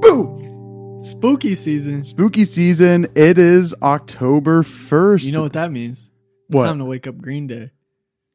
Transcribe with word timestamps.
Boo! 0.00 0.98
Spooky 1.00 1.54
season. 1.56 2.04
Spooky 2.04 2.44
season. 2.44 3.08
It 3.16 3.38
is 3.38 3.74
October 3.82 4.62
1st. 4.62 5.24
You 5.24 5.32
know 5.32 5.42
what 5.42 5.54
that 5.54 5.72
means? 5.72 6.10
It's 6.48 6.56
What? 6.56 6.66
time 6.66 6.78
to 6.78 6.84
wake 6.84 7.06
up 7.08 7.18
Green 7.18 7.48
Day. 7.48 7.70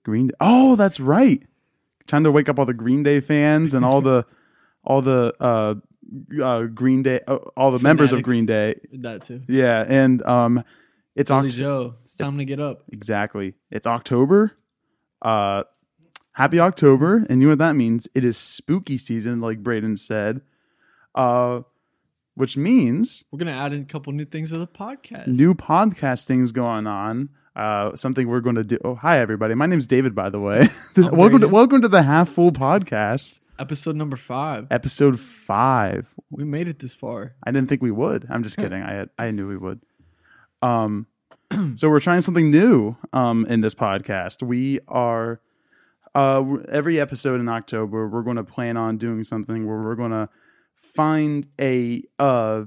Green 0.04 0.28
Day. 0.28 0.34
Oh, 0.42 0.76
that's 0.76 1.00
right. 1.00 1.42
Time 2.08 2.26
to 2.26 2.32
wake 2.32 2.50
up 2.50 2.60
all 2.60 2.66
the 2.66 2.74
Green 2.74 3.04
Day 3.04 3.22
fans 3.22 3.74
and 3.74 3.86
all 3.86 4.02
the 4.02 4.26
all 4.84 5.02
the 5.02 5.34
uh, 5.40 5.76
uh 6.44 6.64
Green 6.64 7.04
Day 7.04 7.22
uh, 7.28 7.36
all 7.56 7.72
the 7.72 7.80
members 7.80 8.12
of 8.12 8.22
Green 8.24 8.46
Day. 8.46 8.82
That 8.92 9.22
too. 9.22 9.42
Yeah, 9.48 9.86
and 9.88 10.22
um 10.24 10.64
it's 11.20 11.30
Billy 11.30 11.50
Oct- 11.50 11.54
Joe. 11.56 11.96
It's 12.04 12.16
time 12.16 12.38
to 12.38 12.46
get 12.46 12.60
up. 12.60 12.84
exactly. 12.92 13.54
It's 13.72 13.86
October. 13.88 14.58
Uh 15.22 15.64
happy 16.34 16.60
October, 16.60 17.18
and 17.30 17.42
you 17.42 17.48
know 17.48 17.52
what 17.52 17.60
that 17.60 17.76
means? 17.76 18.08
It 18.16 18.24
is 18.24 18.38
spooky 18.38 18.98
season 18.98 19.42
like 19.42 19.62
Brayden 19.62 20.00
said. 20.00 20.42
Uh 21.14 21.62
which 22.36 22.56
means 22.56 23.26
We're 23.32 23.40
gonna 23.40 23.52
add 23.52 23.74
in 23.74 23.82
a 23.82 23.86
couple 23.86 24.14
new 24.14 24.26
things 24.26 24.52
to 24.52 24.58
the 24.58 24.68
podcast. 24.68 25.28
new 25.28 25.54
podcast 25.54 26.24
things 26.26 26.52
going 26.54 26.88
on. 26.88 27.30
Uh, 27.56 27.94
something 27.94 28.30
we're 28.30 28.40
going 28.40 28.56
to 28.56 28.64
do. 28.64 28.78
Oh, 28.86 28.96
hi 28.96 29.20
everybody. 29.20 29.54
My 29.54 29.66
name's 29.66 29.86
David, 29.88 30.16
by 30.16 30.30
the 30.30 30.40
way. 30.40 30.70
welcome 30.96 31.42
to 31.42 31.50
welcome 31.50 31.82
to 31.82 31.90
the 31.90 32.04
Half 32.04 32.30
Full 32.30 32.54
Podcast, 32.54 33.42
Episode 33.58 33.98
number 33.98 34.16
five. 34.16 34.68
episode 34.72 35.20
five. 35.20 36.08
We 36.30 36.46
made 36.46 36.70
it 36.70 36.80
this 36.80 36.96
far. 36.96 37.34
I 37.44 37.52
didn't 37.52 37.68
think 37.68 37.82
we 37.82 37.92
would. 37.92 38.28
I'm 38.30 38.44
just 38.44 38.56
kidding. 38.56 38.82
I 38.82 38.94
had, 38.94 39.10
I 39.20 39.32
knew 39.32 39.46
we 39.50 39.58
would. 39.58 39.82
Um, 40.62 41.08
so 41.76 41.90
we're 41.90 42.00
trying 42.00 42.22
something 42.22 42.52
new. 42.52 42.96
Um, 43.14 43.46
in 43.48 43.62
this 43.62 43.76
podcast, 43.76 44.44
we 44.44 44.80
are. 44.88 45.42
Uh, 46.16 46.44
every 46.70 47.00
episode 47.00 47.40
in 47.40 47.48
October, 47.48 48.08
we're 48.08 48.24
going 48.24 48.36
to 48.38 48.44
plan 48.44 48.78
on 48.78 48.98
doing 48.98 49.24
something 49.24 49.68
where 49.68 49.80
we're 49.80 49.96
going 49.96 50.12
to 50.12 50.28
find 50.76 51.46
a 51.60 52.02
uh 52.18 52.64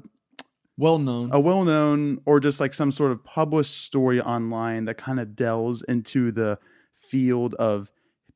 Well 0.76 0.98
known. 0.98 1.30
a 1.32 1.40
well-known 1.40 2.20
or 2.26 2.40
just 2.40 2.60
like 2.60 2.74
some 2.74 2.92
sort 2.92 3.10
of 3.10 3.24
published 3.24 3.84
story 3.84 4.20
online 4.20 4.84
that 4.84 4.98
kind 4.98 5.18
of 5.18 5.34
delves 5.34 5.82
into 5.88 6.30
the 6.30 6.58
field 6.94 7.54
of 7.54 7.90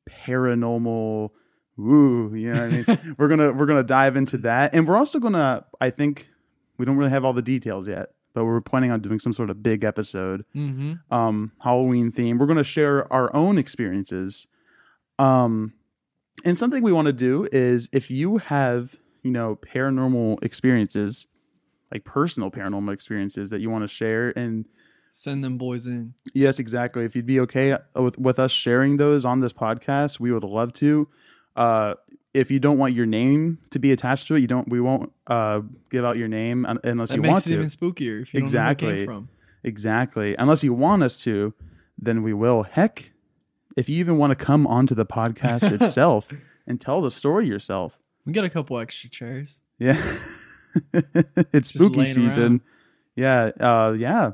paranormal 0.09 1.29
Ooh, 1.79 2.33
you 2.35 2.51
know 2.51 2.67
what 2.67 2.73
I 2.73 2.95
mean? 2.95 3.15
we're 3.19 3.27
gonna 3.27 3.51
we're 3.51 3.67
gonna 3.67 3.83
dive 3.83 4.15
into 4.15 4.39
that, 4.39 4.73
and 4.73 4.87
we're 4.87 4.97
also 4.97 5.19
gonna. 5.19 5.63
I 5.79 5.91
think 5.91 6.27
we 6.79 6.85
don't 6.85 6.97
really 6.97 7.11
have 7.11 7.23
all 7.23 7.33
the 7.33 7.43
details 7.43 7.87
yet, 7.87 8.09
but 8.37 8.45
we're 8.45 8.61
planning 8.61 8.91
on 8.91 8.99
doing 8.99 9.17
some 9.17 9.33
sort 9.33 9.49
of 9.49 9.63
big 9.63 9.83
episode, 9.83 10.45
mm-hmm. 10.55 10.93
um, 11.11 11.51
Halloween 11.59 12.11
theme. 12.11 12.37
We're 12.37 12.45
gonna 12.45 12.63
share 12.63 13.11
our 13.11 13.35
own 13.35 13.57
experiences, 13.57 14.45
um, 15.17 15.73
and 16.45 16.55
something 16.55 16.83
we 16.83 16.91
want 16.91 17.07
to 17.07 17.13
do 17.13 17.47
is 17.51 17.89
if 17.91 18.11
you 18.11 18.37
have 18.37 18.95
you 19.23 19.31
know 19.31 19.55
paranormal 19.55 20.43
experiences, 20.43 21.25
like 21.91 22.03
personal 22.05 22.51
paranormal 22.51 22.93
experiences 22.93 23.49
that 23.49 23.59
you 23.59 23.71
want 23.71 23.83
to 23.83 23.87
share, 23.87 24.29
and 24.37 24.65
Send 25.09 25.43
them 25.43 25.57
boys 25.57 25.87
in. 25.87 26.13
Yes, 26.35 26.59
exactly. 26.59 27.05
If 27.05 27.15
you'd 27.15 27.25
be 27.25 27.39
okay 27.39 27.75
with, 27.95 28.19
with 28.19 28.37
us 28.37 28.51
sharing 28.51 28.97
those 28.97 29.25
on 29.25 29.39
this 29.39 29.53
podcast, 29.53 30.19
we 30.19 30.31
would 30.31 30.43
love 30.43 30.73
to. 30.73 31.07
Uh, 31.55 31.95
if 32.37 32.51
you 32.51 32.59
don't 32.59 32.77
want 32.77 32.93
your 32.93 33.05
name 33.05 33.57
to 33.71 33.79
be 33.79 33.91
attached 33.91 34.27
to 34.27 34.35
it, 34.35 34.39
you 34.41 34.47
don't. 34.47 34.67
We 34.69 34.79
won't 34.79 35.11
uh, 35.27 35.61
give 35.89 36.05
out 36.05 36.17
your 36.17 36.27
name 36.27 36.65
unless 36.83 37.09
That 37.09 37.15
you 37.17 37.21
want 37.23 37.23
to. 37.23 37.27
makes 37.33 37.47
it 37.47 37.53
even 37.53 37.65
spookier 37.65 38.21
if 38.21 38.33
you 38.33 38.39
don't 38.41 38.51
know 38.53 38.59
where 38.59 38.71
Exactly. 38.71 38.95
came 38.97 39.05
from. 39.05 39.29
Exactly. 39.63 40.35
Unless 40.37 40.63
you 40.63 40.73
want 40.73 41.03
us 41.03 41.17
to, 41.23 41.53
then 41.97 42.23
we 42.23 42.33
will. 42.33 42.63
Heck, 42.63 43.11
if 43.75 43.89
you 43.89 43.97
even 43.97 44.17
want 44.17 44.31
to 44.31 44.35
come 44.35 44.65
onto 44.67 44.95
the 44.95 45.05
podcast 45.05 45.71
itself 45.81 46.29
and 46.65 46.79
tell 46.79 47.01
the 47.01 47.11
story 47.11 47.47
yourself, 47.47 47.97
We 48.25 48.33
got 48.33 48.45
a 48.45 48.49
couple 48.49 48.79
extra 48.79 49.09
chairs. 49.09 49.59
yeah, 49.79 50.01
it's 50.93 51.71
Just 51.71 51.75
spooky 51.83 52.05
season. 52.05 52.41
around. 52.43 52.61
Yeah, 53.15 53.51
uh, 53.59 53.91
yeah. 53.97 54.31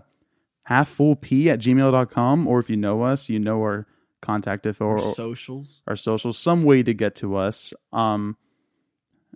Half 0.64 0.90
full 0.90 1.16
p 1.16 1.50
at 1.50 1.60
gmail.com, 1.60 2.48
or 2.48 2.60
if 2.60 2.70
you 2.70 2.78
know 2.78 3.04
us, 3.04 3.30
you 3.30 3.40
know 3.40 3.60
our 3.62 3.86
contact 4.24 4.66
info 4.66 4.86
or, 4.86 4.98
Or 5.00 5.14
socials. 5.14 5.82
our 5.88 5.96
socials, 5.96 6.38
some 6.38 6.64
way 6.64 6.82
to 6.84 6.94
get 6.94 7.16
to 7.18 7.36
us. 7.36 7.74
Um, 7.92 8.38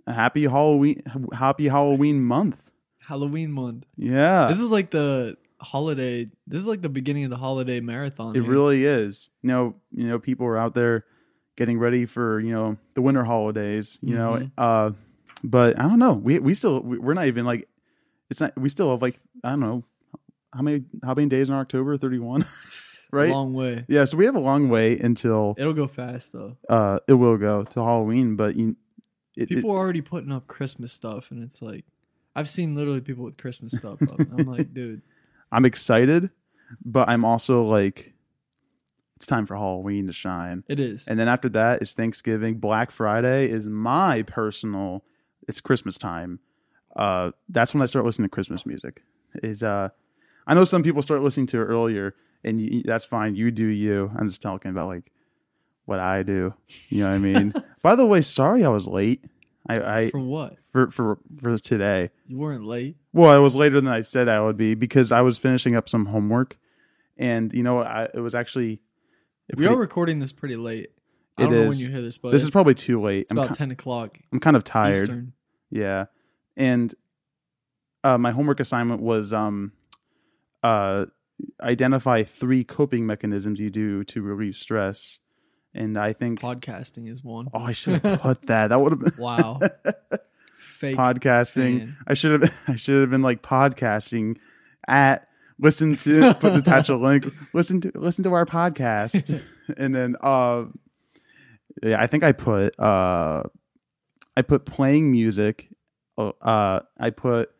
happy 0.06 0.44
Halloween, 0.44 1.02
happy 1.32 1.68
Halloween 1.68 2.22
month. 2.24 2.70
Halloween 3.00 3.52
month. 3.52 3.84
Yeah, 3.96 4.48
This 4.48 4.60
is 4.60 4.70
like 4.70 4.90
the 4.90 5.36
holiday. 5.60 6.28
This 6.46 6.60
is 6.60 6.66
like 6.66 6.82
the 6.82 6.88
beginning 6.88 7.24
of 7.24 7.30
the 7.30 7.36
holiday 7.36 7.80
marathon. 7.80 8.36
it 8.36 8.42
here. 8.42 8.50
really 8.50 8.84
is. 8.84 9.30
You 9.42 9.48
know, 9.48 9.74
you 9.92 10.06
know, 10.08 10.18
people 10.18 10.46
are 10.46 10.58
out 10.58 10.74
there 10.74 11.04
getting 11.56 11.78
ready 11.78 12.06
for 12.06 12.38
you 12.40 12.52
know 12.52 12.76
the 12.94 13.02
winter 13.02 13.24
holidays. 13.24 13.98
You 14.02 14.14
know, 14.14 14.32
Mhm. 14.34 14.50
uh, 14.58 14.90
but 15.42 15.78
I 15.78 15.82
don't 15.88 15.98
know. 15.98 16.12
We 16.12 16.38
we 16.38 16.54
still 16.54 16.80
we- 16.80 16.98
we're 16.98 17.14
not 17.14 17.26
even 17.26 17.44
like 17.44 17.68
it's 18.30 18.40
not. 18.40 18.56
We 18.58 18.68
still 18.68 18.90
have 18.90 19.02
like 19.02 19.18
I 19.42 19.50
don't 19.50 19.60
know 19.60 19.84
how 20.52 20.62
many 20.62 20.84
how 21.02 21.14
many 21.14 21.28
days 21.28 21.48
in 21.48 21.54
October? 21.54 21.96
Thirty 21.96 22.18
one, 22.18 22.42
right? 23.10 23.30
Long 23.30 23.54
way. 23.54 23.84
Yeah, 23.88 24.04
so 24.04 24.16
we 24.16 24.24
have 24.26 24.34
a 24.36 24.40
long 24.40 24.68
way 24.68 24.98
until 24.98 25.54
It'll 25.58 25.72
go 25.72 25.86
fast 25.88 26.32
though. 26.32 26.56
uh 26.68 26.98
it 27.08 27.14
will 27.14 27.36
go 27.36 27.64
to 27.64 27.80
Halloween, 27.80 28.36
but 28.36 28.56
you, 28.56 28.76
it, 29.36 29.42
it- 29.42 29.48
People 29.48 29.70
are 29.70 29.78
already 29.78 30.00
putting 30.00 30.32
up 30.32 30.46
Christmas 30.46 30.92
stuff, 30.92 31.30
and 31.30 31.42
it's 31.42 31.62
like 31.62 31.84
I've 32.36 32.48
seen 32.50 32.74
literally 32.74 33.00
people 33.00 33.24
with 33.24 33.36
Christmas 33.36 33.72
stuff 33.72 34.00
up. 34.02 34.20
I'm 34.20 34.46
like, 34.46 34.72
dude, 34.74 35.02
I'm 35.50 35.64
excited, 35.64 36.30
but 36.84 37.08
I'm 37.08 37.24
also 37.24 37.62
like, 37.64 38.12
it's 39.16 39.26
time 39.26 39.44
for 39.46 39.56
Halloween 39.56 40.06
to 40.06 40.12
shine. 40.12 40.62
it 40.68 40.78
is. 40.78 41.04
And 41.08 41.18
then 41.18 41.26
after 41.28 41.48
that 41.50 41.82
is 41.82 41.94
Thanksgiving. 41.94 42.58
Black 42.58 42.90
Friday 42.92 43.48
is 43.50 43.66
my 43.66 44.22
personal. 44.22 45.02
It's 45.48 45.60
Christmas 45.60 45.98
time. 45.98 46.38
Uh, 46.94 47.32
that's 47.48 47.74
when 47.74 47.82
I 47.82 47.86
start 47.86 48.04
listening 48.04 48.28
to 48.28 48.32
Christmas 48.32 48.64
music. 48.64 49.02
Is 49.42 49.62
uh, 49.64 49.88
I 50.46 50.54
know 50.54 50.64
some 50.64 50.82
people 50.84 51.02
start 51.02 51.22
listening 51.22 51.46
to 51.48 51.58
it 51.60 51.64
earlier, 51.64 52.14
and 52.44 52.60
you, 52.60 52.82
that's 52.84 53.04
fine. 53.04 53.34
You 53.36 53.50
do 53.50 53.66
you. 53.66 54.10
I'm 54.18 54.28
just 54.28 54.42
talking 54.42 54.70
about 54.70 54.86
like 54.88 55.10
what 55.84 56.00
I 56.00 56.22
do. 56.22 56.54
You 56.88 57.04
know 57.04 57.08
what 57.10 57.14
I 57.14 57.18
mean? 57.18 57.54
By 57.82 57.94
the 57.96 58.06
way, 58.06 58.20
sorry 58.20 58.64
I 58.64 58.68
was 58.68 58.86
late. 58.86 59.24
I, 59.68 59.80
I 60.04 60.10
For 60.10 60.18
what? 60.20 60.56
for 60.72 60.90
for 60.90 61.18
for 61.40 61.58
today. 61.58 62.10
You 62.26 62.38
weren't 62.38 62.64
late. 62.64 62.96
Well, 63.12 63.30
I 63.30 63.38
was 63.38 63.54
later 63.54 63.80
than 63.80 63.92
I 63.92 64.00
said 64.00 64.28
I 64.28 64.40
would 64.40 64.56
be 64.56 64.74
because 64.74 65.12
I 65.12 65.20
was 65.20 65.36
finishing 65.38 65.76
up 65.76 65.88
some 65.88 66.06
homework, 66.06 66.56
and 67.16 67.52
you 67.52 67.62
know, 67.62 67.80
I, 67.80 68.08
it 68.14 68.20
was 68.20 68.34
actually. 68.34 68.80
We 69.56 69.66
are 69.66 69.76
recording 69.76 70.18
this 70.20 70.32
pretty 70.32 70.56
late. 70.56 70.90
I 71.36 71.42
It 71.42 71.44
don't 71.46 71.52
know 71.54 71.60
when 71.62 71.68
is. 71.72 71.80
you 71.82 71.88
hear 71.90 72.00
this, 72.02 72.18
but 72.18 72.32
This 72.32 72.42
is 72.42 72.50
probably 72.50 72.74
too 72.74 73.00
late. 73.00 73.22
it's 73.22 73.30
I'm, 73.30 73.38
about 73.38 73.50
ki- 73.50 73.56
ten 73.56 73.70
o'clock 73.70 74.18
I'm 74.32 74.40
kind 74.40 74.56
of 74.56 74.64
tired. 74.64 74.94
Eastern. 75.04 75.32
Yeah, 75.70 76.06
and 76.56 76.94
uh, 78.04 78.16
my 78.18 78.30
homework 78.30 78.60
assignment 78.60 79.02
was 79.02 79.32
um, 79.34 79.72
uh, 80.62 81.06
identify 81.60 82.22
three 82.22 82.64
coping 82.64 83.06
mechanisms 83.06 83.60
you 83.60 83.70
do 83.70 84.04
to 84.04 84.22
relieve 84.22 84.56
stress, 84.56 85.18
and 85.74 85.96
I 85.98 86.12
think 86.12 86.40
Podcasting 86.40 87.08
is 87.10 87.22
one. 87.22 87.48
oh, 87.54 87.60
I 87.60 87.72
should 87.72 88.00
have 88.04 88.20
put 88.20 88.46
that. 88.46 88.68
That 88.68 88.80
would 88.80 88.92
have 88.92 89.00
been 89.00 89.12
Wow. 89.18 89.60
Fake 90.58 90.96
podcasting. 90.96 91.78
fan. 91.80 91.96
I 92.06 92.14
should 92.14 92.42
have. 92.42 92.54
I 92.68 92.76
should 92.76 93.00
have 93.00 93.10
been 93.10 93.22
like 93.22 93.42
podcasting 93.42 94.36
at 94.86 95.26
listen 95.58 95.96
to 95.96 96.34
put 96.34 96.54
attach 96.54 96.88
a 96.88 96.96
link. 97.06 97.26
Listen 97.52 97.80
to 97.80 97.92
listen 97.96 98.22
to 98.24 98.32
our 98.32 98.46
podcast, 98.46 99.42
and 99.76 99.94
then 99.94 100.14
uh, 100.20 100.64
yeah, 101.82 102.00
I 102.00 102.06
think 102.06 102.22
I 102.22 102.30
put 102.32 102.78
uh, 102.78 103.42
I 104.36 104.42
put 104.42 104.66
playing 104.66 105.10
music. 105.10 105.68
uh, 106.16 106.28
Uh, 106.40 106.80
I 106.98 107.10
put 107.10 107.50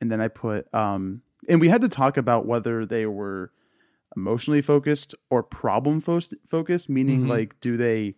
and 0.00 0.10
then 0.12 0.20
I 0.20 0.28
put 0.28 0.72
um, 0.72 1.22
and 1.48 1.60
we 1.60 1.68
had 1.68 1.80
to 1.82 1.88
talk 1.88 2.16
about 2.16 2.46
whether 2.46 2.84
they 2.86 3.06
were 3.06 3.52
emotionally 4.16 4.62
focused 4.62 5.14
or 5.30 5.42
problem 5.42 6.00
fo- 6.00 6.20
focused, 6.48 6.88
meaning 6.88 7.24
Mhm. 7.24 7.28
like 7.28 7.60
do 7.60 7.76
they 7.76 8.14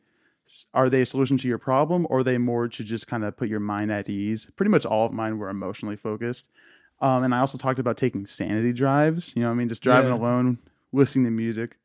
are 0.75 0.89
they 0.89 1.03
a 1.03 1.07
solution 1.07 1.37
to 1.39 1.47
your 1.47 1.59
problem 1.59 2.07
or 2.11 2.19
are 2.21 2.25
they 2.25 2.39
more 2.39 2.67
to 2.69 2.83
just 2.83 3.07
kind 3.07 3.25
of 3.25 3.37
put 3.37 3.49
your 3.49 3.61
mind 3.61 3.93
at 3.93 4.09
ease 4.09 4.51
pretty 4.57 4.71
much 4.71 4.85
all 4.85 5.07
of 5.07 5.13
mine 5.13 5.39
were 5.39 5.49
emotionally 5.49 5.95
focused 5.95 6.49
um, 7.01 7.23
and 7.23 7.33
i 7.33 7.39
also 7.39 7.57
talked 7.57 7.79
about 7.79 7.97
taking 7.97 8.27
sanity 8.27 8.73
drives 8.73 9.33
you 9.37 9.43
know 9.43 9.49
what 9.49 9.53
i 9.55 9.57
mean 9.57 9.69
just 9.69 9.83
driving 9.83 10.11
Yeah. 10.11 10.17
alone 10.17 10.59
listening 10.93 11.27
to 11.27 11.31
music 11.31 11.77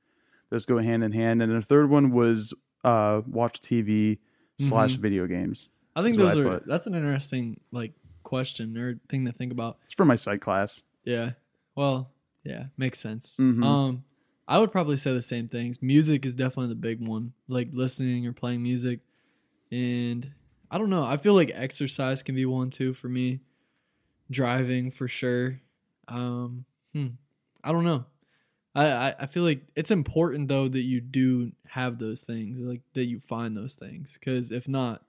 those 0.50 0.66
go 0.66 0.80
hand 0.80 1.04
in 1.04 1.12
hand 1.12 1.44
and 1.44 1.52
the 1.52 1.62
third 1.62 1.90
one 1.92 2.10
was 2.12 2.56
uh, 2.84 3.22
watch 3.28 3.62
tv 3.62 4.18
slash 4.60 4.96
Mhm. 4.96 5.02
video 5.02 5.28
games 5.28 5.70
I 5.96 6.02
think 6.02 6.18
those 6.18 6.36
I 6.36 6.42
are. 6.42 6.50
put. 6.60 6.68
That's 6.68 6.88
an 6.88 6.96
interesting 6.96 7.60
like 7.72 7.94
question 8.24 8.76
or 8.78 9.00
thing 9.10 9.26
to 9.26 9.32
think 9.32 9.52
about. 9.52 9.78
it's 9.86 9.94
for 9.94 10.06
my 10.06 10.16
psych 10.16 10.42
class 10.42 10.82
Yeah. 11.06 11.32
Well, 11.76 12.12
yeah, 12.44 12.68
makes 12.78 13.00
sense. 13.00 13.38
Mhm. 13.40 13.64
Um, 13.64 14.04
I 14.48 14.60
would 14.60 14.72
probably 14.72 14.98
say 14.98 15.14
the 15.14 15.22
same 15.22 15.48
things. 15.48 15.82
Music 15.82 16.26
is 16.26 16.36
definitely 16.36 16.70
the 16.70 16.76
big 16.80 17.06
one, 17.06 17.34
like 17.48 17.70
listening 17.74 18.28
or 18.28 18.34
playing 18.34 18.62
music, 18.62 19.00
and 19.72 20.32
I 20.72 20.78
don't 20.78 20.90
know. 20.90 21.04
I 21.04 21.18
feel 21.18 21.34
like 21.36 21.52
exercise 21.54 22.24
can 22.24 22.36
be 22.36 22.46
one 22.46 22.70
too 22.70 22.94
for 22.94 23.10
me. 23.10 23.42
Driving 24.32 24.92
for 24.92 25.08
sure. 25.08 25.62
Um, 26.08 26.66
hmm, 26.94 27.08
I 27.64 27.72
don't 27.72 27.84
know. 27.86 28.06
I, 28.76 28.88
I 28.88 29.16
I 29.22 29.26
feel 29.28 29.44
like 29.44 29.64
it's 29.76 29.92
important 29.92 30.50
though 30.50 30.68
that 30.68 30.82
you 30.82 31.02
do 31.02 31.52
have 31.68 32.00
those 32.00 32.22
things, 32.22 32.60
like 32.60 32.82
that 32.94 33.06
you 33.06 33.20
find 33.20 33.56
those 33.58 33.76
things, 33.76 34.16
because 34.20 34.52
if 34.52 34.68
not, 34.68 35.06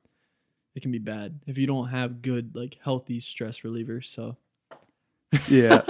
it 0.74 0.82
can 0.82 0.92
be 0.92 0.98
bad 0.98 1.40
if 1.46 1.58
you 1.58 1.66
don't 1.66 1.88
have 1.88 2.22
good 2.22 2.54
like 2.56 2.78
healthy 2.82 3.20
stress 3.20 3.60
relievers. 3.60 4.06
So 4.06 4.36
Yeah. 5.48 5.82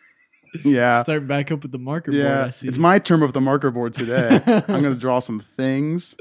yeah. 0.64 1.02
start 1.02 1.26
back 1.26 1.50
up 1.50 1.62
with 1.62 1.72
the 1.72 1.78
marker 1.78 2.12
board. 2.12 2.24
I 2.24 2.50
see. 2.50 2.68
It's 2.68 2.78
my 2.78 2.98
term 2.98 3.22
of 3.22 3.32
the 3.32 3.40
marker 3.40 3.70
board 3.70 3.94
today. 3.94 4.40
I'm 4.46 4.82
gonna 4.82 4.94
draw 4.94 5.18
some 5.18 5.40
things. 5.40 6.14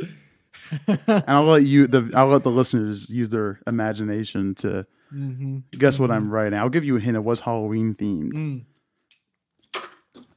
And 0.88 1.24
I'll 1.28 1.44
let 1.46 1.64
you 1.64 1.88
the 1.88 2.12
I'll 2.16 2.28
let 2.28 2.44
the 2.44 2.52
listeners 2.52 3.10
use 3.10 3.30
their 3.30 3.60
imagination 3.68 4.56
to 4.56 4.86
hmm 5.10 5.60
guess 5.78 6.00
what 6.00 6.12
I'm 6.12 6.32
writing. 6.32 6.58
I'll 6.58 6.70
give 6.70 6.84
you 6.84 6.98
a 6.98 7.00
hint. 7.00 7.16
It 7.16 7.24
was 7.24 7.40
Halloween 7.40 7.94
themed. 7.94 8.34
Mm. 8.34 8.66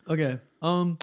Okay. 0.08 0.38
Um, 0.62 0.98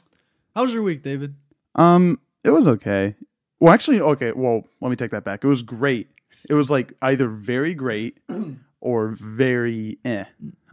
how 0.55 0.63
was 0.63 0.73
your 0.73 0.83
week, 0.83 1.01
David? 1.03 1.35
Um, 1.75 2.19
it 2.43 2.49
was 2.49 2.67
okay. 2.67 3.15
Well, 3.59 3.73
actually, 3.73 4.01
okay. 4.01 4.31
Well, 4.31 4.63
let 4.81 4.89
me 4.89 4.95
take 4.95 5.11
that 5.11 5.23
back. 5.23 5.43
It 5.43 5.47
was 5.47 5.63
great. 5.63 6.09
It 6.49 6.53
was 6.53 6.69
like 6.69 6.93
either 7.01 7.27
very 7.27 7.73
great 7.73 8.19
or 8.81 9.09
very 9.09 9.97
eh. 10.05 10.25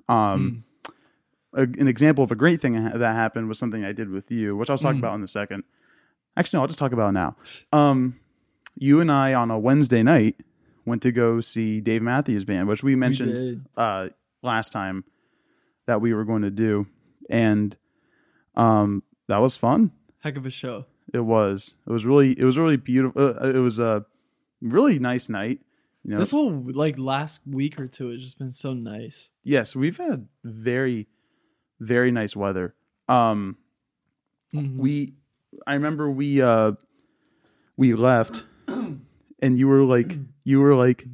Um, 0.08 0.64
a, 1.54 1.62
an 1.62 1.88
example 1.88 2.24
of 2.24 2.32
a 2.32 2.34
great 2.34 2.60
thing 2.60 2.74
that 2.84 3.14
happened 3.14 3.48
was 3.48 3.58
something 3.58 3.84
I 3.84 3.92
did 3.92 4.08
with 4.10 4.30
you, 4.30 4.56
which 4.56 4.70
I'll 4.70 4.78
talk 4.78 4.94
Mm. 4.94 4.98
about 5.00 5.14
in 5.16 5.22
a 5.22 5.28
second. 5.28 5.64
Actually, 6.36 6.58
no, 6.58 6.62
I'll 6.62 6.66
just 6.68 6.78
talk 6.78 6.92
about 6.92 7.10
it 7.10 7.12
now. 7.12 7.36
Um, 7.72 8.18
you 8.76 9.00
and 9.00 9.12
I 9.12 9.34
on 9.34 9.50
a 9.50 9.58
Wednesday 9.58 10.02
night 10.02 10.36
went 10.86 11.02
to 11.02 11.12
go 11.12 11.40
see 11.40 11.80
Dave 11.80 12.02
Matthews 12.02 12.44
Band, 12.44 12.68
which 12.68 12.82
we 12.82 12.96
mentioned 12.96 13.34
did. 13.34 13.64
uh, 13.76 14.08
last 14.42 14.72
time 14.72 15.04
that 15.86 16.00
we 16.00 16.14
were 16.14 16.24
going 16.24 16.42
to 16.42 16.50
do, 16.50 16.86
and 17.28 17.76
um, 18.56 19.02
that 19.28 19.38
was 19.38 19.56
fun. 19.56 19.92
Heck 20.20 20.36
of 20.36 20.46
a 20.46 20.50
show. 20.50 20.86
It 21.12 21.20
was. 21.20 21.74
It 21.86 21.92
was 21.92 22.06
really. 22.06 22.32
It 22.38 22.44
was 22.44 22.56
really 22.56 22.76
beautiful. 22.78 23.20
Uh, 23.38 23.48
it 23.50 23.58
was 23.58 23.78
a 23.78 24.06
really 24.62 24.98
nice 24.98 25.28
night. 25.28 25.60
You 26.04 26.12
know. 26.12 26.16
This 26.18 26.30
whole 26.32 26.50
like 26.72 26.98
last 26.98 27.40
week 27.46 27.78
or 27.78 27.86
two 27.86 28.08
has 28.10 28.20
just 28.20 28.38
been 28.38 28.50
so 28.50 28.72
nice. 28.74 29.30
yes, 29.44 29.76
we've 29.76 29.96
had 29.96 30.26
very, 30.44 31.06
very 31.80 32.10
nice 32.10 32.34
weather. 32.36 32.74
Um, 33.08 33.56
Mhm. 34.54 34.76
we. 34.78 35.14
I 35.66 35.74
remember 35.74 36.10
we 36.10 36.40
uh, 36.42 36.72
we 37.76 37.94
left, 37.94 38.44
and 38.68 39.58
you 39.58 39.68
were 39.68 39.82
like, 39.84 40.18
you 40.44 40.60
were 40.60 40.74
like, 40.74 41.06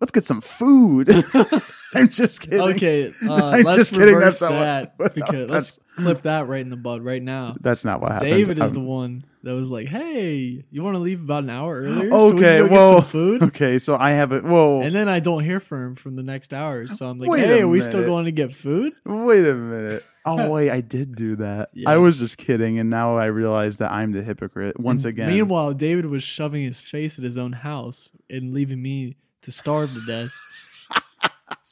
let's 0.00 0.10
get 0.10 0.24
some 0.24 0.40
food. 0.40 1.08
I'm 2.00 2.08
just 2.08 2.40
kidding. 2.42 2.60
Okay, 2.60 3.08
uh, 3.28 3.34
I'm 3.34 3.62
let's 3.64 3.76
just 3.76 3.94
kidding, 3.94 4.18
that's 4.18 4.40
not 4.40 4.50
what- 4.52 4.58
that 4.60 4.94
that's 4.98 5.14
because 5.14 5.50
let's 5.50 5.80
clip 5.96 6.22
that 6.22 6.48
right 6.48 6.60
in 6.60 6.70
the 6.70 6.76
bud 6.76 7.02
right 7.02 7.22
now. 7.22 7.56
That's 7.60 7.84
not 7.84 8.00
what 8.00 8.12
happened. 8.12 8.30
David 8.30 8.58
is 8.58 8.68
Um, 8.70 8.74
the 8.74 8.80
one 8.80 9.24
that 9.42 9.54
was 9.54 9.70
like, 9.70 9.86
"Hey, 9.88 10.64
you 10.70 10.82
want 10.82 10.96
to 10.96 11.00
leave 11.00 11.20
about 11.20 11.44
an 11.44 11.50
hour 11.50 11.80
earlier? 11.82 12.10
so 12.10 12.30
we 12.30 12.34
Okay, 12.36 12.58
can 12.60 12.68
go 12.68 12.72
well, 12.72 12.90
get 12.94 13.00
some 13.02 13.10
food." 13.10 13.42
Okay, 13.44 13.78
so 13.78 13.96
I 13.96 14.10
have 14.12 14.32
it. 14.32 14.44
Whoa, 14.44 14.80
And 14.82 14.94
then 14.94 15.08
I 15.08 15.20
don't 15.20 15.44
hear 15.44 15.60
from 15.60 15.82
him 15.88 15.94
from 15.94 16.16
the 16.16 16.22
next 16.22 16.52
hour, 16.54 16.86
so 16.86 17.06
I'm 17.06 17.18
like, 17.18 17.28
Wait 17.28 17.44
"Hey, 17.44 17.60
are 17.62 17.68
we 17.68 17.80
still 17.80 18.04
going 18.04 18.24
to 18.26 18.32
get 18.32 18.52
food?" 18.52 18.94
Wait 19.04 19.44
a 19.46 19.54
minute. 19.54 20.04
Oh 20.26 20.48
wait, 20.50 20.70
I 20.70 20.80
did 20.80 21.14
do 21.16 21.36
that. 21.36 21.68
Yeah. 21.74 21.90
I 21.90 21.98
was 21.98 22.18
just 22.18 22.38
kidding, 22.38 22.78
and 22.78 22.88
now 22.88 23.18
I 23.18 23.26
realize 23.26 23.76
that 23.78 23.92
I'm 23.92 24.12
the 24.12 24.22
hypocrite 24.22 24.80
once 24.80 25.04
again. 25.04 25.28
Meanwhile, 25.28 25.74
David 25.74 26.06
was 26.06 26.22
shoving 26.22 26.64
his 26.64 26.80
face 26.80 27.18
at 27.18 27.24
his 27.24 27.36
own 27.36 27.52
house 27.52 28.10
and 28.30 28.54
leaving 28.54 28.80
me 28.80 29.16
to 29.42 29.52
starve 29.52 29.92
to 29.92 30.00
death. 30.06 30.32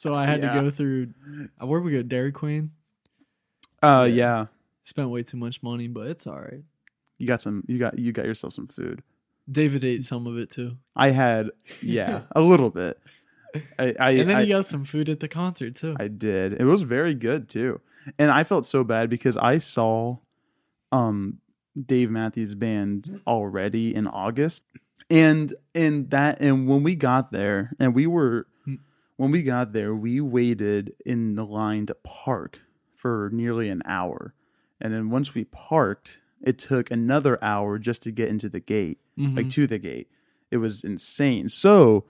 So 0.03 0.13
I 0.13 0.25
had 0.25 0.41
Yeah. 0.41 0.53
to 0.55 0.61
go 0.61 0.69
through. 0.69 1.13
uh, 1.61 1.67
Where 1.67 1.79
we 1.79 1.91
go? 1.91 2.03
Dairy 2.03 2.31
Queen. 2.31 2.71
uh, 3.81 4.05
Yeah. 4.09 4.15
yeah, 4.15 4.45
Spent 4.83 5.09
way 5.09 5.23
too 5.23 5.37
much 5.37 5.63
money, 5.63 5.87
but 5.87 6.07
it's 6.07 6.27
all 6.27 6.39
right. 6.39 6.63
you 7.17 7.27
got 7.27 7.41
some. 7.41 7.63
You 7.67 7.77
got 7.79 7.97
you 7.97 8.11
got 8.11 8.25
yourself 8.25 8.53
some 8.53 8.67
food. 8.67 9.01
David 9.49 9.83
ate 9.83 10.03
some 10.03 10.25
of 10.27 10.37
it 10.37 10.49
too, 10.49 10.77
I 10.95 11.09
had, 11.09 11.49
yeah, 11.81 12.21
a 12.33 12.39
little 12.41 12.69
bit. 12.69 12.97
I 13.77 13.93
I, 13.99 14.09
and 14.11 14.29
then 14.29 14.37
I, 14.37 14.43
he 14.43 14.49
got 14.49 14.65
some 14.65 14.83
food 14.85 15.09
at 15.09 15.19
the 15.19 15.27
concert 15.27 15.75
too. 15.75 15.95
I 15.99 16.07
did. 16.07 16.53
It 16.53 16.63
was 16.65 16.81
very 16.83 17.13
good 17.13 17.49
too, 17.49 17.79
and 18.17 18.31
I 18.31 18.43
felt 18.45 18.65
so 18.65 18.83
bad 18.83 19.09
because 19.09 19.35
I 19.37 19.57
saw, 19.59 20.17
um, 20.91 21.39
Dave 21.79 22.09
Matthews 22.09 22.55
Band 22.55 23.19
already 23.27 23.93
in 23.93 24.07
August, 24.07 24.63
and 25.09 25.53
and 25.75 26.09
that 26.11 26.39
and 26.41 26.67
when 26.67 26.83
we 26.83 26.95
got 26.95 27.31
there, 27.31 27.73
and 27.79 27.93
we 27.95 28.05
were. 28.07 28.47
When 29.17 29.31
we 29.31 29.43
got 29.43 29.73
there, 29.73 29.93
we 29.95 30.19
waited 30.21 30.93
in 31.05 31.35
the 31.35 31.45
line 31.45 31.85
to 31.87 31.95
park 32.03 32.59
for 32.95 33.29
nearly 33.33 33.69
an 33.69 33.81
hour, 33.85 34.33
and 34.81 34.93
then 34.93 35.09
once 35.09 35.33
we 35.33 35.43
parked, 35.45 36.19
it 36.41 36.57
took 36.57 36.89
another 36.91 37.41
hour 37.43 37.77
just 37.79 38.03
to 38.03 38.11
get 38.11 38.29
into 38.29 38.49
the 38.49 38.59
gate 38.59 38.99
Mhm. 39.17 39.35
like 39.37 39.49
to 39.51 39.67
the 39.67 39.77
gate. 39.77 40.07
It 40.51 40.57
was 40.57 40.83
insane. 40.83 41.49
So, 41.49 42.05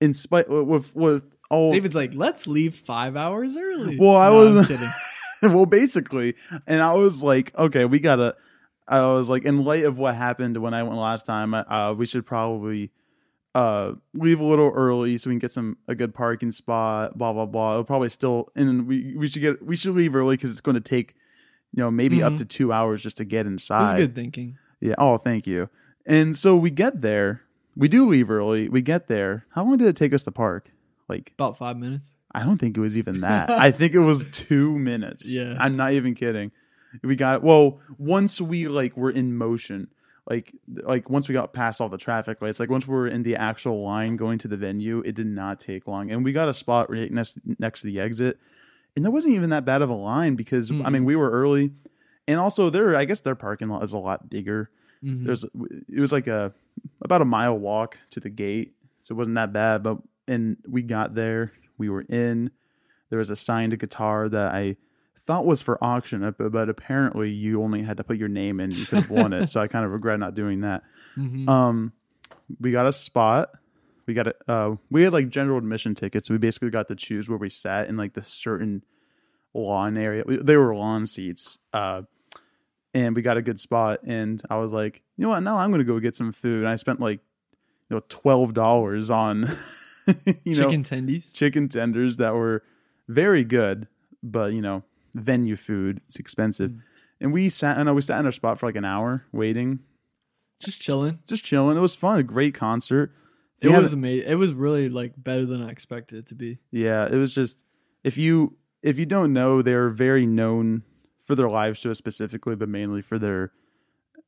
in 0.00 0.12
spite 0.14 0.48
with 0.48 0.94
with 0.94 1.24
all 1.50 1.70
David's 1.72 1.94
like, 1.94 2.14
"Let's 2.14 2.46
leave 2.46 2.74
five 2.74 3.16
hours 3.16 3.56
early." 3.56 3.98
Well, 3.98 4.16
I 4.16 4.28
No, 4.30 4.54
was- 4.54 4.66
kidding. 4.68 4.88
well, 5.54 5.66
basically, 5.66 6.34
and 6.66 6.80
I 6.82 6.94
was 6.94 7.22
like, 7.22 7.54
okay, 7.56 7.84
we 7.84 7.98
gotta. 8.00 8.34
I 8.86 9.00
was 9.00 9.28
like, 9.30 9.44
in 9.44 9.64
light 9.64 9.84
of 9.84 9.98
what 9.98 10.14
happened 10.14 10.56
when 10.58 10.74
I 10.74 10.82
went 10.82 10.96
last 10.96 11.24
time, 11.26 11.54
uh, 11.54 11.94
we 11.94 12.04
should 12.06 12.26
probably 12.26 12.90
uh 13.54 13.92
leave 14.14 14.40
a 14.40 14.44
little 14.44 14.70
early 14.70 15.16
so 15.18 15.30
we 15.30 15.34
can 15.34 15.38
get 15.38 15.50
some 15.50 15.76
a 15.88 15.94
good 15.94 16.14
parking 16.14 16.52
spot. 16.52 17.16
Blah 17.16 17.32
blah 17.32 17.46
blah. 17.46 17.72
It'll 17.72 17.84
probably 17.84 18.08
still, 18.08 18.50
and 18.56 18.86
we 18.86 19.14
we 19.16 19.28
should 19.28 19.42
get 19.42 19.64
we 19.64 19.76
should 19.76 19.94
leave 19.94 20.14
early 20.16 20.36
because 20.36 20.50
it's 20.50 20.60
going 20.60 20.74
to 20.74 20.80
take, 20.80 21.14
you 21.72 21.82
know, 21.82 21.90
maybe 21.90 22.22
up 22.22 22.32
Mhm. 22.34 22.38
to 22.38 22.44
two 22.44 22.72
hours 22.72 23.02
just 23.02 23.16
to 23.18 23.24
get 23.24 23.46
inside. 23.46 23.96
good 23.96 24.14
thinking. 24.14 24.58
Yeah. 24.80 24.94
Oh, 24.98 25.18
thank 25.18 25.46
you. 25.46 25.68
And 26.06 26.36
so 26.36 26.56
we 26.56 26.70
get 26.70 27.00
there. 27.00 27.42
We 27.76 27.88
do 27.88 28.06
leave 28.08 28.30
early. 28.30 28.68
We 28.68 28.82
get 28.82 29.08
there. 29.08 29.46
How 29.50 29.64
long 29.64 29.76
did 29.78 29.88
it 29.88 29.96
take 29.96 30.12
us 30.12 30.22
to 30.24 30.30
park? 30.32 30.70
Like, 31.08 31.32
About 31.38 31.58
five 31.58 31.76
minutes. 31.76 32.16
I 32.34 32.44
don't 32.44 32.58
think 32.58 32.76
it 32.76 32.80
was 32.80 32.96
even 32.96 33.20
that. 33.28 33.50
I 33.50 33.70
think 33.70 33.94
it 33.94 34.00
was 34.00 34.24
two 34.30 34.78
minutes. 34.78 35.28
Yeah. 35.30 35.56
I'm 35.60 35.76
not 35.76 35.92
even 35.92 36.14
kidding. 36.14 36.50
We 37.02 37.16
got 37.16 37.42
well 37.42 37.80
once 37.98 38.40
we 38.40 38.68
like 38.68 38.96
were 38.96 39.10
in 39.10 39.36
motion, 39.36 39.88
like 40.28 40.54
like 40.68 41.10
once 41.10 41.28
we 41.28 41.32
got 41.34 41.52
past 41.52 41.80
all 41.80 41.88
the 41.88 41.98
traffic 41.98 42.40
lights, 42.40 42.58
like 42.60 42.70
once 42.70 42.86
we 42.88 42.94
were 42.94 43.08
in 43.08 43.22
the 43.22 43.36
actual 43.36 43.82
line 43.82 44.16
going 44.16 44.38
to 44.38 44.48
the 44.48 44.56
venue, 44.56 45.00
it 45.04 45.14
did 45.14 45.26
not 45.26 45.60
take 45.60 45.86
long, 45.86 46.10
and 46.10 46.24
we 46.24 46.32
got 46.32 46.48
a 46.48 46.54
spot 46.54 46.90
right 46.90 47.10
next 47.12 47.38
next 47.58 47.82
to 47.82 47.86
the 47.86 48.00
exit, 48.00 48.38
and 48.96 49.04
there 49.04 49.12
wasn't 49.12 49.34
even 49.34 49.50
that 49.50 49.64
bad 49.64 49.82
of 49.82 49.90
a 49.90 49.94
line 49.94 50.34
because 50.34 50.70
I 50.70 50.90
mean 50.90 51.04
we 51.04 51.14
were 51.16 51.30
early, 51.30 51.72
and 52.26 52.40
also 52.40 52.70
their 52.70 52.96
I 52.96 53.04
guess 53.04 53.20
their 53.20 53.34
parking 53.34 53.68
lot 53.68 53.82
is 53.82 53.92
a 53.92 53.98
lot 53.98 54.30
bigger. 54.30 54.70
Mhm. 55.02 55.24
There's 55.26 55.44
it 55.44 56.00
was 56.00 56.12
like 56.12 56.26
a 56.26 56.54
about 57.02 57.20
a 57.20 57.26
mile 57.26 57.58
walk 57.58 57.98
to 58.10 58.20
the 58.20 58.30
gate, 58.30 58.74
so 59.02 59.14
it 59.14 59.18
wasn't 59.18 59.34
that 59.36 59.52
bad. 59.52 59.82
But 59.82 59.98
and 60.26 60.56
we 60.66 60.80
got 60.82 61.14
there, 61.14 61.52
we 61.76 61.90
were 61.90 62.02
in. 62.02 62.50
There 63.10 63.18
was 63.18 63.28
a 63.28 63.36
signed 63.36 63.78
guitar 63.78 64.28
that 64.30 64.54
I 64.54 64.76
thought 65.26 65.46
was 65.46 65.62
for 65.62 65.82
auction, 65.82 66.22
uh, 66.22 66.30
but, 66.32 66.68
apparently 66.68 67.30
you 67.30 67.62
only 67.62 67.82
had 67.82 67.96
to 67.96 68.04
put 68.04 68.16
your 68.18 68.28
name 68.28 68.60
in. 68.60 68.70
You 68.70 68.84
could 68.86 68.98
have 68.98 69.10
won 69.10 69.32
it, 69.32 69.48
so 69.48 69.60
I 69.60 69.66
kind 69.68 69.84
of 69.84 69.90
regret 69.92 70.18
not 70.20 70.34
doing 70.34 70.60
that. 70.60 70.82
Mhm. 71.16 71.48
Um, 71.48 71.92
we 72.60 72.72
got 72.72 72.86
a 72.86 72.92
spot. 72.92 73.50
We 74.06 74.14
got 74.14 74.26
a 74.26 74.34
uh, 74.50 74.76
we 74.90 75.04
had 75.04 75.12
like 75.12 75.28
general 75.28 75.58
admission 75.58 75.94
tickets. 75.94 76.28
We 76.28 76.38
basically 76.38 76.70
got 76.70 76.88
to 76.88 76.96
choose 76.96 77.28
where 77.28 77.38
we 77.38 77.48
sat 77.48 77.88
in 77.88 77.96
like 77.96 78.14
the 78.14 78.22
certain 78.24 78.82
lawn 79.54 79.96
area. 79.96 80.24
We- 80.26 80.38
They 80.38 80.56
were 80.56 80.74
lawn 80.74 81.06
seats. 81.06 81.58
Uh, 81.72 82.02
and 82.92 83.14
we 83.16 83.22
got 83.22 83.36
a 83.36 83.42
good 83.42 83.60
spot. 83.60 84.00
And 84.04 84.42
I 84.50 84.56
was 84.56 84.72
like, 84.72 85.02
you 85.16 85.22
know 85.22 85.28
what? 85.30 85.40
Now 85.44 85.56
I'm 85.58 85.70
gonna 85.70 85.84
go 85.84 86.00
get 86.00 86.16
some 86.16 86.32
food. 86.32 86.58
And 86.60 86.68
I 86.68 86.74
spent 86.76 86.98
like, 87.00 87.20
you 87.88 87.96
know, 87.96 88.02
twelve 88.08 88.54
dollars 88.54 89.08
on, 89.10 89.42
you 90.44 90.56
know, 90.56 90.68
Chicken 90.68 90.82
tendies. 90.82 91.32
chicken 91.32 91.68
tenders 91.68 92.16
that 92.16 92.34
were 92.34 92.62
very 93.08 93.44
good, 93.44 93.86
but 94.22 94.52
you 94.52 94.60
know, 94.60 94.82
venue 95.14 95.56
food 95.56 96.00
it's 96.08 96.18
expensive. 96.18 96.70
Mm. 96.72 96.80
And 97.20 97.32
we 97.32 97.48
sat, 97.48 97.78
I 97.78 97.82
know 97.84 97.94
we 97.94 98.02
sat 98.02 98.18
in 98.20 98.26
our 98.26 98.32
spot 98.32 98.58
for 98.58 98.66
like 98.66 98.76
an 98.76 98.84
hour 98.84 99.24
waiting, 99.32 99.78
Just 100.60 100.80
chilling. 100.80 101.20
just 101.26 101.44
chilling. 101.44 101.76
It 101.76 101.80
was 101.80 101.94
fun, 101.94 102.18
a 102.18 102.22
great 102.22 102.54
concert. 102.54 103.12
If 103.60 103.70
It 103.70 103.78
was 103.78 103.92
amazing. 103.92 104.28
It 104.28 104.34
was 104.34 104.52
really 104.52 104.88
like 104.88 105.12
better 105.16 105.46
than 105.46 105.62
I 105.62 105.70
expected 105.70 106.18
it 106.18 106.26
to 106.26 106.34
be. 106.34 106.58
yeah, 106.70 107.06
it 107.06 107.16
was 107.16 107.32
just 107.32 107.64
if 108.02 108.18
you 108.18 108.56
if 108.82 108.98
you 108.98 109.06
don't 109.06 109.32
know, 109.32 109.62
they're 109.62 109.88
very 109.90 110.26
known 110.26 110.82
for 111.22 111.34
their 111.34 111.48
live 111.48 111.78
shows 111.78 111.96
specifically, 111.96 112.54
but 112.56 112.68
mainly 112.68 113.00
for 113.00 113.18
their 113.18 113.52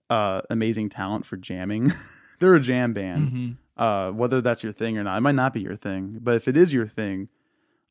uh, 0.08 0.40
amazing 0.48 0.88
talent 0.88 1.26
for 1.26 1.36
jamming. 1.36 1.92
they're 2.38 2.54
a 2.54 2.60
jam 2.60 2.92
band. 2.92 3.28
hmm 3.28 3.50
uh, 3.76 4.10
whether 4.10 4.40
that's 4.40 4.62
your 4.62 4.72
thing 4.72 4.96
or 4.96 5.04
not. 5.04 5.18
It 5.18 5.20
might 5.20 5.34
not 5.34 5.52
be 5.52 5.60
your 5.60 5.76
thing, 5.76 6.18
but 6.22 6.34
if 6.34 6.48
it 6.48 6.56
is 6.56 6.72
your 6.72 6.86
thing, 6.86 7.28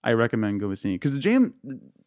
I 0.05 0.13
recommend 0.13 0.59
going 0.61 0.75
seeing 0.75 0.95
it 0.95 0.99
because 0.99 1.13
the 1.13 1.19
jam, 1.19 1.53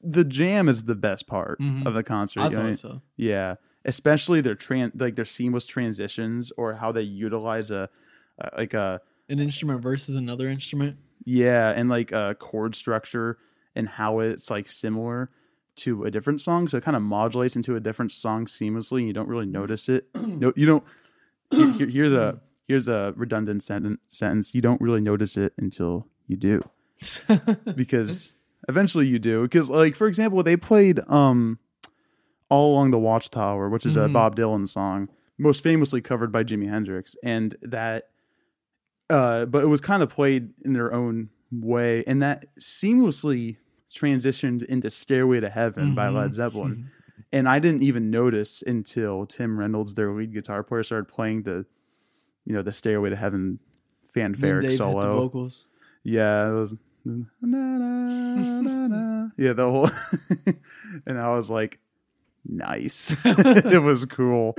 the 0.02 0.24
jam 0.24 0.68
is 0.68 0.84
the 0.84 0.94
best 0.94 1.26
part 1.26 1.58
Mhm. 1.60 1.84
of 1.86 1.92
the 1.94 2.02
concert. 2.02 2.40
I 2.40 2.44
you 2.44 2.50
know 2.52 2.56
what 2.58 2.62
I 2.68 2.72
thought 2.72 2.88
mean? 2.90 3.00
so. 3.00 3.02
Yeah, 3.16 3.56
especially 3.84 4.40
their 4.40 4.54
tran 4.54 4.92
like 4.98 5.16
their 5.16 5.24
seamless 5.26 5.66
transitions 5.66 6.52
or 6.56 6.74
how 6.74 6.92
they 6.92 7.02
utilize 7.02 7.70
a, 7.70 7.90
uh, 8.40 8.48
like 8.56 8.72
a 8.74 9.00
An 9.28 9.40
instrument 9.40 9.82
versus 9.82 10.14
another 10.16 10.48
instrument. 10.48 10.96
yeah, 11.24 11.70
and 11.70 11.88
like 11.90 12.12
a 12.12 12.36
chord 12.38 12.74
structure 12.74 13.36
and 13.74 13.88
how 13.88 14.20
it's 14.20 14.50
like 14.50 14.68
similar 14.68 15.30
to 15.76 16.04
a 16.04 16.10
different 16.10 16.40
song, 16.40 16.66
so 16.68 16.76
it 16.76 16.82
kind 16.84 16.96
of 16.96 17.02
modulates 17.02 17.54
into 17.54 17.76
a 17.76 17.80
different 17.80 18.10
song 18.10 18.46
seamlessly. 18.46 18.98
And 18.98 19.06
you 19.08 19.12
don't 19.12 19.28
really 19.28 19.46
notice 19.46 19.88
it. 19.88 20.08
no, 20.14 20.52
you 20.56 20.66
don't. 20.66 20.84
here- 21.50 21.72
here- 21.72 21.86
here's 21.88 22.12
a 22.12 22.40
here's 22.66 22.88
a 22.88 23.12
redundant 23.16 23.62
sentence. 23.62 24.00
Sentence. 24.06 24.54
You 24.54 24.60
don't 24.60 24.80
really 24.80 25.00
notice 25.00 25.36
it 25.36 25.52
until 25.56 26.06
you 26.26 26.36
do, 26.36 26.62
because 27.76 28.32
eventually 28.68 29.06
you 29.06 29.18
do. 29.18 29.42
Because 29.42 29.70
like 29.70 29.94
for 29.94 30.06
example, 30.06 30.42
they 30.42 30.56
played 30.56 31.00
um, 31.08 31.58
"All 32.48 32.74
Along 32.74 32.90
the 32.90 32.98
Watchtower," 32.98 33.68
which 33.68 33.86
is 33.86 33.96
a 33.96 34.00
Mhm. 34.08 34.12
Bob 34.12 34.36
Dylan 34.36 34.68
song, 34.68 35.08
most 35.38 35.62
famously 35.62 36.00
covered 36.00 36.32
by 36.32 36.44
Jimi 36.44 36.68
Hendrix, 36.68 37.16
and 37.22 37.54
that. 37.62 38.08
Uh, 39.10 39.46
but 39.46 39.62
it 39.64 39.68
was 39.68 39.80
kind 39.80 40.02
of 40.02 40.10
played 40.10 40.50
in 40.64 40.74
their 40.74 40.92
own 40.92 41.30
way, 41.50 42.04
and 42.06 42.20
that 42.22 42.44
seamlessly 42.60 43.56
transitioned 43.90 44.62
into 44.64 44.90
"Stairway 44.90 45.40
to 45.40 45.48
Heaven" 45.48 45.94
by 45.94 46.08
Led. 46.10 46.34
Zeppelin. 46.34 46.90
and 47.32 47.48
I 47.48 47.58
didn't 47.58 47.82
even 47.82 48.10
notice 48.10 48.62
until 48.66 49.24
Tim 49.24 49.58
Reynolds, 49.58 49.94
their 49.94 50.12
lead 50.12 50.34
guitar 50.34 50.62
player, 50.62 50.82
started 50.82 51.06
playing 51.08 51.44
the, 51.44 51.64
you 52.44 52.52
know, 52.54 52.60
the 52.60 52.72
"Stairway 52.72 53.08
to 53.08 53.16
Heaven" 53.16 53.60
fanfare 54.12 54.60
solo. 54.72 55.16
vocals. 55.20 55.66
Yeah, 56.04 56.50
it 56.50 56.52
was. 56.52 56.74
Na, 57.04 57.24
na, 57.42 58.60
na, 58.60 58.86
na. 58.88 59.28
Yeah, 59.36 59.52
the 59.52 59.70
whole, 59.70 59.90
and 61.06 61.18
I 61.18 61.34
was 61.34 61.48
like, 61.50 61.78
nice. 62.44 63.14
it 63.24 63.82
was 63.82 64.04
cool. 64.04 64.54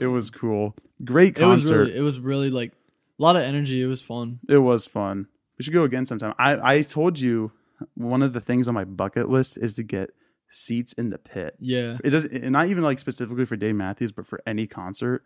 It 0.00 0.06
was 0.06 0.30
cool. 0.30 0.76
Great 1.04 1.38
It 1.38 1.44
was 1.46 1.60
concert. 1.62 1.78
really, 1.78 1.96
it 1.96 2.00
was 2.00 2.18
really 2.20 2.50
like 2.50 2.72
a 3.18 3.22
lot 3.22 3.36
of 3.36 3.42
energy. 3.42 3.82
It 3.82 3.86
was 3.86 4.00
fun. 4.02 4.38
It 4.48 4.58
was 4.58 4.86
fun. 4.86 5.26
We 5.58 5.64
should 5.64 5.72
go 5.74 5.84
again 5.84 6.06
sometime. 6.06 6.34
I, 6.38 6.76
I 6.76 6.82
told 6.82 7.18
you 7.18 7.52
one 7.94 8.22
of 8.22 8.32
the 8.32 8.40
things 8.40 8.68
on 8.68 8.74
my 8.74 8.84
bucket 8.84 9.28
list 9.28 9.58
is 9.58 9.74
to 9.76 9.82
get 9.82 10.10
seats 10.48 10.92
in 10.94 11.10
the 11.10 11.18
pit. 11.18 11.54
Yeah, 11.58 11.96
It 12.04 12.10
does 12.10 12.24
and 12.24 12.50
not 12.52 12.66
even 12.68 12.82
like 12.84 12.98
specifically 12.98 13.44
for 13.46 13.56
Dave 13.56 13.74
Matthews, 13.74 14.12
but 14.12 14.26
for 14.26 14.40
any 14.46 14.66
concert. 14.66 15.24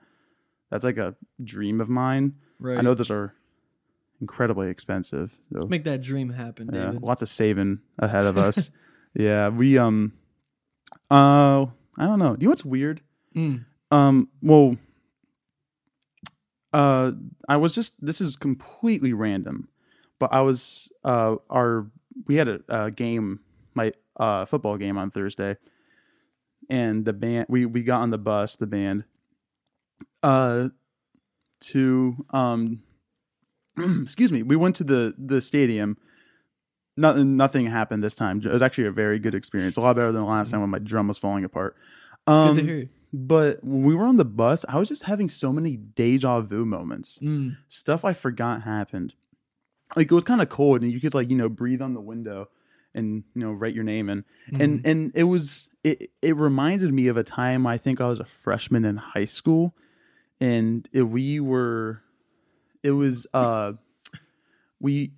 That's 0.71 0.85
like 0.85 0.99
a 0.99 1.15
dream 1.43 1.81
of 1.81 1.89
mine. 1.89 2.35
right. 2.59 2.79
I 2.79 2.81
know 2.81 2.95
those 2.95 3.11
are 3.11 3.35
incredibly 4.25 4.71
expensive. 4.71 5.31
So, 5.53 5.59
Let's 5.59 5.71
make 5.71 5.85
that 5.85 6.01
dream 6.01 6.31
happen, 6.31 6.71
yeah, 6.73 6.87
David. 6.87 7.03
lots 7.03 7.21
of 7.21 7.29
saving 7.29 7.81
ahead 7.99 8.25
of 8.25 8.39
us. 8.39 8.71
yeah, 9.15 9.51
we 9.51 9.77
um 9.77 10.15
uh 11.11 11.67
I 11.99 12.07
don't 12.07 12.19
know. 12.19 12.35
Do 12.37 12.45
you 12.45 12.49
know 12.49 12.53
what's 12.53 12.65
weird? 12.65 13.03
Mm. 13.37 13.67
Um, 13.91 14.29
well, 14.41 14.77
uh, 16.73 17.13
I 17.49 17.57
was 17.59 17.75
just 17.75 17.95
this 18.05 18.21
is 18.23 18.35
completely 18.37 19.13
random, 19.13 19.69
but 20.19 20.33
I 20.33 20.41
was 20.41 20.91
uh 21.05 21.37
our 21.51 21.87
we 22.27 22.37
had 22.37 22.49
a, 22.49 22.61
a 22.69 22.91
game 22.91 23.41
my 23.75 23.93
uh 24.17 24.47
football 24.47 24.79
game 24.79 24.97
on 24.97 25.11
Thursday, 25.11 25.59
and 26.71 27.05
the 27.05 27.13
band 27.13 27.47
we 27.51 27.67
we 27.67 27.83
got 27.83 28.01
on 28.01 28.11
the 28.11 28.19
bus 28.19 28.57
the 28.57 28.67
band, 28.67 29.05
uh, 30.23 30.71
to 31.61 32.25
um, 32.31 32.83
excuse 34.03 34.31
me 34.33 34.43
we 34.43 34.57
went 34.57 34.77
to 34.77 34.85
the 34.85 35.15
the 35.19 35.41
stadium. 35.41 35.97
Nothing 36.97 37.37
nothing 37.37 37.67
happened 37.67 38.05
this 38.05 38.15
time. 38.15 38.39
It 38.45 38.53
was 38.53 38.63
actually 38.63 38.87
a 38.87 38.93
very 38.93 39.19
good 39.19 39.35
experience. 39.35 39.77
A 39.77 39.81
lot 39.81 39.97
better 39.97 40.13
than 40.13 40.23
the 40.23 40.29
last 40.29 40.51
time 40.53 40.61
when 40.61 40.71
my 40.71 40.79
drum 40.79 41.09
was 41.09 41.19
falling 41.19 41.45
apart. 41.45 41.75
Um, 42.29 42.55
Good 42.55 42.67
to 42.67 42.73
hear. 42.73 42.89
but 43.13 43.65
when 43.65 43.83
we 43.83 43.95
were 43.97 44.05
on 44.07 44.17
the 44.17 44.25
bus, 44.25 44.65
I 44.69 44.79
was 44.79 44.89
just 44.89 45.03
having 45.03 45.29
so 45.29 45.53
many 45.53 45.77
deja 45.77 46.41
vu 46.41 46.65
moments. 46.65 47.19
Mm. 47.21 47.57
Stuff 47.67 48.05
I 48.05 48.13
forgot 48.13 48.63
happened. 48.63 49.15
Like 49.97 50.11
it 50.11 50.15
was 50.15 50.23
kind 50.25 50.41
of 50.41 50.49
cold, 50.49 50.83
and 50.83 50.93
you 50.93 51.01
could 51.01 51.15
like 51.15 51.31
you 51.31 51.37
know 51.37 51.49
breathe 51.49 51.83
on 51.83 51.95
the 51.95 52.01
window, 52.01 52.49
and 52.95 53.25
you 53.35 53.41
know 53.43 53.51
write 53.53 53.75
your 53.75 53.85
name 53.85 54.09
in, 54.09 54.25
Mm-hmm. 54.53 54.61
and 54.61 54.87
and 54.87 55.13
it 55.17 55.25
was 55.25 55.69
it 55.83 56.11
it 56.23 56.37
reminded 56.37 56.93
me 56.95 57.09
of 57.09 57.17
a 57.17 57.25
time 57.25 57.67
I 57.67 57.77
think 57.77 58.01
I 58.01 58.07
was 58.07 58.21
a 58.21 58.25
freshman 58.25 58.85
in 58.85 58.99
high 58.99 59.25
school, 59.25 59.75
and 60.41 60.89
it, 60.93 61.03
we 61.03 61.41
were, 61.41 62.03
it 62.85 62.93
was 62.93 63.27
uh, 63.35 63.73
we 64.79 65.11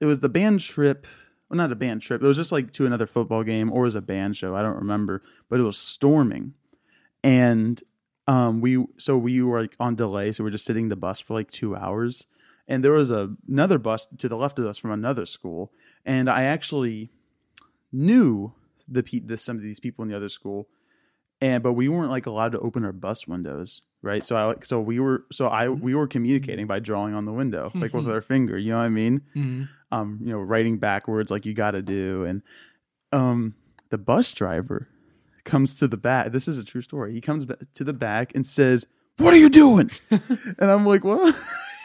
it 0.00 0.06
was 0.06 0.20
the 0.20 0.28
band 0.28 0.60
trip. 0.60 1.06
Well, 1.48 1.56
not 1.56 1.72
a 1.72 1.76
band 1.76 2.02
trip. 2.02 2.22
It 2.22 2.26
was 2.26 2.36
just 2.36 2.52
like 2.52 2.72
to 2.72 2.84
another 2.84 3.06
football 3.06 3.44
game 3.44 3.70
or 3.72 3.82
it 3.82 3.86
was 3.86 3.94
a 3.94 4.02
band 4.02 4.36
show. 4.36 4.56
I 4.56 4.62
don't 4.62 4.76
remember, 4.76 5.22
but 5.48 5.60
it 5.60 5.62
was 5.62 5.78
storming, 5.78 6.54
and 7.22 7.82
um 8.26 8.60
we 8.60 8.84
so 8.98 9.16
we 9.16 9.40
were 9.40 9.62
like 9.62 9.76
on 9.80 9.94
delay, 9.94 10.32
so 10.32 10.44
we 10.44 10.48
are 10.48 10.52
just 10.52 10.66
sitting 10.66 10.88
the 10.88 10.96
bus 10.96 11.20
for 11.20 11.34
like 11.34 11.50
two 11.50 11.74
hours, 11.76 12.26
and 12.66 12.84
there 12.84 12.92
was 12.92 13.10
a, 13.10 13.34
another 13.48 13.78
bus 13.78 14.08
to 14.18 14.28
the 14.28 14.36
left 14.36 14.58
of 14.58 14.66
us 14.66 14.78
from 14.78 14.90
another 14.90 15.24
school, 15.24 15.72
and 16.04 16.28
I 16.28 16.42
actually 16.42 17.10
knew 17.92 18.52
the, 18.88 19.02
the 19.24 19.36
some 19.36 19.56
of 19.56 19.62
these 19.62 19.80
people 19.80 20.02
in 20.02 20.08
the 20.08 20.16
other 20.16 20.28
school, 20.28 20.68
and 21.40 21.62
but 21.62 21.74
we 21.74 21.88
weren't 21.88 22.10
like 22.10 22.26
allowed 22.26 22.52
to 22.52 22.60
open 22.60 22.84
our 22.84 22.92
bus 22.92 23.28
windows, 23.28 23.82
right? 24.02 24.24
So 24.24 24.36
I 24.36 24.44
like 24.44 24.64
so 24.64 24.80
we 24.80 24.98
were 25.00 25.24
so 25.32 25.46
I 25.46 25.68
we 25.68 25.94
were 25.94 26.06
communicating 26.06 26.66
by 26.66 26.78
drawing 26.80 27.14
on 27.14 27.24
the 27.24 27.32
window 27.32 27.70
like 27.74 27.94
with 27.94 28.08
our 28.08 28.20
finger, 28.20 28.58
you 28.58 28.72
know 28.72 28.78
what 28.78 28.84
I 28.84 28.88
mean? 28.88 29.22
Mhm. 29.34 29.68
um, 29.92 30.18
you 30.22 30.30
know, 30.30 30.40
writing 30.40 30.78
backwards 30.78 31.30
like 31.30 31.46
you 31.46 31.54
got 31.54 31.72
to 31.72 31.82
do. 31.82 32.24
And 32.24 32.42
um, 33.12 33.54
the 33.90 33.98
bus 33.98 34.32
driver 34.32 34.88
comes 35.44 35.74
to 35.74 35.88
the 35.88 35.96
back. 35.96 36.32
This 36.32 36.48
is 36.48 36.58
a 36.58 36.64
true 36.64 36.82
story. 36.82 37.12
He 37.12 37.20
comes 37.20 37.46
to 37.74 37.84
the 37.84 37.92
back 37.92 38.34
and 38.34 38.46
says, 38.46 38.86
"What 39.18 39.34
are 39.34 39.38
you 39.38 39.50
doing?" 39.50 39.90
and 40.10 40.70
I'm 40.70 40.86
like, 40.86 41.04
"What?" 41.04 41.34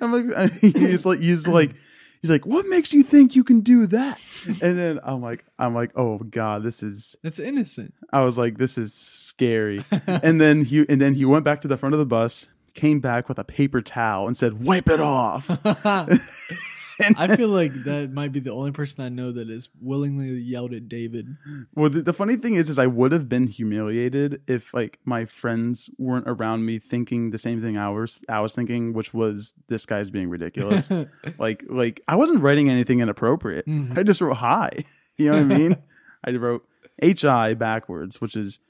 I'm 0.00 0.12
like, 0.12 0.52
he's 0.60 1.04
like, 1.04 1.18
he's 1.20 1.46
like, 1.48 1.72
he's 2.20 2.30
like, 2.30 2.46
"What 2.46 2.66
makes 2.66 2.92
you 2.92 3.02
think 3.02 3.34
you 3.34 3.44
can 3.44 3.60
do 3.60 3.86
that?" 3.86 4.20
And 4.62 4.78
then 4.78 5.00
I'm 5.02 5.20
like, 5.20 5.44
I'm 5.58 5.74
like, 5.74 5.90
"Oh 5.96 6.18
God, 6.18 6.62
this 6.62 6.82
is." 6.82 7.16
It's 7.22 7.38
innocent. 7.38 7.94
I 8.12 8.22
was 8.22 8.38
like, 8.38 8.58
"This 8.58 8.78
is 8.78 8.92
scary." 8.94 9.84
and 10.06 10.40
then 10.40 10.64
he 10.64 10.86
and 10.88 11.00
then 11.00 11.14
he 11.14 11.24
went 11.24 11.44
back 11.44 11.60
to 11.62 11.68
the 11.68 11.76
front 11.76 11.94
of 11.94 11.98
the 11.98 12.06
bus. 12.06 12.48
Came 12.74 13.00
back 13.00 13.28
with 13.28 13.38
a 13.38 13.44
paper 13.44 13.80
towel 13.80 14.26
and 14.26 14.36
said, 14.36 14.62
"Wipe 14.64 14.88
it 14.88 15.00
off." 15.00 15.48
I 17.16 17.36
feel 17.36 17.48
like 17.48 17.72
that 17.84 18.12
might 18.12 18.32
be 18.32 18.40
the 18.40 18.52
only 18.52 18.72
person 18.72 19.04
I 19.04 19.08
know 19.08 19.32
that 19.32 19.48
is 19.50 19.68
willingly 19.80 20.30
yelled 20.40 20.72
at 20.74 20.88
David. 20.88 21.36
Well, 21.74 21.90
the, 21.90 22.02
the 22.02 22.12
funny 22.12 22.36
thing 22.36 22.54
is, 22.54 22.68
is 22.68 22.78
I 22.78 22.86
would 22.86 23.12
have 23.12 23.28
been 23.28 23.46
humiliated 23.46 24.42
if 24.46 24.72
like 24.74 24.98
my 25.04 25.24
friends 25.24 25.90
weren't 25.98 26.28
around 26.28 26.64
me 26.66 26.78
thinking 26.78 27.30
the 27.30 27.38
same 27.38 27.62
thing 27.62 27.76
I 27.76 27.90
was 27.90 28.24
I 28.28 28.40
was 28.40 28.54
thinking, 28.54 28.92
which 28.92 29.14
was 29.14 29.54
this 29.68 29.86
guy's 29.86 30.10
being 30.10 30.28
ridiculous. 30.30 30.90
like, 31.38 31.64
like 31.68 32.00
I 32.08 32.16
wasn't 32.16 32.42
writing 32.42 32.68
anything 32.70 33.00
inappropriate. 33.00 33.66
Mhm. 33.66 33.96
I 33.96 34.02
just 34.02 34.20
wrote 34.20 34.36
hi. 34.36 34.70
You 35.20 35.30
know 35.32 35.42
what 35.42 35.52
I 35.52 35.58
mean? 35.58 35.76
I 36.24 36.30
wrote 36.30 36.64
H 37.02 37.24
I 37.24 37.54
backwards, 37.54 38.20
which 38.20 38.36
is 38.36 38.60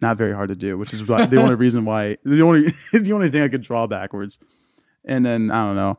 not 0.00 0.16
very 0.16 0.32
hard 0.32 0.48
to 0.48 0.56
do. 0.56 0.78
Which 0.78 0.94
is 0.94 1.06
why, 1.06 1.26
the 1.26 1.36
only 1.36 1.54
reason 1.54 1.84
why 1.84 2.16
the 2.24 2.40
only 2.40 2.70
the 2.92 3.12
only 3.12 3.28
thing 3.28 3.42
I 3.42 3.48
could 3.48 3.60
draw 3.60 3.86
backwards. 3.86 4.38
And 5.04 5.24
then 5.24 5.50
I 5.50 5.66
don't 5.66 5.76
know. 5.76 5.98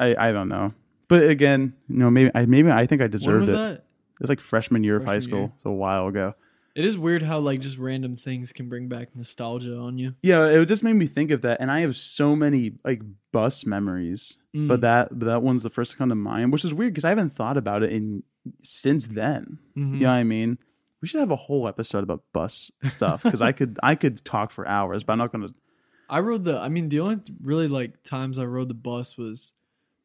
I 0.00 0.28
I 0.28 0.32
don't 0.32 0.48
know. 0.48 0.72
But 1.08 1.28
again, 1.28 1.74
you 1.88 1.96
know, 1.98 2.10
maybe 2.10 2.30
I 2.34 2.46
maybe 2.46 2.70
I 2.70 2.86
think 2.86 3.00
I 3.00 3.04
when 3.04 3.10
deserved 3.10 3.40
was 3.42 3.48
it. 3.50 3.52
that? 3.52 3.72
It 3.74 4.20
was 4.22 4.28
like 4.30 4.40
freshman 4.40 4.84
year 4.84 4.96
of 4.96 5.04
high 5.04 5.18
school, 5.18 5.38
year. 5.38 5.52
so 5.56 5.70
a 5.70 5.74
while 5.74 6.06
ago. 6.08 6.34
It 6.76 6.84
is 6.84 6.96
weird 6.96 7.22
how 7.22 7.40
like 7.40 7.60
just 7.60 7.78
random 7.78 8.16
things 8.16 8.52
can 8.52 8.68
bring 8.68 8.86
back 8.88 9.08
nostalgia 9.16 9.76
on 9.76 9.98
you. 9.98 10.14
Yeah, 10.22 10.46
it 10.46 10.64
just 10.66 10.84
made 10.84 10.92
me 10.92 11.06
think 11.06 11.30
of 11.32 11.42
that, 11.42 11.60
and 11.60 11.70
I 11.70 11.80
have 11.80 11.96
so 11.96 12.36
many 12.36 12.72
like 12.84 13.02
bus 13.32 13.66
memories, 13.66 14.36
Mm. 14.54 14.68
but 14.68 14.80
that 14.82 15.18
but 15.18 15.26
that 15.26 15.42
one's 15.42 15.62
the 15.64 15.70
first 15.70 15.92
to 15.92 15.96
come 15.96 16.08
to 16.10 16.14
mind, 16.14 16.52
which 16.52 16.64
is 16.64 16.72
weird 16.74 16.92
because 16.92 17.04
I 17.04 17.08
haven't 17.10 17.30
thought 17.34 17.56
about 17.56 17.82
it 17.82 17.92
in 17.92 18.22
since 18.62 19.06
then. 19.06 19.58
Mhm. 19.76 19.94
You 19.94 20.00
know 20.00 20.08
what 20.10 20.14
I 20.14 20.24
mean? 20.24 20.58
We 21.02 21.08
should 21.08 21.20
have 21.20 21.30
a 21.30 21.36
whole 21.36 21.66
episode 21.66 22.02
about 22.04 22.22
bus 22.32 22.70
stuff 22.84 23.22
because 23.24 23.40
I 23.42 23.52
could 23.52 23.78
I 23.82 23.94
could 23.96 24.24
talk 24.24 24.50
for 24.52 24.66
hours, 24.68 25.02
but 25.02 25.12
I'm 25.14 25.18
not 25.18 25.32
gonna. 25.32 25.48
I 26.10 26.20
rode 26.20 26.44
the. 26.44 26.58
I 26.58 26.68
mean, 26.68 26.88
the 26.88 27.00
only 27.00 27.18
really 27.42 27.68
like 27.68 28.02
times 28.04 28.38
I 28.38 28.44
rode 28.44 28.68
the 28.68 28.74
bus 28.74 29.16
was 29.18 29.54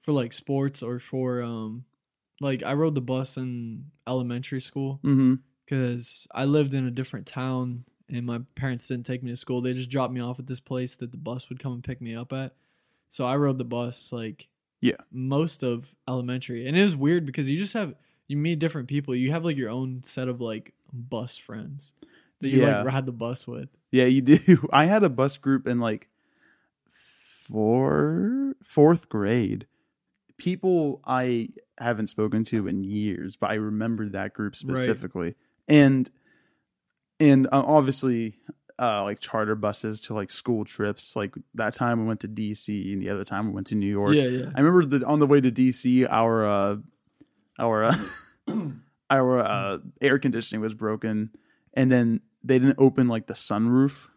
for 0.05 0.12
like 0.12 0.31
sports 0.33 0.83
or 0.83 1.00
for 1.00 1.41
um, 1.41 1.83
like 2.39 2.62
I 2.62 2.74
rode 2.74 2.93
the 2.93 3.01
bus 3.01 3.38
in 3.38 3.85
elementary 4.07 4.62
school 4.62 5.00
because 5.65 6.27
I 6.31 6.45
lived 6.45 6.75
in 6.75 6.85
a 6.85 6.91
different 6.91 7.25
town 7.25 7.85
and 8.07 8.24
my 8.24 8.41
parents 8.53 8.88
didn't 8.88 9.07
take 9.07 9.24
me 9.24 9.31
to 9.31 9.35
school. 9.35 9.62
They 9.62 9.74
just 9.74 9.89
dropped 9.89 10.13
me 10.13 10.21
off 10.21 10.38
at 10.38 10.45
this 10.45 10.59
place 10.59 10.95
that 10.97 11.09
the 11.12 11.17
bus 11.17 11.50
would 11.50 11.59
come 11.59 11.74
and 11.74 11.83
pick 11.83 12.01
me 12.01 12.15
up 12.15 12.31
at. 12.33 12.53
So 13.09 13.25
I 13.25 13.35
rode 13.35 13.57
the 13.57 13.65
bus 13.65 14.12
like 14.12 14.47
Yeah. 14.79 14.97
most 15.12 15.63
of 15.63 15.95
elementary, 16.07 16.67
and 16.67 16.77
it 16.77 16.83
was 16.83 16.95
weird 16.95 17.25
because 17.25 17.50
you 17.50 17.57
just 17.57 17.74
have 17.74 17.95
you 18.27 18.38
meet 18.38 18.59
different 18.59 18.88
people. 18.88 19.15
You 19.15 19.31
have 19.31 19.43
like 19.43 19.57
your 19.57 19.71
own 19.71 20.03
set 20.03 20.27
of 20.27 20.39
like 20.39 20.74
bus 20.93 21.35
friends 21.38 21.95
that 22.41 22.50
you 22.50 22.62
Yeah. 22.62 22.83
like 22.83 22.93
ride 22.93 23.05
the 23.07 23.12
bus 23.12 23.47
with. 23.47 23.69
Yeah, 23.91 24.05
you 24.05 24.21
do. 24.21 24.67
I 24.74 24.85
had 24.85 25.03
a 25.03 25.09
bus 25.09 25.38
group 25.38 25.65
in 25.67 25.79
like 25.79 26.09
four 27.47 28.55
fourth 28.63 29.09
grade. 29.09 29.65
People 30.38 31.01
I 31.06 31.50
haven't 31.77 32.08
spoken 32.08 32.44
to 32.46 32.68
in 32.68 32.84
years, 32.84 33.36
but 33.36 33.51
I 33.51 33.56
remember 33.56 34.10
that 34.10 34.34
group 34.34 34.56
Right. 34.63 34.75
specifically. 34.77 35.36
And 35.68 36.10
and 37.20 37.48
uh, 37.48 37.63
obviously 37.65 38.39
uh 38.77 39.04
like 39.04 39.20
charter 39.20 39.56
buses 39.56 40.01
to 40.01 40.13
like 40.13 40.30
school 40.30 40.65
trips. 40.65 41.15
Like 41.15 41.34
that 41.54 41.74
time 41.74 42.01
we 42.01 42.06
went 42.06 42.20
to 42.22 42.27
DC 42.27 42.92
and 42.94 43.01
the 43.01 43.10
other 43.10 43.24
time 43.24 43.48
we 43.48 43.54
went 43.54 43.68
to 43.68 43.75
New 43.75 43.89
York. 43.89 44.13
Yeah, 44.15 44.24
yeah. 44.24 44.46
I 44.56 44.60
remember 44.60 44.86
that 44.86 45.04
on 45.04 45.20
the 45.20 45.27
way 45.27 45.39
to 45.39 45.51
DC 45.51 46.08
our 46.10 46.46
uh 46.46 46.77
our 47.58 47.86
uh, 47.86 47.96
our 49.10 49.39
uh, 49.39 49.77
air 50.01 50.20
conditioning 50.20 50.62
was 50.62 50.74
broken, 50.74 51.30
and 51.74 51.92
then 51.92 52.20
they 52.44 52.60
didn't 52.60 52.75
open 52.77 53.08
like 53.08 53.27
the 53.27 53.34
sunroof 53.34 54.08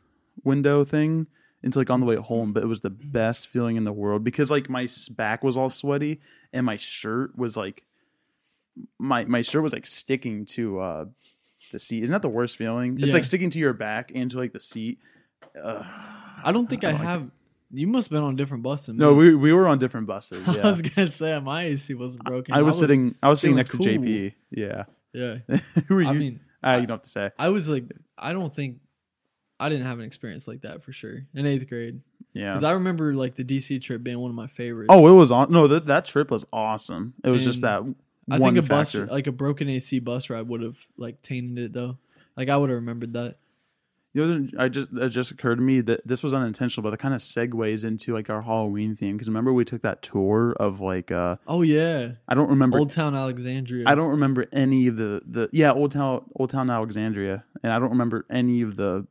window 0.42 0.84
thing 0.84 1.28
until 1.62 1.80
like 1.80 1.90
on 1.90 2.00
the 2.00 2.06
way 2.06 2.16
home. 2.16 2.52
But 2.52 2.62
it 2.62 2.66
was 2.66 2.80
the 2.80 2.90
best 2.90 3.48
feeling 3.48 3.76
in 3.76 3.84
the 3.84 3.92
world 3.92 4.24
because 4.24 4.50
like 4.50 4.68
my 4.68 4.88
back 5.10 5.42
was 5.42 5.56
all 5.56 5.68
sweaty 5.70 6.20
and 6.52 6.64
my 6.64 6.76
shirt 6.76 7.36
was 7.36 7.56
like 7.56 7.84
my 8.98 9.24
my 9.24 9.42
shirt 9.42 9.62
was 9.62 9.72
like 9.72 9.86
sticking 9.86 10.44
to 10.46 10.80
uh 10.80 11.04
the 11.72 11.78
seat. 11.78 12.02
Isn't 12.02 12.12
that 12.12 12.22
the 12.22 12.28
worst 12.28 12.56
feeling? 12.56 12.98
It's 13.00 13.14
like 13.14 13.24
sticking 13.24 13.50
to 13.50 13.58
your 13.58 13.72
back 13.72 14.12
and 14.14 14.30
to 14.30 14.38
like 14.38 14.52
the 14.52 14.60
seat. 14.60 14.98
Ugh. 15.62 15.84
I 16.44 16.52
don't 16.52 16.68
think 16.68 16.84
I, 16.84 16.90
don't 16.90 17.00
like 17.00 17.08
have. 17.08 17.30
You 17.70 17.86
must 17.86 18.08
have 18.08 18.16
been 18.16 18.24
on 18.24 18.36
different 18.36 18.62
buses. 18.62 18.94
No, 18.94 19.12
we 19.12 19.34
we 19.34 19.52
were 19.52 19.66
on 19.66 19.78
different 19.78 20.06
buses. 20.06 20.48
I 20.48 20.62
was 20.62 20.82
gonna 20.82 21.08
say 21.08 21.38
my 21.40 21.64
AC 21.64 21.94
wasn't 21.94 22.24
broken. 22.24 22.54
I 22.54 22.62
was 22.62 22.78
sitting. 22.78 23.14
I 23.22 23.28
was 23.28 23.40
sitting 23.40 23.56
next 23.56 23.72
cool. 23.72 23.80
to 23.80 23.98
JP. 23.98 24.34
Yeah. 24.50 24.84
Yeah, 25.12 25.38
Who 25.88 25.96
are 25.96 26.02
you? 26.02 26.08
I 26.08 26.12
mean, 26.12 26.40
Ah, 26.62 26.76
you 26.76 26.86
don't 26.86 26.96
have 26.96 27.02
to 27.02 27.08
say. 27.08 27.30
I 27.38 27.48
was 27.50 27.68
like, 27.68 27.84
I 28.16 28.32
don't 28.32 28.54
think 28.54 28.78
I 29.60 29.68
didn't 29.68 29.86
have 29.86 29.98
an 29.98 30.04
experience 30.04 30.46
like 30.46 30.62
that 30.62 30.82
for 30.82 30.92
sure 30.92 31.26
in 31.34 31.46
eighth 31.46 31.68
grade 31.68 32.00
Yeah. 32.32 32.52
because 32.52 32.64
I 32.64 32.72
remember 32.72 33.14
like 33.14 33.34
the 33.34 33.44
DC 33.44 33.80
trip 33.82 34.02
being 34.02 34.18
one 34.18 34.30
of 34.30 34.36
my 34.36 34.46
favorites. 34.46 34.88
Oh, 34.90 35.06
it 35.08 35.12
was 35.12 35.30
on. 35.30 35.50
No, 35.52 35.66
that 35.68 35.86
that 35.86 36.06
trip 36.06 36.30
was 36.30 36.44
awesome. 36.52 37.14
It 37.24 37.30
was 37.30 37.44
just 37.44 37.62
that 37.62 37.82
I 38.30 38.38
one 38.38 38.54
think 38.54 38.64
a 38.64 38.68
bus, 38.68 38.94
like 38.94 39.26
a 39.26 39.32
broken 39.32 39.68
AC 39.68 39.98
bus 40.00 40.30
ride, 40.30 40.46
would 40.48 40.62
have 40.62 40.78
like 40.96 41.22
tainted 41.22 41.58
it 41.58 41.72
though. 41.72 41.98
Like 42.36 42.48
I 42.48 42.56
would 42.56 42.70
have 42.70 42.78
remembered 42.78 43.14
that. 43.14 43.36
You 44.14 44.24
know, 44.24 44.48
I 44.58 44.68
just 44.68 44.88
it 44.92 45.08
just 45.10 45.30
occurred 45.30 45.56
to 45.56 45.62
me 45.62 45.80
that 45.82 46.06
this 46.06 46.22
was 46.22 46.32
unintentional, 46.32 46.82
but 46.82 46.94
it 46.94 46.98
kind 46.98 47.14
of 47.14 47.20
segues 47.20 47.84
into 47.84 48.14
like 48.14 48.30
our 48.30 48.42
Halloween 48.42 48.96
theme. 48.96 49.16
Because 49.16 49.28
remember 49.28 49.52
we 49.52 49.64
took 49.64 49.82
that 49.82 50.02
tour 50.02 50.52
of 50.58 50.80
like 50.80 51.12
uh 51.12 51.36
Oh 51.46 51.62
yeah, 51.62 52.12
I 52.26 52.34
don't 52.34 52.48
remember 52.48 52.78
Old 52.78 52.90
Town 52.90 53.14
Alexandria. 53.14 53.84
I 53.86 53.94
don't 53.94 54.10
remember 54.10 54.46
any 54.52 54.86
of 54.86 54.96
the 54.96 55.20
the 55.26 55.48
yeah 55.52 55.72
Old 55.72 55.92
Town 55.92 56.24
Old 56.36 56.50
Town 56.50 56.70
Alexandria, 56.70 57.44
and 57.62 57.72
I 57.72 57.78
don't 57.78 57.90
remember 57.90 58.24
any 58.30 58.62
of 58.62 58.76
the 58.76 59.06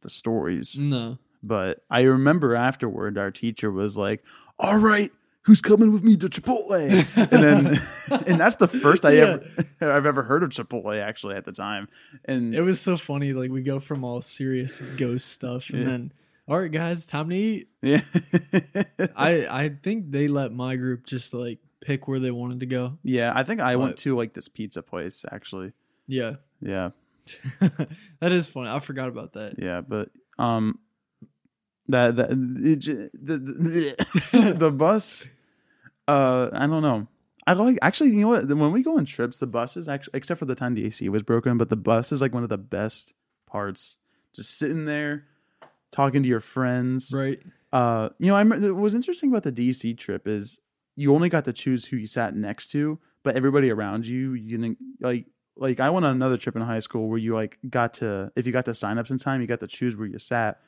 the 0.00 0.10
stories. 0.10 0.76
No. 0.78 1.18
But 1.42 1.82
I 1.90 2.00
remember 2.02 2.54
afterward, 2.54 3.16
our 3.18 3.30
teacher 3.30 3.70
was 3.70 3.96
like, 3.96 4.22
"All 4.58 4.76
right, 4.78 5.10
who's 5.42 5.62
coming 5.62 5.90
with 5.92 6.04
me 6.04 6.16
to 6.18 6.28
Chipotle?" 6.28 6.70
and 7.16 7.42
then, 7.42 7.80
and 8.26 8.38
that's 8.40 8.56
the 8.56 8.68
first 8.68 9.04
I 9.06 9.12
Yeah. 9.12 9.38
ever 9.80 9.92
I've 9.96 10.06
ever 10.06 10.22
heard 10.22 10.42
of 10.42 10.50
Chipotle 10.50 11.00
actually 11.00 11.36
at 11.36 11.44
the 11.46 11.52
time. 11.52 11.88
And 12.26 12.54
It 12.54 12.60
was 12.62 12.80
so 12.80 12.96
funny. 12.98 13.32
Like 13.32 13.50
we 13.50 13.62
go 13.62 13.78
from 13.80 14.04
all 14.04 14.20
serious 14.20 14.80
ghost 14.98 15.28
stuff, 15.28 15.70
and 15.70 15.80
Yeah. 15.80 15.84
then 15.86 16.12
all 16.48 16.58
right, 16.60 16.70
guys, 16.72 17.06
time 17.06 17.30
to 17.30 17.36
eat. 17.36 17.68
yeah, 17.80 18.00
I 19.16 19.46
I 19.48 19.68
think 19.82 20.10
they 20.10 20.28
let 20.28 20.52
my 20.52 20.76
group 20.76 21.06
just 21.06 21.32
like 21.34 21.58
pick 21.80 22.06
where 22.08 22.18
they 22.18 22.30
wanted 22.30 22.60
to 22.60 22.66
go. 22.66 22.98
yeah, 23.02 23.32
I 23.34 23.42
think 23.44 23.60
I 23.60 23.76
went 23.76 23.96
to 23.98 24.14
like 24.16 24.34
this 24.34 24.48
pizza 24.48 24.82
place 24.82 25.24
actually. 25.30 25.72
Yeah, 26.06 26.34
Yeah, 26.60 26.90
that 27.60 28.32
is 28.32 28.46
funny. 28.46 28.70
I 28.70 28.78
forgot 28.80 29.08
about 29.08 29.34
that. 29.34 29.54
yeah, 29.58 29.80
but 29.80 30.10
um, 30.38 30.78
that 31.88 32.16
that 32.16 32.30
it, 32.30 33.12
the, 33.14 33.38
the 34.32 34.54
the 34.58 34.70
bus, 34.70 35.28
uh, 36.08 36.48
I 36.52 36.66
don't 36.66 36.82
know. 36.82 37.06
I 37.46 37.54
like 37.54 37.78
actually, 37.82 38.10
you 38.10 38.20
know 38.20 38.28
what? 38.28 38.48
When 38.48 38.72
we 38.72 38.82
go 38.82 38.98
on 38.98 39.04
trips, 39.04 39.38
the 39.38 39.46
bus 39.46 39.76
is 39.76 39.88
actually, 39.88 40.12
except 40.14 40.38
for 40.38 40.46
the 40.46 40.54
time 40.54 40.74
the 40.74 40.86
AC 40.86 41.08
was 41.08 41.22
broken, 41.22 41.58
but 41.58 41.68
the 41.68 41.76
bus 41.76 42.12
is 42.12 42.20
like 42.20 42.34
one 42.34 42.42
of 42.42 42.48
the 42.48 42.58
best 42.58 43.14
parts. 43.46 43.96
Just 44.34 44.58
sitting 44.58 44.84
there, 44.84 45.24
talking 45.90 46.22
to 46.22 46.28
your 46.28 46.40
friends. 46.40 47.12
Right. 47.12 47.40
Uh, 47.72 48.10
you 48.18 48.26
know, 48.28 48.36
I 48.36 48.44
what 48.44 48.74
was 48.74 48.94
interesting 48.94 49.30
about 49.30 49.42
the 49.42 49.52
DC 49.52 49.96
trip 49.98 50.28
is 50.28 50.60
you 50.96 51.14
only 51.14 51.28
got 51.28 51.44
to 51.46 51.52
choose 51.52 51.86
who 51.86 51.96
you 51.96 52.06
sat 52.06 52.36
next 52.36 52.70
to, 52.72 52.98
but 53.22 53.36
everybody 53.36 53.70
around 53.70 54.06
you, 54.06 54.34
you 54.34 54.58
didn't 54.58 54.78
like. 55.00 55.26
Like 55.60 55.78
I 55.78 55.90
went 55.90 56.04
on 56.06 56.16
another 56.16 56.36
trip 56.38 56.56
in 56.56 56.62
high 56.62 56.80
school 56.80 57.08
where 57.08 57.18
you 57.18 57.34
like 57.34 57.58
got 57.68 57.94
to 57.94 58.32
if 58.34 58.46
you 58.46 58.52
got 58.52 58.64
to 58.64 58.74
sign 58.74 58.98
ups 58.98 59.10
in 59.10 59.18
time, 59.18 59.40
you 59.40 59.46
got 59.46 59.60
to 59.60 59.66
choose 59.68 59.96
where 59.96 60.08
you 60.08 60.18
sat. 60.18 60.60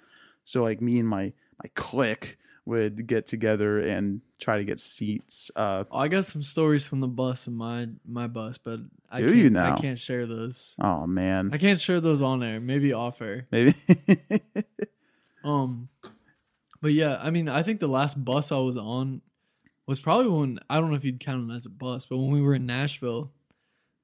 So 0.45 0.63
like 0.63 0.81
me 0.81 1.01
and 1.01 1.09
my 1.09 1.33
my 1.63 1.71
clique 1.75 2.39
would 2.65 3.09
get 3.09 3.27
together 3.27 3.81
and 3.81 4.21
try 4.39 4.59
to 4.59 4.65
get 4.65 4.79
seats. 4.79 5.51
Uh, 5.57 5.83
Oh, 5.91 5.99
I 5.99 6.07
got 6.07 6.25
some 6.25 6.43
stories 6.45 6.87
from 6.87 7.01
the 7.01 7.09
bus 7.09 7.49
in 7.49 7.55
my 7.57 7.89
my 8.07 8.29
bus, 8.29 8.59
but 8.59 8.79
I 9.11 9.19
Do 9.21 9.27
can't, 9.27 9.39
you 9.39 9.51
now? 9.51 9.75
I 9.75 9.81
can't 9.81 9.99
share 9.99 10.27
those. 10.27 10.77
oh 10.81 11.07
man, 11.07 11.51
I 11.53 11.59
can't 11.59 11.81
share 11.81 12.01
those 12.01 12.23
on 12.23 12.43
air. 12.43 12.61
Maybe 12.61 12.93
off 12.93 13.21
air. 13.23 13.47
maybe. 13.51 13.75
Um, 15.45 15.89
but 16.81 16.93
yeah, 16.93 17.19
I 17.21 17.31
mean, 17.31 17.49
I 17.49 17.63
think 17.65 17.81
the 17.81 17.89
last 17.89 18.23
bus 18.25 18.53
I 18.53 18.59
was 18.59 18.77
on 18.77 19.23
was 19.87 19.99
probably 19.99 20.29
when 20.31 20.61
I 20.71 20.79
don't 20.79 20.91
know 20.91 20.97
if 20.97 21.05
you'd 21.05 21.19
count 21.19 21.51
it 21.51 21.55
as 21.55 21.67
a 21.67 21.71
bus, 21.71 22.07
but 22.07 22.19
when 22.19 22.31
we 22.31 22.41
were 22.41 22.55
in 22.55 22.65
Nashville, 22.67 23.33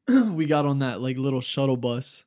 we 0.35 0.47
got 0.47 0.65
on 0.67 0.81
that 0.81 1.01
like 1.01 1.17
little 1.19 1.41
shuttle 1.41 1.77
bus. 1.77 2.25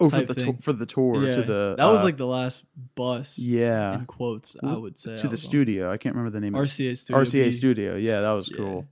oh, 0.00 0.08
for 0.08 0.22
the 0.22 0.34
to- 0.34 0.56
for 0.60 0.72
the 0.72 0.86
tour 0.86 1.22
yeah, 1.24 1.34
to 1.36 1.42
the 1.42 1.74
that 1.76 1.84
was 1.86 2.00
uh, 2.00 2.04
like 2.04 2.16
the 2.16 2.26
last 2.26 2.64
bus. 2.94 3.38
yeah 3.38 3.94
in 3.94 4.06
quotes, 4.06 4.56
I 4.62 4.76
would 4.76 4.98
say 4.98 5.16
to 5.16 5.22
the 5.28 5.32
on. 5.32 5.36
studio. 5.36 5.90
I 5.92 5.96
can't 5.98 6.14
remember 6.14 6.34
the 6.34 6.40
name. 6.40 6.54
of. 6.54 6.62
RCA 6.62 6.96
studio. 6.96 7.22
RCA 7.22 7.44
B. 7.46 7.52
studio. 7.52 7.96
Yeah, 7.96 8.20
that 8.22 8.30
was 8.30 8.50
Yeah. 8.50 8.56
cool. 8.56 8.86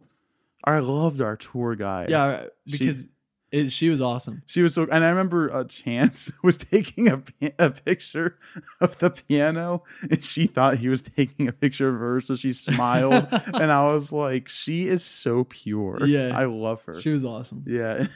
I 0.65 0.79
loved 0.79 1.21
our 1.21 1.37
tour 1.37 1.75
guide. 1.75 2.11
Yeah, 2.11 2.45
She- 2.67 2.73
because 2.79 3.09
it, 3.53 3.71
she 3.71 3.91
was 3.91 4.01
awesome. 4.01 4.43
She 4.47 4.63
was 4.63 4.75
so, 4.75 4.85
and 4.91 5.05
I 5.05 5.11
remember 5.11 5.53
uh, 5.53 5.65
Chance 5.65 6.33
was 6.43 6.57
taking 6.57 7.09
a, 7.09 7.23
a 7.59 7.71
picture 7.71 8.39
of 8.81 8.99
the 8.99 9.11
piano, 9.11 9.83
and 10.11 10.25
she 10.25 10.47
thought 10.47 10.79
he 10.79 10.89
was 10.89 11.03
taking 11.03 11.49
a 11.49 11.53
picture 11.53 11.91
of 11.91 12.01
her, 12.01 12.21
so 12.23 12.35
she 12.35 12.53
smiled, 12.53 13.29
and 13.55 13.71
I 13.71 13.85
was 13.85 14.11
like, 14.11 14.49
"She 14.49 14.89
is 14.89 15.05
so 15.05 15.45
pure. 15.45 16.05
Yeah. 16.07 16.33
I 16.35 16.47
love 16.47 16.83
her. 16.85 16.95
She 16.95 17.11
was 17.11 17.27
awesome. 17.27 17.65
yeah, 17.69 18.07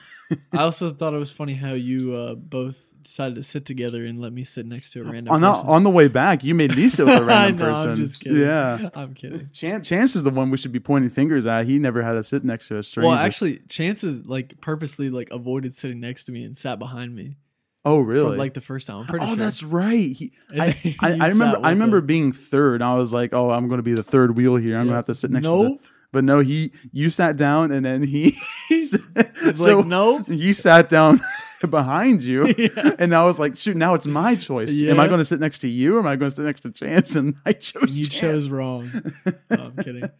I 0.54 0.62
also 0.62 0.88
thought 0.90 1.12
it 1.12 1.18
was 1.18 1.30
funny 1.30 1.54
how 1.54 1.74
you 1.74 2.14
uh, 2.14 2.34
both 2.34 2.94
decided 3.06 3.36
to 3.36 3.42
sit 3.42 3.64
together 3.64 4.04
and 4.04 4.20
let 4.20 4.32
me 4.32 4.42
sit 4.42 4.66
next 4.66 4.92
to 4.92 5.00
a 5.00 5.04
random 5.04 5.32
on 5.32 5.40
the 5.40 5.52
person. 5.52 5.68
on 5.68 5.82
the 5.84 5.90
way 5.90 6.08
back, 6.08 6.42
you 6.42 6.54
made 6.54 6.76
me 6.76 6.88
sit 6.88 7.06
with 7.06 7.20
a 7.20 7.24
random 7.24 7.56
know, 7.56 7.74
person. 7.74 7.90
I'm 7.90 7.96
just 7.96 8.20
kidding. 8.20 8.40
Yeah, 8.40 8.90
I'm 8.94 9.14
kidding. 9.14 9.48
Chance, 9.52 9.88
Chance 9.88 10.16
is 10.16 10.24
the 10.24 10.30
one 10.30 10.50
we 10.50 10.56
should 10.56 10.72
be 10.72 10.80
pointing 10.80 11.10
fingers 11.10 11.46
at. 11.46 11.66
He 11.66 11.78
never 11.78 12.02
had 12.02 12.12
to 12.12 12.22
sit 12.22 12.44
next 12.44 12.68
to 12.68 12.78
a 12.78 12.82
stranger. 12.82 13.08
Well, 13.08 13.16
actually, 13.16 13.58
Chance 13.68 14.02
is 14.02 14.26
like 14.26 14.60
purposely 14.60 15.10
like 15.10 15.25
avoided 15.30 15.74
sitting 15.74 16.00
next 16.00 16.24
to 16.24 16.32
me 16.32 16.44
and 16.44 16.56
sat 16.56 16.78
behind 16.78 17.14
me. 17.14 17.36
oh 17.84 18.00
really? 18.00 18.30
From, 18.30 18.38
like 18.38 18.54
the 18.54 18.60
first 18.60 18.86
time. 18.86 19.00
I'm 19.00 19.06
pretty 19.06 19.24
oh, 19.24 19.28
sure. 19.28 19.36
that's 19.36 19.62
right. 19.62 20.12
He, 20.16 20.32
I, 20.50 20.94
I, 21.00 21.18
I 21.20 21.28
remember. 21.28 21.60
I 21.62 21.70
remember 21.70 21.98
him. 21.98 22.06
being 22.06 22.32
third. 22.32 22.82
I 22.82 22.94
was 22.94 23.12
like, 23.12 23.32
"Oh, 23.32 23.50
I'm 23.50 23.68
going 23.68 23.78
to 23.78 23.82
be 23.84 23.94
the 23.94 24.02
third 24.02 24.36
wheel 24.36 24.56
here. 24.56 24.76
I'm 24.76 24.84
going 24.86 24.90
to 24.90 24.96
have 24.96 25.06
to 25.06 25.14
sit 25.14 25.30
next 25.30 25.44
to." 25.44 25.50
The, 25.50 25.68
Nope. 25.70 25.80
but 26.12 26.24
no, 26.24 26.40
he. 26.40 26.72
You 26.92 27.10
sat 27.10 27.36
down, 27.36 27.70
and 27.72 27.84
then 27.84 28.02
he. 28.02 28.34
He's 28.68 28.90
so 29.56 29.78
like, 29.78 29.86
nope. 29.86 30.24
you 30.28 30.52
sat 30.54 30.88
down 30.88 31.20
behind 31.70 32.22
you, 32.22 32.46
Yeah. 32.58 32.92
and 32.98 33.14
I 33.14 33.24
was 33.24 33.38
like, 33.38 33.56
"Shoot, 33.56 33.76
now 33.76 33.94
it's 33.94 34.06
my 34.06 34.34
choice. 34.34 34.70
Am 34.82 34.98
I 34.98 35.06
going 35.06 35.18
to 35.18 35.24
sit 35.24 35.38
next 35.40 35.60
to 35.60 35.68
you, 35.68 35.96
or 35.96 36.00
am 36.00 36.06
I 36.06 36.16
going 36.16 36.30
to 36.30 36.34
sit 36.34 36.44
next 36.44 36.62
to 36.62 36.70
Chance?" 36.72 37.14
And 37.14 37.36
I 37.46 37.52
chose. 37.52 37.98
You 37.98 38.06
Chance. 38.06 38.20
chose 38.20 38.48
wrong. 38.50 38.90
No, 39.50 39.72
I'm 39.76 39.76
kidding. 39.76 40.10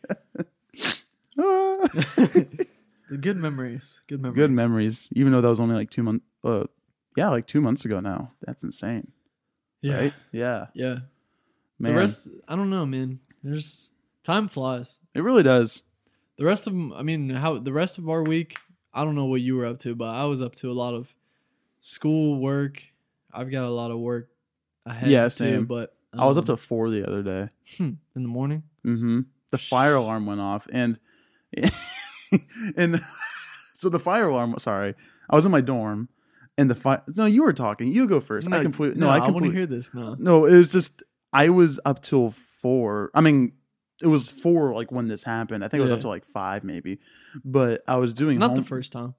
The 3.09 3.16
good 3.19 3.37
memories. 3.37 4.03
Good 4.09 4.21
memories. 4.21 4.37
Good 4.37 4.51
memories, 4.51 5.09
even 5.12 5.33
though 5.33 5.40
that 5.40 5.49
was 5.49 5.61
only 5.61 5.75
like 5.77 5.90
two 5.90 6.03
months. 6.03 6.25
Uh, 6.42 6.64
yeah, 7.16 7.29
like 7.29 7.47
two 7.47 7.61
months 7.61 7.85
ago 7.85 8.01
now. 8.01 8.33
That's 8.45 8.64
insane, 8.64 9.12
Yeah. 9.81 9.97
right? 9.97 10.14
Yeah, 10.33 10.66
Yeah. 10.75 10.99
man. 11.79 11.92
The 11.92 11.95
rest, 11.95 12.29
I 12.49 12.57
don't 12.57 12.71
know, 12.71 12.85
man. 12.85 13.21
There's 13.42 13.90
time 14.23 14.49
flies. 14.49 14.99
it 15.14 15.21
really 15.23 15.42
does. 15.45 15.83
The 16.37 16.45
rest 16.45 16.66
of 16.66 16.75
I 16.92 17.03
mean, 17.03 17.31
how 17.31 17.59
the 17.59 17.73
rest 17.73 17.97
of 17.99 18.09
our 18.09 18.23
week, 18.23 18.57
I 18.92 19.05
don't 19.05 19.14
know 19.14 19.25
what 19.27 19.40
you 19.40 19.57
were 19.57 19.66
up 19.66 19.79
to, 19.81 19.95
but 19.95 20.09
I 20.14 20.25
was 20.25 20.42
up 20.42 20.55
to 20.57 20.71
a 20.71 20.75
lot 20.75 20.92
of 20.95 21.14
school 21.81 22.40
work. 22.40 22.83
I've 23.33 23.51
got 23.51 23.64
a 23.64 23.71
lot 23.71 23.90
of 23.90 23.99
work 24.01 24.29
ahead 24.85 25.11
Yeah, 25.11 25.25
too, 25.25 25.29
same. 25.31 25.64
but 25.66 25.95
I 26.12 26.27
was 26.27 26.37
up 26.38 26.42
um, 26.49 26.57
to 26.57 26.57
four 26.57 26.90
the 26.90 27.07
other 27.07 27.23
day. 27.23 27.49
in 27.79 27.99
the 28.14 28.21
morning. 28.29 28.64
hmm 28.83 29.21
The 29.51 29.59
fire 29.59 29.95
alarm 29.95 30.27
went 30.27 30.40
off, 30.40 30.66
and 30.73 30.99
and 32.77 33.01
so 33.75 33.88
the 33.88 33.99
fire 33.99 34.29
alarm. 34.29 34.55
Sorry, 34.59 34.94
I 35.31 35.37
was 35.37 35.44
in 35.44 35.51
my 35.51 35.61
dorm, 35.61 36.09
and 36.59 36.70
the 36.70 36.75
fire. 36.75 37.03
No, 37.14 37.27
you 37.27 37.42
were 37.42 37.53
talking. 37.53 37.92
You 37.92 38.07
go 38.07 38.20
first. 38.20 38.51
I 38.51 38.62
completely. 38.62 38.99
No, 38.99 39.09
I 39.09 39.18
want 39.31 39.44
to 39.44 39.51
hear 39.51 39.66
this 39.66 39.92
now. 39.94 40.16
No, 40.18 40.46
it 40.46 40.57
was 40.57 40.72
just 40.72 41.03
I 41.33 41.49
was 41.51 41.79
up 41.85 42.03
till 42.03 42.31
four. 42.31 43.11
I 43.14 43.20
mean, 43.20 43.53
it 44.03 44.07
was 44.07 44.31
four 44.31 44.75
like 44.75 44.92
when 44.92 45.09
this 45.09 45.22
happened. 45.22 45.64
I 45.64 45.68
think 45.68 45.81
it 45.81 45.85
was 45.85 45.92
up 45.92 46.01
to 46.01 46.09
like 46.09 46.25
five 46.27 46.64
maybe, 46.64 46.99
but 47.44 47.83
I 47.87 47.96
was 47.96 48.14
doing 48.14 48.38
Not 48.38 48.51
home- 48.51 48.57
the 48.57 48.62
first 48.62 48.92
time. 48.92 49.14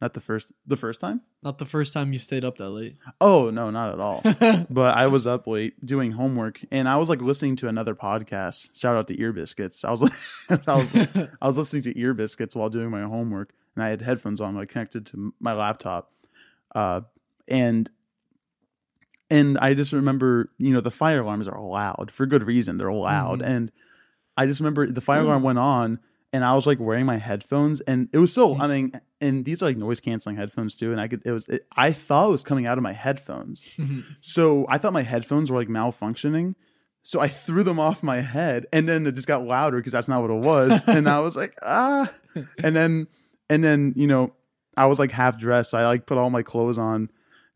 Not 0.00 0.12
the 0.14 0.20
first, 0.20 0.52
the 0.66 0.76
first 0.76 1.00
time. 1.00 1.22
Not 1.42 1.58
the 1.58 1.64
first 1.64 1.92
time 1.94 2.12
you 2.12 2.18
stayed 2.18 2.44
up 2.44 2.56
that 2.58 2.68
late. 2.70 2.96
Oh 3.20 3.50
no, 3.50 3.70
not 3.70 3.92
at 3.94 4.00
all. 4.00 4.20
but 4.70 4.96
I 4.96 5.06
was 5.06 5.26
up 5.26 5.46
late 5.46 5.84
doing 5.84 6.12
homework, 6.12 6.60
and 6.70 6.88
I 6.88 6.96
was 6.96 7.08
like 7.08 7.20
listening 7.22 7.56
to 7.56 7.68
another 7.68 7.94
podcast. 7.94 8.78
Shout 8.78 8.96
out 8.96 9.08
to 9.08 9.20
Ear 9.20 9.32
Biscuits. 9.32 9.84
I 9.84 9.90
was 9.90 10.02
I 10.50 10.56
was 10.66 10.92
I 11.42 11.46
was 11.46 11.56
listening 11.58 11.82
to 11.84 11.98
Ear 11.98 12.12
Biscuits 12.14 12.54
while 12.54 12.68
doing 12.68 12.90
my 12.90 13.02
homework, 13.02 13.52
and 13.74 13.84
I 13.84 13.88
had 13.88 14.02
headphones 14.02 14.40
on, 14.40 14.54
like 14.54 14.68
connected 14.68 15.06
to 15.06 15.32
my 15.40 15.54
laptop, 15.54 16.12
uh, 16.74 17.00
and 17.48 17.88
and 19.30 19.58
I 19.58 19.74
just 19.74 19.92
remember, 19.92 20.50
you 20.58 20.72
know, 20.72 20.80
the 20.80 20.90
fire 20.90 21.20
alarms 21.20 21.48
are 21.48 21.60
loud 21.60 22.10
for 22.12 22.26
good 22.26 22.44
reason. 22.46 22.76
They're 22.78 22.92
loud, 22.92 23.40
Mhm. 23.40 23.46
and 23.48 23.72
I 24.36 24.46
just 24.46 24.60
remember 24.60 24.86
the 24.86 25.00
fire 25.00 25.20
alarm 25.22 25.42
went 25.42 25.58
on, 25.58 25.98
and 26.36 26.44
I 26.44 26.54
was 26.54 26.66
like 26.66 26.78
wearing 26.78 27.06
my 27.06 27.16
headphones, 27.16 27.80
and 27.80 28.10
it 28.12 28.18
was. 28.18 28.34
Mm. 28.34 28.60
I 28.60 28.66
mean, 28.66 28.92
and 29.22 29.42
these 29.42 29.62
are 29.62 29.66
like 29.66 29.78
noise 29.78 30.00
canceling 30.00 30.36
headphones 30.36 30.76
too, 30.76 30.92
and 30.92 31.00
I 31.00 31.08
could. 31.08 31.22
It 31.24 31.32
was. 31.32 31.48
It, 31.48 31.66
I 31.74 31.92
thought 31.92 32.28
it 32.28 32.32
was 32.32 32.44
coming 32.44 32.66
out 32.66 32.76
of 32.76 32.82
my 32.82 32.92
headphones, 32.92 33.80
so 34.20 34.66
I 34.68 34.76
thought 34.76 34.92
my 34.92 35.02
headphones 35.02 35.50
were 35.50 35.58
like 35.58 35.68
malfunctioning. 35.68 36.54
So 37.02 37.20
I 37.20 37.28
threw 37.28 37.62
them 37.62 37.80
off 37.80 38.02
my 38.02 38.20
head, 38.20 38.66
and 38.70 38.86
then 38.86 39.06
it 39.06 39.12
just 39.12 39.26
got 39.26 39.46
louder 39.46 39.78
because 39.78 39.92
that's 39.92 40.08
not 40.08 40.20
what 40.20 40.30
it 40.30 40.40
was. 40.40 40.82
and 40.86 41.08
I 41.08 41.20
was 41.20 41.36
like, 41.36 41.56
ah, 41.62 42.12
and 42.62 42.76
then, 42.76 43.06
and 43.48 43.64
then 43.64 43.94
you 43.96 44.06
know, 44.06 44.34
I 44.76 44.84
was 44.86 44.98
like 44.98 45.12
half 45.12 45.38
dressed, 45.38 45.70
so 45.70 45.78
I 45.78 45.86
like 45.86 46.04
put 46.04 46.18
all 46.18 46.28
my 46.28 46.42
clothes 46.42 46.76
on, 46.76 47.08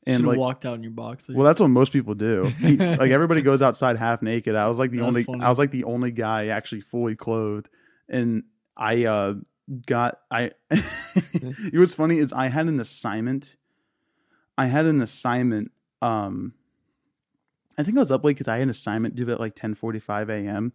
and 0.06 0.26
like, 0.26 0.38
walked 0.38 0.64
out 0.64 0.76
in 0.76 0.82
your 0.82 0.92
boxer. 0.92 1.34
well, 1.34 1.44
that's 1.44 1.60
what 1.60 1.68
most 1.68 1.92
people 1.92 2.14
do. 2.14 2.50
like 2.62 3.10
everybody 3.10 3.42
goes 3.42 3.60
outside 3.60 3.98
half 3.98 4.22
naked. 4.22 4.56
I 4.56 4.68
was 4.68 4.78
like 4.78 4.90
the 4.90 4.98
That's 4.98 5.08
only. 5.08 5.24
funny. 5.24 5.44
I 5.44 5.50
was 5.50 5.58
like 5.58 5.70
the 5.70 5.84
only 5.84 6.12
guy 6.12 6.46
actually 6.46 6.80
fully 6.80 7.14
clothed, 7.14 7.68
and 8.08 8.44
I 8.80 9.04
uh 9.04 9.34
got 9.86 10.20
I. 10.30 10.52
it 10.70 11.78
was 11.78 11.94
funny 11.94 12.18
is 12.18 12.32
I 12.32 12.48
had 12.48 12.66
an 12.66 12.80
assignment. 12.80 13.56
I 14.58 14.66
had 14.66 14.86
an 14.86 15.00
assignment. 15.02 15.70
Um, 16.02 16.54
I 17.78 17.82
think 17.82 17.96
I 17.96 18.00
was 18.00 18.10
up 18.10 18.24
late 18.24 18.32
because 18.32 18.48
I 18.48 18.54
had 18.54 18.62
an 18.62 18.70
assignment 18.70 19.14
due 19.14 19.30
at 19.30 19.38
like 19.38 19.54
ten 19.54 19.74
forty 19.74 20.00
five 20.00 20.30
a.m. 20.30 20.72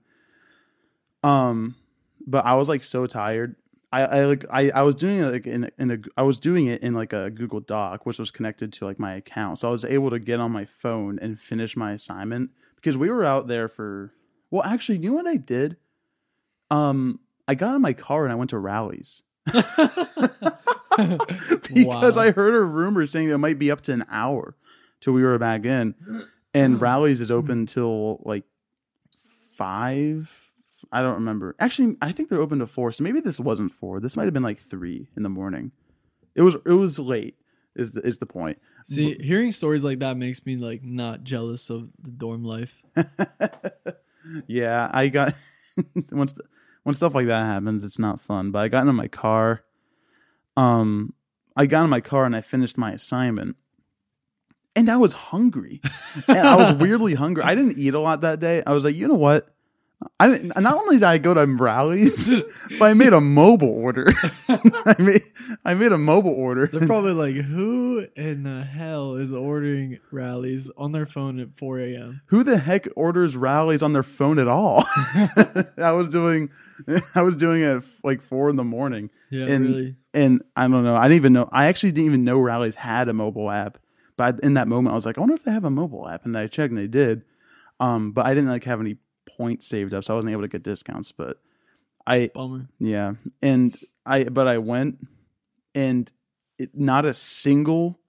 Um, 1.24 1.76
but 2.26 2.46
I 2.46 2.54
was 2.54 2.70
like 2.70 2.84
so 2.84 3.08
tired. 3.08 3.56
I, 3.92 4.02
I 4.02 4.26
like 4.26 4.46
I, 4.52 4.70
I 4.70 4.82
was 4.84 4.96
doing 4.96 5.20
it 5.20 5.32
like 5.32 5.48
in 5.48 5.72
in 5.80 5.92
a 5.92 5.98
I 6.16 6.24
was 6.24 6.40
doing 6.40 6.68
it 6.68 6.84
in 6.84 6.94
like 6.94 7.14
a 7.14 7.32
Google 7.32 7.62
Doc 7.62 8.06
which 8.06 8.20
was 8.20 8.30
connected 8.30 8.72
to 8.74 8.86
like 8.86 9.00
my 9.00 9.16
account, 9.16 9.60
so 9.60 9.68
I 9.68 9.72
was 9.72 9.84
able 9.84 10.12
to 10.12 10.20
get 10.20 10.40
on 10.40 10.52
my 10.52 10.66
phone 10.66 11.18
and 11.20 11.40
finish 11.40 11.76
my 11.76 11.94
assignment 11.94 12.52
because 12.76 12.98
we 12.98 13.10
were 13.10 13.26
out 13.26 13.48
there 13.48 13.68
for. 13.68 14.14
Well, 14.52 14.64
actually, 14.64 15.00
you 15.00 15.10
know 15.10 15.16
what 15.16 15.28
I 15.28 15.38
did? 15.38 15.78
Um, 16.70 17.20
I 17.48 17.56
got 17.56 17.76
in 17.76 17.82
my 17.82 17.94
car 17.94 18.24
and 18.24 18.32
I 18.32 18.36
went 18.36 18.50
to 18.52 18.60
Rally's 18.60 19.24
because 20.98 22.16
Wow. 22.16 22.22
I 22.22 22.32
heard 22.32 22.56
a 22.56 22.62
rumor 22.62 23.06
saying 23.06 23.28
that 23.30 23.36
it 23.36 23.40
might 23.40 23.60
be 23.60 23.72
up 23.72 23.82
to 23.82 23.94
an 23.94 24.06
hour 24.10 24.56
till 25.02 25.14
we 25.14 25.24
were 25.24 25.38
back 25.38 25.66
in, 25.66 25.96
and 26.54 26.78
mm. 26.78 26.82
Rally's 26.82 27.22
is 27.22 27.32
open 27.32 27.66
mm. 27.66 27.70
till 27.70 28.22
like 28.24 28.46
five. 29.56 30.32
I 30.92 31.02
don't 31.02 31.16
remember. 31.16 31.56
Actually, 31.60 31.98
I 32.02 32.12
think 32.12 32.30
they're 32.30 32.42
open 32.42 32.60
to 32.60 32.68
four. 32.68 32.92
So 32.92 33.04
maybe 33.04 33.20
this 33.20 33.40
wasn't 33.40 33.74
four. 33.74 34.00
This 34.00 34.16
might 34.16 34.26
have 34.26 34.34
been 34.34 34.44
like 34.44 34.60
three 34.60 35.08
in 35.18 35.24
the 35.24 35.30
morning. 35.30 35.72
It 36.36 36.42
was 36.42 36.56
it 36.66 36.74
was 36.74 37.00
late. 37.00 37.36
Is 37.76 37.92
the, 37.92 38.00
is 38.02 38.20
the 38.20 38.26
point? 38.26 38.60
See, 38.86 39.18
hearing 39.20 39.52
stories 39.52 39.84
like 39.84 40.00
that 40.00 40.16
makes 40.16 40.46
me 40.46 40.56
like 40.56 40.82
not 40.82 41.26
jealous 41.26 41.70
of 41.70 41.90
the 42.02 42.12
dorm 42.12 42.46
life. 42.46 42.82
yeah, 44.48 44.90
I 44.94 45.10
got 45.10 45.34
once 46.12 46.36
when 46.86 46.94
stuff 46.94 47.16
like 47.16 47.26
that 47.26 47.46
happens, 47.46 47.84
it's 47.84 47.98
not 47.98 48.22
fun. 48.22 48.52
But 48.52 48.60
I 48.60 48.68
got 48.68 48.82
into 48.82 48.94
my 48.94 49.08
car. 49.08 49.64
Um, 50.56 51.14
I 51.56 51.66
got 51.66 51.84
in 51.84 51.90
my 51.90 52.00
car 52.00 52.26
and 52.26 52.36
I 52.36 52.42
finished 52.42 52.78
my 52.78 52.92
assignment, 52.92 53.56
and 54.76 54.88
I 54.90 54.98
was 54.98 55.12
hungry. 55.14 55.82
and 56.28 56.38
I 56.48 56.56
was 56.56 56.76
weirdly 56.80 57.16
hungry. 57.16 57.44
I 57.44 57.56
didn't 57.56 57.80
eat 57.80 57.96
a 57.96 58.00
lot 58.00 58.22
that 58.22 58.40
day. 58.40 58.62
I 58.66 58.74
was 58.74 58.84
like, 58.84 58.96
you 58.96 59.08
know 59.08 59.16
what? 59.16 59.55
I 60.20 60.28
didn't, 60.30 60.62
not 60.62 60.74
only 60.74 60.98
did 60.98 61.04
I 61.04 61.18
go 61.18 61.34
to 61.34 61.46
Rally's, 61.46 62.28
but 62.78 62.86
I 62.86 62.94
made 62.94 63.14
a 63.14 63.22
mobile 63.22 63.70
order. 63.70 64.08
I 64.50 64.96
made 65.00 65.22
I 65.64 65.74
made 65.74 65.92
a 65.92 65.98
mobile 65.98 66.32
order. 66.34 66.68
They're 66.68 66.86
probably 66.86 67.14
like, 67.14 67.36
who 67.36 68.06
in 68.16 68.44
the 68.44 68.64
hell 68.64 69.16
is 69.16 69.32
ordering 69.34 70.00
Rally's 70.12 70.70
on 70.78 70.92
their 70.92 71.06
phone 71.06 71.40
at 71.40 71.58
4 71.58 71.80
a.m.? 71.80 72.22
who 72.28 72.44
the 72.44 72.58
heck 72.58 72.88
orders 72.96 73.36
Rally's 73.38 73.82
on 73.82 73.94
their 73.94 74.04
phone 74.04 74.38
at 74.38 74.48
all? 74.48 74.84
I 75.78 75.92
was 75.92 76.10
doing, 76.10 76.50
I 77.16 77.22
was 77.22 77.36
doing 77.36 77.62
it 77.62 77.78
at 77.78 77.84
like 78.04 78.22
four 78.22 78.50
in 78.50 78.58
the 78.58 78.64
morning, 78.64 79.10
Yeah, 79.32 79.46
And- 79.46 79.66
really. 79.66 79.96
and 80.14 80.44
I 80.56 80.68
don't 80.68 80.84
know. 80.84 80.96
I 80.96 81.04
didn't 81.04 81.16
even 81.18 81.34
know. 81.34 81.50
I 81.52 81.66
actually 81.68 81.92
didn't 81.94 82.08
even 82.08 82.24
know 82.26 82.38
Rally's 82.40 82.76
had 82.76 83.08
a 83.10 83.14
mobile 83.14 83.50
app. 83.50 83.78
But 84.18 84.40
in 84.42 84.54
that 84.54 84.68
moment, 84.70 84.94
I 84.94 84.96
was 84.96 85.06
like, 85.06 85.18
I 85.18 85.22
wonder 85.22 85.36
if 85.36 85.44
they 85.44 85.52
have 85.52 85.66
a 85.66 85.70
mobile 85.70 86.08
app, 86.08 86.24
and 86.26 86.38
I 86.38 86.48
checked, 86.48 86.70
and 86.72 86.78
they 86.78 86.88
did. 86.88 87.24
Um, 87.82 88.14
but 88.14 88.26
I 88.26 88.34
didn't 88.34 88.50
like 88.50 88.64
have 88.64 88.80
any 88.80 88.96
points 89.38 89.66
saved 89.68 89.94
up, 89.94 90.04
so 90.04 90.14
I 90.14 90.16
wasn't 90.16 90.32
able 90.32 90.44
to 90.44 90.48
get 90.48 90.64
discounts. 90.64 91.12
But 91.12 91.38
I, 92.06 92.32
Bummer. 92.34 92.68
yeah, 92.80 93.14
and 93.42 93.76
I, 94.06 94.26
but 94.26 94.48
I 94.48 94.58
went, 94.58 95.06
and 95.74 96.12
it, 96.58 96.72
not 96.74 97.06
a 97.06 97.14
single, 97.14 98.00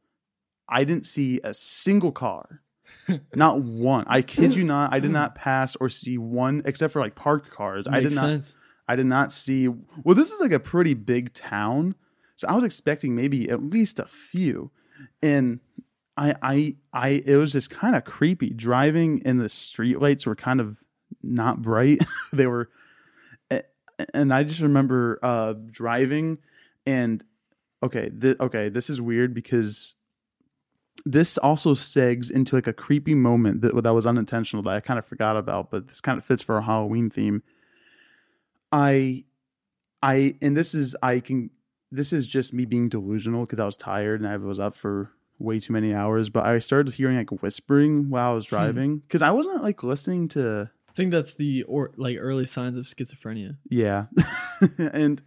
I 0.69 0.85
didn't 0.85 1.07
see 1.07 1.41
a 1.43 1.55
single 1.55 2.13
car, 2.13 2.63
not 3.35 3.61
one. 3.63 4.05
I 4.09 4.23
kid 4.23 4.55
you 4.55 4.65
not, 4.65 4.93
I 4.93 5.01
did 5.01 5.11
not 5.11 5.35
pass 5.37 5.77
or 5.77 5.89
see 5.89 6.19
one 6.19 6.63
except 6.65 6.93
for 6.93 7.01
like 7.01 7.15
parked 7.15 7.51
cars. 7.51 7.87
I 7.91 8.01
did 8.01 8.15
not. 8.15 8.21
sense. 8.21 8.57
I 8.89 8.97
did 8.97 9.07
not 9.07 9.33
see. 9.33 9.69
Well, 9.69 10.15
this 10.15 10.31
is 10.31 10.41
like 10.41 10.53
a 10.53 10.61
pretty 10.61 10.95
big 10.95 11.35
town, 11.35 11.97
so 12.37 12.47
I 12.49 12.55
was 12.55 12.65
expecting 12.65 13.15
maybe 13.15 13.51
at 13.51 13.63
least 13.63 13.99
a 13.99 14.07
few, 14.07 14.71
and 15.23 15.61
I, 16.17 16.35
I, 16.41 16.77
I. 16.93 17.09
It 17.27 17.37
was 17.37 17.53
just 17.53 17.71
kind 17.71 17.97
of 17.97 18.05
creepy 18.05 18.51
driving, 18.51 19.23
and 19.25 19.41
the 19.41 19.49
street 19.49 20.01
lights 20.01 20.25
were 20.27 20.37
kind 20.37 20.61
of 20.61 20.79
not 21.27 21.63
bright. 21.63 22.01
they 22.33 22.47
were, 22.47 22.71
and 24.15 24.33
I 24.33 24.45
just 24.45 24.61
remember 24.61 25.19
uh 25.23 25.55
driving, 25.71 26.39
and 26.87 27.25
okay, 27.83 28.11
th- 28.11 28.39
okay, 28.41 28.69
this 28.69 28.91
is 28.91 29.01
weird 29.01 29.35
because 29.35 29.95
this 31.05 31.39
also 31.39 31.73
segs 31.73 32.31
into 32.31 32.57
like 32.57 32.67
a 32.67 32.73
creepy 32.73 33.15
moment 33.15 33.61
that 33.61 33.81
that 33.83 33.95
was 33.95 34.07
unintentional 34.07 34.63
that 34.65 34.75
I 34.75 34.81
kind 34.81 34.99
of 34.99 35.07
forgot 35.07 35.37
about, 35.37 35.71
but 35.71 35.89
this 35.89 36.01
kind 36.01 36.19
of 36.19 36.25
fits 36.25 36.43
for 36.43 36.57
a 36.57 36.63
Halloween 36.63 37.11
theme. 37.11 37.43
I 38.73 39.25
I 40.03 40.35
and 40.43 40.57
this 40.57 40.75
is 40.75 40.97
I 41.03 41.21
can 41.21 41.51
this 41.93 42.13
is 42.13 42.27
just 42.27 42.53
me 42.53 42.65
being 42.65 42.89
delusional 42.89 43.43
because 43.43 43.61
I 43.61 43.67
was 43.67 43.77
tired 43.77 44.21
and 44.21 44.29
I 44.29 44.37
was 44.37 44.59
up 44.59 44.75
for 44.75 45.13
way 45.39 45.61
too 45.61 45.73
many 45.73 45.95
hours, 45.95 46.29
but 46.29 46.45
I 46.45 46.59
started 46.59 46.95
hearing 46.95 47.17
like 47.17 47.31
whispering 47.43 48.11
while 48.11 48.33
I 48.33 48.35
was 48.35 48.47
Hmm. 48.47 48.57
driving 48.57 48.99
because 48.99 49.23
I 49.23 49.31
wasn't 49.31 49.63
like 49.63 49.83
listening 49.83 50.29
to 50.29 50.71
think 50.97 51.13
that's 51.13 51.35
the 51.35 51.63
or 51.65 51.93
like 51.97 52.17
early 52.19 52.47
signs 52.47 52.77
of 52.79 52.87
schizophrenia. 52.87 53.57
yeah, 53.71 54.07
and 54.79 55.23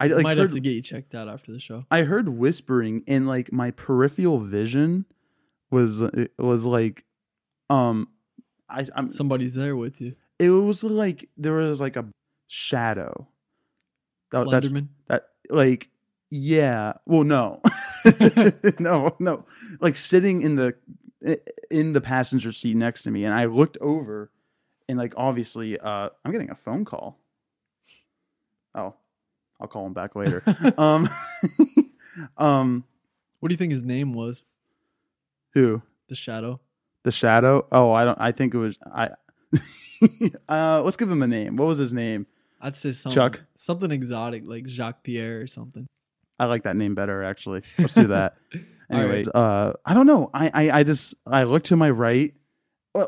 I 0.00 0.06
like 0.06 0.22
Might 0.22 0.38
heard, 0.38 0.44
have 0.44 0.52
to 0.52 0.60
get 0.60 0.70
you 0.74 0.80
checked 0.82 1.14
out 1.14 1.28
after 1.28 1.52
the 1.52 1.58
show. 1.60 1.84
I 1.90 2.02
heard 2.04 2.28
whispering 2.28 3.02
and 3.06 3.26
like 3.28 3.52
my 3.52 3.72
peripheral 3.72 4.38
vision 4.40 5.04
was 5.70 6.00
it 6.00 6.32
was 6.38 6.64
like 6.64 7.04
um 7.68 8.08
I 8.70 8.86
I'm 8.94 9.08
Somebody's 9.08 9.54
there 9.54 9.76
with 9.76 10.00
you. 10.00 10.14
it 10.38 10.50
was 10.50 10.84
like 10.84 11.28
there 11.36 11.54
was 11.54 11.80
like 11.80 11.96
a 11.96 12.06
shadow. 12.46 13.28
That- 14.32 14.46
Slenderman. 14.46 14.88
that 15.08 15.24
like 15.50 15.88
yeah 16.30 16.92
well 17.06 17.24
no 17.24 17.62
no 18.78 19.16
no 19.18 19.46
like 19.80 19.96
sitting 19.96 20.42
in 20.42 20.56
the 20.56 20.74
in 21.70 21.94
the 21.94 22.00
passenger 22.02 22.52
seat 22.52 22.76
next 22.76 23.02
to 23.04 23.10
me 23.10 23.24
and 23.24 23.32
i 23.34 23.46
looked 23.46 23.78
over 23.80 24.30
and 24.88 24.98
like 24.98 25.14
obviously 25.16 25.78
uh 25.78 26.08
i'm 26.24 26.32
getting 26.32 26.50
a 26.50 26.54
phone 26.54 26.84
call 26.84 27.18
oh 28.74 28.94
i'll 29.60 29.68
call 29.68 29.86
him 29.86 29.92
back 29.92 30.14
later 30.16 30.42
um 30.78 31.08
um 32.38 32.84
What 33.40 33.48
do 33.48 33.52
you 33.52 33.56
think 33.58 33.72
his 33.72 33.82
name 33.82 34.12
was? 34.12 34.44
who 35.54 35.82
The 36.08 36.14
Shadow. 36.14 36.60
the 37.04 37.12
shadow 37.12 37.66
oh 37.72 37.92
i 37.92 38.04
don't 38.04 38.20
i 38.20 38.32
think 38.32 38.54
it 38.54 38.58
was 38.58 38.76
i 38.94 39.10
uh 40.48 40.82
let's 40.82 40.96
give 40.96 41.10
him 41.10 41.22
a 41.22 41.26
name 41.26 41.56
what 41.56 41.66
was 41.66 41.78
his 41.78 41.92
name 41.92 42.26
I'd 42.60 42.74
say 42.74 42.90
something, 42.90 43.14
Chuck. 43.14 43.40
something 43.54 43.92
exotic 43.92 44.42
like 44.44 44.66
Jacques 44.66 45.04
Pierre 45.04 45.40
or 45.42 45.46
something. 45.46 45.86
I 46.40 46.46
like 46.46 46.64
that 46.64 46.74
name 46.74 46.96
better 46.96 47.22
actually. 47.22 47.62
Let's 47.78 47.94
do 47.94 48.08
that. 48.08 48.34
Anyway, 48.90 49.22
uh, 49.32 49.74
I 49.86 49.94
don't 49.94 50.06
know. 50.06 50.28
I, 50.34 50.50
I 50.52 50.78
I 50.80 50.82
just 50.82 51.14
I 51.24 51.44
look 51.44 51.62
to 51.64 51.76
my 51.76 51.88
right. 51.88 52.34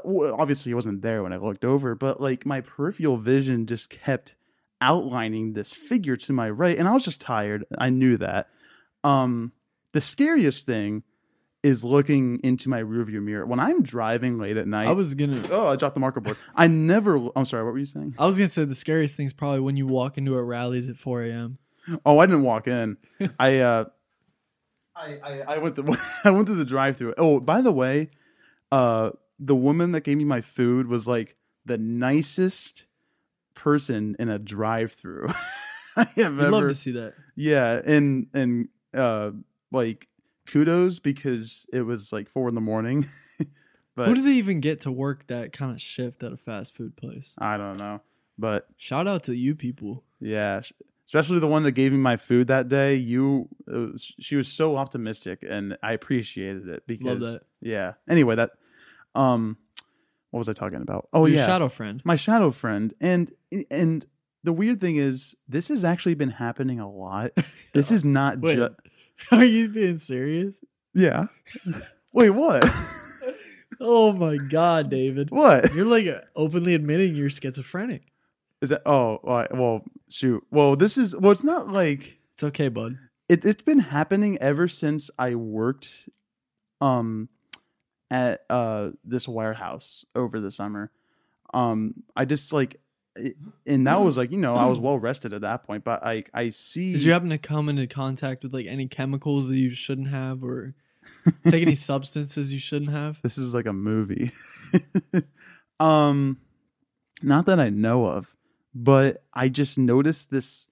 Well, 0.05 0.37
obviously, 0.39 0.71
he 0.71 0.75
wasn't 0.75 1.03
there 1.03 1.23
when 1.23 1.33
I 1.33 1.37
looked 1.37 1.65
over, 1.65 1.95
but 1.95 2.21
like 2.21 2.47
my 2.47 2.61
peripheral 2.61 3.17
vision 3.17 3.67
just 3.67 3.91
kept 3.91 4.35
outlining 4.81 5.53
this 5.53 5.73
figure 5.73 6.17
to 6.17 6.33
my 6.33 6.49
right, 6.51 6.79
and 6.79 6.89
I 6.89 6.93
was 6.93 7.05
just 7.05 7.21
tired. 7.21 7.65
I 7.79 7.91
knew 7.91 8.17
that. 8.19 8.49
Um, 9.05 9.53
the 9.93 10.01
scariest 10.01 10.67
thing 10.67 11.03
is 11.63 11.85
looking 11.85 12.41
into 12.43 12.69
my 12.69 12.83
rearview 12.83 13.23
mirror 13.23 13.45
when 13.45 13.61
I'm 13.61 13.83
driving 13.83 14.39
late 14.39 14.57
at 14.57 14.67
night. 14.67 14.89
I 14.89 14.93
was 14.93 15.15
gonna 15.15 15.43
oh, 15.51 15.69
I 15.69 15.77
dropped 15.77 15.95
the 15.95 16.01
marker 16.01 16.21
board. 16.21 16.37
I 16.55 16.67
never. 16.67 17.29
I'm 17.37 17.45
sorry. 17.45 17.65
What 17.65 17.73
were 17.73 17.79
you 17.79 17.87
saying? 17.87 18.15
I 18.19 18.27
was 18.27 18.37
gonna 18.39 18.49
say 18.49 18.65
the 18.65 18.75
scariest 18.75 19.17
thing 19.17 19.27
is 19.27 19.33
probably 19.33 19.61
when 19.61 19.77
you 19.77 19.87
walk 19.87 20.17
into 20.17 20.37
a 20.37 20.43
Rally's 20.43 20.89
at 20.89 20.97
4 20.97 21.25
a.m. 21.25 21.59
Oh, 22.07 22.19
I 22.19 22.27
didn't 22.27 22.43
walk 22.43 22.67
in. 22.67 22.97
I 23.39 23.59
uh 23.59 23.85
I, 24.97 25.19
I 25.23 25.41
I 25.41 25.59
went 25.59 25.77
the 25.77 25.83
I 26.25 26.31
went 26.31 26.47
through 26.47 26.57
the 26.57 26.65
drive 26.65 26.97
through. 26.97 27.15
Oh, 27.19 27.41
by 27.41 27.61
the 27.61 27.73
way, 27.73 28.11
uh 28.73 29.11
the 29.43 29.57
woman 29.57 29.93
that 29.93 30.03
gave 30.05 30.19
me 30.19 30.25
my 30.25 30.41
food 30.43 30.87
was 30.87 31.09
like 31.09 31.35
the 31.65 31.79
nicest 31.79 32.85
person 33.55 34.15
in 34.19 34.29
a 34.29 34.39
drive 34.39 34.93
through 34.93 35.29
I 35.97 36.05
have 36.17 36.39
I'd 36.41 36.51
love 36.51 36.69
to 36.69 36.75
see 36.75 36.93
that. 36.93 37.15
Yeah, 37.35 37.81
and 37.85 38.29
and 38.33 38.69
uh 38.95 39.33
like 39.73 40.07
kudos 40.47 40.99
because 41.01 41.67
it 41.73 41.83
was 41.83 42.13
like 42.13 42.29
four 42.29 42.49
in 42.49 42.55
the 42.55 42.61
morning. 42.61 43.07
but 43.97 44.09
Who 44.09 44.15
do 44.15 44.23
they 44.23 44.33
even 44.35 44.61
get 44.61 44.81
to 44.83 44.93
work 44.93 45.27
that 45.27 45.53
kind 45.53 45.73
of 45.73 45.81
shift 45.81 46.23
at 46.23 46.33
a 46.33 46.37
fast 46.37 46.77
food 46.77 46.97
place? 46.97 47.35
I 47.39 47.57
don't 47.57 47.77
know. 47.77 48.01
But 48.39 48.69
Shout 48.77 49.07
out 49.09 49.25
to 49.25 49.35
you 49.35 49.55
people. 49.55 50.05
Yeah. 50.21 50.63
especially 51.07 51.41
the 51.41 51.47
one 51.49 51.65
that 51.65 51.73
gave 51.73 51.93
me 51.93 51.99
my 51.99 52.17
food 52.17 52.47
that 52.49 52.69
day. 52.69 52.95
You, 52.95 53.49
it 53.67 53.93
was, 53.93 54.13
she 54.21 54.37
was 54.37 54.49
so 54.49 54.77
optimistic, 54.77 55.45
and 55.49 55.77
I 55.83 55.93
appreciated 55.93 56.69
it 56.69 56.85
because 56.87 57.21
Love 57.21 57.33
that. 57.33 57.43
yeah. 57.61 57.95
Anyway, 58.09 58.37
that 58.37 58.51
um, 59.15 59.57
what 60.31 60.39
was 60.39 60.49
I 60.49 60.53
talking 60.53 60.81
about? 60.83 61.09
Oh 61.13 61.27
Your 61.27 61.39
yeah, 61.39 61.47
shadow 61.47 61.69
friend. 61.69 62.01
my 62.05 62.17
shadow 62.17 62.51
friend, 62.51 62.95
and 63.01 63.33
and 63.71 64.07
the 64.45 64.53
weird 64.53 64.81
thing 64.81 64.97
is, 64.97 65.35
this 65.49 65.69
has 65.69 65.85
actually 65.85 66.15
been 66.15 66.31
happening 66.31 66.81
a 66.81 66.91
lot. 66.91 67.33
This 67.73 67.91
is 67.91 68.05
not 68.05 68.39
Wait, 68.41 68.57
just 68.57 68.73
are 69.33 69.45
you 69.45 69.69
being 69.69 69.97
serious? 69.97 70.61
yeah. 70.95 71.27
Wait, 72.13 72.31
what? 72.31 72.65
Oh 73.83 74.13
my 74.13 74.37
god, 74.37 74.91
David. 74.91 75.31
what 75.31 75.73
You're 75.75 75.87
like 75.87 76.07
openly 76.37 76.75
admitting 76.75 77.15
you're 77.15 77.31
schizophrenic. 77.31 78.03
is 78.61 78.69
that? 78.69 78.83
Oh, 78.85 79.21
well, 79.23 79.47
well, 79.53 79.85
shoot. 80.11 80.43
Well, 80.51 80.77
this 80.77 80.99
is 80.99 81.17
well. 81.17 81.33
It's 81.33 81.45
not 81.45 81.69
like 81.69 82.19
It's 82.35 82.45
okay, 82.45 82.69
bud. 82.69 82.99
it, 83.31 83.45
it's 83.47 83.63
been 83.63 83.79
happening 83.79 84.37
ever 84.39 84.69
since 84.69 85.11
I 85.19 85.35
worked 85.35 86.11
um 86.83 87.31
at 88.11 88.41
uh 88.51 88.91
this 89.05 89.29
warehouse 89.29 90.05
over 90.15 90.41
the 90.41 90.51
summer. 90.51 90.91
Um 91.55 91.95
I 92.17 92.25
just 92.25 92.53
like 92.53 92.81
it- 93.17 93.37
and 93.67 93.87
that 93.87 94.01
was 94.01 94.17
like, 94.17 94.31
you 94.31 94.39
know, 94.39 94.55
I 94.55 94.67
was 94.67 94.81
well 94.81 94.99
rested 94.99 95.33
at 95.33 95.41
that 95.43 95.65
point, 95.65 95.85
but 95.85 96.05
I 96.05 96.25
I 96.35 96.51
see 96.51 96.93
Did 96.93 97.05
you 97.05 97.13
happen 97.13 97.31
to 97.31 97.39
come 97.39 97.69
into 97.69 97.87
contact 97.87 98.43
with 98.45 98.55
like 98.55 98.67
any 98.67 98.87
chemicals 98.89 99.49
that 99.49 99.57
you 99.57 99.71
shouldn't 99.71 100.09
have 100.09 100.43
or 100.45 100.75
take 101.49 101.63
any 101.63 101.75
substances 101.91 102.53
you 102.53 102.59
shouldn't 102.61 102.91
have? 102.93 103.21
this 103.23 103.37
is 103.39 103.53
like 103.55 103.67
a 103.67 103.73
movie. 103.73 104.33
um 105.81 106.39
not 107.23 107.47
that 107.47 107.61
I 107.61 107.69
know 107.69 108.07
of, 108.07 108.35
but 108.75 109.23
I 109.35 109.49
just 109.49 109.77
noticed 109.79 110.31
this 110.31 110.69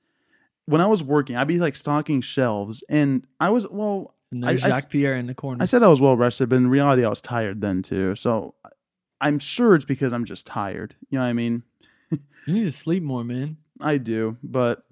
when 0.65 0.81
I 0.81 0.87
was 0.87 1.03
working, 1.03 1.37
I'd 1.37 1.49
be 1.49 1.59
like 1.59 1.77
stocking 1.77 2.21
shelves 2.21 2.83
and 2.89 3.27
I 3.41 3.51
was 3.51 3.67
well 3.69 4.15
And 4.31 4.45
I- 4.45 4.49
there's 4.51 4.65
I 4.65 4.69
Jacques 4.71 4.91
Pierre 4.91 5.17
in 5.17 5.27
the 5.27 5.35
corner. 5.35 5.63
I 5.63 5.67
said 5.67 5.83
I 5.83 5.89
was 5.89 6.01
well 6.01 6.17
rested, 6.17 6.49
but 6.49 6.57
in 6.57 6.69
reality, 6.69 7.05
I 7.05 7.09
was 7.09 7.21
tired 7.21 7.61
then 7.61 7.83
too. 7.83 8.15
So 8.15 8.55
I'm 9.21 9.39
sure 9.39 9.75
it's 9.75 9.85
because 9.85 10.13
I'm 10.13 10.25
just 10.25 10.47
tired. 10.47 10.95
You 11.11 11.19
know 11.19 11.25
what 11.25 11.31
I 11.31 11.33
mean? 11.33 11.63
you 12.11 12.55
need 12.55 12.65
to 12.65 12.73
sleep 12.73 13.03
more, 13.03 13.25
man. 13.25 13.57
I 13.81 13.99
do, 13.99 14.37
but 14.43 14.85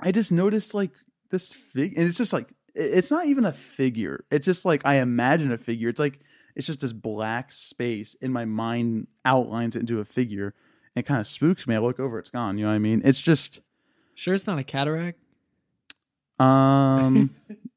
I 0.00 0.12
just 0.12 0.32
noticed 0.32 0.72
like 0.74 0.90
this 1.30 1.52
fig, 1.52 1.96
and 1.96 2.06
it's 2.06 2.16
just 2.18 2.32
like 2.32 2.52
it's 2.74 3.10
not 3.10 3.26
even 3.26 3.44
a 3.44 3.52
figure. 3.52 4.24
It's 4.30 4.46
just 4.46 4.64
like 4.64 4.82
I 4.84 4.96
imagine 4.96 5.52
a 5.52 5.58
figure. 5.58 5.88
It's 5.88 6.00
like 6.00 6.20
it's 6.56 6.66
just 6.66 6.80
this 6.80 6.92
black 6.92 7.52
space 7.52 8.14
in 8.20 8.32
my 8.32 8.44
mind 8.44 9.06
outlines 9.24 9.76
it 9.76 9.80
into 9.80 10.00
a 10.00 10.04
figure. 10.04 10.54
And 10.94 11.04
it 11.04 11.06
kind 11.06 11.20
of 11.20 11.26
spooks 11.26 11.66
me. 11.66 11.74
I 11.74 11.78
look 11.78 12.00
over, 12.00 12.18
it's 12.18 12.30
gone. 12.30 12.58
You 12.58 12.64
know 12.64 12.70
what 12.70 12.76
I 12.76 12.80
mean? 12.80 13.02
It's 13.04 13.20
just 13.22 13.60
Sure, 14.14 14.34
it's 14.34 14.46
not 14.46 14.58
a 14.58 14.64
cataract. 14.64 15.18
um. 16.38 17.30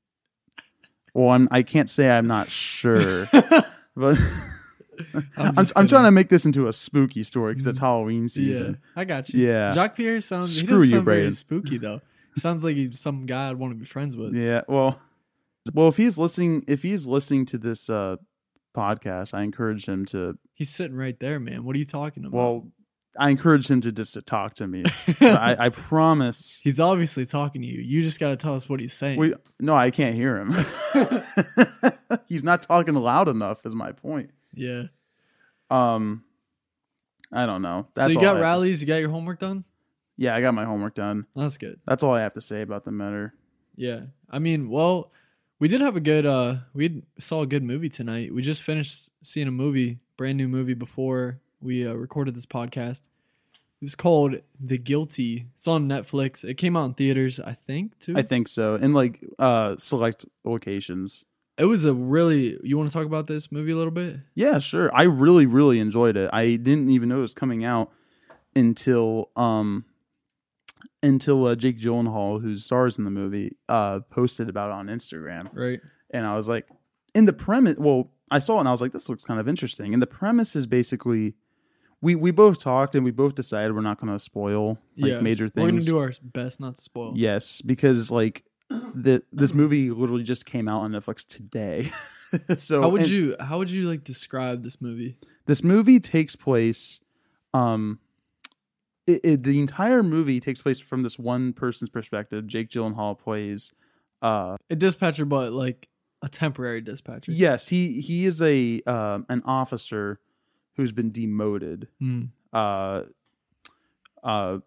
well, 1.13 1.29
I'm, 1.29 1.47
I 1.51 1.63
can't 1.63 1.89
say 1.89 2.09
I'm 2.09 2.27
not 2.27 2.49
sure, 2.49 3.27
but. 3.95 4.17
I'm, 5.35 5.55
just 5.55 5.73
I'm, 5.75 5.87
trying 5.87 6.03
to 6.03 6.11
make 6.11 6.29
this 6.29 6.45
into 6.45 6.67
a 6.67 6.73
spooky 6.73 7.23
story 7.23 7.53
because 7.53 7.65
it's 7.65 7.79
Halloween 7.79 8.23
Yeah, 8.23 8.27
season. 8.27 8.77
I 8.95 9.05
got 9.05 9.27
you. 9.29 9.47
Yeah. 9.47 9.73
Jacques 9.73 9.95
Pierre 9.95 10.19
sounds. 10.19 10.55
Screw 10.55 10.67
doesn't 10.67 10.83
you, 10.83 10.89
sound 10.91 11.07
Brayden. 11.07 11.35
spooky 11.35 11.77
though. 11.79 11.99
sounds 12.37 12.63
like 12.63 12.75
he's 12.75 12.99
some 12.99 13.25
guy 13.25 13.49
I'd 13.49 13.57
want 13.57 13.71
to 13.73 13.75
be 13.79 13.85
friends 13.85 14.15
with. 14.15 14.35
Yeah. 14.35 14.61
Well, 14.67 14.99
well, 15.73 15.87
if 15.87 15.97
he's 15.97 16.19
listening, 16.19 16.63
if 16.67 16.83
he's 16.83 17.07
listening 17.07 17.47
to 17.47 17.57
this 17.57 17.89
uh, 17.89 18.17
podcast, 18.75 19.33
I 19.33 19.41
encourage 19.41 19.85
him 19.87 20.05
to. 20.07 20.37
He's 20.53 20.69
sitting 20.69 20.95
right 20.95 21.19
there, 21.19 21.39
man. 21.39 21.63
What 21.63 21.75
are 21.75 21.79
you 21.79 21.85
talking 21.85 22.25
about? 22.25 22.37
Well, 22.37 22.67
I 23.19 23.29
encourage 23.29 23.69
him 23.69 23.81
to 23.81 23.91
just 23.91 24.13
to 24.15 24.21
talk 24.21 24.55
to 24.55 24.67
me. 24.67 24.83
I, 25.21 25.55
I 25.65 25.69
promise. 25.69 26.59
he's 26.63 26.79
obviously 26.79 27.25
talking 27.25 27.61
to 27.61 27.67
you. 27.67 27.79
You 27.81 28.01
just 28.01 28.19
got 28.19 28.29
to 28.29 28.35
tell 28.37 28.55
us 28.55 28.67
what 28.67 28.79
he's 28.79 28.93
saying. 28.93 29.19
We 29.19 29.33
no, 29.59 29.75
I 29.75 29.91
can't 29.91 30.15
hear 30.15 30.37
him. 30.37 30.51
he's 32.27 32.43
not 32.43 32.63
talking 32.63 32.95
loud 32.95 33.27
enough. 33.27 33.65
Is 33.65 33.73
my 33.75 33.91
point. 33.91 34.31
yeah. 34.53 34.83
Um, 35.69 36.23
I 37.31 37.45
don't 37.45 37.61
know. 37.61 37.87
That's 37.95 38.05
so 38.07 38.11
you 38.11 38.21
got 38.21 38.39
Rally's. 38.39 38.81
You 38.81 38.87
got 38.87 38.97
your 38.97 39.09
homework 39.09 39.39
done. 39.39 39.63
yeah, 40.17 40.35
I 40.35 40.41
got 40.41 40.53
my 40.53 40.65
homework 40.65 40.93
done. 40.95 41.25
That's 41.35 41.57
good. 41.57 41.79
That's 41.87 42.03
all 42.03 42.13
I 42.13 42.21
have 42.21 42.33
to 42.33 42.41
say 42.41 42.61
about 42.61 42.83
the 42.85 42.91
matter. 42.91 43.33
Yeah. 43.75 44.01
I 44.29 44.37
mean, 44.39 44.69
well, 44.69 45.11
we 45.59 45.67
did 45.67 45.81
have 45.81 45.95
a 45.95 45.99
good. 45.99 46.25
uh 46.25 46.55
We 46.73 47.03
saw 47.17 47.41
a 47.41 47.47
good 47.47 47.63
movie 47.63 47.89
tonight. 47.89 48.33
We 48.33 48.41
just 48.43 48.61
finished 48.61 49.09
seeing 49.23 49.47
a 49.47 49.51
movie, 49.51 49.99
brand 50.17 50.37
new 50.37 50.47
movie 50.47 50.75
before 50.75 51.39
we 51.63 51.87
uh, 51.87 51.93
recorded 51.93 52.35
this 52.35 52.45
podcast. 52.45 53.01
It 53.81 53.85
was 53.85 53.95
called 53.95 54.35
The 54.59 54.77
Guilty. 54.77 55.47
It's 55.55 55.67
on 55.67 55.87
Netflix. 55.89 56.43
It 56.45 56.55
came 56.55 56.77
out 56.77 56.85
in 56.85 56.93
theaters, 56.93 57.39
I 57.39 57.51
think, 57.53 57.97
too. 57.99 58.13
I 58.15 58.21
think 58.21 58.47
so. 58.47 58.75
In 58.75 58.93
like 58.93 59.19
uh 59.39 59.75
select 59.77 60.25
locations. 60.45 61.25
it 61.57 61.65
was 61.65 61.83
a 61.85 61.93
really. 61.93 62.57
You 62.63 62.77
want 62.77 62.89
to 62.89 62.93
talk 62.93 63.05
about 63.05 63.27
this 63.27 63.51
movie 63.51 63.71
a 63.71 63.75
little 63.75 63.91
bit? 63.91 64.17
Yeah, 64.35 64.59
sure. 64.59 64.89
I 64.95 65.03
really, 65.03 65.45
really 65.45 65.79
enjoyed 65.79 66.15
it. 66.17 66.29
I 66.31 66.55
didn't 66.55 66.89
even 66.91 67.09
know 67.09 67.17
it 67.17 67.21
was 67.21 67.33
coming 67.33 67.65
out 67.65 67.91
until 68.55 69.29
um 69.35 69.85
until 71.01 71.45
uh, 71.47 71.55
Jake 71.55 71.77
Gyllenhaal, 71.79 72.41
who 72.41 72.55
stars 72.55 72.97
in 72.97 73.03
the 73.03 73.11
movie, 73.11 73.57
uh 73.67 73.99
posted 74.09 74.47
about 74.49 74.69
it 74.69 74.73
on 74.73 74.87
Instagram, 74.87 75.49
Right. 75.53 75.81
and 76.11 76.25
I 76.25 76.35
was 76.37 76.47
like, 76.47 76.67
in 77.13 77.25
the 77.25 77.33
premise. 77.33 77.77
Well, 77.77 78.11
I 78.31 78.39
saw 78.39 78.57
it 78.57 78.59
and 78.61 78.67
I 78.69 78.71
was 78.71 78.81
like, 78.81 78.93
this 78.93 79.09
looks 79.09 79.23
kind 79.25 79.39
of 79.39 79.47
interesting. 79.49 79.93
And 79.93 80.01
the 80.01 80.07
premise 80.07 80.55
is 80.55 80.65
basically, 80.65 81.35
we 82.03 82.15
we 82.15 82.31
both 82.31 82.61
talked 82.61 82.95
and 82.95 83.05
we 83.05 83.11
both 83.11 83.33
decided 83.33 83.73
we're 83.73 83.81
not 83.81 83.99
going 83.99 84.11
to 84.11 84.19
spoil 84.19 84.77
like 84.97 85.11
yeah. 85.13 85.19
major 85.21 85.47
things. 85.47 85.63
We're 85.63 85.71
gonna 85.71 85.81
do 85.81 85.97
our 85.99 86.11
best 86.21 86.59
not 86.59 86.75
to 86.75 86.81
spoil. 86.81 87.13
Yes, 87.15 87.61
because 87.61 88.11
like 88.11 88.43
the 88.69 89.23
this 89.31 89.53
movie 89.53 89.89
literally 89.89 90.23
just 90.23 90.45
came 90.45 90.67
out 90.67 90.81
on 90.81 90.91
Netflix 90.91 91.25
today. 91.25 91.91
so 92.57 92.81
How 92.81 92.89
would 92.89 93.01
and- 93.03 93.09
you? 93.09 93.35
How 93.39 93.57
would 93.57 93.69
you 93.71 93.89
like 93.89 94.03
describe 94.03 94.63
this 94.63 94.81
movie? 94.81 95.15
this 95.45 95.63
movie 95.63 95.99
takes 95.99 96.35
place 96.37 96.99
um 97.53 97.99
it, 99.05 99.19
it, 99.25 99.43
the 99.43 99.59
entire 99.59 100.01
movie 100.01 100.39
takes 100.39 100.61
place 100.61 100.79
from 100.79 101.03
this 101.03 101.19
one 101.19 101.51
person's 101.51 101.89
perspective 101.89 102.47
jake 102.47 102.69
gyllenhaal 102.69 103.19
plays 103.19 103.71
uh 104.21 104.55
A 104.69 104.75
dispatcher, 104.77 105.25
but 105.25 105.51
like 105.51 105.89
a 106.21 106.29
temporary 106.29 106.79
dispatcher. 106.79 107.33
yes 107.33 107.67
he 107.67 107.99
he 107.99 108.25
is 108.25 108.41
a 108.41 108.81
um 108.83 109.25
an 109.27 109.41
officer 109.45 110.21
who's 110.75 110.91
been 110.91 111.11
demoted 111.11 111.87
Mm. 112.01 112.29
uh 112.51 113.03
uh 114.23 114.57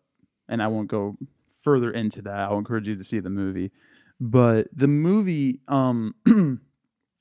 and 0.49 0.62
i 0.62 0.66
won't 0.69 0.88
go 0.88 1.16
further 1.62 1.90
into 1.90 2.23
that. 2.23 2.38
I'll 2.42 2.59
encourage 2.59 2.87
you 2.87 2.95
to 2.95 3.03
see 3.03 3.19
the 3.19 3.29
movie. 3.31 3.73
But 4.21 4.69
the 4.73 4.87
movie 4.87 5.59
um 5.66 6.14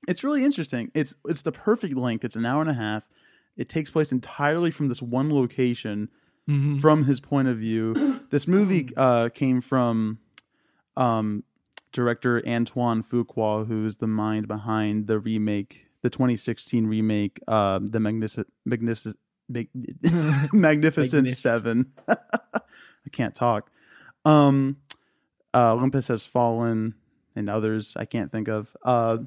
it's 0.08 0.24
really 0.24 0.46
interesting. 0.46 0.92
It's 0.94 1.16
it's 1.26 1.42
the 1.42 1.52
perfect 1.52 1.96
length. 1.98 2.24
It's 2.24 2.36
an 2.36 2.46
hour 2.46 2.62
and 2.62 2.70
a 2.70 2.76
half. 2.76 3.10
It 3.58 3.70
takes 3.70 3.90
place 3.90 4.12
entirely 4.12 4.70
from 4.70 4.88
this 4.88 5.02
one 5.02 5.34
location 5.34 6.10
Mhm. 6.48 6.80
from 6.80 7.06
his 7.06 7.20
point 7.20 7.48
of 7.48 7.58
view. 7.58 7.96
This 8.30 8.48
movie 8.48 8.90
uh 8.96 9.30
came 9.30 9.62
from 9.62 10.20
um 10.96 11.44
director 11.92 12.44
antoine 12.48 13.02
fuqua 13.02 13.66
who 13.68 13.84
is 13.88 13.98
the 13.98 14.08
mind 14.08 14.48
behind 14.48 15.08
the 15.08 15.18
remake 15.18 15.85
the 16.06 16.10
2016 16.12 16.86
remake 16.86 17.40
um 17.48 17.88
the 17.88 18.00
magnificent 18.00 18.46
magnificent 18.64 19.18
Mag- 19.50 19.70
magnificent 20.54 21.28
Magnif- 21.28 21.36
seven 21.36 21.92
i 22.08 23.10
can't 23.12 23.34
talk 23.34 23.72
um 24.24 24.78
uh 25.56 25.74
olympus 25.74 26.08
has 26.10 26.24
fallen 26.24 26.94
and 27.36 27.50
others 27.50 27.96
i 27.98 28.06
can't 28.06 28.32
think 28.32 28.48
of 28.48 28.70
uh 28.84 29.18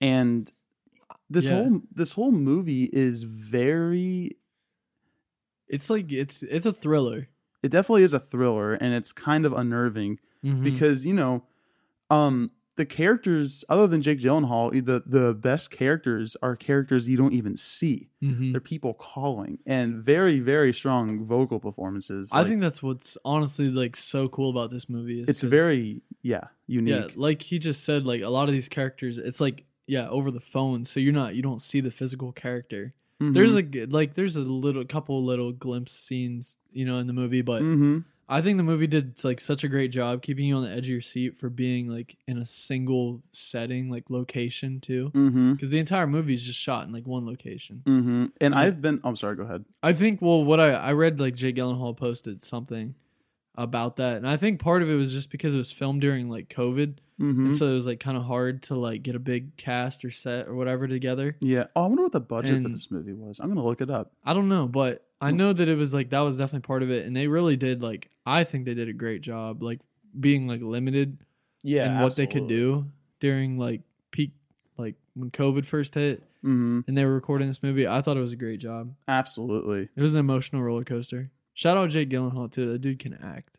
and 0.00 0.52
this 1.28 1.46
Yeah. 1.46 1.54
whole 1.56 1.80
this 1.92 2.12
whole 2.12 2.32
movie 2.32 2.84
is 2.92 3.24
very 3.24 4.36
It's 5.68 5.90
like 5.90 6.12
it's 6.12 6.42
it's 6.44 6.66
a 6.66 6.72
thriller 6.72 7.28
it 7.62 7.70
definitely 7.70 8.02
is 8.04 8.14
a 8.14 8.20
thriller 8.20 8.74
and 8.74 8.94
it's 8.94 9.10
kind 9.12 9.46
of 9.46 9.52
unnerving 9.52 10.20
Mhm. 10.44 10.62
because 10.62 11.04
you 11.06 11.14
know 11.14 11.42
um 12.10 12.50
the 12.76 12.84
characters 12.86 13.64
other 13.68 13.86
than 13.86 14.02
Jake 14.02 14.18
Gyllenhaal 14.20 14.72
the 14.84 15.02
the 15.06 15.34
best 15.34 15.70
characters 15.70 16.36
are 16.42 16.56
characters 16.56 17.08
you 17.08 17.16
don't 17.16 17.32
even 17.32 17.56
see 17.56 18.08
Mhm. 18.22 18.52
they're 18.52 18.60
people 18.60 18.94
calling 18.94 19.58
and 19.66 20.02
very 20.02 20.40
very 20.40 20.72
strong 20.72 21.24
vocal 21.26 21.60
performances 21.60 22.30
I 22.32 22.38
Like, 22.38 22.48
think 22.48 22.60
that's 22.60 22.82
what's 22.82 23.16
honestly 23.24 23.68
like 23.70 23.94
so 23.96 24.28
cool 24.28 24.50
about 24.50 24.70
this 24.70 24.88
movie. 24.88 25.20
Is 25.20 25.28
it's 25.28 25.42
very 25.42 26.02
yeah 26.22 26.48
unique 26.66 27.10
yeah, 27.10 27.14
like 27.16 27.42
he 27.42 27.58
just 27.58 27.84
said, 27.84 28.06
like 28.06 28.22
a 28.22 28.28
lot 28.28 28.48
of 28.48 28.52
these 28.54 28.68
characters, 28.68 29.18
it's 29.18 29.40
like 29.40 29.64
yeah 29.86 30.08
over 30.08 30.30
the 30.30 30.40
phone, 30.40 30.84
so 30.84 30.98
you're 31.00 31.12
not 31.12 31.34
you 31.34 31.42
don't 31.42 31.60
see 31.60 31.80
the 31.80 31.90
physical 31.90 32.32
character. 32.32 32.94
Mhm. 33.22 33.34
There's 33.34 33.54
like 33.54 33.76
like 33.88 34.14
there's 34.14 34.36
a 34.36 34.42
little 34.42 34.84
couple 34.84 35.22
little 35.24 35.52
glimpse 35.52 35.92
scenes 35.92 36.56
you 36.72 36.84
know 36.84 36.98
in 36.98 37.06
the 37.06 37.12
movie, 37.12 37.42
but 37.42 37.62
Mhm. 37.62 38.04
I 38.28 38.40
think 38.40 38.56
the 38.56 38.62
movie 38.62 38.86
did 38.86 39.22
like 39.24 39.40
such 39.40 39.64
a 39.64 39.68
great 39.68 39.90
job 39.90 40.22
keeping 40.22 40.46
you 40.46 40.56
on 40.56 40.62
the 40.64 40.70
edge 40.70 40.86
of 40.86 40.90
your 40.90 41.00
seat 41.00 41.38
for 41.38 41.50
being 41.50 41.88
like 41.88 42.16
in 42.26 42.38
a 42.38 42.46
single 42.46 43.22
setting, 43.32 43.90
like 43.90 44.08
location 44.08 44.80
too. 44.80 45.10
Because 45.52 45.70
the 45.70 45.78
entire 45.78 46.06
movie 46.06 46.34
is 46.34 46.42
just 46.42 46.58
shot 46.58 46.86
in 46.86 46.92
like 46.92 47.06
one 47.06 47.26
location. 47.26 47.82
Mhm. 47.86 48.32
and 48.40 48.54
Yeah. 48.54 48.60
I've 48.60 48.80
been 48.80 49.00
I'm 49.04 49.16
sorry 49.16 49.36
go 49.36 49.42
ahead 49.42 49.64
I 49.82 49.92
think 49.92 50.22
well, 50.22 50.42
what 50.44 50.58
I 50.60 50.70
I 50.72 50.92
read 50.92 51.20
like 51.20 51.34
Jake 51.34 51.56
Gyllenhaal 51.56 51.96
posted 51.96 52.42
something 52.42 52.94
about 53.56 53.96
that. 53.96 54.16
And 54.16 54.28
I 54.28 54.36
think 54.36 54.60
part 54.60 54.82
of 54.82 54.90
it 54.90 54.94
was 54.96 55.12
just 55.12 55.30
because 55.30 55.54
it 55.54 55.58
was 55.58 55.70
filmed 55.70 56.00
during 56.00 56.28
like 56.28 56.48
COVID, 56.48 56.96
hmm 57.18 57.46
and 57.46 57.54
so 57.56 57.68
it 57.68 57.74
was 57.74 57.86
like 57.86 58.00
kind 58.00 58.16
of 58.16 58.24
hard 58.24 58.62
to 58.64 58.74
like 58.74 59.02
get 59.04 59.14
a 59.14 59.20
big 59.20 59.56
cast 59.56 60.04
or 60.04 60.10
set 60.10 60.48
or 60.48 60.54
whatever 60.56 60.88
together. 60.88 61.36
yeah. 61.40 61.66
Oh, 61.76 61.84
I 61.84 61.86
wonder 61.86 62.02
what 62.02 62.12
the 62.12 62.20
budget 62.20 62.62
for 62.62 62.68
this 62.70 62.90
movie 62.90 63.12
was. 63.12 63.38
I'm 63.38 63.48
gonna 63.48 63.64
look 63.64 63.80
it 63.80 63.90
up. 63.90 64.12
I 64.24 64.34
don't 64.34 64.48
know, 64.48 64.66
but 64.66 65.03
I 65.20 65.30
know 65.30 65.52
that 65.52 65.68
it 65.68 65.76
was 65.76 65.94
like 65.94 66.10
that 66.10 66.20
was 66.20 66.38
definitely 66.38 66.66
part 66.66 66.82
of 66.82 66.90
it, 66.90 67.06
and 67.06 67.16
they 67.16 67.26
really 67.28 67.56
did 67.56 67.82
like 67.82 68.10
I 68.26 68.44
think 68.44 68.64
they 68.64 68.74
did 68.74 68.88
a 68.88 68.92
great 68.92 69.20
job, 69.22 69.62
like 69.62 69.80
being 70.18 70.46
like 70.46 70.60
limited 70.62 71.18
Yeah, 71.62 71.86
and 71.86 72.02
what 72.02 72.16
they 72.16 72.26
could 72.26 72.46
do 72.48 72.86
during 73.20 73.58
like 73.58 73.82
peak, 74.10 74.32
like 74.76 74.96
when 75.14 75.30
COVID 75.30 75.64
first 75.64 75.94
hit, 75.94 76.22
hmm 76.42 76.80
and 76.86 76.96
they 76.96 77.04
were 77.04 77.14
recording 77.14 77.46
this 77.48 77.62
movie. 77.62 77.86
I 77.86 78.02
thought 78.02 78.16
it 78.16 78.20
was 78.20 78.32
a 78.32 78.36
great 78.36 78.60
job. 78.60 78.92
Absolutely. 79.08 79.88
It 79.96 80.00
was 80.00 80.14
an 80.14 80.20
emotional 80.20 80.62
roller 80.62 80.84
coaster. 80.84 81.30
Shout 81.54 81.76
out 81.76 81.90
Jake 81.90 82.10
Gyllenhaal 82.10 82.50
too. 82.50 82.70
That 82.72 82.80
dude 82.80 82.98
can 82.98 83.14
act. 83.14 83.58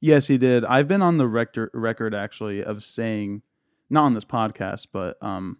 Yes, 0.00 0.26
he 0.26 0.36
did. 0.36 0.64
I've 0.64 0.88
been 0.88 1.00
on 1.00 1.16
the 1.16 1.26
rector- 1.26 1.70
record 1.72 2.14
actually 2.14 2.62
of 2.62 2.82
saying, 2.84 3.42
not 3.88 4.04
on 4.04 4.14
this 4.14 4.24
podcast, 4.26 4.88
but 4.92 5.16
um, 5.22 5.56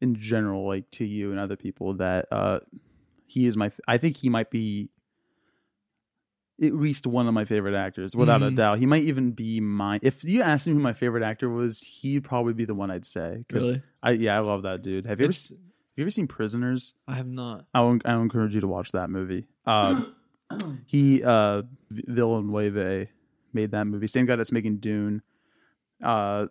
in 0.00 0.16
general, 0.16 0.66
like 0.66 0.90
to 0.92 1.04
you 1.04 1.30
and 1.30 1.38
other 1.38 1.54
people, 1.56 1.94
that 1.94 2.26
uh, 2.32 2.60
he 3.32 3.46
is 3.46 3.56
my. 3.56 3.70
I 3.88 3.98
think 3.98 4.16
he 4.16 4.28
might 4.28 4.50
be 4.50 4.90
at 6.62 6.74
least 6.74 7.06
one 7.06 7.26
of 7.26 7.34
my 7.34 7.44
favorite 7.44 7.74
actors, 7.74 8.14
without 8.14 8.42
a 8.42 8.46
Mhm. 8.50 8.56
doubt. 8.56 8.78
He 8.78 8.86
might 8.86 9.02
even 9.02 9.32
be 9.32 9.58
my. 9.60 9.98
If 10.02 10.22
you 10.22 10.42
asked 10.42 10.66
me 10.66 10.74
who 10.74 10.78
my 10.78 10.92
favorite 10.92 11.22
actor 11.24 11.48
was, 11.48 11.78
he'd 12.00 12.24
probably 12.24 12.52
be 12.52 12.64
the 12.64 12.74
one 12.74 12.90
I'd 12.90 13.06
say. 13.06 13.44
Really, 13.50 13.82
I 14.02 14.12
yeah, 14.12 14.36
I 14.36 14.40
love 14.40 14.62
that 14.62 14.82
dude. 14.82 15.04
Have 15.06 15.18
you 15.20 15.24
ever 15.26 15.32
have 15.32 15.50
you 15.96 16.02
ever 16.04 16.10
seen 16.10 16.26
Prisoners? 16.28 16.94
I 17.08 17.14
have 17.14 17.26
not. 17.26 17.66
I 17.74 17.80
would, 17.82 18.02
I 18.04 18.16
would 18.16 18.22
encourage 18.22 18.54
you 18.54 18.60
to 18.60 18.68
watch 18.68 18.92
that 18.92 19.10
movie. 19.10 19.46
Uh, 19.66 20.04
he 20.86 21.22
uh 21.24 21.62
Villeneuve 21.90 23.08
made 23.52 23.70
that 23.72 23.86
movie. 23.86 24.06
Same 24.06 24.26
guy 24.26 24.36
that's 24.36 24.52
making 24.52 24.76
Dune. 24.78 25.22
Uh, 26.02 26.46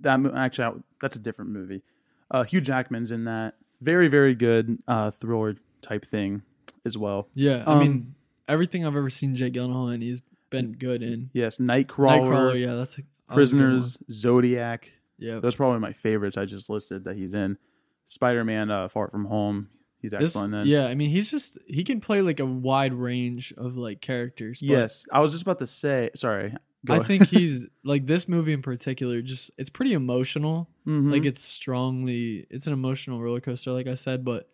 that 0.00 0.20
actually 0.34 0.82
that's 1.00 1.16
a 1.16 1.20
different 1.20 1.50
movie. 1.52 1.82
Uh, 2.30 2.42
Hugh 2.44 2.60
Jackman's 2.60 3.10
in 3.12 3.24
that. 3.24 3.54
Very 3.80 4.08
very 4.08 4.34
good 4.34 4.78
uh 4.88 5.10
thriller 5.12 5.56
type 5.82 6.06
thing 6.06 6.42
as 6.84 6.96
well. 6.98 7.28
Yeah, 7.34 7.64
I 7.66 7.72
Um, 7.74 7.78
mean 7.80 8.14
everything 8.48 8.84
I've 8.86 8.96
ever 8.96 9.10
seen 9.10 9.34
Jake 9.34 9.52
Gyllenhaal 9.54 9.94
in, 9.94 10.00
he's 10.00 10.22
been 10.50 10.72
good 10.72 11.02
in. 11.02 11.30
Yes, 11.32 11.58
Nightcrawler, 11.58 12.22
Nightcrawler, 12.22 12.60
yeah, 12.60 12.74
that's 12.74 12.98
a 12.98 13.02
that 13.02 13.04
was 13.04 13.52
a. 13.52 13.56
Prisoners, 13.56 13.98
Zodiac. 14.10 14.90
Yeah, 15.18 15.40
Those 15.40 15.56
probably 15.56 15.80
my 15.80 15.92
favorites. 15.92 16.36
I 16.38 16.44
just 16.44 16.70
listed 16.70 17.04
that 17.04 17.16
he's 17.16 17.34
in. 17.34 17.58
Spider 18.06 18.44
Man, 18.44 18.70
uh, 18.70 18.88
Far 18.88 19.08
From 19.10 19.24
Home. 19.26 19.68
He's 20.00 20.12
This- 20.12 20.22
excellent 20.36 20.54
in. 20.54 20.66
yeah, 20.68 20.86
I 20.86 20.94
mean, 20.94 21.10
he's 21.10 21.28
just 21.30 21.58
he 21.66 21.82
can 21.82 22.00
play 22.00 22.22
like 22.22 22.38
a 22.40 22.46
wide 22.46 22.94
range 22.94 23.52
of 23.56 23.76
like 23.76 24.00
characters. 24.00 24.62
Yes, 24.62 25.06
I 25.12 25.20
was 25.20 25.32
just 25.32 25.42
about 25.42 25.58
to 25.58 25.66
say. 25.66 26.10
Sorry. 26.14 26.54
I 26.88 27.00
think 27.00 27.26
he's 27.28 27.66
like 27.82 28.06
this 28.06 28.28
movie 28.28 28.52
in 28.52 28.62
particular. 28.62 29.20
Just 29.20 29.50
it's 29.58 29.68
pretty 29.70 29.92
emotional. 29.94 30.70
Mhm. 30.86 31.10
Like 31.10 31.24
it's 31.26 31.42
strongly, 31.42 32.46
it's 32.48 32.66
an 32.68 32.72
emotional 32.72 33.20
roller 33.20 33.40
coaster, 33.40 33.72
like 33.72 33.88
I 33.88 33.94
said. 33.94 34.24
But 34.24 34.48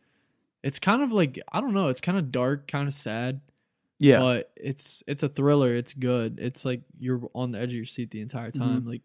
it's 0.64 0.80
kind 0.80 1.02
of 1.02 1.12
like 1.12 1.38
I 1.52 1.60
don't 1.60 1.74
know. 1.74 1.88
It's 1.88 2.00
kind 2.00 2.18
of 2.18 2.32
dark, 2.32 2.66
kind 2.66 2.88
of 2.88 2.92
sad. 2.94 3.40
yeah. 4.00 4.18
But 4.18 4.50
it's 4.56 5.02
it's 5.06 5.22
a 5.22 5.28
thriller. 5.28 5.74
It's 5.74 5.92
good. 5.92 6.38
It's 6.40 6.64
like 6.64 6.80
you're 6.98 7.20
on 7.34 7.52
the 7.52 7.60
edge 7.60 7.68
of 7.70 7.74
your 7.76 7.84
seat 7.84 8.10
the 8.10 8.20
entire 8.20 8.50
Mm-hmm. 8.50 8.60
time. 8.62 8.86
Like 8.86 9.02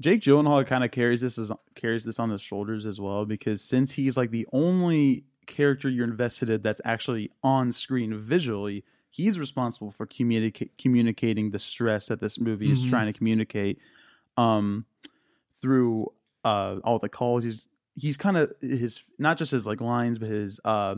Jake 0.00 0.20
Gyllenhaal 0.20 0.66
kind 0.66 0.84
of 0.84 0.90
carries 0.90 1.22
this 1.22 1.38
as 1.38 1.50
carries 1.74 2.04
this 2.04 2.18
on 2.18 2.28
his 2.30 2.42
shoulders 2.42 2.86
as 2.86 3.00
well 3.00 3.24
because 3.24 3.62
since 3.62 3.92
he's 3.92 4.16
like 4.18 4.30
the 4.30 4.46
only 4.52 5.24
character 5.46 5.88
you're 5.88 6.04
invested 6.04 6.50
in 6.50 6.60
that's 6.60 6.80
actually 6.84 7.30
on 7.42 7.70
screen 7.72 8.12
visually, 8.18 8.84
he's 9.10 9.38
responsible 9.38 9.90
for 9.92 10.06
communica- 10.06 10.68
communicating 10.76 11.50
the 11.52 11.58
stress 11.58 12.08
that 12.08 12.20
this 12.20 12.38
movie 12.38 12.70
is 12.70 12.84
Mhm. 12.84 12.90
trying 12.90 13.06
to 13.06 13.12
communicate 13.16 13.78
um 14.36 14.84
through 15.62 16.12
uh 16.44 16.76
all 16.84 16.98
the 16.98 17.08
calls 17.08 17.44
he's 17.44 17.68
he's 17.96 18.16
kind 18.16 18.36
of 18.36 18.52
his 18.60 19.02
not 19.18 19.36
just 19.38 19.50
his 19.50 19.66
like 19.66 19.80
lines 19.80 20.18
but 20.18 20.28
his 20.28 20.60
uh 20.64 20.94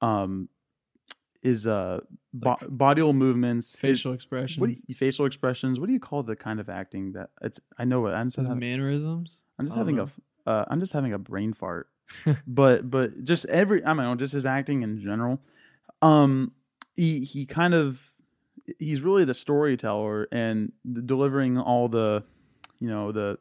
um 0.00 0.48
his 1.42 1.66
uh 1.66 2.00
bo- 2.34 2.56
Like 2.60 2.66
body 2.68 3.02
movements 3.12 3.72
his- 3.72 3.80
facial 3.80 4.12
expressions, 4.12 4.58
what 4.60 4.70
you, 4.88 4.94
facial 4.94 5.26
expressions 5.26 5.78
what 5.78 5.86
do 5.86 5.92
you 5.92 6.00
call 6.00 6.22
the 6.22 6.34
kind 6.34 6.58
of 6.60 6.68
acting 6.68 7.12
that 7.12 7.30
it's 7.42 7.60
i 7.78 7.84
know 7.84 8.00
what 8.00 8.14
i'm 8.14 8.30
just, 8.30 8.48
having, 8.48 8.58
mannerisms. 8.60 9.42
I'm 9.58 9.66
just 9.66 9.76
having 9.76 9.96
know. 9.96 10.08
a 10.46 10.50
uh, 10.50 10.64
i'm 10.68 10.80
just 10.80 10.92
having 10.92 11.12
a 11.12 11.18
brain 11.18 11.52
fart 11.52 11.88
but 12.46 12.90
but 12.90 13.22
just 13.24 13.44
every 13.46 13.84
i 13.84 13.88
don't 13.88 13.98
know 13.98 14.14
just 14.14 14.32
his 14.32 14.46
acting 14.46 14.82
in 14.82 14.98
general 15.00 15.40
um 16.02 16.52
he 16.96 17.20
he 17.20 17.46
kind 17.46 17.74
of 17.74 18.12
he's 18.78 19.00
really 19.02 19.24
the 19.24 19.34
storyteller 19.34 20.26
and 20.32 20.72
the, 20.84 21.02
delivering 21.02 21.58
all 21.58 21.88
the 21.88 22.24
you 22.80 22.88
know 22.88 23.12
the 23.12 23.38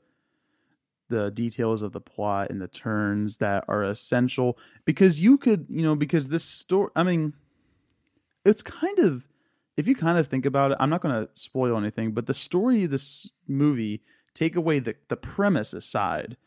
the 1.10 1.32
details 1.32 1.82
of 1.82 1.92
the 1.92 2.02
plot 2.02 2.50
and 2.50 2.62
the 2.62 2.68
turns 2.68 3.38
that 3.38 3.64
are 3.68 3.84
essential 3.84 4.58
because 4.86 5.22
you 5.22 5.38
could 5.38 5.66
you 5.70 5.82
know 5.82 5.96
because 5.96 6.30
this 6.30 6.44
story 6.44 6.90
i 6.96 7.04
mean 7.04 7.34
it's 8.46 8.62
kind 8.62 9.00
of 9.00 9.28
if 9.76 9.88
you 9.88 9.96
kind 9.96 10.18
of 10.18 10.28
think 10.28 10.46
about 10.46 10.72
it 10.72 10.78
i'm 10.80 10.90
not 10.90 11.02
going 11.02 11.14
to 11.14 11.30
spoil 11.34 11.78
anything 11.78 12.12
but 12.12 12.26
the 12.26 12.34
story 12.34 12.84
of 12.84 12.92
this 12.92 13.30
movie 13.48 14.02
take 14.34 14.56
away 14.56 14.78
the, 14.80 14.96
the 15.08 15.18
premise 15.18 15.74
aside 15.74 16.38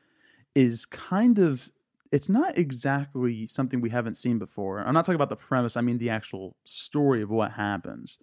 is 0.55 0.87
kind 0.87 1.39
of 1.39 1.71
it's 2.13 2.29
not 2.29 2.59
exactly 2.59 3.47
something 3.47 3.81
we 3.81 3.91
haven't 3.91 4.17
seen 4.17 4.39
before. 4.39 4.81
I'm 4.81 4.95
not 4.95 5.05
talking 5.05 5.15
about 5.15 5.29
the 5.29 5.37
premise 5.37 5.77
i 5.77 5.81
mean 5.81 5.99
the 5.99 6.11
actual 6.11 6.57
story 6.65 7.23
of 7.23 7.31
what 7.31 7.53
happens. 7.53 8.19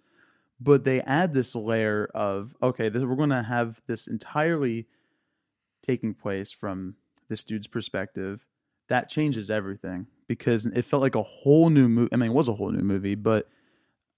But 0.60 0.84
they 0.84 1.00
add 1.02 1.34
this 1.34 1.54
layer 1.54 2.10
of 2.14 2.54
okay 2.62 2.88
this, 2.88 3.02
we're 3.02 3.16
going 3.16 3.30
to 3.30 3.42
have 3.42 3.80
this 3.86 4.06
entirely 4.06 4.86
taking 5.88 6.12
place 6.14 6.50
from 6.52 6.94
this 7.28 7.42
dude's 7.44 7.66
perspective 7.66 8.44
that 8.88 9.08
changes 9.08 9.50
everything 9.50 10.06
because 10.26 10.66
it 10.66 10.82
felt 10.84 11.02
like 11.02 11.14
a 11.14 11.22
whole 11.22 11.70
new 11.70 11.88
movie 11.88 12.10
i 12.12 12.16
mean 12.16 12.30
it 12.30 12.34
was 12.34 12.48
a 12.48 12.54
whole 12.54 12.70
new 12.70 12.82
movie 12.84 13.14
but 13.14 13.48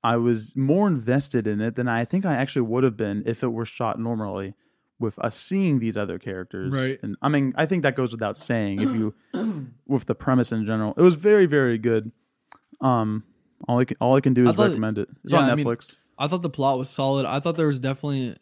i 0.02 0.16
was 0.16 0.54
more 0.56 0.86
invested 0.88 1.46
in 1.46 1.60
it 1.60 1.76
than 1.76 1.88
i 1.88 2.04
think 2.04 2.24
i 2.26 2.34
actually 2.34 2.62
would 2.62 2.82
have 2.84 2.96
been 2.96 3.22
if 3.26 3.42
it 3.42 3.48
were 3.48 3.64
shot 3.64 3.98
normally 3.98 4.54
with 4.98 5.18
us 5.20 5.34
seeing 5.34 5.78
these 5.78 5.96
other 5.96 6.18
characters. 6.18 6.70
Right. 6.72 6.98
and 7.02 7.16
i 7.22 7.28
mean 7.28 7.54
i 7.56 7.64
think 7.66 7.82
that 7.84 7.96
goes 7.96 8.12
without 8.12 8.36
saying 8.36 8.82
if 8.82 8.90
you 8.94 9.14
with 9.86 10.04
the 10.06 10.14
premise 10.14 10.52
in 10.52 10.66
general. 10.66 10.92
It 10.96 11.02
was 11.02 11.14
very 11.14 11.46
very 11.46 11.78
good. 11.78 12.12
Um 12.82 13.24
all 13.66 13.78
i 13.78 13.84
can, 13.86 13.96
all 14.00 14.14
I 14.16 14.20
can 14.20 14.34
do 14.34 14.46
is 14.48 14.56
thought- 14.56 14.68
recommend 14.68 14.98
it. 14.98 15.08
It's 15.24 15.32
yeah, 15.32 15.40
on 15.40 15.50
I 15.50 15.54
mean, 15.54 15.64
netflix. 15.66 15.96
I 16.18 16.28
thought 16.28 16.42
the 16.42 16.50
plot 16.50 16.76
was 16.76 16.90
solid. 16.90 17.24
I 17.24 17.40
thought 17.40 17.56
there 17.56 17.66
was 17.66 17.78
definitely 17.78 18.36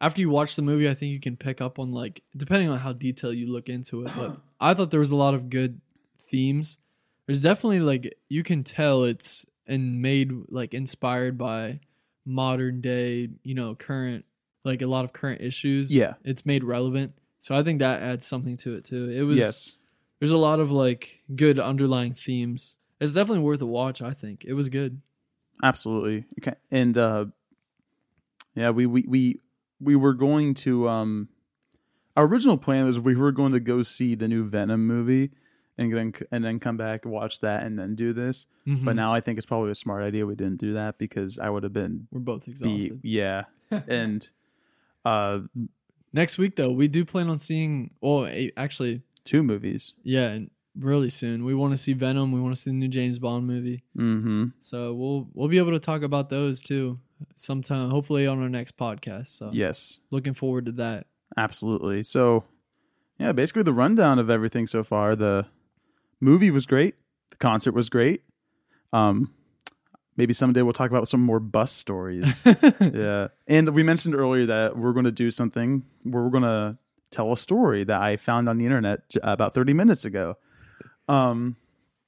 after 0.00 0.20
you 0.20 0.30
watch 0.30 0.56
the 0.56 0.62
movie, 0.62 0.88
I 0.88 0.94
think 0.94 1.12
you 1.12 1.20
can 1.20 1.36
pick 1.36 1.60
up 1.60 1.78
on 1.78 1.92
like 1.92 2.22
depending 2.36 2.68
on 2.68 2.78
how 2.78 2.92
detailed 2.92 3.36
you 3.36 3.50
look 3.50 3.68
into 3.68 4.02
it. 4.02 4.10
But 4.16 4.36
I 4.60 4.74
thought 4.74 4.90
there 4.90 5.00
was 5.00 5.10
a 5.10 5.16
lot 5.16 5.34
of 5.34 5.50
good 5.50 5.80
themes. 6.18 6.78
There's 7.26 7.40
definitely 7.40 7.80
like 7.80 8.16
you 8.28 8.42
can 8.42 8.62
tell 8.62 9.04
it's 9.04 9.46
and 9.66 10.00
made 10.00 10.32
like 10.48 10.74
inspired 10.74 11.36
by 11.36 11.80
modern 12.24 12.80
day, 12.80 13.30
you 13.42 13.54
know, 13.54 13.74
current 13.74 14.24
like 14.64 14.82
a 14.82 14.86
lot 14.86 15.04
of 15.04 15.12
current 15.12 15.40
issues. 15.40 15.92
Yeah. 15.94 16.14
It's 16.24 16.44
made 16.44 16.64
relevant. 16.64 17.14
So 17.38 17.56
I 17.56 17.62
think 17.62 17.78
that 17.78 18.02
adds 18.02 18.26
something 18.26 18.56
to 18.58 18.74
it 18.74 18.84
too. 18.84 19.10
It 19.10 19.22
was 19.22 19.38
yes 19.38 19.72
there's 20.18 20.30
a 20.30 20.38
lot 20.38 20.60
of 20.60 20.70
like 20.70 21.22
good 21.34 21.58
underlying 21.58 22.14
themes. 22.14 22.76
It's 23.00 23.12
definitely 23.12 23.42
worth 23.44 23.60
a 23.60 23.66
watch, 23.66 24.00
I 24.00 24.12
think. 24.12 24.44
It 24.44 24.54
was 24.54 24.68
good. 24.68 25.00
absolutely 25.62 26.26
okay 26.38 26.54
and 26.70 26.98
uh 26.98 27.24
yeah 28.54 28.68
we 28.68 28.84
we 28.84 29.04
we, 29.08 29.40
we 29.80 29.96
were 29.96 30.14
going 30.14 30.54
to 30.54 30.88
um 30.88 31.28
our 32.16 32.24
original 32.24 32.56
plan 32.56 32.86
was 32.86 32.98
we 32.98 33.14
were 33.14 33.32
going 33.32 33.52
to 33.52 33.60
go 33.60 33.82
see 33.82 34.14
the 34.14 34.26
new 34.28 34.44
venom 34.48 34.86
movie 34.86 35.30
and 35.78 35.92
then 35.94 36.12
and 36.32 36.44
then 36.44 36.58
come 36.58 36.76
back 36.76 37.04
watch 37.04 37.40
that 37.40 37.62
and 37.64 37.78
then 37.78 37.94
do 37.94 38.12
this 38.12 38.46
Mhm. 38.66 38.84
but 38.84 38.96
now 38.96 39.12
i 39.14 39.20
think 39.20 39.36
it's 39.38 39.46
probably 39.46 39.70
a 39.70 39.74
smart 39.74 40.02
idea 40.02 40.24
we 40.26 40.34
didn't 40.34 40.56
do 40.58 40.72
that 40.74 40.96
because 40.98 41.38
i 41.38 41.50
would 41.50 41.62
have 41.62 41.72
been 41.74 42.08
We're 42.10 42.20
both 42.20 42.48
exhausted. 42.48 43.00
yeah 43.02 43.44
and 43.88 44.28
uh 45.04 45.40
Next 46.12 46.38
week, 46.38 46.56
though, 46.56 46.70
we 46.70 46.88
do 46.88 47.04
plan 47.04 47.28
on 47.28 47.36
seeing. 47.36 47.90
Well, 48.00 48.26
actually, 48.56 49.02
two 49.24 49.42
movies 49.42 49.92
yeah, 50.02 50.28
and 50.28 50.50
really 50.78 51.10
soon. 51.10 51.44
We 51.44 51.54
want 51.54 51.72
to 51.74 51.76
see 51.76 51.92
Venom. 51.92 52.32
We 52.32 52.40
want 52.40 52.54
to 52.54 52.60
see 52.60 52.70
the 52.70 52.76
new 52.76 52.88
James 52.88 53.18
Bond 53.18 53.46
movie. 53.46 53.82
mm-hmm 53.94 54.44
So 54.62 54.94
we'll 54.94 55.28
we'll 55.34 55.48
be 55.48 55.58
able 55.58 55.72
to 55.72 55.78
talk 55.80 56.00
about 56.02 56.30
those 56.30 56.62
too 56.62 57.00
sometime. 57.34 57.90
Hopefully 57.90 58.26
on 58.26 58.42
our 58.42 58.48
next 58.48 58.76
podcast. 58.76 59.28
So 59.28 59.50
yes 59.52 59.98
looking 60.10 60.34
forward 60.34 60.66
to 60.66 60.72
that. 60.72 61.06
Absolutely. 61.36 62.02
So, 62.02 62.44
yeah, 63.18 63.32
basically 63.32 63.62
the 63.64 63.72
rundown 63.72 64.18
of 64.18 64.30
everything 64.30 64.66
so 64.66 64.82
far. 64.84 65.16
The 65.16 65.46
movie 66.20 66.50
was 66.50 66.66
great. 66.66 66.94
The 67.30 67.36
concert 67.36 67.72
was 67.72 67.88
great. 67.88 68.22
Um, 68.92 69.32
maybe 70.16 70.32
someday 70.32 70.62
we'll 70.62 70.72
talk 70.72 70.90
about 70.90 71.08
some 71.08 71.20
more 71.20 71.40
bus 71.40 71.72
stories. 71.72 72.40
yeah, 72.80 73.28
and 73.46 73.70
we 73.70 73.82
mentioned 73.82 74.14
earlier 74.14 74.46
that 74.46 74.76
we're 74.78 74.92
going 74.92 75.04
to 75.04 75.12
do 75.12 75.30
something 75.30 75.82
where 76.04 76.22
we're 76.22 76.30
going 76.30 76.42
to 76.44 76.78
tell 77.10 77.32
a 77.32 77.36
story 77.36 77.84
that 77.84 78.00
I 78.00 78.16
found 78.16 78.48
on 78.48 78.58
the 78.58 78.64
internet 78.64 79.00
about 79.22 79.52
thirty 79.54 79.72
minutes 79.72 80.04
ago. 80.04 80.36
Um, 81.08 81.56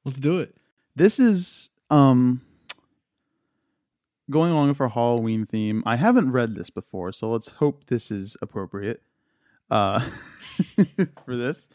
Let's 0.04 0.20
do 0.20 0.38
it. 0.38 0.54
this 0.96 1.18
is 1.18 1.70
um 1.90 2.40
going 4.30 4.52
along 4.52 4.68
with 4.68 4.80
our 4.80 4.88
Halloween 4.88 5.46
theme. 5.46 5.82
I 5.86 5.96
haven't 5.96 6.32
read 6.32 6.54
this 6.54 6.70
before, 6.70 7.12
so 7.12 7.30
let's 7.30 7.48
hope 7.48 7.86
this 7.86 8.10
is 8.10 8.36
appropriate 8.42 9.02
uh, 9.70 10.00
for 11.24 11.36
this 11.36 11.68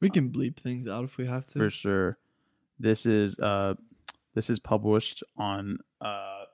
We 0.00 0.10
can 0.10 0.30
bleep 0.30 0.56
things 0.56 0.88
out 0.88 1.04
if 1.04 1.16
we 1.16 1.26
have 1.26 1.46
to. 1.48 1.58
for 1.58 1.70
sure. 1.70 2.18
This 2.78 3.06
is 3.06 3.38
uh, 3.38 3.74
this 4.34 4.50
is 4.50 4.58
published 4.58 5.22
on 5.36 5.78
uh, 6.00 6.44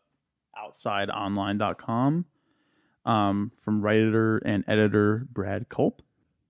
outsideonline.com 0.62 2.26
um, 3.06 3.52
from 3.58 3.80
writer 3.80 4.38
and 4.38 4.64
editor 4.68 5.26
Brad 5.32 5.68
Culp. 5.68 6.02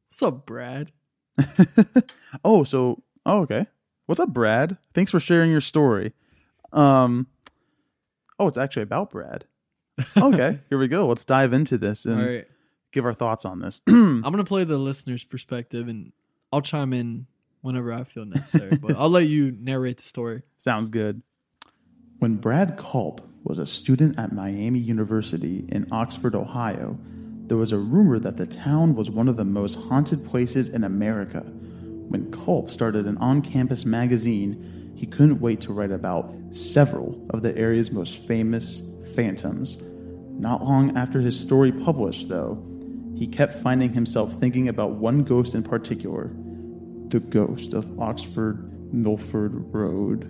What's 0.08 0.22
up, 0.22 0.46
Brad? 0.46 0.90
oh, 2.44 2.64
so 2.64 3.02
oh, 3.24 3.40
okay. 3.42 3.66
What's 4.06 4.20
up, 4.20 4.30
Brad? 4.32 4.78
Thanks 4.94 5.10
for 5.10 5.20
sharing 5.20 5.50
your 5.50 5.60
story. 5.60 6.14
Um, 6.72 7.28
oh, 8.38 8.48
it's 8.48 8.58
actually 8.58 8.82
about 8.82 9.10
Brad. 9.10 9.44
Okay, 10.16 10.60
here 10.68 10.78
we 10.78 10.86
go. 10.86 11.08
Let's 11.08 11.24
dive 11.24 11.52
into 11.52 11.76
this 11.76 12.04
and 12.04 12.24
right. 12.24 12.46
give 12.92 13.04
our 13.04 13.12
thoughts 13.12 13.44
on 13.44 13.58
this. 13.58 13.80
I'm 13.88 14.22
gonna 14.22 14.44
play 14.44 14.62
the 14.62 14.78
listener's 14.78 15.24
perspective, 15.24 15.88
and 15.88 16.12
I'll 16.52 16.62
chime 16.62 16.92
in 16.92 17.26
whenever 17.62 17.92
I 17.92 18.04
feel 18.04 18.24
necessary. 18.24 18.76
but 18.76 18.96
I'll 18.96 19.10
let 19.10 19.26
you 19.26 19.56
narrate 19.58 19.96
the 19.96 20.04
story. 20.04 20.42
Sounds 20.56 20.88
good. 20.88 21.22
When 22.20 22.36
Brad 22.36 22.76
Culp 22.76 23.28
was 23.42 23.58
a 23.58 23.66
student 23.66 24.18
at 24.18 24.32
Miami 24.32 24.78
University 24.78 25.64
in 25.68 25.88
Oxford, 25.90 26.34
Ohio, 26.34 26.96
there 27.46 27.56
was 27.56 27.72
a 27.72 27.78
rumor 27.78 28.18
that 28.18 28.36
the 28.36 28.46
town 28.46 28.94
was 28.94 29.10
one 29.10 29.28
of 29.28 29.36
the 29.36 29.44
most 29.44 29.76
haunted 29.76 30.24
places 30.26 30.68
in 30.68 30.84
America. 30.84 31.40
When 31.40 32.30
Culp 32.30 32.70
started 32.70 33.06
an 33.06 33.18
on 33.18 33.42
campus 33.42 33.84
magazine, 33.84 34.87
he 34.98 35.06
couldn't 35.06 35.40
wait 35.40 35.60
to 35.60 35.72
write 35.72 35.92
about 35.92 36.34
several 36.50 37.24
of 37.30 37.42
the 37.42 37.56
area's 37.56 37.92
most 37.92 38.16
famous 38.26 38.82
phantoms. 39.14 39.78
Not 39.80 40.64
long 40.64 40.96
after 40.96 41.20
his 41.20 41.38
story 41.38 41.70
published, 41.70 42.28
though, 42.28 42.60
he 43.14 43.28
kept 43.28 43.62
finding 43.62 43.92
himself 43.92 44.34
thinking 44.34 44.66
about 44.68 44.90
one 44.90 45.22
ghost 45.22 45.54
in 45.54 45.62
particular 45.62 46.32
the 47.10 47.20
ghost 47.20 47.74
of 47.74 47.98
Oxford 48.00 48.92
Milford 48.92 49.72
Road. 49.72 50.24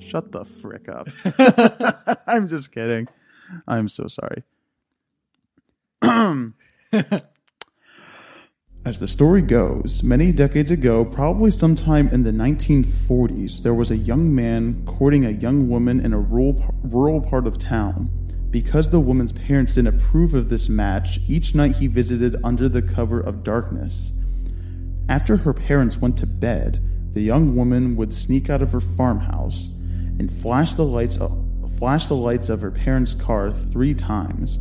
Shut 0.00 0.30
the 0.30 0.44
frick 0.44 0.88
up. 0.88 1.08
I'm 2.28 2.46
just 2.46 2.72
kidding. 2.72 3.08
I'm 3.66 3.88
so 3.88 4.06
sorry. 4.06 4.44
As 8.84 8.98
the 8.98 9.06
story 9.06 9.42
goes, 9.42 10.02
many 10.02 10.32
decades 10.32 10.72
ago, 10.72 11.04
probably 11.04 11.52
sometime 11.52 12.08
in 12.08 12.24
the 12.24 12.32
1940s, 12.32 13.62
there 13.62 13.74
was 13.74 13.92
a 13.92 13.96
young 13.96 14.34
man 14.34 14.82
courting 14.86 15.24
a 15.24 15.30
young 15.30 15.68
woman 15.68 16.04
in 16.04 16.12
a 16.12 16.18
rural, 16.18 16.74
rural 16.82 17.20
part 17.20 17.46
of 17.46 17.58
town. 17.58 18.10
Because 18.50 18.88
the 18.88 18.98
woman's 18.98 19.30
parents 19.30 19.76
didn't 19.76 19.94
approve 19.94 20.34
of 20.34 20.48
this 20.48 20.68
match, 20.68 21.20
each 21.28 21.54
night 21.54 21.76
he 21.76 21.86
visited 21.86 22.34
under 22.42 22.68
the 22.68 22.82
cover 22.82 23.20
of 23.20 23.44
darkness. 23.44 24.10
After 25.08 25.36
her 25.36 25.54
parents 25.54 25.98
went 25.98 26.16
to 26.18 26.26
bed, 26.26 26.82
the 27.12 27.22
young 27.22 27.54
woman 27.54 27.94
would 27.94 28.12
sneak 28.12 28.50
out 28.50 28.62
of 28.62 28.72
her 28.72 28.80
farmhouse 28.80 29.68
and 30.18 30.28
flash 30.28 30.74
the 30.74 30.84
lights 30.84 31.20
flash 31.78 32.06
the 32.06 32.16
lights 32.16 32.48
of 32.48 32.60
her 32.60 32.72
parents' 32.72 33.14
car 33.14 33.52
3 33.52 33.94
times. 33.94 34.58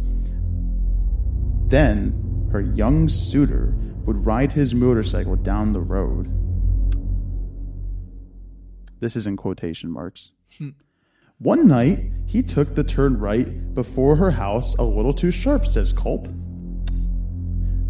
Then 1.70 2.50
her 2.52 2.62
young 2.62 3.10
suitor 3.10 3.74
would 4.06 4.26
ride 4.26 4.54
his 4.54 4.74
motorcycle 4.74 5.36
down 5.36 5.74
the 5.74 5.80
road. 5.80 6.30
This 9.00 9.16
is 9.16 9.28
in 9.28 9.38
quotation 9.38 9.92
marks. 9.92 10.32
Hmm. 10.58 10.70
One 11.40 11.68
night, 11.68 12.12
he 12.28 12.44
took 12.44 12.76
the 12.76 12.84
turn 12.84 13.18
right 13.18 13.74
before 13.74 14.16
her 14.18 14.32
house 14.32 14.76
a 14.76 14.84
little 14.84 15.14
too 15.14 15.32
sharp, 15.32 15.66
says 15.66 15.92
Culp. 15.92 16.26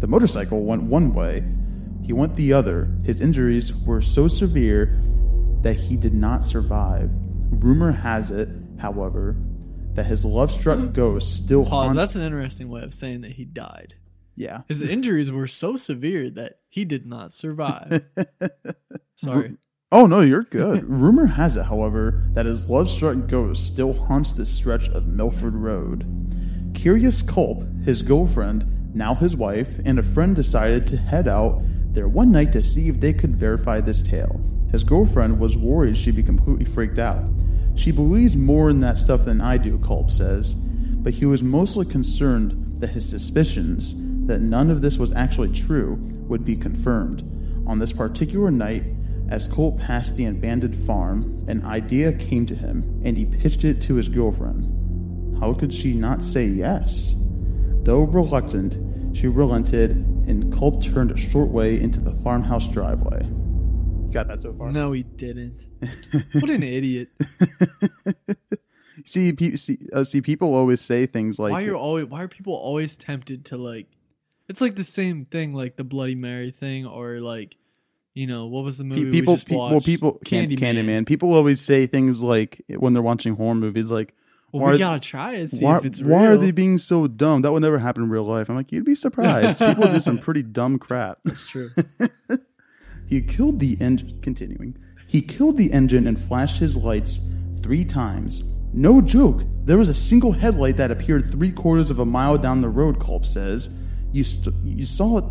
The 0.00 0.06
motorcycle 0.06 0.64
went 0.64 0.84
one 0.84 1.12
way, 1.12 1.44
he 2.02 2.12
went 2.12 2.34
the 2.34 2.52
other. 2.52 2.88
His 3.04 3.20
injuries 3.20 3.72
were 3.72 4.00
so 4.00 4.26
severe 4.26 5.00
that 5.62 5.74
he 5.74 5.96
did 5.96 6.14
not 6.14 6.44
survive. 6.44 7.10
Rumor 7.50 7.92
has 7.92 8.30
it, 8.30 8.48
however, 8.78 9.36
that 9.94 10.06
his 10.06 10.24
love 10.24 10.50
struck 10.50 10.78
hmm. 10.78 10.92
ghost 10.92 11.44
still 11.44 11.64
Pause. 11.64 11.70
haunts. 11.70 11.94
That's 11.94 12.16
an 12.16 12.22
interesting 12.22 12.68
way 12.68 12.82
of 12.82 12.94
saying 12.94 13.20
that 13.20 13.32
he 13.32 13.44
died. 13.44 13.94
Yeah. 14.34 14.62
His 14.68 14.82
injuries 14.96 15.30
were 15.30 15.46
so 15.46 15.76
severe 15.76 16.30
that 16.30 16.58
he 16.68 16.84
did 16.84 17.06
not 17.06 17.32
survive. 17.32 18.04
Sorry. 19.14 19.56
Oh 19.90 20.06
no, 20.06 20.20
you're 20.20 20.44
good. 20.44 20.84
Rumor 20.88 21.26
has 21.26 21.56
it, 21.56 21.64
however, 21.64 22.24
that 22.32 22.46
his 22.46 22.68
love-struck 22.68 23.26
ghost 23.26 23.66
still 23.66 23.92
haunts 23.92 24.32
this 24.32 24.50
stretch 24.50 24.88
of 24.88 25.06
Milford 25.06 25.54
Road. 25.54 26.06
Curious 26.74 27.20
Culp, 27.20 27.64
his 27.84 28.02
girlfriend, 28.02 28.94
now 28.94 29.14
his 29.14 29.36
wife, 29.36 29.78
and 29.84 29.98
a 29.98 30.02
friend 30.02 30.34
decided 30.34 30.86
to 30.86 30.96
head 30.96 31.28
out 31.28 31.60
there 31.92 32.08
one 32.08 32.32
night 32.32 32.52
to 32.52 32.62
see 32.62 32.88
if 32.88 33.00
they 33.00 33.12
could 33.12 33.36
verify 33.36 33.80
this 33.80 34.02
tale. 34.02 34.40
His 34.70 34.82
girlfriend 34.82 35.38
was 35.38 35.58
worried 35.58 35.98
she'd 35.98 36.16
be 36.16 36.22
completely 36.22 36.64
freaked 36.64 36.98
out. 36.98 37.24
She 37.74 37.90
believes 37.90 38.34
more 38.34 38.70
in 38.70 38.80
that 38.80 38.96
stuff 38.96 39.26
than 39.26 39.42
I 39.42 39.58
do, 39.58 39.78
Culp 39.78 40.10
says, 40.10 40.54
but 40.54 41.12
he 41.12 41.26
was 41.26 41.42
mostly 41.42 41.84
concerned 41.84 42.80
that 42.80 42.90
his 42.90 43.08
suspicions 43.08 43.94
that 44.26 44.40
none 44.40 44.70
of 44.70 44.82
this 44.82 44.98
was 44.98 45.12
actually 45.12 45.52
true 45.52 45.98
would 46.28 46.44
be 46.44 46.56
confirmed. 46.56 47.22
On 47.66 47.78
this 47.78 47.92
particular 47.92 48.50
night, 48.50 48.84
as 49.28 49.48
Culp 49.48 49.78
passed 49.78 50.16
the 50.16 50.26
abandoned 50.26 50.76
farm, 50.86 51.38
an 51.48 51.64
idea 51.64 52.12
came 52.12 52.44
to 52.46 52.54
him, 52.54 53.00
and 53.04 53.16
he 53.16 53.24
pitched 53.24 53.64
it 53.64 53.80
to 53.82 53.94
his 53.94 54.08
girlfriend. 54.08 55.38
How 55.40 55.54
could 55.54 55.72
she 55.72 55.94
not 55.94 56.22
say 56.22 56.46
yes? 56.46 57.14
Though 57.82 58.02
reluctant, 58.02 59.16
she 59.16 59.26
relented, 59.28 59.92
and 60.26 60.52
Culp 60.52 60.82
turned 60.82 61.10
a 61.10 61.16
short 61.16 61.48
way 61.48 61.80
into 61.80 62.00
the 62.00 62.12
farmhouse 62.22 62.68
driveway. 62.68 63.28
Got 64.12 64.28
that 64.28 64.42
so 64.42 64.52
far? 64.52 64.70
No, 64.70 64.92
he 64.92 65.02
didn't. 65.02 65.66
What 66.32 66.50
an 66.50 66.62
idiot. 66.62 67.08
See, 69.04 69.32
pe- 69.32 69.56
see, 69.56 69.78
uh, 69.92 70.04
see, 70.04 70.20
people 70.20 70.54
always 70.54 70.80
say 70.80 71.06
things 71.06 71.38
like, 71.38 71.52
why 71.52 71.64
are 71.64 71.74
always 71.74 72.04
why 72.06 72.22
are 72.22 72.28
people 72.28 72.54
always 72.54 72.96
tempted 72.96 73.46
to 73.46 73.56
like 73.56 73.86
it's 74.52 74.60
like 74.60 74.74
the 74.76 74.84
same 74.84 75.24
thing 75.24 75.54
like 75.54 75.76
the 75.76 75.84
Bloody 75.84 76.14
Mary 76.14 76.50
thing 76.50 76.86
or 76.86 77.18
like 77.20 77.56
you 78.14 78.26
know, 78.26 78.44
what 78.46 78.62
was 78.62 78.76
the 78.76 78.84
movie 78.84 79.04
Pe- 79.04 79.10
we 79.10 79.20
people, 79.20 79.34
just 79.36 79.46
pe- 79.48 79.56
watched? 79.56 79.72
well, 79.72 79.80
people, 79.80 80.20
Candyman. 80.24 80.58
Candyman. 80.58 80.84
Candyman. 80.84 81.06
People 81.06 81.32
always 81.32 81.62
say 81.62 81.86
things 81.86 82.22
like 82.22 82.60
when 82.68 82.92
they're 82.92 83.02
watching 83.02 83.34
horror 83.36 83.54
movies, 83.54 83.90
like, 83.90 84.14
Well, 84.52 84.64
why 84.64 84.72
we 84.72 84.78
gotta 84.78 85.00
try 85.00 85.36
it, 85.36 85.48
see 85.48 85.64
why, 85.64 85.78
if 85.78 85.86
it's 85.86 85.98
real. 86.02 86.10
why 86.10 86.26
are 86.26 86.36
they 86.36 86.50
being 86.50 86.76
so 86.76 87.06
dumb? 87.08 87.40
That 87.40 87.52
would 87.52 87.62
never 87.62 87.78
happen 87.78 88.02
in 88.04 88.10
real 88.10 88.24
life. 88.24 88.50
I'm 88.50 88.56
like, 88.56 88.70
you'd 88.70 88.84
be 88.84 88.94
surprised. 88.94 89.56
People 89.66 89.90
do 89.90 89.98
some 89.98 90.18
pretty 90.18 90.42
dumb 90.42 90.78
crap. 90.78 91.20
That's 91.24 91.48
true. 91.48 91.68
He 93.06 93.20
killed 93.20 93.58
the 93.60 93.76
engine. 93.80 94.20
Continuing, 94.22 94.76
he 95.06 95.20
killed 95.20 95.56
the 95.58 95.72
engine 95.72 96.06
and 96.06 96.18
flashed 96.18 96.58
his 96.58 96.76
lights 96.76 97.20
three 97.62 97.84
times. 97.84 98.42
No 98.72 99.02
joke. 99.02 99.42
There 99.64 99.76
was 99.76 99.90
a 99.90 99.94
single 99.94 100.32
headlight 100.32 100.78
that 100.78 100.90
appeared 100.90 101.30
three 101.30 101.52
quarters 101.52 101.90
of 101.90 101.98
a 101.98 102.06
mile 102.06 102.38
down 102.38 102.62
the 102.62 102.70
road. 102.70 103.00
Culp 103.00 103.26
says, 103.26 103.68
"You 104.12 104.24
st- 104.24 104.54
you 104.64 104.84
saw 104.84 105.18
it. 105.18 105.24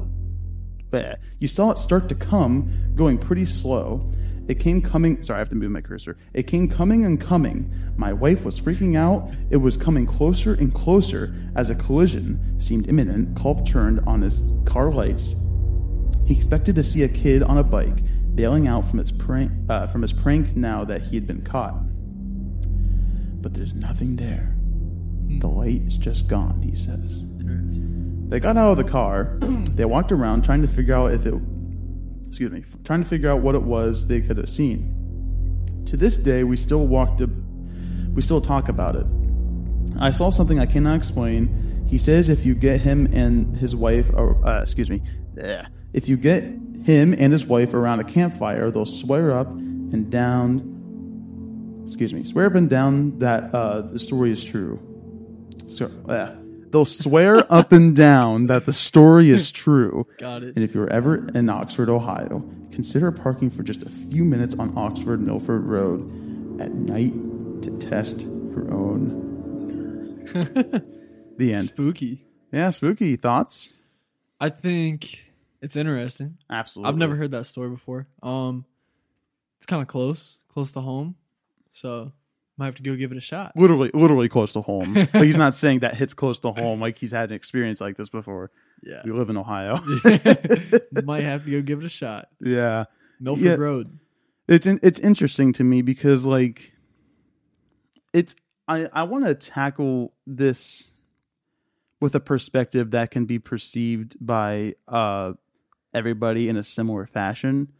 bleh. 0.92 1.16
You 1.40 1.48
saw 1.48 1.72
it 1.72 1.78
start 1.78 2.10
to 2.10 2.16
come, 2.16 2.70
going 2.96 3.18
pretty 3.18 3.46
slow. 3.46 4.12
It 4.48 4.60
came 4.60 4.82
coming. 4.82 5.24
Sorry, 5.24 5.38
I 5.38 5.40
have 5.40 5.50
to 5.50 5.56
move 5.56 5.72
my 5.72 5.82
cursor. 5.82 6.18
It 6.34 6.44
came 6.44 6.68
coming 6.68 7.06
and 7.06 7.22
coming. 7.22 7.74
My 7.96 8.12
wife 8.12 8.44
was 8.44 8.60
freaking 8.60 8.98
out. 8.98 9.30
It 9.50 9.58
was 9.58 9.78
coming 9.78 10.06
closer 10.06 10.54
and 10.54 10.74
closer 10.74 11.34
as 11.56 11.70
a 11.70 11.76
collision 11.76 12.60
seemed 12.60 12.90
imminent. 12.90 13.38
Culp 13.38 13.66
turned 13.66 14.02
on 14.02 14.22
his 14.22 14.44
car 14.66 14.92
lights 14.92 15.36
he 16.26 16.38
expected 16.38 16.76
to 16.76 16.84
see 16.84 17.04
a 17.04 17.10
kid 17.10 17.44
on 17.44 17.58
a 17.58 17.64
bike 17.64 18.04
bailing 18.36 18.66
out 18.68 18.86
from 18.86 19.00
his 19.00 19.12
prank, 19.12 19.52
uh, 19.70 19.88
from 19.88 20.02
his 20.02 20.14
prank 20.14 20.56
now 20.56 20.86
that 20.86 21.02
he 21.02 21.16
had 21.16 21.28
been 21.28 21.42
caught. 21.42 21.76
But 23.42 23.54
there's 23.54 23.76
nothing 23.76 24.16
there. 24.16 24.56
The 25.40 25.50
light 25.50 25.82
is 25.88 25.98
just 25.98 26.28
gone, 26.30 26.62
he 26.62 26.76
says. 26.76 27.22
They 28.32 28.40
got 28.40 28.56
out 28.56 28.72
of 28.72 28.78
the 28.78 28.86
car. 28.86 29.38
they 29.42 29.84
walked 29.84 30.14
around 30.14 30.46
trying 30.46 30.62
to 30.62 30.68
figure 30.70 30.96
out 30.96 31.12
if 31.12 31.26
it, 31.26 31.34
excuse 32.26 32.50
me, 32.50 32.64
trying 32.86 33.04
to 33.04 33.10
figure 33.10 33.30
out 33.30 33.42
what 33.42 33.56
it 33.56 33.62
was 33.62 34.08
they 34.08 34.22
could 34.22 34.38
have 34.38 34.50
seen. 34.50 35.84
To 35.88 35.98
this 35.98 36.16
day, 36.16 36.46
we 36.46 36.56
still 36.56 36.88
walk 36.88 37.18
to, 37.18 37.30
we 38.16 38.22
still 38.22 38.40
talk 38.40 38.70
about 38.70 38.96
it. 38.96 39.06
I 40.00 40.12
saw 40.12 40.30
something 40.30 40.60
I 40.60 40.66
cannot 40.66 40.96
explain. 40.96 41.86
He 41.90 41.98
says 41.98 42.30
if 42.30 42.46
you 42.46 42.56
get 42.56 42.80
him 42.80 43.10
and 43.12 43.58
his 43.58 43.76
wife, 43.76 44.10
or 44.14 44.42
uh, 44.48 44.62
excuse 44.62 44.90
me, 44.90 45.02
if 45.92 46.08
you 46.08 46.16
get 46.16 46.44
him 46.44 47.14
and 47.14 47.34
his 47.34 47.46
wife 47.46 47.74
around 47.74 48.00
a 48.00 48.06
campfire, 48.06 48.72
they'll 48.72 48.86
swear 48.86 49.34
up 49.34 49.50
and 49.50 50.10
down. 50.10 51.84
Excuse 51.86 52.14
me, 52.14 52.24
swear 52.24 52.46
up 52.46 52.56
and 52.56 52.70
down 52.70 53.20
that 53.20 53.54
uh, 53.54 53.82
the 53.82 54.00
story 54.00 54.32
is 54.32 54.42
true. 54.42 54.80
So, 55.68 55.92
eh. 56.08 56.41
They'll 56.72 56.86
swear 56.86 57.52
up 57.52 57.72
and 57.72 57.96
down 57.96 58.48
that 58.48 58.66
the 58.66 58.74
story 58.74 59.30
is 59.30 59.52
true. 59.52 60.08
Got 60.18 60.44
it. 60.44 60.56
And 60.56 60.64
if 60.64 60.74
you're 60.74 60.90
ever 60.90 61.28
in 61.36 61.50
Oxford, 61.50 61.90
Ohio, 61.90 62.44
consider 62.72 63.12
parking 63.12 63.50
for 63.50 63.64
just 63.64 63.84
a 63.84 63.90
few 63.90 64.24
minutes 64.24 64.56
on 64.56 64.74
Oxford 64.78 65.22
Milford 65.22 65.66
Road 65.66 66.02
at 66.62 66.72
night 66.74 67.14
to 67.64 67.78
test 67.78 68.22
your 68.22 68.72
own 68.74 70.24
nerve. 70.26 70.84
The 71.38 71.54
end. 71.54 71.66
Spooky. 71.66 72.26
Yeah, 72.52 72.70
spooky 72.70 73.16
thoughts. 73.16 73.74
I 74.40 74.50
think 74.50 75.26
it's 75.62 75.76
interesting. 75.76 76.38
Absolutely. 76.50 76.90
I've 76.90 76.98
never 76.98 77.16
heard 77.16 77.32
that 77.32 77.46
story 77.46 77.70
before. 77.70 78.08
Um, 78.24 78.66
it's 79.58 79.66
kind 79.66 79.82
of 79.82 79.88
close, 79.88 80.40
close 80.48 80.72
to 80.74 80.82
home, 80.82 81.16
so 81.72 82.12
might 82.58 82.66
have 82.66 82.76
to 82.76 82.84
go 82.84 82.96
give 82.96 83.12
it 83.12 83.18
a 83.18 83.22
shot. 83.22 83.54
literally, 83.56 83.90
literally 83.94 84.30
close 84.30 84.54
to 84.54 84.62
home. 84.62 84.94
like 84.94 85.14
he's 85.14 85.38
not 85.38 85.54
saying 85.64 85.80
that 85.80 85.96
hits 85.96 86.14
close 86.14 86.40
to 86.42 86.52
home. 86.52 86.80
Like 86.82 86.98
he's 86.98 87.12
had 87.12 87.30
an 87.30 87.36
experience 87.36 87.82
like 87.82 87.98
this 87.98 88.10
before. 88.10 88.52
Yeah, 88.84 89.02
We 89.06 89.12
live 89.12 89.30
in 89.30 89.38
Ohio. 89.38 89.80
might 91.04 91.24
have 91.24 91.46
to 91.46 91.52
go 91.52 91.62
give 91.62 91.80
it 91.80 91.86
a 91.86 91.90
shot. 91.90 92.28
yeah, 92.40 92.86
Milford 93.20 93.44
Yeah. 93.46 93.54
Road. 93.56 94.00
it's 94.48 94.66
in, 94.68 94.80
it's 94.84 95.00
interesting 95.00 95.54
to 95.54 95.64
me 95.64 95.82
because 95.82 96.26
like 96.26 96.74
it's 98.14 98.36
I 98.68 98.90
I 98.94 99.04
want 99.04 99.26
to 99.26 99.36
tackle 99.36 100.14
this 100.28 100.92
with 102.00 102.16
a 102.16 102.20
perspective 102.20 102.92
that 102.92 103.12
can 103.12 103.26
be 103.26 103.40
perceived 103.40 104.16
by 104.20 104.74
uh 104.88 105.34
everybody 105.94 106.50
in 106.50 106.58
a 106.58 106.64
similar 106.64 107.06
fashion 107.06 107.72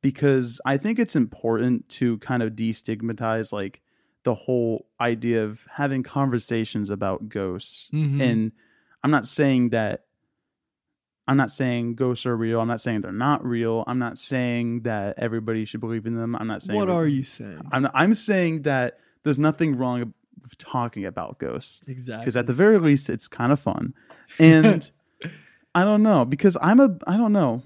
because 0.00 0.60
I 0.66 0.76
think 0.78 0.98
it's 0.98 1.14
important 1.16 1.88
to 1.90 2.18
kind 2.18 2.42
of 2.42 2.52
destigmatize 2.54 3.52
like 3.52 3.80
the 4.24 4.34
whole 4.34 4.86
idea 5.00 5.44
of 5.44 5.66
having 5.72 6.02
conversations 6.02 6.90
about 6.90 7.28
ghosts 7.28 7.90
Mhm. 7.92 8.20
and 8.22 8.52
I'm 9.02 9.10
not 9.10 9.26
saying 9.26 9.70
that 9.70 10.04
I'm 11.28 11.36
not 11.36 11.50
saying 11.52 11.94
ghosts 11.94 12.26
are 12.26 12.36
real. 12.36 12.60
I'm 12.60 12.66
not 12.68 12.80
saying 12.80 13.02
they're 13.02 13.12
not 13.12 13.44
real. 13.44 13.84
I'm 13.86 13.98
not 13.98 14.18
saying 14.18 14.82
that 14.82 15.18
everybody 15.18 15.64
should 15.64 15.80
believe 15.80 16.04
in 16.04 16.16
them. 16.16 16.34
I'm 16.34 16.48
not 16.48 16.62
saying 16.62 16.78
What 16.78 16.88
are 16.90 17.06
you 17.06 17.22
saying? 17.22 17.60
I'm 17.70 17.88
I'm 17.94 18.14
saying 18.14 18.62
that 18.62 18.98
there's 19.22 19.38
nothing 19.38 19.76
wrong 19.76 20.12
with 20.42 20.58
talking 20.58 21.04
about 21.04 21.38
ghosts 21.38 21.80
Exactly. 21.86 22.22
because 22.22 22.36
at 22.36 22.46
the 22.46 22.52
very 22.54 22.78
least 22.78 23.08
it's 23.08 23.28
kind 23.28 23.52
of 23.52 23.60
fun. 23.60 23.94
And 24.40 24.90
I 25.74 25.84
don't 25.84 26.02
know 26.02 26.24
because 26.24 26.56
I'm 26.60 26.80
a 26.80 26.96
I 27.06 27.16
don't 27.16 27.32
know. 27.32 27.62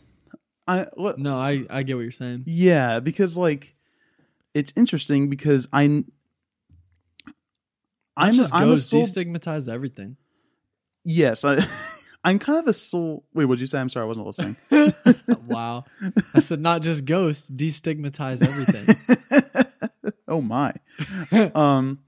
I 0.69 0.87
look, 0.97 1.17
no, 1.19 1.39
I 1.39 1.65
I 1.71 1.83
get 1.83 1.95
what 1.97 2.03
you're 2.03 2.11
saying. 2.11 2.43
yeah, 2.47 3.01
because 3.01 3.37
like 3.39 3.75
it's 4.53 4.73
interesting 4.77 5.29
because 5.31 5.67
I 5.73 6.05
I'm 8.17 8.29
I'm 8.29 8.35
just 8.35 8.55
I'm 8.55 8.63
a 8.63 8.67
ghosts 8.73 8.91
soul, 8.91 9.03
destigmatize 9.03 9.69
everything. 9.73 10.17
yes, 11.05 11.45
I 11.45 11.65
I'm 12.25 12.39
kind 12.41 12.59
of 12.59 12.67
a 12.67 12.73
soul. 12.73 13.25
Wait, 13.35 13.45
what'd 13.45 13.61
you 13.61 13.67
say? 13.67 13.79
I'm 13.79 13.89
sorry, 13.89 14.05
I 14.05 14.09
wasn't 14.09 14.27
listening. 14.27 14.57
wow, 15.47 15.85
I 16.35 16.41
said 16.41 16.61
not 16.61 16.83
just 16.83 17.05
ghosts, 17.05 17.51
destigmatize 17.51 18.43
everything. 18.43 19.65
oh 20.29 20.41
my. 20.41 20.73
Um. 21.55 22.01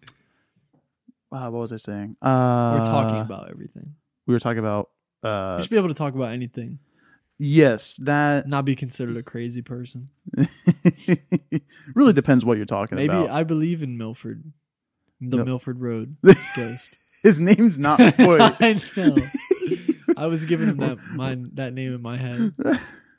Wow, 1.30 1.50
what 1.50 1.60
was 1.60 1.72
I 1.72 1.76
saying? 1.76 2.16
Uh, 2.22 2.78
We're 2.78 2.84
talking 2.86 3.20
about 3.20 3.50
everything. 3.50 3.94
We 4.26 4.34
were 4.34 4.40
talking 4.40 4.60
about. 4.60 4.88
You 5.22 5.28
Uh, 5.28 5.60
should 5.60 5.70
be 5.70 5.76
able 5.76 5.88
to 5.88 5.94
talk 5.94 6.14
about 6.14 6.32
anything, 6.32 6.78
yes, 7.38 7.96
that 8.02 8.48
not 8.48 8.64
be 8.64 8.74
considered 8.76 9.16
a 9.18 9.22
crazy 9.22 9.62
person. 9.62 10.08
really 11.94 12.12
depends 12.12 12.44
what 12.44 12.56
you're 12.56 12.66
talking 12.66 12.96
Maybe 12.96 13.08
about. 13.08 13.20
Maybe 13.22 13.30
I 13.30 13.42
believe 13.44 13.82
in 13.82 13.98
Milford, 13.98 14.44
the 15.20 15.38
No. 15.38 15.44
Milford 15.44 15.80
Road 15.80 16.16
ghost. 16.24 16.96
His 17.22 17.40
name's 17.40 17.78
not 17.78 17.98
Wood. 18.18 18.40
I 18.40 18.80
know. 18.96 19.16
I 20.16 20.26
was 20.26 20.44
giving 20.44 20.68
him 20.68 20.76
that 20.78 20.98
mine 21.12 21.50
that 21.54 21.72
name 21.72 21.94
in 21.94 22.02
my 22.02 22.16
head. 22.16 22.52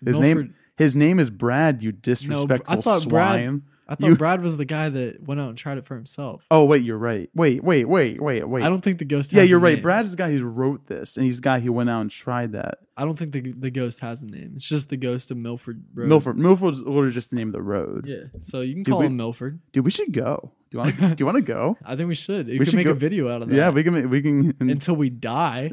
His 0.03 0.19
name. 0.19 0.55
His 0.77 0.95
name 0.95 1.19
is 1.19 1.29
Brad. 1.29 1.83
You 1.83 1.91
disrespectful 1.91 2.81
thought 2.81 3.07
Brad- 3.09 3.35
swine. 3.35 3.63
I 3.89 3.95
thought 3.95 4.07
you- 4.07 4.15
Brad 4.17 4.41
was 4.43 4.55
the 4.57 4.65
guy 4.65 4.87
that 4.89 5.23
went 5.27 5.41
out 5.41 5.49
and 5.49 5.57
tried 5.57 5.79
it 5.79 5.85
for 5.85 5.95
himself. 5.95 6.45
Oh 6.51 6.63
wait, 6.65 6.83
you're 6.83 6.97
right. 6.97 7.27
Wait, 7.33 7.63
wait, 7.63 7.85
wait, 7.89 8.21
wait, 8.21 8.47
wait. 8.47 8.63
I 8.63 8.69
don't 8.69 8.81
think 8.81 8.99
the 8.99 9.05
ghost. 9.05 9.33
yeah, 9.33 9.41
you're 9.41 9.59
right. 9.59 9.73
name. 9.75 9.81
Brad's 9.81 10.11
the 10.11 10.17
guy 10.17 10.31
who 10.31 10.45
wrote 10.45 10.85
this, 10.87 11.17
and 11.17 11.25
he's 11.25 11.37
the 11.37 11.41
guy 11.41 11.59
who 11.59 11.73
went 11.73 11.89
out 11.89 12.01
and 12.01 12.11
tried 12.11 12.51
that. 12.53 12.77
I 12.95 13.03
don't 13.03 13.17
think 13.17 13.31
the 13.33 13.51
the 13.51 13.71
ghost 13.71 13.99
has 14.01 14.21
a 14.21 14.27
name. 14.27 14.53
It's 14.55 14.67
just 14.69 14.89
the 14.89 14.97
ghost 14.97 15.31
of 15.31 15.37
Milford 15.37 15.83
Road. 15.93 16.07
Milford. 16.07 16.37
Milford's 16.37 16.81
literally 16.81 17.09
just 17.11 17.31
the 17.31 17.35
name 17.35 17.47
of 17.49 17.53
the 17.53 17.61
road. 17.63 18.05
Yeah. 18.07 18.25
So 18.41 18.61
you 18.61 18.75
can 18.75 18.83
Dude, 18.83 18.91
call 18.91 18.99
we- 19.01 19.07
him 19.07 19.17
Milford. 19.17 19.59
Dude, 19.73 19.83
we 19.85 19.91
should 19.91 20.13
go. 20.13 20.51
Do 20.69 20.77
you 20.77 20.83
want? 20.83 20.95
to 20.99 21.01
Do 21.15 21.21
you 21.21 21.25
want 21.25 21.37
to 21.37 21.41
go? 21.41 21.75
I 21.83 21.95
think 21.95 22.07
we 22.09 22.15
should. 22.15 22.47
You 22.47 22.53
We 22.53 22.57
can 22.59 22.65
should 22.65 22.75
make 22.75 22.85
go- 22.85 22.91
a 22.91 22.95
video 22.95 23.27
out 23.27 23.41
of 23.41 23.49
that. 23.49 23.55
Yeah, 23.55 23.69
we 23.71 23.83
can. 23.83 24.07
We 24.09 24.21
can. 24.21 24.53
until 24.59 24.95
we 24.95 25.09
die. 25.09 25.71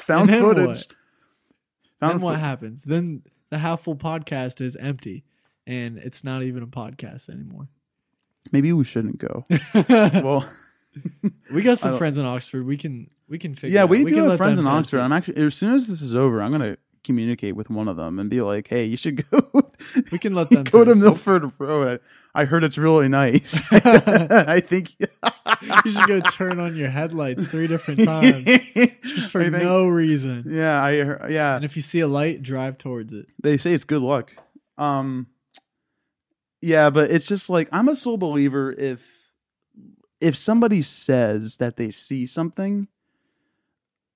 found 0.00 0.28
footage. 0.30 0.66
what? 0.66 0.86
Found 2.00 2.12
then 2.14 2.20
what 2.20 2.34
fo- 2.34 2.40
happens? 2.40 2.84
Then 2.84 3.22
the 3.50 3.58
half 3.58 3.82
full 3.82 3.96
podcast 3.96 4.60
is 4.60 4.76
empty, 4.76 5.24
and 5.68 5.98
it's 5.98 6.24
not 6.24 6.42
even 6.42 6.62
a 6.62 6.66
podcast 6.66 7.28
anymore. 7.28 7.68
Maybe 8.50 8.72
we 8.72 8.84
shouldn't 8.84 9.18
go. 9.18 9.44
well, 9.88 10.50
we 11.52 11.62
got 11.62 11.78
some 11.78 11.96
friends 11.98 12.18
in 12.18 12.24
Oxford. 12.24 12.66
We 12.66 12.76
can 12.76 13.10
we 13.28 13.38
can 13.38 13.54
figure. 13.54 13.74
yeah, 13.76 13.84
we, 13.84 14.04
do 14.04 14.24
have 14.24 14.38
friends 14.38 14.58
in 14.58 14.66
Oxford. 14.66 15.00
I'm 15.00 15.12
actually 15.12 15.44
as 15.44 15.54
soon 15.54 15.74
as 15.74 15.86
this 15.86 16.00
is 16.02 16.14
over, 16.14 16.42
I'm 16.42 16.50
gonna 16.50 16.78
communicate 17.04 17.54
with 17.54 17.70
one 17.70 17.86
of 17.86 17.96
them 17.96 18.18
and 18.18 18.30
be 18.30 18.40
like, 18.40 18.68
"Hey, 18.68 18.86
you 18.86 18.96
should 18.96 19.30
go. 19.30 19.42
We 20.10 20.18
can 20.18 20.34
let 20.34 20.50
them 20.50 20.64
go 20.64 20.84
to. 20.84 20.92
Milford 20.96 21.52
Road. 21.60 22.00
I 22.34 22.46
heard 22.46 22.64
it's 22.64 22.76
really 22.76 23.06
nice. 23.06 23.62
I 23.70 24.58
think 24.58 24.96
you 24.98 25.90
should 25.92 26.08
go 26.08 26.20
turn 26.20 26.58
on 26.58 26.74
your 26.74 26.90
headlights 26.90 27.46
three 27.46 27.68
different 27.68 28.04
times 28.04 28.42
just 28.42 29.30
for 29.30 29.40
think- 29.40 29.62
no 29.62 29.86
reason. 29.86 30.46
Yeah, 30.48 30.82
I 30.82 31.28
yeah. 31.28 31.54
And 31.54 31.64
if 31.64 31.76
you 31.76 31.82
see 31.82 32.00
a 32.00 32.08
light, 32.08 32.42
drive 32.42 32.76
towards 32.76 33.12
it. 33.12 33.26
they 33.40 33.56
say 33.56 33.72
it's 33.72 33.84
good 33.84 34.02
luck. 34.02 34.34
Um, 34.78 35.28
yeah, 36.60 36.90
but 36.90 37.10
it's 37.10 37.26
just 37.26 37.48
like 37.50 37.68
I'm 37.72 37.88
a 37.88 37.96
sole 37.96 38.16
believer 38.18 38.72
if 38.72 39.30
if 40.20 40.36
somebody 40.36 40.82
says 40.82 41.58
that 41.58 41.76
they 41.76 41.90
see 41.90 42.26
something, 42.26 42.88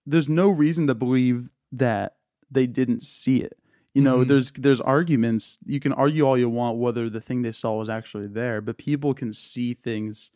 there's 0.06 0.28
no 0.28 0.48
reason 0.48 0.86
to 0.88 0.94
believe 0.94 1.48
that 1.70 2.16
they 2.50 2.66
didn't 2.66 3.02
see 3.02 3.38
it. 3.38 3.56
You 3.94 4.02
know, 4.02 4.18
Mhm. 4.18 4.28
there's 4.28 4.50
there's 4.52 4.80
arguments. 4.80 5.58
You 5.64 5.78
can 5.78 5.92
argue 5.92 6.24
all 6.26 6.36
you 6.38 6.48
want 6.48 6.78
whether 6.78 7.08
the 7.10 7.20
thing 7.20 7.42
they 7.42 7.52
saw 7.52 7.78
was 7.78 7.88
actually 7.90 8.26
there, 8.26 8.60
but 8.60 8.78
people 8.78 9.14
can 9.14 9.32
see 9.32 9.74
things 9.74 10.30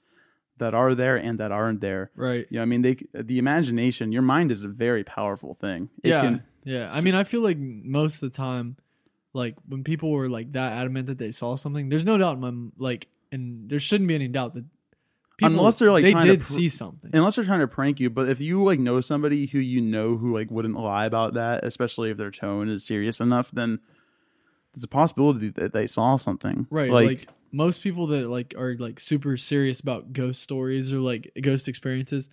that 0.59 0.73
are 0.75 0.95
there 0.95 1.17
and 1.17 1.39
that 1.41 1.53
aren't 1.53 1.81
there. 1.81 2.11
Right. 2.17 2.47
You 2.51 2.57
know, 2.59 2.63
I 2.63 2.67
mean, 2.67 2.83
they 2.83 2.97
the 3.13 3.39
imagination, 3.39 4.13
your 4.13 4.23
mind 4.23 4.53
is 4.53 4.63
a 4.63 4.69
very 4.69 5.05
powerful 5.05 5.55
thing. 5.55 5.89
It 6.03 6.11
yeah. 6.11 6.21
can 6.21 6.43
yeah. 6.65 6.91
I 6.93 7.01
mean, 7.01 7.15
I 7.15 7.25
feel 7.25 7.41
like 7.43 7.59
most 7.59 8.15
of 8.17 8.21
the 8.21 8.31
time, 8.37 8.77
like 9.37 9.55
when 9.69 9.85
people 9.85 10.11
were 10.11 10.29
like 10.29 10.53
that 10.53 10.73
adamant 10.73 11.07
that 11.09 11.19
they 11.19 11.31
saw 11.31 11.57
something, 11.57 11.89
there's 11.91 12.05
no 12.05 12.17
doubt 12.19 12.35
in 12.37 12.41
my 12.41 12.53
like, 12.89 13.09
and 13.31 13.69
there 13.69 13.79
shouldn't 13.81 14.09
be 14.09 14.15
any 14.15 14.29
doubt 14.29 14.55
that 14.55 14.65
people, 15.37 15.53
Unless 15.59 15.79
they're, 15.79 15.93
like, 15.93 16.05
they 16.05 16.15
did 16.15 16.41
pr- 16.41 16.47
see 16.47 16.69
something. 16.69 17.11
unless 17.15 17.37
they're 17.37 17.45
trying 17.45 17.61
to 17.61 17.69
prank 17.69 18.01
you 18.01 18.09
but 18.09 18.29
if 18.29 18.41
you 18.41 18.63
like 18.65 18.81
know 18.81 19.01
somebody 19.03 19.47
who 19.47 19.59
you 19.59 19.81
know 19.83 20.17
who 20.17 20.35
like 20.37 20.51
wouldn't 20.51 20.77
lie 20.79 21.05
about 21.05 21.35
that 21.35 21.63
especially 21.65 22.11
if 22.11 22.17
their 22.17 22.31
tone 22.31 22.71
is 22.71 22.85
serious 22.87 23.21
enough 23.21 23.51
then 23.51 23.79
there's 24.73 24.85
a 24.85 24.89
possibility 24.89 25.51
that 25.51 25.73
they 25.75 25.87
saw 25.87 26.17
something 26.17 26.67
Right. 26.71 26.91
like, 26.91 27.07
Like, 27.07 27.29
most 27.53 27.83
people 27.83 28.07
that 28.09 28.29
like 28.29 28.55
are 28.57 28.77
like 28.79 28.99
super 28.99 29.37
serious 29.37 29.81
about 29.81 30.13
ghost 30.15 30.43
stories 30.43 30.93
or 30.93 31.01
like 31.01 31.33
ghost 31.43 31.69
experiences, 31.69 32.29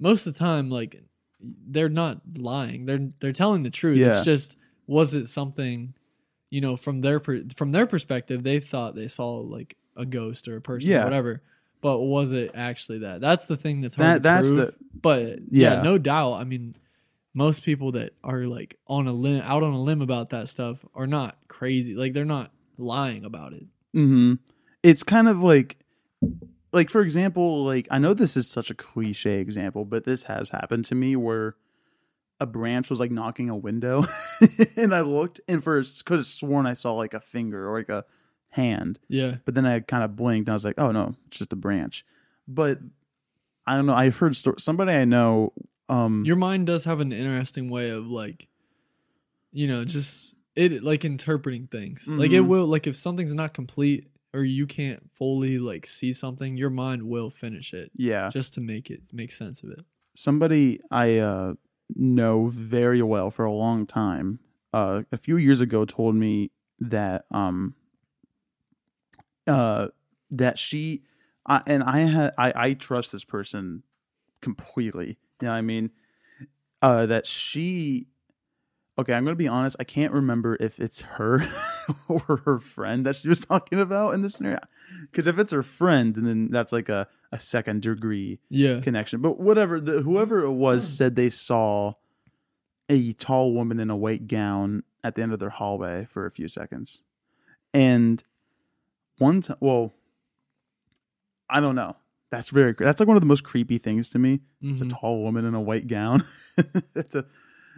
most 0.00 0.26
of 0.26 0.32
the 0.34 0.38
time 0.38 0.68
like 0.70 1.00
they're 1.40 1.88
not 1.88 2.20
lying. 2.36 2.86
They're 2.86 3.08
they're 3.20 3.32
telling 3.32 3.62
the 3.62 3.70
truth. 3.70 3.98
Yeah. 3.98 4.08
It's 4.08 4.24
just 4.24 4.56
was 4.88 5.14
it 5.14 5.26
something, 5.28 5.94
you 6.50 6.60
know, 6.60 6.76
from 6.76 7.00
their 7.00 7.20
per- 7.20 7.44
from 7.56 7.72
their 7.72 7.86
perspective, 7.86 8.42
they 8.42 8.60
thought 8.60 8.94
they 8.94 9.08
saw 9.08 9.36
like 9.38 9.76
a 9.96 10.04
ghost 10.06 10.48
or 10.48 10.56
a 10.56 10.60
person 10.60 10.90
Yeah. 10.90 11.02
or 11.02 11.04
whatever. 11.04 11.42
But 11.80 11.98
was 12.00 12.32
it 12.32 12.52
actually 12.54 12.98
that? 13.00 13.20
That's 13.20 13.46
the 13.46 13.56
thing 13.56 13.80
that's 13.82 13.94
hard 13.94 14.06
that 14.08 14.14
to 14.16 14.22
that's 14.22 14.48
prove. 14.48 14.66
the 14.66 14.74
But 15.00 15.26
yeah. 15.50 15.74
Yeah. 15.74 15.82
no 15.82 15.98
doubt. 15.98 16.34
I 16.34 16.44
mean, 16.44 16.74
most 17.34 17.62
people 17.62 17.92
that 17.92 18.14
are 18.24 18.44
like 18.46 18.78
on 18.86 19.06
a 19.06 19.12
limb, 19.12 19.42
out 19.44 19.62
on 19.62 19.72
a 19.72 19.80
limb 19.80 20.02
about 20.02 20.30
that 20.30 20.48
stuff, 20.48 20.84
are 20.94 21.06
not 21.06 21.36
crazy. 21.48 21.94
Like 21.94 22.12
they're 22.14 22.24
not 22.24 22.50
lying 22.78 23.24
about 23.24 23.52
it. 23.54 23.64
hmm 23.92 24.34
it's 24.84 25.02
kind 25.02 25.28
of 25.28 25.40
like 25.42 25.76
like 26.72 26.88
for 26.90 27.00
example 27.00 27.64
like 27.64 27.88
i 27.90 27.98
know 27.98 28.14
this 28.14 28.36
is 28.36 28.48
such 28.48 28.70
a 28.70 28.74
cliche 28.74 29.40
example 29.40 29.84
but 29.84 30.04
this 30.04 30.22
has 30.24 30.50
happened 30.50 30.84
to 30.84 30.94
me 30.94 31.16
where 31.16 31.56
a 32.40 32.46
branch 32.46 32.88
was 32.90 33.00
like 33.00 33.10
knocking 33.10 33.48
a 33.50 33.56
window 33.56 34.04
and 34.76 34.94
i 34.94 35.00
looked 35.00 35.40
and 35.48 35.62
first 35.64 36.04
could 36.04 36.18
have 36.18 36.26
sworn 36.26 36.66
i 36.66 36.72
saw 36.72 36.92
like 36.94 37.14
a 37.14 37.20
finger 37.20 37.68
or 37.68 37.78
like 37.78 37.88
a 37.88 38.04
hand 38.50 38.98
Yeah, 39.08 39.36
But 39.44 39.54
then 39.54 39.66
I 39.66 39.80
kind 39.80 40.02
of 40.02 40.16
blinked 40.16 40.48
and 40.48 40.52
I 40.52 40.56
was 40.56 40.64
like, 40.64 40.78
oh 40.78 40.90
no, 40.90 41.14
it's 41.26 41.38
just 41.38 41.52
a 41.52 41.56
branch. 41.56 42.04
But 42.48 42.78
I 43.66 43.76
don't 43.76 43.84
know. 43.84 43.92
I've 43.94 44.16
heard 44.16 44.34
sto- 44.34 44.54
somebody 44.58 44.92
I 44.92 45.04
know. 45.04 45.52
Um, 45.90 46.24
your 46.24 46.36
mind 46.36 46.66
does 46.66 46.84
have 46.86 47.00
an 47.00 47.12
interesting 47.12 47.68
way 47.68 47.90
of 47.90 48.06
like, 48.06 48.48
you 49.52 49.66
know, 49.68 49.84
just 49.84 50.34
it 50.56 50.82
like 50.82 51.04
interpreting 51.04 51.66
things. 51.66 52.06
Like 52.08 52.32
it 52.32 52.42
Mhm. 52.42 52.46
will 52.48 52.66
like 52.66 52.86
if 52.86 52.96
something's 52.96 53.34
not 53.34 53.52
complete 53.54 54.08
or 54.32 54.44
you 54.44 54.66
can't 54.66 55.10
fully 55.14 55.58
like 55.58 55.86
see 55.86 56.12
something, 56.12 56.56
your 56.56 56.70
mind 56.70 57.02
will 57.02 57.28
finish 57.30 57.74
it 57.74 57.90
yeah, 57.96 58.30
just 58.30 58.54
to 58.54 58.60
make 58.60 58.90
it 58.90 59.02
make 59.12 59.30
sense 59.32 59.62
of 59.62 59.70
it. 59.70 59.82
somebody 60.14 60.80
I 60.90 61.18
uh, 61.18 61.54
know 61.94 62.48
very 62.48 63.02
well 63.02 63.30
for 63.30 63.44
a 63.44 63.52
long 63.52 63.86
time. 63.86 64.40
Uh, 64.72 65.02
a 65.12 65.18
few 65.18 65.36
years 65.36 65.60
ago, 65.60 65.84
told 65.84 66.14
me 66.14 66.50
that 66.80 67.24
um, 67.30 67.74
uh, 69.46 69.88
that 70.30 70.58
she 70.58 71.02
I, 71.46 71.62
and 71.66 71.82
I 71.82 72.00
had 72.00 72.32
I, 72.38 72.52
I 72.54 72.72
trust 72.74 73.12
this 73.12 73.24
person 73.24 73.82
completely. 74.42 75.18
You 75.40 75.48
know 75.48 75.52
I 75.52 75.62
mean? 75.62 75.90
Uh, 76.82 77.06
that 77.06 77.26
she. 77.26 78.06
Okay, 78.98 79.12
I'm 79.12 79.22
gonna 79.24 79.36
be 79.36 79.46
honest. 79.46 79.76
I 79.78 79.84
can't 79.84 80.12
remember 80.12 80.56
if 80.58 80.80
it's 80.80 81.02
her 81.02 81.46
or 82.08 82.42
her 82.44 82.58
friend 82.58 83.06
that 83.06 83.14
she 83.16 83.28
was 83.28 83.40
talking 83.40 83.78
about 83.80 84.14
in 84.14 84.22
this 84.22 84.34
scenario. 84.34 84.58
Because 85.02 85.26
if 85.28 85.38
it's 85.38 85.52
her 85.52 85.62
friend, 85.62 86.14
then 86.16 86.48
that's 86.50 86.72
like 86.72 86.88
a, 86.88 87.06
a 87.30 87.38
second 87.38 87.82
degree 87.82 88.40
Yeah. 88.48 88.80
connection. 88.80 89.20
But 89.20 89.38
whatever, 89.38 89.80
the, 89.80 90.02
whoever 90.02 90.42
it 90.42 90.50
was 90.52 90.86
said 90.88 91.14
they 91.14 91.30
saw 91.30 91.92
a 92.88 93.12
tall 93.12 93.52
woman 93.54 93.78
in 93.78 93.88
a 93.90 93.96
white 93.96 94.26
gown 94.26 94.82
at 95.04 95.14
the 95.14 95.22
end 95.22 95.32
of 95.32 95.38
their 95.38 95.50
hallway 95.50 96.06
for 96.10 96.26
a 96.26 96.30
few 96.32 96.48
seconds, 96.48 97.02
and 97.72 98.24
one 99.18 99.42
time, 99.42 99.58
well, 99.60 99.94
I 101.48 101.60
don't 101.60 101.74
know. 101.76 101.96
That's 102.30 102.50
very. 102.50 102.74
That's 102.78 102.98
like 103.00 103.06
one 103.06 103.16
of 103.16 103.22
the 103.22 103.26
most 103.26 103.44
creepy 103.44 103.78
things 103.78 104.10
to 104.10 104.18
me. 104.18 104.40
It's 104.60 104.80
a 104.80 104.84
Mhm. 104.84 104.98
tall 105.00 105.22
woman 105.22 105.44
in 105.44 105.54
a 105.54 105.60
white 105.60 105.86
gown. 105.86 106.24
it's 106.96 107.14
a. 107.14 107.24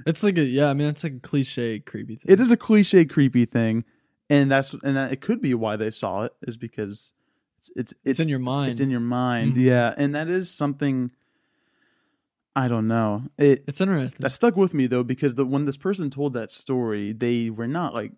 It's 0.06 0.22
like 0.22 0.38
a 0.38 0.44
yeah. 0.44 0.70
I 0.70 0.74
mean, 0.74 0.88
it's 0.88 1.04
like 1.04 1.14
a 1.14 1.20
cliche 1.20 1.78
creepy 1.80 2.16
thing. 2.16 2.32
It 2.32 2.40
is 2.40 2.50
a 2.50 2.56
cliche, 2.56 3.04
creepy 3.04 3.44
thing, 3.44 3.84
and 4.28 4.50
that's 4.50 4.74
and 4.82 4.96
that, 4.96 5.12
it 5.12 5.20
could 5.20 5.40
be 5.42 5.54
why 5.54 5.76
they 5.76 5.90
saw 5.90 6.24
it 6.24 6.32
is 6.42 6.56
because 6.56 7.12
it's 7.58 7.70
it's 7.76 7.94
It's, 8.04 8.20
in 8.20 8.28
your 8.28 8.38
mind. 8.38 8.72
it's 8.72 8.80
in 8.80 8.90
your 8.90 9.00
mind, 9.00 9.54
Mhm. 9.54 9.62
yeah, 9.62 9.94
and 9.96 10.14
that 10.14 10.28
is 10.28 10.50
something. 10.50 11.10
I 12.56 12.66
don't 12.68 12.88
know. 12.88 13.24
It 13.38 13.64
It's 13.68 13.80
interesting. 13.80 14.22
that 14.22 14.30
stuck 14.30 14.56
with 14.56 14.74
me 14.74 14.86
though 14.88 15.04
because 15.04 15.36
the 15.36 15.44
when 15.46 15.64
this 15.66 15.76
person 15.76 16.10
told 16.10 16.32
that 16.34 16.50
story, 16.50 17.12
they 17.12 17.48
were 17.50 17.68
not 17.68 17.94
like 17.94 18.12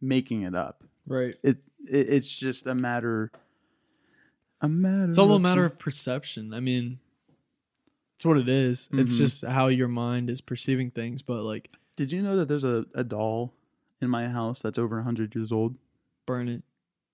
making 0.00 0.42
it 0.42 0.54
up. 0.54 0.84
right. 1.06 1.34
It, 1.42 1.58
it 1.90 2.08
it's 2.10 2.36
just 2.38 2.66
a 2.66 2.74
matter. 2.74 3.30
A 4.60 4.68
matter. 4.68 5.08
It's 5.08 5.18
all 5.18 5.32
a 5.32 5.38
matter 5.40 5.64
of 5.64 5.78
perception. 5.78 6.52
I 6.52 6.60
mean, 6.60 6.98
it's 8.18 8.24
what 8.24 8.36
it 8.36 8.48
is. 8.48 8.88
It's 8.92 9.14
Mhm. 9.14 9.18
just 9.18 9.44
how 9.46 9.68
your 9.68 9.88
mind 9.88 10.28
is 10.28 10.40
perceiving 10.40 10.90
things. 10.90 11.22
But 11.22 11.44
like, 11.44 11.70
Did 11.96 12.12
you 12.12 12.20
know 12.20 12.36
that 12.36 12.48
there's 12.48 12.64
a, 12.64 12.84
a 12.94 13.02
doll 13.04 13.54
in 14.00 14.10
my 14.10 14.28
house 14.28 14.60
that's 14.60 14.78
over 14.78 15.00
hundred 15.02 15.34
years 15.34 15.50
old? 15.52 15.76
burn 16.26 16.48
it, 16.48 16.62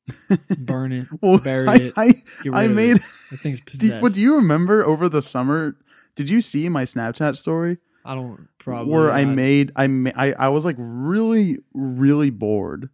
burn 0.59 0.93
it, 0.93 1.07
Well, 1.21 1.39
bury 1.39 1.69
I, 1.69 1.75
it. 1.77 1.93
I, 1.97 2.11
I 2.53 2.63
of 2.65 2.73
made. 2.73 2.97
it. 2.97 3.03
That 3.03 3.39
thing's 3.43 3.61
Do, 3.65 3.65
possessed. 3.71 4.03
what 4.03 4.13
do 4.15 4.21
you 4.21 4.35
remember 4.37 4.85
over 4.85 5.09
the 5.09 5.23
summer? 5.23 5.77
Did 6.17 6.29
you 6.29 6.41
see 6.41 6.69
my 6.69 6.83
Snapchat 6.85 7.37
story 7.37 7.79
I 8.05 8.15
don't 8.15 8.49
probably. 8.59 8.93
where 8.93 9.11
I 9.11 9.25
made 9.25 9.73
I, 9.77 9.87
ma- 9.87 10.11
I 10.17 10.33
I 10.33 10.49
was 10.49 10.65
like 10.65 10.77
really 10.79 11.59
really 11.75 12.31
bored. 12.31 12.91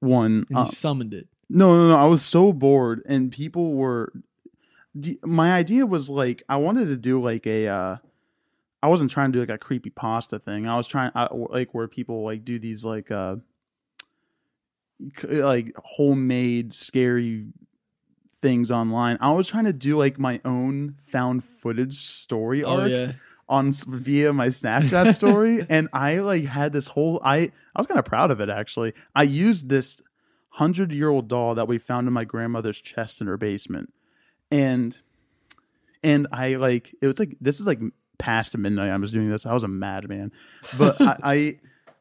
One, 0.00 0.44
And 0.48 0.50
you 0.50 0.56
uh, 0.58 0.64
summoned 0.66 1.14
it. 1.14 1.26
no, 1.50 1.74
no, 1.76 1.88
no. 1.88 1.96
I 1.96 2.04
was 2.04 2.22
so 2.22 2.52
bored, 2.52 3.02
and 3.06 3.32
people 3.32 3.74
were. 3.74 4.12
D- 4.98 5.18
My 5.24 5.52
idea 5.54 5.86
was 5.86 6.08
like 6.10 6.42
I 6.48 6.56
wanted 6.56 6.86
to 6.86 6.96
do 6.96 7.20
like 7.22 7.46
a. 7.46 7.68
uh 7.68 7.96
I 8.82 8.88
wasn't 8.88 9.10
trying 9.10 9.32
to 9.32 9.36
do 9.36 9.40
like 9.40 9.48
a 9.50 9.58
creepy 9.58 9.90
pasta 9.90 10.38
thing. 10.38 10.66
I 10.68 10.76
was 10.76 10.86
trying 10.86 11.10
I, 11.14 11.28
like 11.32 11.74
where 11.74 11.88
people 11.88 12.24
like 12.24 12.44
do 12.44 12.58
these 12.58 12.84
like 12.84 13.10
uh 13.10 13.36
like 15.24 15.72
homemade 15.76 16.72
scary 16.72 17.46
things 18.40 18.70
online. 18.70 19.18
I 19.20 19.32
was 19.32 19.48
trying 19.48 19.64
to 19.64 19.72
do 19.72 19.98
like 19.98 20.18
my 20.18 20.40
own 20.44 20.96
found 21.02 21.44
footage 21.44 21.96
story 21.96 22.64
Oh 22.64 22.80
arc 22.80 22.90
yeah. 22.90 23.12
on 23.48 23.72
via 23.72 24.32
my 24.32 24.48
Snapchat 24.48 25.14
story, 25.14 25.66
and 25.70 25.88
I 25.92 26.18
like 26.18 26.44
had 26.44 26.72
this 26.72 26.88
whole. 26.88 27.20
I 27.24 27.36
I 27.38 27.50
was 27.80 27.86
kind 27.86 27.98
of 27.98 28.04
proud 28.04 28.30
of 28.30 28.40
it 28.40 28.48
actually. 28.48 28.92
I 29.14 29.24
used 29.24 29.68
this 29.68 30.00
hundred 30.50 30.92
year 30.92 31.08
old 31.08 31.28
doll 31.28 31.54
that 31.54 31.68
we 31.68 31.78
found 31.78 32.06
in 32.06 32.12
my 32.12 32.24
grandmother's 32.24 32.80
chest 32.80 33.20
in 33.20 33.26
her 33.26 33.36
basement, 33.36 33.92
and 34.50 34.98
and 36.02 36.26
I 36.32 36.54
like 36.56 36.94
it 37.00 37.06
was 37.06 37.18
like 37.18 37.36
this 37.40 37.60
is 37.60 37.66
like 37.66 37.80
past 38.18 38.56
midnight. 38.56 38.90
I 38.90 38.96
was 38.96 39.12
doing 39.12 39.30
this. 39.30 39.46
I 39.46 39.52
was 39.52 39.62
a 39.62 39.68
madman, 39.68 40.32
but 40.78 41.00
I. 41.00 41.16
I 41.22 41.58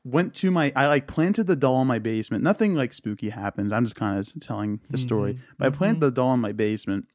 Went 0.08 0.36
to 0.36 0.52
my, 0.52 0.72
I 0.76 0.86
like 0.86 1.08
planted 1.08 1.48
the 1.48 1.56
doll 1.56 1.82
in 1.82 1.88
my 1.88 1.98
basement. 1.98 2.44
Nothing 2.44 2.76
like 2.76 2.94
spooky 2.94 3.32
happened. 3.32 3.74
I'm 3.74 3.84
just 3.86 3.96
kind 3.96 4.20
of 4.20 4.32
telling 4.40 4.80
the 4.92 5.00
story. 5.00 5.34
Mhm, 5.34 5.40
But 5.58 5.66
I 5.66 5.70
planted 5.72 6.00
the 6.02 6.12
doll 6.12 6.36
in 6.36 6.40
my 6.40 6.52
basement, 6.52 7.08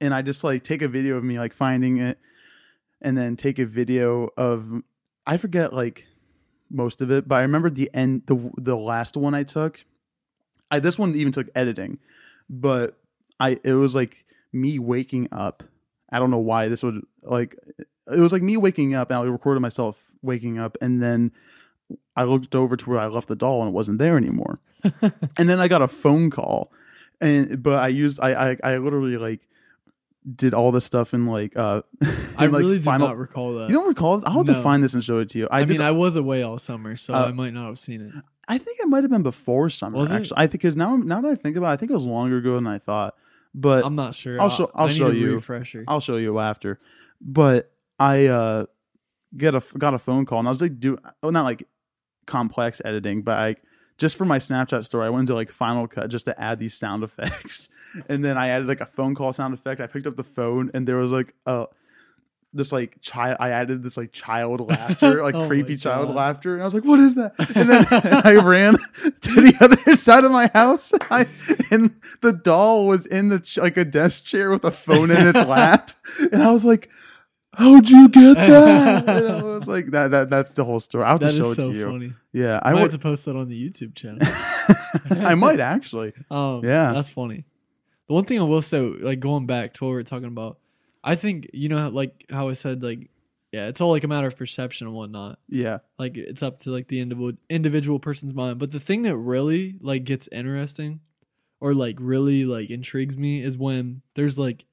and 0.00 0.14
I 0.14 0.22
just 0.22 0.44
like 0.44 0.62
take 0.62 0.80
a 0.80 0.86
video 0.86 1.16
of 1.16 1.24
me 1.24 1.40
like 1.40 1.52
finding 1.52 1.98
it, 1.98 2.20
and 3.00 3.18
then 3.18 3.34
take 3.34 3.58
a 3.58 3.66
video 3.66 4.28
of 4.36 4.72
I 5.26 5.36
forget 5.38 5.72
like 5.72 6.06
most 6.70 7.02
of 7.02 7.10
it, 7.10 7.26
but 7.26 7.34
I 7.34 7.40
remember 7.42 7.68
the 7.68 7.90
end 7.92 8.22
the 8.26 8.52
the 8.56 8.76
last 8.76 9.16
one 9.16 9.34
I 9.34 9.42
took. 9.42 9.84
I 10.70 10.78
this 10.78 11.00
one 11.00 11.16
even 11.16 11.32
took 11.32 11.48
editing, 11.56 11.98
but 12.48 12.96
I 13.42 13.58
it 13.64 13.72
was 13.72 13.94
like 13.94 14.24
me 14.52 14.78
waking 14.78 15.28
up. 15.32 15.64
I 16.10 16.18
don't 16.20 16.30
know 16.30 16.38
why 16.38 16.68
this 16.68 16.82
would 16.82 17.02
like 17.22 17.56
it 17.78 18.20
was 18.20 18.32
like 18.32 18.42
me 18.42 18.56
waking 18.56 18.94
up 18.94 19.10
and 19.10 19.18
I 19.18 19.24
recorded 19.24 19.60
myself 19.60 20.12
waking 20.22 20.58
up 20.58 20.76
and 20.80 21.02
then 21.02 21.32
I 22.16 22.24
looked 22.24 22.54
over 22.54 22.76
to 22.76 22.90
where 22.90 22.98
I 23.00 23.06
left 23.06 23.28
the 23.28 23.34
doll 23.34 23.60
and 23.60 23.70
it 23.70 23.72
wasn't 23.72 23.98
there 23.98 24.16
anymore. 24.16 24.60
and 25.36 25.48
then 25.48 25.58
I 25.60 25.66
got 25.66 25.82
a 25.82 25.88
phone 25.88 26.30
call 26.30 26.72
and 27.20 27.60
but 27.60 27.80
I 27.80 27.88
used 27.88 28.20
I 28.20 28.50
I, 28.50 28.56
I 28.62 28.76
literally 28.76 29.16
like 29.16 29.40
did 30.36 30.54
all 30.54 30.70
this 30.70 30.84
stuff 30.84 31.12
in 31.12 31.26
like 31.26 31.56
uh 31.56 31.82
I 32.38 32.44
in, 32.44 32.52
like, 32.52 32.60
really 32.60 32.78
do 32.78 32.96
not 32.96 33.18
recall 33.18 33.54
that. 33.54 33.70
you 33.70 33.74
don't 33.74 33.88
recall 33.88 34.18
this? 34.18 34.24
I'll 34.24 34.44
have 34.44 34.46
to 34.46 34.62
find 34.62 34.84
this 34.84 34.94
and 34.94 35.02
show 35.02 35.18
it 35.18 35.30
to 35.30 35.38
you. 35.40 35.48
I, 35.50 35.62
I, 35.62 35.64
mean, 35.64 35.80
I 35.80 35.90
was 35.90 36.14
away 36.14 36.42
all 36.42 36.58
summer, 36.58 36.94
so 36.94 37.12
Uh, 37.12 37.26
I 37.26 37.32
might 37.32 37.54
not 37.54 37.66
have 37.66 37.78
seen 37.78 38.02
it. 38.02 38.12
I 38.46 38.58
think 38.58 38.78
it 38.80 38.86
might 38.86 39.02
have 39.02 39.10
been 39.10 39.24
before 39.24 39.68
summer. 39.70 39.98
Was 39.98 40.12
it? 40.12 40.16
actually, 40.16 40.36
I 40.36 40.46
think 40.46 40.62
because 40.62 40.76
now 40.76 40.96
now 40.96 41.20
that 41.20 41.28
I 41.28 41.34
think 41.34 41.56
about, 41.56 41.70
it, 41.70 41.74
I 41.74 41.76
think 41.76 41.90
it 41.90 41.94
was 41.94 42.04
longer 42.04 42.38
ago 42.38 42.54
than 42.54 42.68
I 42.68 42.78
thought. 42.78 43.14
But 43.54 43.84
I'm 43.84 43.94
not 43.94 44.14
sure. 44.14 44.40
I'll 44.40 44.48
show- 44.50 44.70
I'll 44.74 44.88
show 44.88 45.10
a 45.10 45.14
you. 45.14 45.34
refresher. 45.34 45.84
I'll 45.86 46.00
show 46.00 46.16
you 46.16 46.38
after. 46.38 46.80
But 47.20 47.70
I 47.98 48.26
uh 48.26 48.66
get 49.36 49.54
a 49.54 49.62
got 49.78 49.94
a 49.94 49.98
phone 49.98 50.26
call 50.26 50.38
and 50.40 50.48
I 50.48 50.50
was 50.50 50.60
like 50.60 50.78
do 50.80 50.98
oh 51.22 51.30
not 51.30 51.44
like 51.44 51.66
complex 52.26 52.80
editing, 52.84 53.22
but 53.22 53.38
I 53.38 53.56
just 53.98 54.16
for 54.16 54.24
my 54.24 54.38
Snapchat 54.38 54.84
story, 54.84 55.06
I 55.06 55.10
went 55.10 55.20
into 55.20 55.34
like 55.34 55.50
Final 55.50 55.86
Cut 55.86 56.08
just 56.10 56.24
to 56.24 56.40
add 56.40 56.58
these 56.58 56.74
sound 56.74 57.04
effects, 57.08 57.68
and 58.08 58.24
then 58.24 58.38
I 58.38 58.48
added 58.48 58.66
like 58.68 58.80
a 58.80 58.86
phone 58.86 59.14
call 59.14 59.32
sound 59.32 59.54
effect. 59.54 59.80
I 59.80 59.86
picked 59.86 60.06
up 60.06 60.16
the 60.16 60.24
phone 60.24 60.70
and 60.74 60.86
there 60.88 60.96
was 60.96 61.12
like 61.12 61.34
a 61.46 61.66
this 62.54 62.72
like 62.72 63.00
child. 63.00 63.36
I 63.40 63.50
added 63.50 63.82
this 63.82 63.96
like 63.96 64.12
child 64.12 64.60
laughter, 64.68 65.22
like 65.22 65.34
Oh 65.42 65.46
creepy 65.46 65.76
child 65.76 66.14
laughter, 66.14 66.54
and 66.54 66.62
I 66.62 66.64
was 66.64 66.74
like, 66.74 66.84
"What 66.84 66.98
is 67.00 67.14
that?" 67.14 67.32
And 67.54 67.68
then 67.70 67.86
I 68.24 68.34
ran 68.44 68.74
to 68.76 69.30
the 69.40 69.54
other 69.60 69.94
side 69.96 70.24
of 70.24 70.30
my 70.32 70.48
house, 70.52 70.92
I, 71.10 71.26
and 71.70 71.94
the 72.20 72.32
doll 72.32 72.86
was 72.86 73.06
in 73.06 73.28
the 73.28 73.40
ch- 73.40 73.58
like 73.58 73.76
a 73.76 73.84
desk 73.84 74.24
chair 74.24 74.50
with 74.50 74.64
a 74.64 74.70
phone 74.70 75.10
in 75.10 75.26
its 75.28 75.46
lap, 75.48 75.90
and 76.32 76.42
I 76.42 76.50
was 76.52 76.64
like. 76.64 76.90
How'd 77.54 77.86
you 77.90 78.08
get 78.08 78.34
that? 78.36 79.06
And 79.06 79.28
I 79.28 79.42
was 79.42 79.66
like, 79.68 79.90
that, 79.90 80.10
that 80.12 80.30
that's 80.30 80.54
the 80.54 80.64
whole 80.64 80.80
story. 80.80 81.04
I'll 81.04 81.10
have 81.18 81.20
That 81.20 81.32
to 81.32 81.36
show 81.36 81.50
it 81.50 81.54
so 81.56 81.70
to 81.70 81.76
you. 81.76 81.84
funny. 81.84 82.14
Yeah, 82.32 82.58
I 82.62 82.72
would. 82.72 82.90
to 82.92 82.98
post 82.98 83.26
that 83.26 83.36
on 83.36 83.46
the 83.50 83.68
YouTube 83.68 83.94
channel. 83.94 84.20
I 85.22 85.34
might 85.34 85.60
actually. 85.60 86.14
Um, 86.30 86.64
Yeah. 86.64 86.94
that's 86.94 87.10
funny. 87.10 87.44
The 88.08 88.14
one 88.14 88.24
thing 88.24 88.38
I 88.40 88.44
will 88.44 88.62
say, 88.62 88.80
like 88.80 89.20
going 89.20 89.44
back 89.44 89.74
to 89.74 89.84
what 89.84 89.90
we 89.90 89.96
were 89.96 90.02
talking 90.02 90.28
about, 90.28 90.60
I 91.04 91.14
think 91.16 91.50
you 91.52 91.68
know, 91.68 91.88
like 91.88 92.26
how 92.30 92.48
I 92.48 92.52
said, 92.52 92.82
like 92.82 93.08
yeah, 93.52 93.66
it's 93.66 93.80
all 93.80 93.90
like 93.90 94.04
a 94.04 94.08
matter 94.08 94.26
of 94.26 94.36
perception 94.36 94.86
and 94.86 94.96
whatnot. 94.96 95.38
Yeah. 95.48 95.78
Like 95.98 96.16
it's 96.16 96.42
up 96.42 96.60
to 96.60 96.70
like 96.70 96.88
the 96.88 97.00
individual 97.00 97.32
individual 97.50 97.98
person's 97.98 98.32
mind. 98.34 98.58
But 98.58 98.70
the 98.70 98.80
thing 98.80 99.02
that 99.02 99.16
really 99.16 99.76
like 99.80 100.04
gets 100.04 100.28
interesting, 100.28 101.00
or 101.60 101.74
like 101.74 101.96
really 102.00 102.44
like 102.44 102.70
intrigues 102.70 103.16
me, 103.16 103.42
is 103.42 103.58
when 103.58 104.02
there's 104.14 104.38
like 104.38 104.64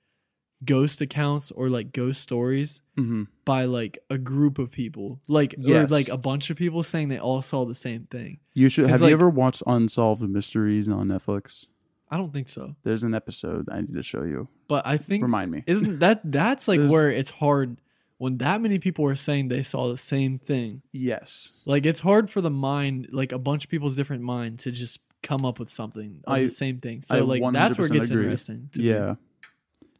ghost 0.65 1.01
accounts 1.01 1.51
or 1.51 1.69
like 1.69 1.93
ghost 1.93 2.21
stories 2.21 2.81
hmm 2.97 3.23
by 3.45 3.63
like 3.65 3.97
a 4.11 4.17
group 4.17 4.59
of 4.59 4.71
people, 4.71 5.17
like 5.27 5.55
Yes. 5.57 5.89
or 5.91 5.93
like 5.95 6.07
a 6.09 6.17
bunch 6.17 6.49
of 6.51 6.57
people 6.57 6.83
saying 6.83 7.07
they 7.09 7.17
all 7.17 7.41
saw 7.41 7.65
the 7.65 7.73
same 7.73 8.03
thing. 8.11 8.39
You 8.53 8.69
should 8.69 8.87
Have 8.89 9.01
like- 9.01 9.09
you 9.09 9.13
ever 9.15 9.29
watched 9.29 9.63
Unsolved 9.65 10.21
Mysteries 10.21 10.87
on 10.87 11.07
Netflix? 11.07 11.65
I 12.11 12.17
don't 12.17 12.33
think 12.33 12.49
so, 12.49 12.75
There's 12.83 13.03
an 13.03 13.13
episode 13.13 13.67
I 13.71 13.81
need 13.81 13.93
to 13.93 14.03
show 14.03 14.23
you. 14.23 14.47
but 14.67 14.85
I 14.87 14.97
think 14.97 15.21
Remind 15.23 15.51
me. 15.51 15.63
isn't 15.67 15.99
that 15.99 16.21
that's 16.31 16.67
like 16.67 16.79
There's- 16.79 16.91
where 16.91 17.09
it's 17.09 17.29
hard 17.29 17.79
when 18.17 18.37
that 18.39 18.59
many 18.61 18.79
people 18.79 19.05
are 19.05 19.15
saying 19.15 19.47
they 19.47 19.61
saw 19.63 19.87
the 19.89 19.95
same 19.97 20.39
thing. 20.39 20.81
Yes. 20.91 21.53
Like 21.65 21.85
it's 21.85 21.99
hard 22.01 22.29
for 22.29 22.41
the 22.41 22.49
mind, 22.49 23.07
like 23.11 23.31
a 23.31 23.37
bunch 23.39 23.63
of 23.63 23.69
people's 23.69 23.95
different 23.95 24.23
mind, 24.23 24.59
to 24.59 24.71
just 24.71 24.99
come 25.23 25.45
up 25.45 25.57
with 25.59 25.69
something 25.69 26.19
of 26.27 26.33
I- 26.33 26.43
the 26.43 26.49
same 26.49 26.79
thing. 26.79 27.01
So 27.01 27.15
I 27.15 27.19
like 27.21 27.41
that's 27.53 27.77
where 27.77 27.87
it 27.87 27.91
100% 27.91 27.93
gets 27.93 28.09
agree. 28.09 28.23
interesting. 28.23 28.69
to 28.73 28.79
me. 28.81 28.89
Yeah. 28.89 29.15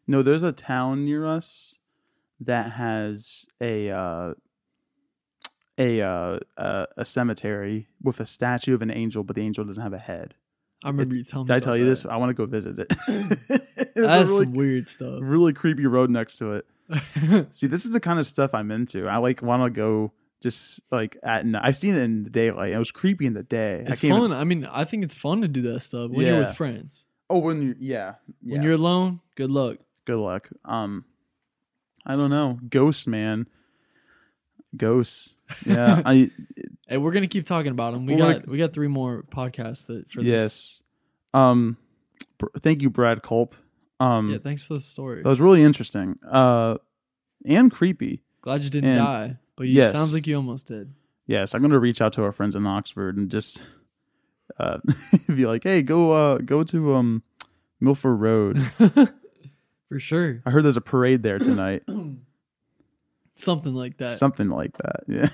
No, 0.08 0.22
there's 0.24 0.44
a 0.44 0.52
town 0.52 1.06
near 1.06 1.26
us 1.28 1.78
that 2.42 2.72
has 2.74 3.46
a 3.62 3.90
uh, 3.92 4.34
a 5.78 6.02
uh, 6.02 6.40
uh, 6.58 6.86
a 6.98 7.06
cemetery 7.06 7.88
with 8.02 8.20
a 8.20 8.26
statue 8.26 8.74
of 8.74 8.82
an 8.82 8.92
angel, 8.92 9.24
but 9.24 9.36
the 9.36 9.42
angel 9.44 9.64
doesn't 9.64 9.82
have 9.84 9.94
a 9.94 9.98
head. 10.00 10.34
I 10.84 10.90
remember 10.90 11.16
you 11.16 11.24
telling 11.24 11.46
me. 11.46 11.48
Did 11.48 11.56
I 11.56 11.60
tell 11.60 11.78
you 11.78 11.86
this? 11.86 12.06
I 12.06 12.16
want 12.18 12.30
to 12.30 12.34
go 12.34 12.46
visit 12.46 12.80
it. 12.80 12.90
That's 13.96 13.96
really 14.30 14.46
some 14.46 14.54
weird 14.54 14.88
stuff. 14.88 15.20
really 15.22 15.54
creepy 15.54 15.86
road 15.86 16.10
next 16.10 16.38
to 16.38 16.54
it. 16.54 16.66
See, 17.54 17.68
this 17.68 17.86
is 17.86 17.92
the 17.92 18.00
kind 18.00 18.18
of 18.20 18.26
stuff 18.26 18.54
I'm 18.54 18.72
into. 18.72 19.08
I 19.08 19.18
like 19.18 19.42
want 19.42 19.64
to 19.64 19.70
go 19.70 20.12
just 20.42 20.80
like 20.92 21.18
at 21.22 21.46
night. 21.46 21.62
I've 21.66 21.76
seen 21.78 21.96
it 21.96 22.02
in 22.02 22.24
the 22.24 22.30
daylight. 22.30 22.72
It 22.72 22.78
was 22.80 22.92
creepy 22.92 23.26
in 23.26 23.34
the 23.34 23.44
day. 23.44 23.84
It's 23.88 24.00
can't 24.00 24.14
fun. 24.14 24.24
even- 24.26 24.38
I 24.38 24.44
mean, 24.46 24.66
I 24.66 24.86
think 24.86 25.04
it's 25.04 25.14
fun 25.14 25.42
to 25.42 25.48
do 25.48 25.62
that 25.64 25.82
stuff 25.82 26.12
when 26.12 26.26
you're 26.26 26.40
with 26.40 26.56
friends. 26.56 27.08
oh, 27.30 27.40
when 27.40 27.62
you 27.62 27.76
yeah, 27.80 28.16
yeah. 28.42 28.54
When 28.54 28.64
you're 28.64 28.74
alone, 28.74 29.20
good 29.36 29.52
luck. 29.52 29.78
good 30.06 30.18
luck. 30.18 30.50
Um, 30.66 31.04
I 32.06 32.16
don't 32.16 32.30
know. 32.32 32.58
Ghost 32.70 33.06
man. 33.08 33.48
Ghosts. 34.78 35.36
Yeah. 35.66 36.02
I 36.06 36.30
Hey, 36.88 36.98
we're 36.98 37.12
gonna 37.12 37.28
keep 37.28 37.46
talking 37.46 37.72
about 37.72 37.94
them. 37.94 38.06
We 38.06 38.16
got 38.16 38.34
gonna- 38.34 38.44
we 38.48 38.58
got 38.58 38.74
three 38.74 38.88
more 38.88 39.24
podcasts 39.32 39.88
that 39.88 40.10
for 40.12 40.22
this. 40.22 40.28
yes. 40.28 40.82
Um 41.34 41.78
br- 42.38 42.48
thank 42.62 42.82
you, 42.82 42.90
Brad 42.90 43.22
Culp. 43.24 43.56
Um 44.00 44.30
Yeah, 44.32 44.38
thanks 44.38 44.62
for 44.62 44.76
the 44.76 44.82
story. 44.82 45.24
that 45.24 45.30
was 45.30 45.40
really 45.42 45.62
interesting. 45.64 46.18
Uh 46.28 46.78
and 47.46 47.72
creepy. 47.72 48.22
Glad 48.42 48.64
you 48.64 48.70
didn't 48.70 48.92
and- 48.92 49.00
die, 49.00 49.38
but 49.56 49.68
you, 49.68 49.74
yes. 49.74 49.92
sounds 49.92 50.14
like 50.14 50.28
you 50.28 50.36
almost 50.36 50.68
did. 50.68 50.94
Yes, 51.26 51.54
I'm 51.56 51.62
gonna 51.62 51.80
reach 51.80 52.02
out 52.02 52.14
to 52.14 52.24
our 52.24 52.32
friends 52.32 52.56
in 52.56 52.66
Oxford 52.68 53.18
and 53.18 53.30
just 53.30 53.62
uh 54.60 54.78
be 55.28 55.46
like, 55.46 55.64
hey, 55.64 55.82
go 55.82 56.12
uh 56.12 56.38
go 56.40 56.64
to 56.64 56.96
um 56.96 57.24
Milford 57.80 58.20
Road. 58.20 58.62
For 59.90 60.00
sure, 60.00 60.42
I 60.46 60.52
heard 60.52 60.64
there's 60.64 60.78
a 60.78 60.82
parade 60.82 61.24
there 61.24 61.40
tonight. 61.40 61.84
something 63.40 63.74
like 63.74 63.98
that. 63.98 64.18
Something 64.18 64.50
like 64.50 64.78
that. 64.78 65.04
Yeah. 65.08 65.30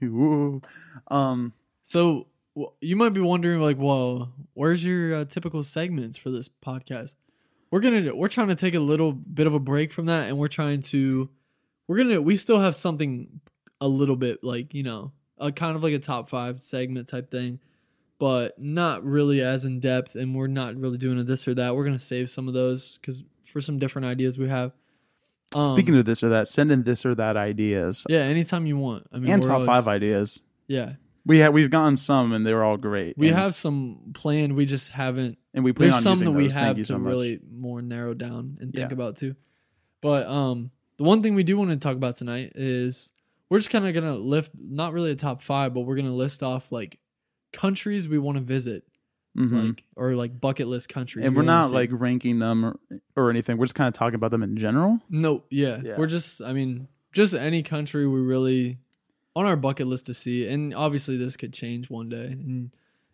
Um 1.08 1.52
So 1.82 2.26
w- 2.54 2.72
you 2.80 2.96
might 2.96 3.14
be 3.14 3.20
wondering, 3.20 3.60
like, 3.60 3.76
whoa, 3.76 4.28
where's 4.54 4.84
your 4.84 5.14
uh, 5.14 5.24
typical 5.24 5.62
segments 5.62 6.16
for 6.16 6.30
this 6.30 6.48
podcast? 6.48 7.14
We're 7.70 7.80
gonna 7.80 8.14
we're 8.14 8.28
trying 8.28 8.48
to 8.48 8.54
take 8.54 8.74
a 8.74 8.80
little 8.80 9.12
bit 9.12 9.46
of 9.46 9.54
a 9.54 9.58
break 9.58 9.92
from 9.92 10.06
that, 10.06 10.28
and 10.28 10.38
we're 10.38 10.48
trying 10.48 10.80
to 10.82 11.28
we're 11.88 11.96
gonna 11.96 12.20
we 12.20 12.36
still 12.36 12.60
have 12.60 12.74
something 12.76 13.40
a 13.80 13.88
little 13.88 14.16
bit 14.16 14.44
like 14.44 14.72
you 14.74 14.82
know 14.84 15.12
a 15.38 15.50
kind 15.50 15.74
of 15.76 15.82
like 15.82 15.92
a 15.92 15.98
top 15.98 16.30
five 16.30 16.62
segment 16.62 17.08
type 17.08 17.30
thing, 17.30 17.58
but 18.18 18.56
not 18.58 19.04
really 19.04 19.40
as 19.40 19.64
in 19.64 19.80
depth, 19.80 20.14
and 20.14 20.34
we're 20.36 20.46
not 20.46 20.76
really 20.76 20.98
doing 20.98 21.18
a 21.18 21.24
this 21.24 21.48
or 21.48 21.54
that. 21.54 21.74
We're 21.74 21.84
gonna 21.84 21.98
save 21.98 22.30
some 22.30 22.46
of 22.46 22.54
those 22.54 22.96
because 22.98 23.24
for 23.44 23.60
some 23.60 23.78
different 23.78 24.06
ideas 24.06 24.38
we 24.38 24.48
have. 24.48 24.72
Um, 25.56 25.74
speaking 25.74 25.96
of 25.96 26.04
this 26.04 26.22
or 26.22 26.28
that, 26.30 26.48
send 26.48 26.70
in 26.72 26.82
this 26.82 27.04
or 27.06 27.14
that 27.14 27.36
ideas. 27.36 28.04
yeah, 28.08 28.20
anytime 28.20 28.66
you 28.66 28.76
want. 28.76 29.06
I 29.12 29.18
mean, 29.18 29.30
and 29.30 29.42
top 29.42 29.52
always- 29.52 29.66
five 29.66 29.86
ideas. 29.88 30.40
Yeah, 30.66 30.94
We 31.26 31.38
have 31.38 31.52
we've 31.52 31.70
gotten 31.70 31.96
some 31.96 32.32
and 32.32 32.46
they 32.46 32.52
were 32.54 32.64
all 32.64 32.76
great. 32.76 33.16
we 33.18 33.28
and, 33.28 33.36
have 33.36 33.54
some 33.54 34.12
planned. 34.14 34.54
We 34.54 34.64
just 34.66 34.88
haven't 34.90 35.38
and 35.52 35.62
we 35.64 35.72
plan 35.72 35.90
there's 35.90 36.06
on 36.06 36.18
some 36.18 36.24
that 36.24 36.30
we 36.32 36.44
those. 36.44 36.54
Thank 36.54 36.66
have 36.68 36.76
to 36.78 36.84
so 36.84 36.96
really 36.96 37.40
more 37.52 37.82
narrow 37.82 38.14
down 38.14 38.56
and 38.60 38.72
think 38.72 38.88
Yeah. 38.90 38.94
about 38.94 39.16
too. 39.16 39.36
But 40.00 40.26
um, 40.26 40.70
the 40.96 41.04
one 41.04 41.22
thing 41.22 41.34
we 41.34 41.42
do 41.44 41.56
want 41.58 41.70
to 41.70 41.76
talk 41.76 41.96
about 41.96 42.14
tonight 42.16 42.52
is 42.54 43.12
we're 43.50 43.58
just 43.58 43.70
kind 43.70 43.86
of 43.86 43.94
gonna 43.94 44.16
lift 44.16 44.52
not 44.58 44.92
really 44.92 45.10
a 45.10 45.16
top 45.16 45.42
five, 45.42 45.74
but 45.74 45.82
we're 45.82 45.96
gonna 45.96 46.14
list 46.14 46.42
off 46.42 46.72
like 46.72 46.98
countries 47.52 48.08
we 48.08 48.18
want 48.18 48.36
to 48.38 48.42
visit, 48.44 48.84
Mhm. 49.36 49.68
like 49.68 49.84
or 49.96 50.14
like 50.14 50.40
bucket 50.40 50.68
list 50.68 50.88
countries. 50.88 51.24
and 51.26 51.34
we 51.34 51.40
we're 51.40 51.46
not 51.46 51.72
like 51.72 51.90
ranking 51.92 52.38
them 52.38 52.64
or, 52.64 52.76
or 53.16 53.30
anything. 53.30 53.56
We're 53.58 53.66
just 53.66 53.74
kind 53.74 53.88
of 53.88 53.94
talking 53.94 54.14
about 54.14 54.30
them 54.30 54.42
in 54.42 54.56
general. 54.56 55.00
no, 55.10 55.42
yeah, 55.50 55.80
Yeah. 55.82 55.96
we're 55.98 56.06
just 56.06 56.40
I 56.40 56.52
mean 56.52 56.86
just 57.12 57.34
any 57.34 57.62
country 57.62 58.06
we 58.06 58.20
really 58.20 58.78
on 59.36 59.46
our 59.46 59.56
bucket 59.56 59.88
list 59.88 60.06
to 60.06 60.14
see, 60.14 60.46
and 60.46 60.72
obviously 60.74 61.16
this 61.16 61.36
could 61.36 61.52
change 61.52 61.90
one 61.90 62.08
day 62.08 62.26
and 62.26 62.70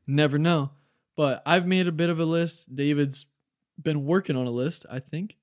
never 0.07 0.39
know. 0.39 0.73
But 1.17 1.43
I've 1.47 1.67
made 1.67 1.87
a 1.87 1.93
bit 1.93 2.11
of 2.11 2.21
a 2.21 2.25
list. 2.27 2.75
David's 2.75 3.25
been 3.83 4.05
working 4.05 4.37
on 4.37 4.47
a 4.47 4.51
list, 4.51 4.85
I 4.91 4.99
think. 5.01 5.37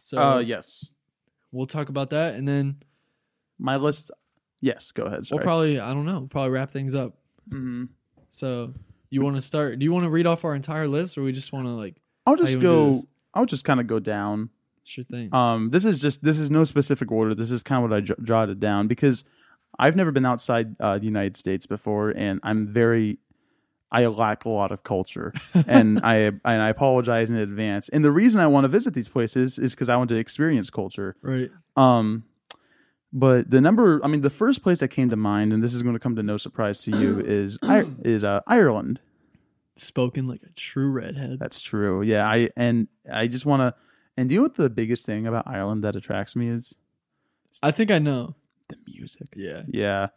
So 0.00 0.18
uh 0.18 0.38
yes. 0.38 0.86
we'll 1.50 1.66
talk 1.66 1.88
about 1.88 2.10
that, 2.10 2.34
and 2.36 2.46
then 2.46 2.76
My 3.58 3.76
list 3.76 4.10
Yes, 4.60 4.92
go 4.92 5.04
ahead. 5.04 5.24
we'll 5.32 5.40
probably 5.40 5.80
I 5.80 5.92
don't 5.94 6.06
know 6.06 6.28
probably 6.30 6.50
wrap 6.50 6.70
things 6.70 6.94
up. 6.94 7.16
Mhm. 7.50 7.88
So 8.30 8.72
you 9.10 9.22
want 9.22 9.36
to 9.36 9.42
start? 9.42 9.78
Do 9.78 9.84
you 9.84 9.92
want 9.92 10.04
to 10.04 10.10
read 10.10 10.26
off 10.26 10.44
our 10.44 10.54
entire 10.54 10.88
list, 10.88 11.16
or 11.16 11.22
we 11.22 11.32
just 11.32 11.52
want 11.52 11.66
to 11.66 11.70
like 11.70 11.96
I'll 12.26 12.36
just 12.36 12.52
you 12.52 12.58
wanna 12.58 12.94
do 12.94 13.00
go? 13.02 13.08
I'll 13.34 13.46
just 13.46 13.64
kind 13.64 13.80
of 13.80 13.86
go 13.86 13.98
down. 13.98 14.50
sure 14.84 15.04
thing? 15.04 15.34
Um, 15.34 15.70
this 15.70 15.84
is 15.84 15.98
just 16.00 16.22
this 16.24 16.38
is 16.38 16.50
no 16.50 16.64
specific 16.64 17.10
order. 17.12 17.34
This 17.34 17.50
is 17.50 17.62
kind 17.62 17.84
of 17.84 17.90
what 17.90 17.96
I 17.96 18.00
j- 18.00 18.14
jotted 18.22 18.60
down 18.60 18.88
because 18.88 19.24
I've 19.78 19.96
never 19.96 20.10
been 20.10 20.26
outside 20.26 20.74
uh, 20.80 20.98
the 20.98 21.04
United 21.04 21.36
States 21.36 21.66
before, 21.66 22.10
and 22.10 22.40
I'm 22.42 22.66
very 22.66 23.18
I 23.92 24.06
lack 24.06 24.44
a 24.44 24.48
lot 24.48 24.72
of 24.72 24.82
culture, 24.82 25.32
and 25.66 26.00
I 26.02 26.14
and 26.16 26.40
I 26.44 26.68
apologize 26.68 27.30
in 27.30 27.36
advance. 27.36 27.88
And 27.90 28.04
the 28.04 28.10
reason 28.10 28.40
I 28.40 28.46
want 28.46 28.64
to 28.64 28.68
visit 28.68 28.94
these 28.94 29.08
places 29.08 29.58
is 29.58 29.74
because 29.74 29.88
I 29.88 29.96
want 29.96 30.08
to 30.10 30.16
experience 30.16 30.70
culture. 30.70 31.16
right. 31.22 31.50
Um, 31.76 32.24
but 33.16 33.50
the 33.50 33.62
number, 33.62 33.98
I 34.04 34.08
mean, 34.08 34.20
the 34.20 34.28
first 34.28 34.62
place 34.62 34.80
that 34.80 34.88
came 34.88 35.08
to 35.08 35.16
mind, 35.16 35.54
and 35.54 35.64
this 35.64 35.72
is 35.72 35.82
going 35.82 35.94
to 35.94 35.98
come 35.98 36.16
to 36.16 36.22
no 36.22 36.36
surprise 36.36 36.82
to 36.82 36.90
you, 36.90 37.18
is 37.24 37.58
is 38.04 38.22
uh, 38.22 38.40
Ireland. 38.46 39.00
Spoken 39.74 40.26
like 40.26 40.42
a 40.42 40.52
true 40.52 40.90
redhead. 40.90 41.38
That's 41.38 41.62
true. 41.62 42.02
Yeah, 42.02 42.26
I 42.28 42.50
and 42.56 42.88
I 43.10 43.26
just 43.26 43.46
want 43.46 43.60
to. 43.60 43.74
And 44.18 44.28
do 44.28 44.34
you 44.34 44.40
know 44.40 44.44
what 44.44 44.54
the 44.54 44.68
biggest 44.68 45.06
thing 45.06 45.26
about 45.26 45.46
Ireland 45.48 45.82
that 45.84 45.96
attracts 45.96 46.36
me 46.36 46.48
is 46.48 46.74
I 47.62 47.70
think 47.70 47.90
I 47.90 47.98
know. 47.98 48.34
the 48.68 48.76
music. 48.86 49.28
Yeah. 49.34 49.62
Yeah, 49.68 50.08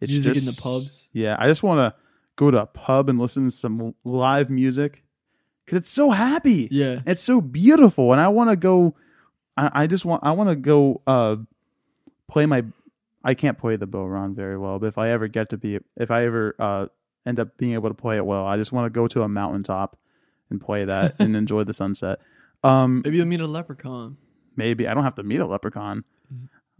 it's 0.00 0.10
Music 0.10 0.36
in 0.36 0.44
the 0.44 0.58
pubs. 0.60 1.08
Yeah, 1.12 1.36
I 1.38 1.46
just 1.46 1.62
want 1.62 1.78
to 1.78 1.94
go 2.34 2.50
to 2.50 2.60
a 2.62 2.66
pub 2.66 3.08
and 3.08 3.20
listen 3.20 3.44
to 3.44 3.50
some 3.52 3.94
live 4.04 4.50
music 4.50 5.04
because 5.64 5.78
it's 5.78 5.90
so 5.90 6.10
happy. 6.10 6.66
Yeah. 6.70 7.00
It's 7.06 7.22
so 7.22 7.40
beautiful, 7.40 8.10
and 8.12 8.20
I 8.20 8.28
want 8.28 8.50
to 8.50 8.56
go. 8.56 8.96
I, 9.56 9.82
I 9.82 9.86
just 9.86 10.04
want. 10.04 10.24
I 10.24 10.32
want 10.32 10.50
to 10.50 10.56
go. 10.56 11.02
Uh, 11.06 11.36
play 12.28 12.46
my. 12.46 12.64
I 13.24 13.34
can't 13.34 13.58
play 13.58 13.76
the 13.76 13.86
bodhrán 13.86 14.34
very 14.34 14.56
well, 14.56 14.78
but 14.78 14.86
if 14.86 14.96
I 14.98 15.08
ever 15.10 15.26
get 15.28 15.48
to 15.50 15.56
be, 15.58 15.80
if 15.96 16.10
I 16.10 16.24
ever 16.24 16.54
uh, 16.58 16.86
end 17.26 17.40
up 17.40 17.56
being 17.58 17.72
able 17.74 17.88
to 17.90 17.94
play 17.94 18.16
it 18.16 18.24
well, 18.24 18.46
I 18.46 18.56
just 18.56 18.70
want 18.72 18.86
to 18.86 18.90
go 18.90 19.08
to 19.08 19.22
a 19.22 19.28
mountaintop 19.28 19.96
and 20.50 20.60
play 20.60 20.84
that 20.84 21.16
and 21.18 21.34
enjoy 21.42 21.64
the 21.64 21.72
sunset. 21.74 22.20
Um, 22.62 23.02
Maybe 23.04 23.16
you'll 23.16 23.26
meet 23.26 23.40
a 23.40 23.46
leprechaun. 23.46 24.16
maybe 24.56 24.86
I 24.88 24.94
don't 24.94 25.04
have 25.04 25.16
to 25.16 25.22
meet 25.24 25.40
a 25.40 25.46
leprechaun. 25.46 26.04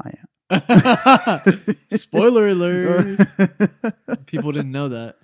I 0.03 0.11
am. 0.21 0.29
Spoiler 1.99 2.49
alert. 2.49 3.19
People 4.27 4.53
didn't 4.53 4.73
know 4.73 4.89
that. 4.89 5.17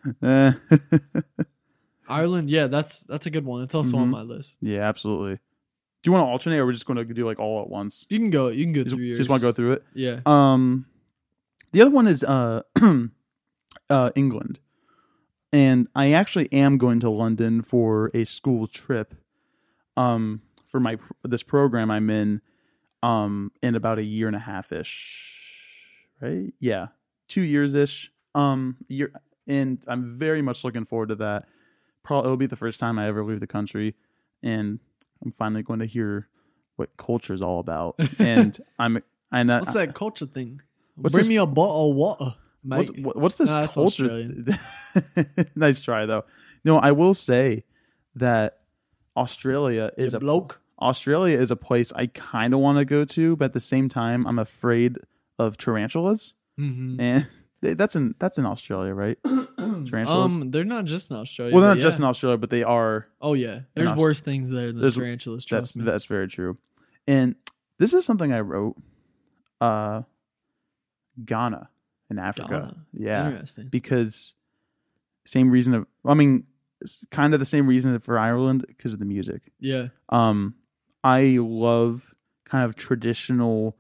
Ireland, 2.09 2.51
yeah, 2.51 2.67
that's 2.67 3.03
that's 3.05 3.27
a 3.27 3.31
good 3.31 3.45
one. 3.47 3.63
It's 3.63 3.75
also 3.75 3.97
on 3.97 4.09
Mhm. 4.09 4.11
my 4.11 4.23
list. 4.23 4.57
yeah, 4.61 4.81
absolutely. 4.81 5.39
Do 6.05 6.11
you 6.11 6.13
want 6.13 6.27
to 6.27 6.31
alternate, 6.31 6.59
or 6.59 6.67
we're 6.67 6.73
just 6.73 6.85
going 6.85 6.99
to 6.99 7.05
do 7.15 7.25
like 7.27 7.41
all 7.41 7.63
at 7.63 7.71
once? 7.71 8.07
You 8.11 8.19
can 8.19 8.29
go. 8.29 8.49
You 8.49 8.63
can 8.65 8.75
go 8.75 8.83
Just, 8.83 8.95
through 8.95 9.05
yours. 9.07 9.19
just 9.19 9.31
want 9.31 9.41
to 9.41 9.49
go 9.49 9.53
through 9.53 9.73
it. 9.73 9.85
Yeah. 9.95 10.21
Um, 10.27 10.85
the 11.73 11.81
other 11.81 11.91
one 11.91 12.07
is 12.07 12.23
uh, 12.23 12.61
uh, 13.91 14.11
England, 14.15 14.61
and 15.51 15.89
I 15.95 16.13
actually 16.13 16.53
am 16.53 16.77
going 16.77 17.01
to 17.01 17.09
London 17.09 17.63
for 17.63 18.11
a 18.13 18.25
school 18.25 18.67
trip. 18.67 19.15
Um, 19.97 20.43
for 20.69 20.79
my 20.79 20.99
this 21.23 21.43
program 21.43 21.91
I'm 21.91 22.11
in, 22.11 22.43
um, 23.03 23.51
in 23.63 23.75
about 23.75 23.99
a 23.99 24.03
year 24.03 24.27
and 24.27 24.37
a 24.37 24.41
half 24.41 24.73
ish, 24.73 25.89
right? 26.21 26.53
Yeah, 26.61 26.89
two 27.29 27.43
years 27.43 27.73
ish. 27.73 28.13
Um, 28.35 28.77
year, 28.89 29.11
and 29.47 29.83
I'm 29.89 30.19
very 30.19 30.43
much 30.43 30.65
looking 30.65 30.85
forward 30.85 31.09
to 31.09 31.15
that. 31.17 31.47
Probably 32.03 32.27
it'll 32.27 32.37
be 32.37 32.47
the 32.47 32.57
first 32.57 32.79
time 32.79 32.99
I 32.99 33.09
ever 33.09 33.25
leave 33.25 33.41
the 33.41 33.47
country, 33.47 33.95
and 34.43 34.81
I'm 35.25 35.33
finally 35.33 35.63
going 35.63 35.81
to 35.81 35.87
hear 35.87 36.29
what 36.77 36.97
culture 36.97 37.35
is 37.35 37.43
all 37.43 37.61
about. 37.61 37.97
And 38.19 38.59
I'm 38.79 39.03
and 39.33 39.53
I, 39.53 39.59
What's 39.61 39.75
that 39.75 39.95
culture 39.95 40.27
thing? 40.27 40.61
What's 40.97 41.13
Bring 41.15 41.21
this- 41.23 41.29
me 41.29 41.37
a 41.37 41.47
bottle 41.47 41.91
of 41.91 41.97
water, 41.97 42.35
mate. 42.63 42.77
What's 42.79 42.91
what- 42.99 43.17
what's 43.17 43.37
this 43.37 43.51
Nah, 43.51 43.67
culture? 43.67 44.35
nice 45.57 45.81
try 45.83 46.07
though. 46.07 46.25
No, 46.65 46.79
I 46.79 46.93
will 46.93 47.15
say 47.15 47.65
that 48.15 48.61
Australia 49.17 49.91
You 49.99 50.05
is 50.05 50.15
a 50.15 50.21
bloke. 50.21 50.61
Australia 50.81 51.39
is 51.39 51.51
a 51.51 51.57
place 51.57 51.93
I 51.95 52.07
kind 52.07 52.53
of 52.53 52.61
want 52.61 52.79
to 52.79 52.85
go 52.85 53.05
to, 53.05 53.37
but 53.37 53.47
at 53.47 53.53
the 53.53 53.61
same 53.61 53.89
time, 53.89 54.27
I'm 54.27 54.39
afraid 54.39 54.99
of 55.39 55.57
tarantulas, 55.57 56.35
Mm-hmm. 56.59 57.01
and 57.01 57.23
they- 57.25 57.29
that's 57.73 57.97
in 57.97 58.15
that's 58.19 58.37
in 58.37 58.45
Australia, 58.45 58.93
right? 58.93 59.17
Tarantulas. 59.25 60.33
Um, 60.33 60.51
they're 60.51 60.65
not 60.65 60.85
just 60.85 61.11
in 61.11 61.17
Australia. 61.17 61.55
well, 61.55 61.63
they're 61.63 61.71
but 61.71 61.77
not 61.77 61.83
just 61.83 61.99
yeah. 61.99 62.05
in 62.05 62.09
Australia, 62.11 62.37
but 62.37 62.51
they 62.51 62.63
are. 62.63 63.07
Oh 63.23 63.33
yeah, 63.33 63.61
there's 63.75 63.91
Aus- 63.93 63.97
worse 63.99 64.21
things 64.21 64.51
there 64.51 64.67
than 64.67 64.81
there's- 64.81 64.97
tarantulas. 64.97 65.47
That's 65.49 65.75
me. 65.75 65.85
that's 65.85 66.05
very 66.05 66.29
true. 66.29 66.59
And 67.07 67.37
this 67.79 67.95
is 67.95 68.05
something 68.05 68.33
I 68.33 68.41
wrote. 68.41 68.77
Uh, 69.61 70.03
Ghana 71.25 71.69
in 72.11 72.19
Africa. 72.19 72.49
Ghana. 72.51 72.77
Yeah. 72.93 73.27
Interesting. 73.31 73.69
because 73.69 74.35
same 75.25 75.51
reason 75.51 75.75
of 75.75 75.87
I 76.05 76.15
mean 76.15 76.45
it's 76.81 77.05
kind 77.11 77.33
of 77.35 77.41
the 77.41 77.47
same 77.47 77.67
reason 77.67 77.99
for 78.01 78.19
Ireland 78.19 78.65
because 78.67 78.93
of 78.93 78.99
the 78.99 79.05
music. 79.05 79.43
Yeah. 79.61 79.89
Um 80.09 80.55
I 81.03 81.39
love 81.41 82.15
kind 82.45 82.65
of 82.65 82.77
traditional 82.77 83.77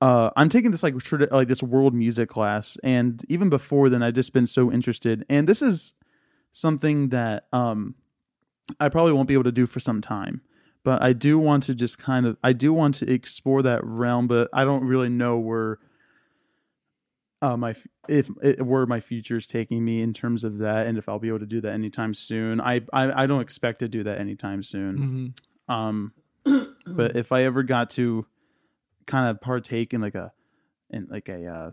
uh 0.00 0.30
I'm 0.36 0.48
taking 0.48 0.70
this 0.70 0.82
like 0.82 0.94
like 1.30 1.48
this 1.48 1.62
world 1.62 1.94
music 1.94 2.28
class 2.28 2.76
and 2.82 3.24
even 3.28 3.48
before 3.48 3.88
then 3.88 4.02
I've 4.02 4.14
just 4.14 4.32
been 4.32 4.46
so 4.46 4.72
interested 4.72 5.24
and 5.28 5.48
this 5.48 5.62
is 5.62 5.94
something 6.52 7.08
that 7.10 7.46
um 7.52 7.94
I 8.80 8.88
probably 8.88 9.12
won't 9.12 9.28
be 9.28 9.34
able 9.34 9.44
to 9.44 9.52
do 9.52 9.66
for 9.66 9.80
some 9.80 10.00
time. 10.00 10.40
But 10.84 11.02
I 11.02 11.12
do 11.12 11.38
want 11.38 11.64
to 11.64 11.74
just 11.74 11.98
kind 11.98 12.26
of 12.26 12.36
I 12.42 12.52
do 12.52 12.72
want 12.72 12.94
to 12.96 13.10
explore 13.10 13.62
that 13.62 13.84
realm 13.84 14.26
but 14.26 14.48
I 14.52 14.64
don't 14.64 14.84
really 14.84 15.08
know 15.08 15.38
where 15.38 15.78
uh, 17.42 17.56
my 17.56 17.74
if 18.08 18.30
it, 18.42 18.64
where 18.64 18.86
my 18.86 19.00
future 19.00 19.36
is 19.36 19.46
taking 19.46 19.84
me 19.84 20.00
in 20.00 20.14
terms 20.14 20.44
of 20.44 20.58
that, 20.58 20.86
and 20.86 20.96
if 20.96 21.08
I'll 21.08 21.18
be 21.18 21.28
able 21.28 21.40
to 21.40 21.46
do 21.46 21.60
that 21.60 21.72
anytime 21.72 22.14
soon. 22.14 22.60
I 22.60 22.80
I, 22.92 23.24
I 23.24 23.26
don't 23.26 23.42
expect 23.42 23.80
to 23.80 23.88
do 23.88 24.02
that 24.04 24.18
anytime 24.18 24.62
soon. 24.62 25.34
hmm 25.66 25.72
Um, 25.72 26.12
but 26.86 27.16
if 27.16 27.32
I 27.32 27.42
ever 27.42 27.62
got 27.62 27.90
to 27.90 28.26
kind 29.06 29.28
of 29.28 29.40
partake 29.40 29.94
in 29.94 30.00
like 30.00 30.14
a 30.14 30.32
in 30.90 31.06
like 31.10 31.28
a 31.28 31.46
uh 31.46 31.70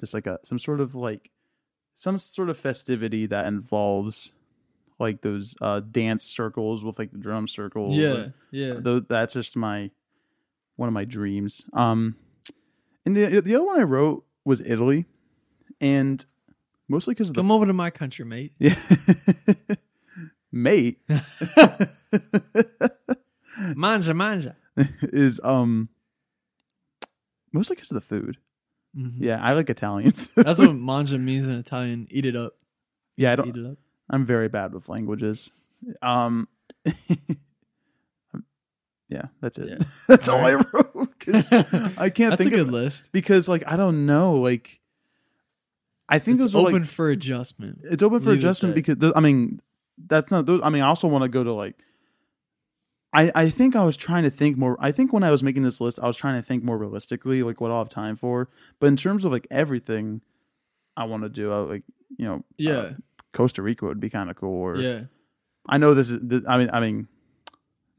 just 0.00 0.14
like 0.14 0.26
a 0.26 0.38
some 0.42 0.58
sort 0.58 0.80
of 0.80 0.94
like 0.94 1.30
some 1.94 2.18
sort 2.18 2.48
of 2.48 2.58
festivity 2.58 3.26
that 3.26 3.46
involves 3.46 4.32
like 4.98 5.22
those 5.22 5.54
uh 5.60 5.80
dance 5.80 6.24
circles 6.24 6.84
with 6.84 6.98
like 6.98 7.12
the 7.12 7.18
drum 7.18 7.48
circles. 7.48 7.96
Yeah, 7.96 8.14
and 8.14 8.32
yeah. 8.50 9.00
that's 9.08 9.34
just 9.34 9.56
my 9.56 9.90
one 10.76 10.88
of 10.88 10.92
my 10.92 11.04
dreams. 11.04 11.64
Um 11.72 12.16
and 13.04 13.16
the 13.16 13.40
the 13.40 13.54
other 13.54 13.64
one 13.64 13.80
I 13.80 13.84
wrote 13.84 14.24
was 14.44 14.60
Italy 14.60 15.06
and 15.80 16.24
mostly 16.88 17.14
because 17.14 17.28
of 17.28 17.34
the 17.34 17.40
Come 17.40 17.50
over 17.50 17.66
to 17.66 17.72
my 17.72 17.90
country, 17.90 18.24
mate. 18.24 18.52
yeah. 18.58 18.74
mate 20.50 21.00
Mangia, 23.74 24.14
mangia. 24.14 24.56
is 25.12 25.40
um 25.44 25.88
mostly 27.52 27.76
because 27.76 27.90
of 27.90 27.94
the 27.96 28.00
food. 28.00 28.36
Mhm. 28.96 29.14
Yeah, 29.18 29.40
I 29.42 29.52
like 29.52 29.70
Italian 29.70 30.12
food. 30.12 30.44
That's 30.44 30.58
what 30.58 30.70
mangia 30.70 31.18
means 31.20 31.48
in 31.48 31.54
Italian. 31.56 32.06
Eat 32.10 32.26
it 32.26 32.36
up. 32.36 32.54
yeah, 33.16 33.32
I 33.32 33.36
don't. 33.36 33.48
Eat 33.48 33.56
it 33.56 33.66
up. 33.66 33.78
I'm 34.10 34.26
very 34.26 34.48
bad 34.48 34.74
with 34.74 34.88
languages. 34.88 35.50
Um, 36.02 36.48
yeah, 39.08 39.26
that's 39.40 39.58
it. 39.58 39.68
Yeah. 39.68 39.78
that's 40.08 40.28
all 40.28 40.38
I 40.44 40.54
wrote 40.54 41.18
because 41.18 41.50
I 41.52 42.08
can't 42.10 42.30
That's 42.30 42.40
a 42.40 42.44
think 42.44 42.50
good 42.50 42.60
of 42.60 42.70
list. 42.70 43.12
because 43.12 43.48
like 43.48 43.62
I 43.66 43.76
don't 43.76 44.06
know 44.06 44.34
like 44.36 44.80
I 46.08 46.18
think 46.18 46.36
It's 46.36 46.44
those 46.44 46.54
are 46.56 46.66
open 46.66 46.82
like 46.82 46.84
for 46.90 47.10
adjustment. 47.10 47.80
it's 47.84 48.02
open 48.02 48.20
for 48.20 48.30
leave 48.30 48.38
adjustment 48.38 48.74
because 48.74 48.96
I 49.14 49.20
mean 49.20 49.60
that's 50.06 50.30
not 50.30 50.46
those. 50.46 50.60
I 50.62 50.70
mean 50.70 50.82
I 50.82 50.86
also 50.88 51.08
want 51.08 51.22
to 51.22 51.28
go 51.28 51.44
to 51.44 51.52
like. 51.52 51.76
I, 53.14 53.30
I 53.34 53.50
think 53.50 53.76
I 53.76 53.84
was 53.84 53.96
trying 53.96 54.22
to 54.22 54.30
think 54.30 54.56
more. 54.56 54.76
I 54.80 54.90
think 54.90 55.12
when 55.12 55.22
I 55.22 55.30
was 55.30 55.42
making 55.42 55.62
this 55.62 55.80
list, 55.80 55.98
I 56.02 56.06
was 56.06 56.16
trying 56.16 56.40
to 56.40 56.42
think 56.42 56.64
more 56.64 56.78
realistically, 56.78 57.42
like 57.42 57.60
what 57.60 57.70
I'll 57.70 57.78
have 57.78 57.90
time 57.90 58.16
for. 58.16 58.48
But 58.80 58.86
in 58.86 58.96
terms 58.96 59.24
of 59.24 59.32
like 59.32 59.46
everything, 59.50 60.22
I 60.96 61.04
want 61.04 61.22
to 61.22 61.28
do, 61.28 61.52
I, 61.52 61.58
like 61.58 61.82
you 62.16 62.26
know, 62.26 62.44
Yeah, 62.56 62.72
uh, 62.72 62.92
Costa 63.32 63.62
Rica 63.62 63.84
would 63.84 64.00
be 64.00 64.08
kind 64.08 64.30
of 64.30 64.36
cool. 64.36 64.54
Or 64.54 64.76
yeah. 64.76 65.02
I 65.66 65.78
know 65.78 65.94
this 65.94 66.10
is. 66.10 66.20
This, 66.22 66.42
I 66.48 66.56
mean, 66.56 66.70
I 66.72 66.80
mean, 66.80 67.06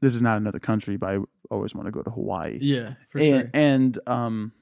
this 0.00 0.14
is 0.14 0.22
not 0.22 0.36
another 0.36 0.58
country, 0.58 0.96
but 0.96 1.10
I 1.10 1.18
always 1.50 1.74
want 1.74 1.86
to 1.86 1.92
go 1.92 2.02
to 2.02 2.10
Hawaii. 2.10 2.58
Yeah, 2.60 2.94
for 3.10 3.20
and, 3.20 3.40
sure. 3.40 3.50
and 3.54 3.98
um, 4.06 4.52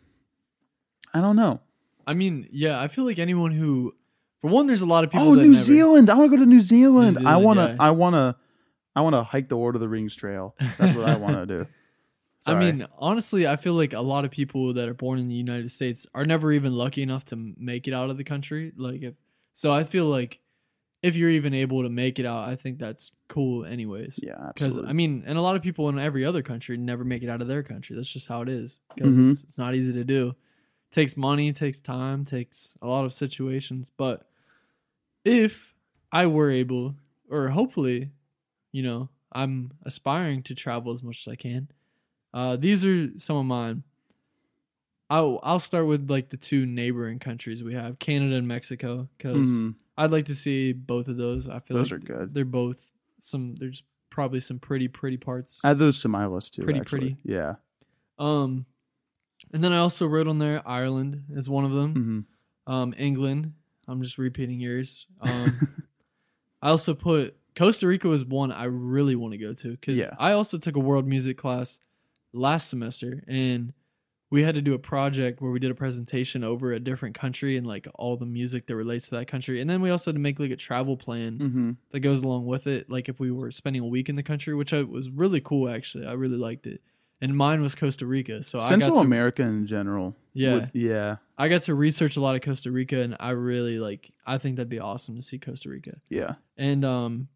I 1.14 1.20
don't 1.20 1.36
know. 1.36 1.60
I 2.06 2.14
mean, 2.14 2.48
yeah, 2.52 2.80
I 2.80 2.88
feel 2.88 3.04
like 3.04 3.18
anyone 3.18 3.52
who, 3.52 3.94
for 4.40 4.50
one, 4.50 4.66
there's 4.66 4.82
a 4.82 4.86
lot 4.86 5.04
of 5.04 5.10
people. 5.10 5.28
Oh, 5.28 5.34
New 5.34 5.52
never, 5.52 5.62
Zealand! 5.62 6.10
I 6.10 6.14
want 6.14 6.30
to 6.30 6.36
go 6.36 6.44
to 6.44 6.48
New 6.48 6.60
Zealand. 6.60 7.16
I 7.18 7.20
Zealand, 7.20 7.44
want 7.44 7.58
to. 7.58 7.66
yeah. 7.68 7.76
I 7.80 7.90
want 7.90 8.14
to. 8.16 8.36
I 8.94 9.00
want 9.00 9.14
to 9.14 9.22
hike 9.22 9.48
the 9.48 9.56
Lord 9.56 9.74
of 9.74 9.80
the 9.80 9.88
Rings 9.88 10.14
trail. 10.14 10.54
That's 10.78 10.94
what 10.94 11.08
I 11.08 11.16
want 11.16 11.36
to 11.36 11.46
do. 11.46 11.66
I 12.46 12.54
mean, 12.58 12.86
honestly, 12.98 13.46
I 13.46 13.54
feel 13.56 13.74
like 13.74 13.92
a 13.92 14.00
lot 14.00 14.24
of 14.24 14.32
people 14.32 14.74
that 14.74 14.88
are 14.88 14.94
born 14.94 15.18
in 15.20 15.28
the 15.28 15.34
United 15.34 15.70
States 15.70 16.06
are 16.12 16.24
never 16.24 16.50
even 16.52 16.72
lucky 16.74 17.02
enough 17.02 17.24
to 17.26 17.36
make 17.36 17.86
it 17.86 17.94
out 17.94 18.10
of 18.10 18.16
the 18.16 18.24
country. 18.24 18.72
Like, 18.76 19.02
if, 19.02 19.14
so 19.52 19.72
I 19.72 19.84
feel 19.84 20.06
like 20.06 20.40
if 21.02 21.14
you're 21.14 21.30
even 21.30 21.54
able 21.54 21.84
to 21.84 21.88
make 21.88 22.18
it 22.18 22.26
out, 22.26 22.48
I 22.48 22.56
think 22.56 22.78
that's 22.80 23.12
cool, 23.28 23.64
anyways. 23.64 24.18
yeah, 24.22 24.50
Because. 24.52 24.76
I 24.76 24.92
mean, 24.92 25.22
and 25.24 25.38
a 25.38 25.40
lot 25.40 25.54
of 25.56 25.62
people 25.62 25.88
in 25.88 25.98
every 26.00 26.24
other 26.24 26.42
country 26.42 26.76
never 26.76 27.04
make 27.04 27.22
it 27.22 27.28
out 27.28 27.42
of 27.42 27.48
their 27.48 27.62
country. 27.62 27.94
That's 27.94 28.12
just 28.12 28.26
how 28.28 28.42
it 28.42 28.48
is. 28.48 28.80
Because 28.94 29.16
Mhm. 29.16 29.30
it's, 29.30 29.44
it's 29.44 29.58
not 29.58 29.74
easy 29.76 29.92
to 29.92 30.04
do. 30.04 30.30
It 30.30 30.94
takes 30.94 31.16
money, 31.16 31.52
takes 31.52 31.80
time, 31.80 32.24
takes 32.24 32.76
a 32.82 32.88
lot 32.88 33.04
of 33.04 33.12
situations. 33.12 33.90
But 33.96 34.26
if 35.24 35.74
I 36.10 36.26
were 36.26 36.50
able, 36.50 36.96
or 37.30 37.48
hopefully, 37.48 38.10
you 38.72 38.82
know, 38.82 39.08
I'm 39.32 39.72
aspiring 39.84 40.42
to 40.44 40.54
travel 40.54 40.92
as 40.92 41.02
much 41.02 41.26
as 41.26 41.32
I 41.32 41.36
can. 41.36 41.68
Uh, 42.34 42.56
these 42.56 42.84
are 42.84 43.08
some 43.18 43.36
of 43.36 43.44
mine. 43.46 43.84
I'll 45.10 45.40
I'll 45.42 45.58
start 45.58 45.86
with 45.86 46.10
like 46.10 46.30
the 46.30 46.36
two 46.36 46.64
neighboring 46.66 47.18
countries 47.18 47.62
we 47.62 47.74
have, 47.74 47.98
Canada 47.98 48.36
and 48.36 48.48
Mexico, 48.48 49.08
because 49.18 49.48
Mhm. 49.48 49.74
I'd 49.98 50.10
like 50.12 50.24
to 50.26 50.34
see 50.34 50.72
both 50.72 51.08
of 51.08 51.16
those. 51.18 51.48
I 51.48 51.58
feel 51.60 51.76
those 51.76 51.92
like 51.92 52.00
are 52.02 52.04
good. 52.18 52.34
they're 52.34 52.44
both 52.46 52.92
some. 53.18 53.54
There's 53.56 53.82
probably 54.08 54.40
some 54.40 54.58
pretty 54.58 54.88
pretty 54.88 55.18
parts. 55.18 55.60
Add 55.64 55.78
those 55.78 56.00
to 56.00 56.08
my 56.08 56.26
list 56.26 56.54
too. 56.54 56.62
Pretty, 56.62 56.80
actually. 56.80 56.98
pretty. 57.00 57.16
Yeah. 57.24 57.54
Um, 58.18 58.64
and 59.52 59.62
then 59.62 59.72
I 59.72 59.78
also 59.78 60.06
wrote 60.06 60.28
on 60.28 60.38
there 60.38 60.66
Ireland 60.66 61.24
is 61.30 61.48
one 61.50 61.64
of 61.64 61.72
them. 61.72 62.24
hmm 62.66 62.72
Um, 62.72 62.94
England. 62.96 63.52
I'm 63.88 64.00
just 64.02 64.16
repeating 64.16 64.60
yours. 64.60 65.06
Um, 65.20 65.68
I 66.62 66.70
also 66.70 66.94
put 66.94 67.36
Costa 67.56 67.86
Rica 67.86 68.08
was 68.08 68.24
one 68.24 68.50
I 68.52 68.64
really 68.64 69.16
want 69.16 69.32
to 69.32 69.38
go 69.38 69.52
to 69.52 69.70
because 69.72 69.96
Yeah. 69.98 70.14
I 70.18 70.32
also 70.32 70.58
took 70.58 70.76
a 70.76 70.80
world 70.80 71.06
music 71.06 71.36
class 71.38 71.78
last 72.32 72.68
semester 72.70 73.22
and 73.28 73.72
we 74.30 74.42
had 74.42 74.54
to 74.54 74.62
do 74.62 74.72
a 74.72 74.78
project 74.78 75.42
where 75.42 75.50
we 75.50 75.58
did 75.58 75.70
a 75.70 75.74
presentation 75.74 76.42
over 76.42 76.72
a 76.72 76.80
different 76.80 77.14
country 77.14 77.58
and 77.58 77.66
like 77.66 77.86
all 77.96 78.16
the 78.16 78.24
music 78.24 78.66
that 78.66 78.76
relates 78.76 79.10
to 79.10 79.16
that 79.16 79.26
country 79.28 79.60
and 79.60 79.68
then 79.68 79.82
we 79.82 79.90
also 79.90 80.10
had 80.10 80.14
to 80.16 80.20
make 80.20 80.38
like 80.40 80.50
a 80.50 80.56
travel 80.56 80.96
plan 80.96 81.36
hmm 81.38 81.70
that 81.90 82.00
goes 82.00 82.22
along 82.22 82.46
with 82.46 82.66
it 82.66 82.88
like 82.88 83.10
if 83.10 83.20
we 83.20 83.30
were 83.30 83.50
spending 83.50 83.82
a 83.82 83.86
week 83.86 84.08
in 84.08 84.16
the 84.16 84.22
country 84.22 84.54
which 84.54 84.72
I, 84.72 84.80
was 84.82 85.10
really 85.10 85.42
cool 85.42 85.68
actually 85.68 86.06
i 86.06 86.12
really 86.14 86.38
liked 86.38 86.66
it 86.66 86.80
and 87.20 87.36
mine 87.36 87.60
was 87.60 87.74
costa 87.74 88.06
rica 88.06 88.42
so 88.42 88.58
i 88.58 88.66
Central 88.70 88.94
got 88.94 89.00
to 89.02 89.06
America 89.06 89.42
in 89.42 89.66
general. 89.66 90.16
yeah 90.32 90.54
would- 90.54 90.70
yeah. 90.72 91.16
i 91.36 91.48
got 91.48 91.60
to 91.62 91.74
research 91.74 92.16
a 92.16 92.20
lot 92.22 92.34
of 92.34 92.40
costa 92.40 92.70
rica 92.70 93.02
and 93.02 93.14
i 93.20 93.30
really 93.32 93.78
like 93.78 94.10
i 94.26 94.38
think 94.38 94.56
that'd 94.56 94.70
be 94.70 94.80
awesome 94.80 95.14
to 95.16 95.20
see 95.22 95.38
costa 95.38 95.68
rica 95.68 95.98
Yeah. 96.08 96.36
and 96.56 96.86
um 96.86 97.28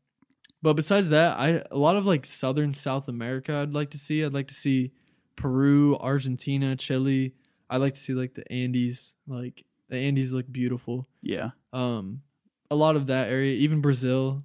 but 0.62 0.74
besides 0.74 1.10
that 1.10 1.38
i 1.38 1.62
a 1.70 1.78
lot 1.78 1.96
of 1.96 2.06
like 2.06 2.24
southern 2.26 2.72
south 2.72 3.08
america 3.08 3.54
i'd 3.56 3.74
like 3.74 3.90
to 3.90 3.98
see. 3.98 4.24
I'd 4.24 4.34
like 4.34 4.48
to 4.48 4.54
see 4.54 4.92
peru 5.36 5.96
argentina 6.00 6.74
chile. 6.76 7.34
I'd 7.68 7.78
like 7.78 7.94
to 7.94 8.00
see 8.00 8.14
like 8.14 8.34
the 8.34 8.50
andes. 8.50 9.14
Like 9.26 9.64
the 9.88 9.96
andes 9.96 10.32
look 10.32 10.50
beautiful. 10.50 11.06
Yeah. 11.22 11.50
um 11.72 12.22
a 12.70 12.74
lot 12.76 12.96
of 12.96 13.06
that 13.06 13.28
area 13.28 13.54
even 13.54 13.80
brazil 13.80 14.42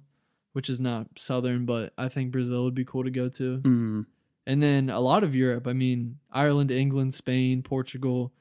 which 0.52 0.68
is 0.68 0.78
not 0.78 1.08
southern 1.16 1.64
but 1.66 1.92
i 1.98 2.08
think 2.08 2.30
brazil 2.30 2.62
would 2.64 2.74
be 2.74 2.84
cool 2.84 3.04
to 3.04 3.10
go 3.10 3.28
to. 3.28 3.56
Hmm 3.58 4.02
and 4.46 4.60
then 4.60 4.90
a 4.90 4.98
lot 4.98 5.22
of 5.24 5.34
europe. 5.34 5.66
I 5.66 5.72
mean 5.72 6.18
ireland 6.32 6.70
england 6.70 7.14
spain 7.14 7.62
portugal 7.62 8.32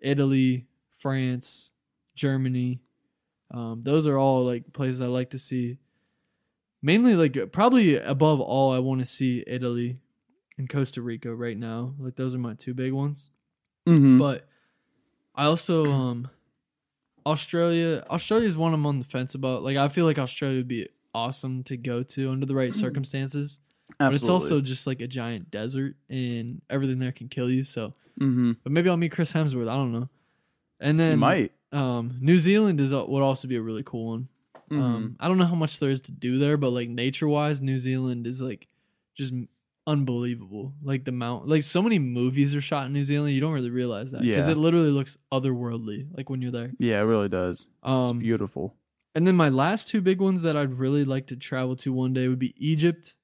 italy 0.00 0.66
france 0.96 1.70
germany. 2.14 2.80
Um, 3.52 3.82
those 3.82 4.06
are 4.06 4.18
all 4.18 4.44
like 4.44 4.72
places 4.72 5.00
i 5.00 5.06
like 5.06 5.30
to 5.30 5.38
see 5.38 5.78
mainly 6.82 7.14
like 7.14 7.52
probably 7.52 7.96
above 7.96 8.40
all 8.40 8.72
i 8.72 8.78
want 8.78 9.00
to 9.00 9.04
see 9.06 9.44
italy 9.46 9.98
and 10.58 10.68
costa 10.68 11.00
rica 11.02 11.34
right 11.34 11.56
now 11.58 11.94
like 11.98 12.16
those 12.16 12.34
are 12.34 12.38
my 12.38 12.54
two 12.54 12.74
big 12.74 12.92
ones 12.92 13.30
hmm 13.86 14.18
but 14.18 14.46
I 15.34 15.44
also 15.46 15.90
um 15.90 16.28
Australia 17.26 18.04
Australia 18.10 18.46
is 18.46 18.56
one 18.56 18.74
I'm 18.74 18.86
on 18.86 18.98
the 18.98 19.04
fence 19.04 19.34
about. 19.34 19.62
Like 19.62 19.76
I 19.76 19.88
feel 19.88 20.04
like 20.06 20.18
Australia 20.18 20.58
would 20.58 20.68
be 20.68 20.88
awesome 21.14 21.62
to 21.64 21.76
go 21.76 22.02
to 22.02 22.30
under 22.30 22.46
the 22.46 22.54
right 22.54 22.72
circumstances. 22.72 23.60
Absolutely. 23.98 24.08
But 24.08 24.14
it's 24.20 24.28
also 24.28 24.60
just 24.60 24.86
like 24.86 25.00
a 25.00 25.06
giant 25.06 25.50
desert 25.50 25.96
and 26.08 26.60
everything 26.70 26.98
there 26.98 27.12
can 27.12 27.28
kill 27.28 27.50
you. 27.50 27.64
So 27.64 27.92
hmm 28.18 28.52
but 28.62 28.72
maybe 28.72 28.88
I'll 28.90 28.96
meet 28.96 29.12
Chris 29.12 29.32
Hemsworth. 29.32 29.68
I 29.68 29.76
don't 29.76 29.92
know. 29.92 30.08
And 30.80 30.98
then 30.98 31.12
You 31.12 31.18
might. 31.18 31.52
um 31.72 32.18
New 32.20 32.38
Zealand 32.38 32.80
is 32.80 32.92
would 32.92 33.22
also 33.22 33.48
be 33.48 33.56
a 33.56 33.62
really 33.62 33.82
cool 33.84 34.10
one. 34.10 34.28
Mhm. 34.72 34.80
Um 34.80 35.16
I 35.20 35.28
don't 35.28 35.38
know 35.38 35.44
how 35.46 35.54
much 35.56 35.78
there 35.78 35.90
is 35.90 36.00
to 36.02 36.12
do 36.12 36.38
there, 36.38 36.56
but 36.56 36.70
like 36.70 36.88
nature 36.88 37.28
wise, 37.28 37.60
New 37.60 37.78
Zealand 37.78 38.26
is 38.26 38.40
like 38.40 38.68
just 39.16 39.34
unbelievable. 39.86 40.72
Like 40.82 41.04
the 41.04 41.12
mount 41.12 41.48
like 41.48 41.62
so 41.62 41.82
many 41.82 41.98
movies 41.98 42.54
are 42.54 42.60
shot 42.60 42.86
in 42.86 42.92
New 42.92 43.02
Zealand, 43.02 43.34
you 43.34 43.40
don't 43.40 43.52
really 43.52 43.70
realize 43.70 44.10
that. 44.12 44.22
Because 44.22 44.46
Yeah. 44.46 44.52
it 44.52 44.58
literally 44.58 44.90
looks 44.90 45.18
otherworldly, 45.32 46.06
like 46.16 46.30
when 46.30 46.40
you're 46.42 46.50
there. 46.52 46.72
yeah, 46.78 46.98
it 47.00 47.04
really 47.04 47.28
does. 47.28 47.60
It's 47.62 47.68
Um 47.82 48.18
beautiful. 48.20 48.76
and 49.16 49.26
then 49.26 49.34
my 49.34 49.48
last 49.48 49.88
two 49.88 50.00
big 50.00 50.20
ones 50.20 50.42
that 50.42 50.56
I'd 50.56 50.74
really 50.78 51.04
like 51.04 51.26
to 51.28 51.36
travel 51.36 51.74
to 51.76 51.92
one 51.92 52.12
day 52.12 52.28
would 52.28 52.38
be 52.38 52.54
Egypt. 52.56 53.16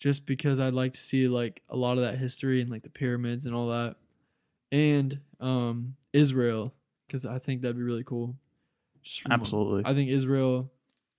Just 0.00 0.26
because 0.26 0.60
I'd 0.60 0.74
like 0.74 0.92
to 0.92 1.00
see 1.00 1.26
like 1.26 1.62
a 1.70 1.76
lot 1.76 1.96
of 1.98 2.04
that 2.04 2.18
history 2.18 2.60
and 2.60 2.70
like 2.70 2.82
the 2.82 2.90
pyramids 2.90 3.46
and 3.46 3.54
all 3.54 3.68
that. 3.70 3.96
And 4.70 5.18
um 5.40 5.96
Israel. 6.12 6.74
Because 7.06 7.24
I 7.24 7.38
think 7.38 7.62
that'd 7.62 7.76
be 7.76 7.82
really 7.82 8.04
cool. 8.04 8.36
Just 9.08 9.26
Absolutely. 9.30 9.82
I 9.86 9.94
think 9.94 10.10
Israel, 10.10 10.70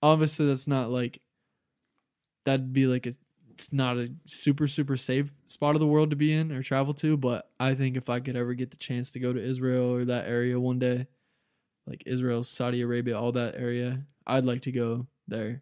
obviously, 0.03 0.45
that's 0.45 0.67
not 0.67 0.89
like 0.91 1.21
that'd 2.45 2.71
be 2.71 2.85
like 2.85 3.05
a, 3.07 3.13
it's 3.49 3.73
not 3.73 3.97
a 3.97 4.09
super 4.25 4.67
super 4.67 4.95
safe 4.95 5.31
spot 5.45 5.75
of 5.75 5.79
the 5.79 5.87
world 5.87 6.11
to 6.11 6.15
be 6.15 6.31
in 6.31 6.51
or 6.51 6.61
travel 6.61 6.93
to. 6.95 7.17
But 7.17 7.49
I 7.59 7.73
think 7.73 7.97
if 7.97 8.09
I 8.09 8.19
could 8.19 8.35
ever 8.35 8.53
get 8.53 8.71
the 8.71 8.77
chance 8.77 9.11
to 9.13 9.19
go 9.19 9.33
to 9.33 9.43
Israel 9.43 9.91
or 9.93 10.05
that 10.05 10.27
area 10.27 10.59
one 10.59 10.77
day, 10.79 11.07
like 11.87 12.03
Israel, 12.05 12.43
Saudi 12.43 12.81
Arabia, 12.81 13.19
all 13.19 13.31
that 13.33 13.55
area, 13.55 14.05
I'd 14.27 14.45
like 14.45 14.61
to 14.63 14.71
go 14.71 15.07
there, 15.27 15.61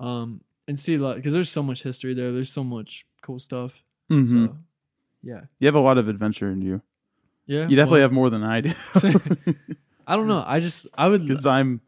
um, 0.00 0.40
and 0.66 0.78
see 0.78 0.94
a 0.94 0.98
lot 0.98 1.16
because 1.16 1.32
there's 1.34 1.50
so 1.50 1.62
much 1.62 1.82
history 1.82 2.14
there. 2.14 2.32
There's 2.32 2.52
so 2.52 2.64
much 2.64 3.04
cool 3.22 3.38
stuff. 3.38 3.82
Mhm. 4.10 4.30
So, 4.48 4.56
yeah, 5.22 5.42
You 5.58 5.66
have 5.66 5.74
a 5.74 5.80
lot 5.80 5.98
of 5.98 6.08
adventure 6.08 6.50
in 6.50 6.62
you. 6.62 6.80
yeah. 7.46 7.68
You 7.68 7.76
definitely 7.76 8.00
well, 8.00 8.08
have 8.08 8.12
more 8.12 8.30
than 8.30 8.42
I 8.42 8.60
do. 8.62 8.72
I 10.06 10.16
don't 10.16 10.28
know. 10.28 10.42
I 10.46 10.60
just 10.60 10.86
I 10.94 11.08
would 11.08 11.26
Because 11.26 11.46
I'm. 11.46 11.80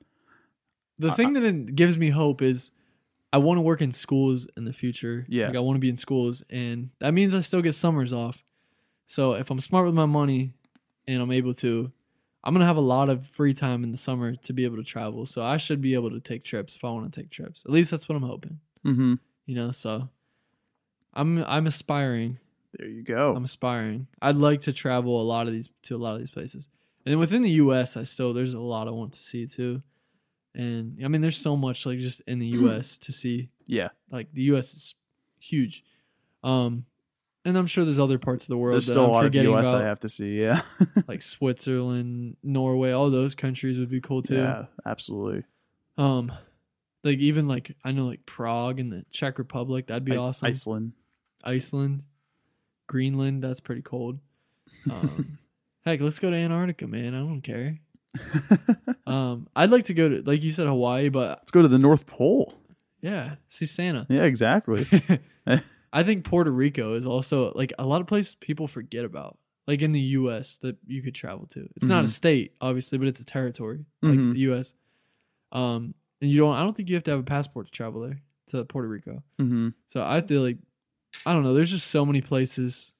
the 0.98 1.12
thing 1.12 1.34
that 1.34 1.42
it 1.44 1.74
gives 1.74 1.96
me 1.98 2.08
hope 2.10 2.42
is 2.42 2.70
I 3.32 3.38
want 3.38 3.58
to 3.58 3.62
work 3.62 3.82
in 3.82 3.92
schools 3.92 4.46
in 4.56 4.64
the 4.64 4.72
future. 4.72 5.26
Yeah. 5.28 5.48
Like 5.48 5.56
I 5.56 5.60
want 5.60 5.76
to 5.76 5.80
be 5.80 5.88
in 5.88 5.96
schools 5.96 6.42
and 6.48 6.90
that 7.00 7.12
means 7.12 7.34
I 7.34 7.40
still 7.40 7.62
get 7.62 7.72
summers 7.74 8.12
off. 8.12 8.42
So 9.06 9.34
if 9.34 9.50
I'm 9.50 9.60
smart 9.60 9.86
with 9.86 9.94
my 9.94 10.06
money 10.06 10.52
and 11.06 11.20
I'm 11.22 11.30
able 11.32 11.54
to, 11.54 11.92
I'm 12.42 12.54
gonna 12.54 12.64
have 12.66 12.76
a 12.76 12.80
lot 12.80 13.08
of 13.08 13.26
free 13.26 13.52
time 13.54 13.84
in 13.84 13.90
the 13.90 13.96
summer 13.96 14.34
to 14.34 14.52
be 14.52 14.64
able 14.64 14.76
to 14.76 14.84
travel. 14.84 15.26
So 15.26 15.42
I 15.44 15.56
should 15.58 15.80
be 15.80 15.94
able 15.94 16.10
to 16.10 16.20
take 16.20 16.44
trips 16.44 16.76
if 16.76 16.84
I 16.84 16.88
want 16.90 17.12
to 17.12 17.20
take 17.20 17.30
trips. 17.30 17.64
At 17.64 17.72
least 17.72 17.90
that's 17.90 18.08
what 18.08 18.16
I'm 18.16 18.22
hoping. 18.22 18.60
Mm-hmm. 18.84 19.14
You 19.46 19.54
know, 19.54 19.70
so 19.72 20.08
I'm 21.12 21.44
I'm 21.44 21.66
aspiring. 21.66 22.38
There 22.78 22.88
you 22.88 23.02
go. 23.02 23.34
I'm 23.34 23.44
aspiring. 23.44 24.06
I'd 24.20 24.36
like 24.36 24.62
to 24.62 24.72
travel 24.72 25.20
a 25.20 25.24
lot 25.24 25.46
of 25.46 25.52
these 25.52 25.68
to 25.84 25.96
a 25.96 25.98
lot 25.98 26.14
of 26.14 26.18
these 26.20 26.30
places. 26.30 26.68
And 27.07 27.12
then 27.12 27.18
within 27.20 27.42
the 27.42 27.50
US, 27.52 27.96
I 27.96 28.02
still 28.02 28.34
there's 28.34 28.54
a 28.54 28.61
lot 28.61 28.88
I 28.88 28.90
want 28.90 29.12
to 29.14 29.20
see 29.20 29.46
too. 29.46 29.80
And 30.54 30.98
I 31.04 31.09
mean 31.09 31.20
there's 31.20 31.36
so 31.36 31.57
much 31.57 31.86
like 31.86 32.00
just 32.00 32.20
in 32.26 32.38
the 32.40 32.46
US 32.48 32.98
to 32.98 33.12
see. 33.12 33.50
yeah. 33.66 33.88
Like 34.11 34.32
the 34.32 34.42
US 34.54 34.74
is 34.74 34.94
huge. 35.38 35.84
Um 36.42 36.84
and 37.44 37.57
I'm 37.57 37.68
sure 37.68 37.84
there's 37.84 38.00
other 38.00 38.18
parts 38.18 38.46
of 38.46 38.48
the 38.48 38.57
world 38.59 38.74
There's 38.74 38.86
that 38.86 38.92
still 38.94 39.04
a 39.04 39.07
I'm 39.07 39.12
lot 39.12 39.24
of 39.24 39.28
forgetting 39.28 39.52
US 39.52 39.68
about, 39.68 39.82
I 39.82 39.86
have 39.86 40.00
to 40.00 40.09
see. 40.09 40.40
Yeah. 40.40 40.62
like 41.09 41.22
Switzerland, 41.22 42.36
Norway, 42.42 42.90
all 42.90 43.09
those 43.11 43.36
countries 43.36 43.78
would 43.78 43.88
be 43.90 44.00
cool 44.00 44.20
too. 44.22 44.36
yeah. 44.38 44.64
Absolutely. 44.84 45.44
Um 45.96 46.32
like 47.04 47.18
even 47.20 47.46
like 47.46 47.70
I 47.84 47.92
know 47.92 48.07
like 48.07 48.26
Prague 48.26 48.80
and 48.80 48.90
the 48.92 49.04
Czech 49.12 49.38
Republic, 49.38 49.86
that'd 49.86 50.04
be 50.04 50.14
I- 50.14 50.16
awesome. 50.16 50.48
Iceland. 50.48 50.92
Iceland, 51.44 52.02
Greenland. 52.88 53.44
That's 53.44 53.61
pretty 53.61 53.82
cold. 53.82 54.18
Um, 54.90 55.38
heck, 55.87 56.01
let's 56.03 56.18
go 56.18 56.28
to 56.30 56.37
Antarctica, 56.37 56.87
man. 56.87 57.14
I 57.14 57.18
don't 57.20 57.41
care. 57.41 57.78
Um, 59.07 59.47
I'd 59.55 59.70
like 59.70 59.84
to 59.87 59.95
go 59.95 60.09
to, 60.09 60.22
like 60.22 60.43
you 60.43 60.51
said, 60.51 60.66
Hawaii, 60.66 61.11
but 61.11 61.39
Let's 61.41 61.53
go 61.53 61.62
to 61.62 61.68
the 61.68 61.78
North 61.78 62.07
Pole. 62.07 62.55
yeah, 63.01 63.37
see 63.47 63.66
Santa. 63.66 64.05
Yeah, 64.09 64.24
exactly. 64.24 64.84
I 65.93 66.03
think 66.03 66.24
Puerto 66.24 66.51
Rico 66.51 66.95
is 66.95 67.07
also 67.07 67.53
like 67.55 67.72
a 67.78 67.87
lot 67.87 68.01
of 68.01 68.09
places 68.09 68.34
people 68.34 68.66
forget 68.66 69.05
about, 69.05 69.39
like 69.68 69.80
in 69.82 69.93
the 69.93 70.01
U.S. 70.01 70.59
that 70.59 70.76
you 70.87 71.03
could 71.03 71.14
travel 71.14 71.47
to. 71.51 71.68
It's 71.76 71.89
not 71.89 72.01
a 72.05 72.09
Mhm. 72.09 72.11
state, 72.11 72.53
obviously, 72.61 72.99
but 72.99 73.07
it's 73.07 73.20
a 73.20 73.24
territory, 73.24 73.84
like 74.03 74.18
Mhm. 74.18 74.32
the 74.34 74.41
U.S. 74.41 74.74
Um, 75.53 75.95
and 76.20 76.28
you 76.30 76.39
don't. 76.41 76.55
I 76.57 76.62
don't 76.64 76.76
think 76.76 76.89
you 76.89 76.97
have 76.97 77.05
to 77.05 77.12
have 77.12 77.20
a 77.20 77.24
passport 77.24 77.66
to 77.66 77.72
travel 77.72 78.01
there 78.01 78.20
to 78.49 78.64
Puerto 78.64 78.89
Rico. 78.89 79.22
hmm 79.39 79.68
So 79.87 80.03
I 80.05 80.20
feel 80.20 80.43
like 80.43 80.59
I 81.24 81.32
don't 81.32 81.45
know. 81.45 81.55
There's 81.55 81.70
just 81.70 81.87
so 81.89 82.05
many 82.05 82.20
places 82.22 82.93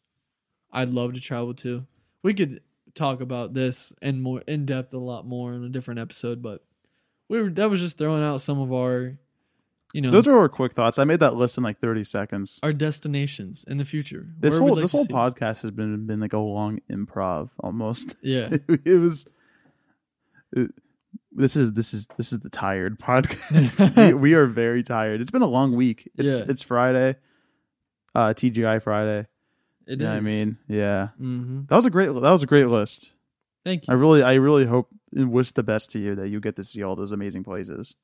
I'd 0.73 0.91
love 0.91 1.15
to 1.15 1.21
travel 1.21 1.53
to. 1.55 1.85
We 2.23 2.33
could 2.33 2.61
talk 2.97 3.21
about 3.21 3.55
this 3.55 3.93
in 4.03 4.21
more 4.21 4.41
in 4.49 4.67
depth 4.67 4.93
a 4.95 4.99
lot 4.99 5.25
more 5.27 5.53
in 5.55 5.63
a 5.63 5.69
different 5.69 6.01
episode, 6.01 6.43
but 6.43 6.65
we 7.29 7.41
were 7.41 7.51
that 7.51 7.71
was 7.71 7.81
just 7.81 7.97
throwing 7.99 8.23
out 8.25 8.41
some 8.41 8.61
of 8.61 8.73
our, 8.73 9.17
you 9.93 10.01
know, 10.01 10.11
Those 10.11 10.27
are 10.27 10.37
our 10.37 10.49
quick 10.49 10.73
thoughts. 10.73 10.99
I 10.99 11.05
made 11.05 11.21
that 11.21 11.37
list 11.37 11.57
in 11.59 11.63
like 11.65 11.79
30 11.79 12.03
seconds. 12.05 12.59
our 12.63 12.73
destinations 12.73 13.65
in 13.69 13.77
the 13.77 13.85
future. 13.85 14.27
This 14.39 14.59
whole 14.59 14.75
like 14.75 14.83
this 14.83 14.93
whole 14.93 15.07
podcast 15.07 15.63
has 15.63 15.71
been 15.71 16.07
been 16.07 16.19
like 16.21 16.33
a 16.33 16.39
long 16.39 16.81
improv 16.91 17.51
almost. 17.61 18.17
yeah, 18.23 18.49
it 18.69 18.99
was. 19.01 19.27
it- 20.53 20.73
this 21.39 21.55
is 21.55 21.75
this 21.75 21.93
is 21.93 22.07
this 22.17 22.33
is 22.33 22.41
the 22.41 22.49
tired 22.49 22.99
podcast. 23.01 23.97
we, 24.09 24.15
we 24.15 24.35
are 24.35 24.47
very 24.47 24.83
tired. 24.83 25.21
It's 25.21 25.31
been 25.31 25.43
a 25.43 25.47
long 25.47 25.77
week. 25.77 26.11
It's 26.17 26.41
Yeah. 26.41 26.47
it's 26.49 26.63
Friday, 26.63 27.17
uh, 28.15 28.29
TGI 28.33 28.83
Friday. 28.83 29.27
It 29.87 30.01
Yeah, 30.01 30.13
I 30.13 30.21
mean, 30.21 30.59
yeah, 30.69 31.09
hmm 31.17 31.63
that 31.69 31.77
was 31.77 31.87
a 31.87 31.91
great 31.91 32.07
that 32.07 32.15
was 32.21 32.43
a 32.43 32.47
great 32.47 32.69
list. 32.69 33.13
thank 33.65 33.87
you. 33.87 33.93
I 33.93 33.95
you. 33.95 34.01
really 34.01 34.23
I 34.23 34.35
really 34.35 34.67
hope 34.67 34.89
and 35.15 35.31
wish 35.33 35.53
the 35.53 35.63
best 35.63 35.91
to 35.93 35.99
you 35.99 36.15
that 36.17 36.29
you 36.29 36.41
get 36.41 36.57
to 36.57 36.65
see 36.65 36.83
all 36.83 36.97
those 36.97 37.13
amazing 37.13 37.45
places. 37.45 37.95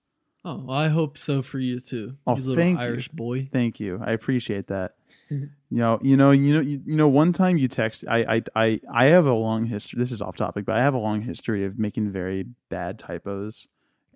Oh, 0.45 0.64
well, 0.64 0.76
I 0.76 0.89
hope 0.89 1.16
so 1.16 1.41
for 1.43 1.59
you 1.61 1.78
too. 1.78 2.16
Oh, 2.26 2.37
you 2.37 2.43
little 2.43 2.57
thank 2.57 2.80
you. 2.80 2.87
Irish 2.87 3.09
boy. 3.09 3.49
Thank 3.53 3.78
you. 3.78 4.01
I 4.05 4.11
appreciate 4.12 4.66
that. 4.68 4.95
you 5.30 5.49
know, 5.70 6.01
you 6.03 6.16
know, 6.16 6.30
you 6.33 6.55
know, 6.55 6.61
you, 6.61 6.83
you 6.85 6.97
know. 6.97 7.07
One 7.07 7.33
time 7.33 7.59
you 7.59 7.68
text. 7.68 8.05
I, 8.09 8.24
I, 8.37 8.43
I, 8.57 8.80
I 8.93 9.05
have 9.07 9.26
a 9.26 9.33
long 9.35 9.66
history. 9.66 9.99
This 10.01 10.11
is 10.11 10.20
off 10.20 10.37
topic, 10.37 10.64
but 10.64 10.76
I 10.76 10.83
have 10.83 10.95
a 10.95 10.99
long 10.99 11.22
history 11.22 11.64
of 11.64 11.78
making 11.78 12.11
very 12.11 12.47
bad 12.70 12.99
typos, 12.99 13.68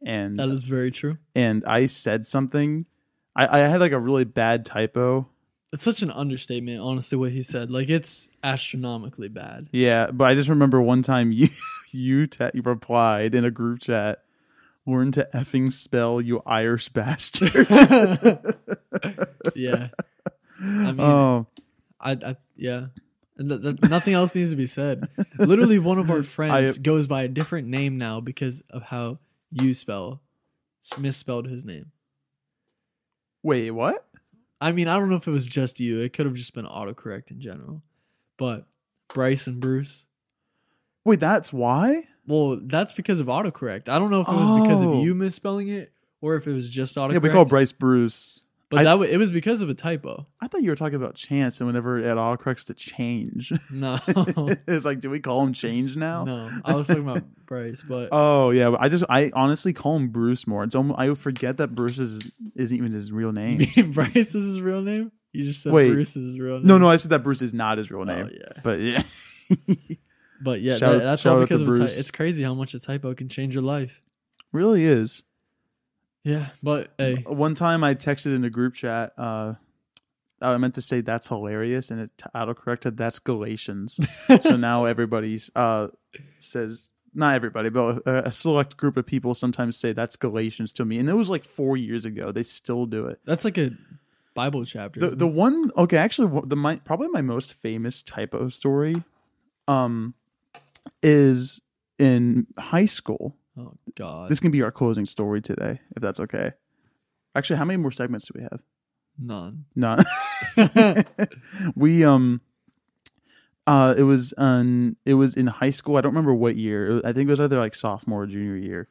and 0.05 0.39
That 0.39 0.49
is 0.49 0.65
very 0.65 0.91
true. 0.91 1.19
and 1.35 1.65
I 1.65 1.87
said 1.87 2.27
something. 2.27 2.87
I, 3.37 3.61
I 3.61 3.69
had 3.69 3.81
like 3.81 3.93
a 3.93 4.01
really 4.01 4.25
bad 4.25 4.65
typo. 4.67 5.29
It's 5.73 5.83
such 5.83 6.03
an 6.03 6.11
understatement, 6.11 6.81
honestly. 6.81 7.19
What 7.19 7.33
he 7.33 7.43
said, 7.43 7.71
like 7.71 7.89
it's 7.89 8.29
astronomically 8.45 9.29
bad. 9.29 9.69
Yeah, 9.73 10.11
but 10.13 10.25
I 10.25 10.35
just 10.35 10.49
remember 10.49 10.81
one 10.81 11.03
time 11.03 11.33
you 11.33 11.49
you, 11.91 12.27
te- 12.27 12.51
you 12.55 12.63
replied 12.63 13.35
in 13.35 13.45
a 13.45 13.51
group 13.51 13.81
chat. 13.81 14.23
Learn 14.89 15.11
to 15.13 15.29
effing 15.35 15.73
spell, 15.73 16.21
you 16.21 16.43
Irish 16.47 16.91
bastard. 16.91 17.53
yeah. 19.57 19.89
I 20.61 20.93
mean, 20.93 21.01
oh, 21.01 21.47
I, 22.01 22.13
I 22.13 22.37
yeah. 22.57 22.87
Th- 23.37 23.61
th- 23.61 23.81
nothing 23.91 24.15
else 24.15 24.33
needs 24.35 24.51
to 24.51 24.57
be 24.57 24.69
said. 24.69 25.09
Literally, 25.39 25.81
one 25.81 25.99
of 25.99 26.09
our 26.09 26.23
friends 26.23 26.79
goes 26.79 27.09
by 27.09 27.25
a 27.25 27.29
different 27.29 27.67
name 27.67 27.99
now 27.99 28.21
because 28.21 28.63
of 28.71 28.83
how 28.83 29.19
you 29.51 29.75
spell 29.75 30.21
misspelled 30.97 31.49
his 31.49 31.65
name. 31.65 31.91
wait, 33.43 33.73
what? 33.73 34.06
I 34.61 34.73
mean, 34.73 34.89
I 34.89 34.97
don't 34.97 35.11
know 35.11 35.17
if 35.17 35.27
it 35.27 35.31
was 35.31 35.47
just 35.47 35.81
you. 35.81 36.01
It 36.01 36.13
could 36.13 36.27
have 36.27 36.35
just 36.35 36.55
been 36.55 36.67
autocorrect 36.67 37.31
in 37.31 37.41
general. 37.41 37.83
But 38.39 38.67
Bryce 39.13 39.47
and 39.47 39.61
Bruce. 39.61 40.07
Wait, 41.05 41.21
that's 41.21 41.53
why? 41.53 42.05
Well, 42.27 42.59
that's 42.63 42.93
because 42.93 43.21
of 43.21 43.27
autocorrect. 43.29 43.89
I 43.89 43.99
don't 43.99 44.11
know 44.11 44.21
if 44.23 44.29
it 44.29 44.35
was 44.35 44.61
because 44.63 44.83
of 44.83 44.89
Oh. 44.91 45.03
you 45.03 45.15
misspelling 45.15 45.69
it 45.69 45.93
or 46.21 46.35
if 46.37 46.47
it 46.47 46.53
was 46.53 46.69
just 46.69 46.97
autocorrect. 46.97 47.13
Yeah, 47.13 47.19
we 47.19 47.31
call 47.31 47.45
Bryce 47.45 47.73
Bruce. 47.73 48.41
But 48.71 48.81
I- 48.81 48.85
that 48.85 48.91
w- 48.93 49.11
it 49.11 49.17
was 49.17 49.31
because 49.31 49.63
of 49.63 49.69
a 49.69 49.75
typo. 49.75 50.27
I 50.41 50.49
thought 50.49 50.63
you 50.63 50.71
were 50.71 50.77
talking 50.77 50.97
about 50.97 51.15
chance, 51.15 51.61
and 51.61 51.67
whenever 51.67 51.99
it 51.99 52.17
all 52.19 52.37
autocorrects 52.37 52.67
to 52.67 52.75
change, 52.75 53.53
No, 53.71 53.99
it's 54.67 54.85
like, 54.85 55.01
do 55.01 55.11
we 55.11 55.21
call 55.21 55.43
him 55.43 55.53
change 55.53 55.97
now? 55.97 56.25
no, 56.25 56.51
I 56.65 56.75
was 56.75 56.87
talking 56.89 57.09
about 57.09 57.23
Bryce, 57.47 57.85
but 57.89 58.09
Oh 58.13 58.51
yeah, 58.51 58.71
but 58.71 58.81
I 58.81 58.89
just 58.89 59.05
I 59.09 59.31
honestly 59.35 59.73
call 59.73 59.97
him 59.97 60.09
Bruce 60.09 60.47
more. 60.47 60.65
It's 60.65 60.75
almost, 60.75 60.99
I 60.99 61.15
forget 61.15 61.59
that 61.59 61.75
Bruce 61.75 61.99
is 61.99 62.33
isn't 62.57 62.77
even 62.77 62.93
his 62.93 63.13
real 63.13 63.33
name. 63.33 63.61
Bryce 63.93 64.17
is 64.17 64.45
his 64.45 64.61
real 64.61 64.83
name. 64.83 65.13
You 65.33 65.45
just 65.45 65.63
said 65.63 65.73
Wait. 65.73 65.93
Bruce 65.93 66.17
is 66.17 66.25
his 66.27 66.41
real 66.41 66.55
name. 66.59 66.67
no, 66.67 66.79
no, 66.79 66.89
I 66.89 66.97
said 66.97 67.11
that 67.13 67.23
Bruce 67.23 67.43
is 67.43 67.53
not 67.55 67.79
his 67.79 67.91
real 67.91 68.01
Oh, 68.01 68.05
name. 68.05 68.31
yeah, 68.33 68.61
But 68.65 68.81
yeah, 68.81 69.03
but 70.43 70.61
yeah, 70.61 70.77
Shout- 70.77 70.99
that, 70.99 71.05
that's 71.05 71.27
all 71.27 71.41
because 71.41 71.61
of 71.63 71.69
a 71.69 71.73
typo. 71.73 71.85
It's 71.85 72.11
crazy 72.11 72.43
how 72.43 72.55
much 72.55 72.75
a 72.75 72.81
typo 72.81 73.15
can 73.15 73.29
change 73.29 73.55
your 73.55 73.63
life. 73.63 74.01
really 74.53 74.85
is. 74.85 75.23
Yeah, 76.27 76.49
but 76.61 76.91
hey, 76.99 77.23
One 77.25 77.55
time 77.55 77.85
I 77.85 77.95
texted 77.95 78.35
in 78.35 78.45
a 78.45 78.51
group 78.51 78.75
chat. 78.75 79.13
Uh, 79.17 79.55
I 80.43 80.57
meant 80.57 80.75
to 80.75 80.83
say 80.83 81.01
that's 81.01 81.29
hilarious, 81.29 81.93
and 81.93 82.01
it 82.01 82.11
autocorrected 82.35 82.97
that's 82.97 83.21
Galatians. 83.21 84.01
so 84.43 84.57
now 84.57 84.87
everybody's 84.87 85.53
uh 85.55 85.87
says 86.41 86.91
not 87.15 87.37
everybody, 87.37 87.69
but 87.71 88.03
a, 88.07 88.27
a 88.27 88.33
select 88.33 88.77
group 88.77 88.97
of 88.97 89.07
people 89.07 89.35
sometimes 89.35 89.77
say 89.77 89.93
that's 89.93 90.17
Galatians 90.17 90.73
to 90.75 90.85
me, 90.85 90.99
and 90.99 91.09
it 91.09 91.15
was 91.15 91.31
like 91.31 91.45
four 91.45 91.77
years 91.77 92.05
ago. 92.05 92.33
They 92.33 92.43
still 92.43 92.87
do 92.87 93.07
it. 93.07 93.21
that's 93.25 93.45
like 93.45 93.57
a 93.57 93.71
Bible 94.35 94.65
chapter. 94.65 94.99
The 94.99 95.11
the 95.11 95.29
one 95.29 95.71
okay, 95.79 95.97
actually 95.97 96.43
the 96.45 96.57
my 96.57 96.77
probably 96.77 97.07
my 97.09 97.23
most 97.23 97.55
famous 97.55 98.03
typo 98.03 98.49
story, 98.49 99.05
um, 99.69 100.15
is 101.05 101.61
in 102.01 102.49
high 102.59 102.87
school. 102.87 103.37
Oh 103.59 103.75
God, 103.97 104.31
This 104.31 104.41
can 104.41 104.51
be 104.51 104.63
our 104.63 104.71
closing 104.73 105.07
story 105.07 105.41
today, 105.43 105.81
if 105.95 106.03
that's 106.03 106.21
okay. 106.21 106.53
Actually, 107.35 107.57
how 107.57 107.65
many 107.65 107.77
more 107.77 107.91
segments 107.91 108.27
do 108.27 108.33
we 108.37 108.43
have? 108.43 108.61
none. 109.19 109.65
None. 109.75 110.05
we 111.75 112.05
um 112.05 112.41
uh 113.67 113.95
it 113.97 114.03
was 114.03 114.35
um 114.39 114.97
it 115.05 115.15
was 115.15 115.37
in 115.37 115.47
high 115.47 115.71
school. 115.71 115.97
I 115.97 116.01
don't 116.03 116.13
remember 116.13 116.35
what 116.35 116.57
year. 116.57 116.87
It 116.89 116.93
was- 116.95 117.05
I 117.05 117.13
think 117.13 117.29
it 117.29 117.33
was 117.33 117.41
either 117.41 117.59
like 117.59 117.75
sophomore 117.75 118.23
or 118.23 118.27
junior 118.27 118.57
year. 118.57 118.89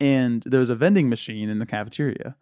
And 0.00 0.42
there 0.46 0.60
was 0.60 0.68
a 0.70 0.74
vending 0.74 1.08
machine 1.08 1.48
in 1.48 1.58
the 1.58 1.66
cafeteria. 1.66 2.36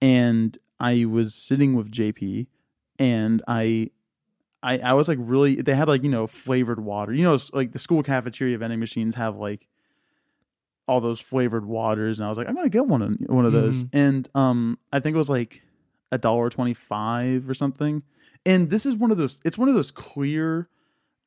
And 0.00 0.56
I 0.80 1.04
was 1.06 1.34
sitting 1.34 1.74
with 1.74 1.90
JP 1.90 2.46
and 2.98 3.42
I 3.48 3.90
I 4.62 4.78
I 4.78 4.92
was 4.94 5.08
like 5.08 5.18
really 5.20 5.56
they 5.56 5.74
had 5.74 5.88
like, 5.88 6.02
you 6.02 6.10
know, 6.10 6.26
flavored 6.26 6.80
water. 6.84 7.12
You 7.12 7.24
know, 7.24 7.38
like 7.52 7.72
the 7.72 7.78
school 7.78 8.02
cafeteria 8.02 8.58
vending 8.58 8.80
machines 8.80 9.14
have 9.16 9.36
like 9.36 9.66
all 10.88 11.00
those 11.00 11.20
flavored 11.20 11.66
waters 11.66 12.18
and 12.18 12.26
I 12.26 12.28
was 12.28 12.38
like 12.38 12.48
I'm 12.48 12.54
going 12.54 12.66
to 12.66 12.70
get 12.70 12.86
one 12.86 13.02
of 13.02 13.16
one 13.26 13.44
of 13.46 13.52
those. 13.52 13.84
And 13.92 14.28
um 14.34 14.78
I 14.92 15.00
think 15.00 15.14
it 15.14 15.18
was 15.18 15.30
like 15.30 15.62
a 16.10 16.18
dollar 16.18 16.50
twenty 16.50 16.74
five 16.74 17.48
or 17.48 17.54
something. 17.54 18.02
And 18.46 18.70
this 18.70 18.86
is 18.86 18.96
one 18.96 19.10
of 19.10 19.16
those. 19.18 19.40
It's 19.44 19.58
one 19.58 19.68
of 19.68 19.74
those 19.74 19.90
clear 19.90 20.68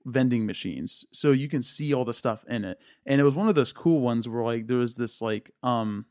vending 0.05 0.45
machines, 0.47 1.05
so 1.11 1.31
you 1.31 1.47
can 1.47 1.61
see 1.61 1.93
all 1.93 2.05
the 2.05 2.13
stuff 2.13 2.43
in 2.49 2.65
it. 2.65 2.79
And 3.05 3.21
it 3.21 3.23
was 3.23 3.35
one 3.35 3.47
of 3.47 3.55
those 3.55 3.71
cool 3.71 4.01
ones 4.01 4.27
where 4.27 4.43
like 4.43 4.67
there 4.67 4.77
was 4.77 4.95
this 4.95 5.21
like 5.21 5.51
um, 5.61 6.05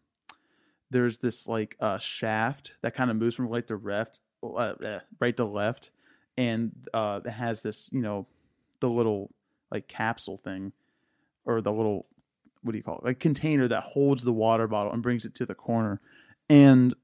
there's 0.90 1.18
this 1.18 1.48
like 1.48 1.76
uh 1.80 1.98
shaft 1.98 2.74
that 2.82 2.94
kind 2.94 3.10
of 3.10 3.16
moves 3.16 3.34
from 3.34 3.48
right 3.48 3.66
to 3.66 3.76
left, 3.76 4.20
uh, 4.44 4.74
eh, 4.84 5.00
right 5.18 5.36
to 5.36 5.44
left, 5.44 5.90
and 6.36 6.72
uh, 6.94 7.20
it 7.24 7.30
has 7.30 7.62
this 7.62 7.88
you 7.92 8.00
know 8.00 8.26
the 8.80 8.88
little 8.88 9.32
like 9.72 9.88
capsule 9.88 10.36
thing 10.36 10.72
or 11.44 11.60
the 11.60 11.72
little 11.72 12.06
what 12.62 12.72
do 12.72 12.78
you 12.78 12.84
call 12.84 12.98
it 12.98 13.04
like 13.04 13.18
container 13.18 13.66
that 13.68 13.82
holds 13.82 14.24
the 14.24 14.32
water 14.32 14.66
bottle 14.66 14.92
and 14.92 15.02
brings 15.02 15.24
it 15.24 15.34
to 15.34 15.46
the 15.46 15.54
corner 15.54 16.00
and 16.48 16.94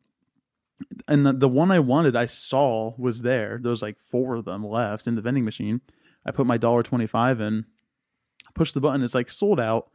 and 1.09 1.25
the, 1.25 1.33
the 1.33 1.49
one 1.49 1.71
I 1.71 1.79
wanted 1.79 2.17
I 2.17 2.27
saw 2.27 2.95
was 2.99 3.23
there. 3.23 3.59
There 3.61 3.71
was 3.71 3.83
like 3.83 3.99
four 3.99 4.35
of 4.35 4.45
them 4.45 4.65
left 4.65 5.07
in 5.07 5.15
the 5.15 5.23
vending 5.23 5.45
machine. 5.45 5.81
I 6.25 6.31
put 6.31 6.47
my 6.47 6.57
dollar 6.57 6.83
twenty 6.83 7.07
five 7.07 7.41
in, 7.41 7.65
push 8.55 8.73
the 8.73 8.81
button, 8.81 9.03
it's 9.03 9.15
like 9.15 9.31
sold 9.31 9.61
out, 9.61 9.89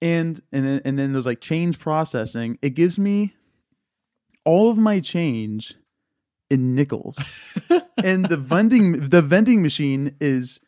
and 0.00 0.40
and 0.52 0.66
then, 0.66 0.80
and 0.84 0.98
then 0.98 1.12
there's 1.12 1.26
like 1.26 1.40
change 1.40 1.78
processing. 1.78 2.58
It 2.62 2.70
gives 2.70 2.98
me 2.98 3.34
all 4.44 4.70
of 4.70 4.78
my 4.78 5.00
change 5.00 5.74
in 6.50 6.74
nickels, 6.74 7.18
and 8.04 8.26
the 8.26 8.36
vending 8.36 9.08
the 9.08 9.22
vending 9.22 9.62
machine 9.62 10.14
is 10.20 10.60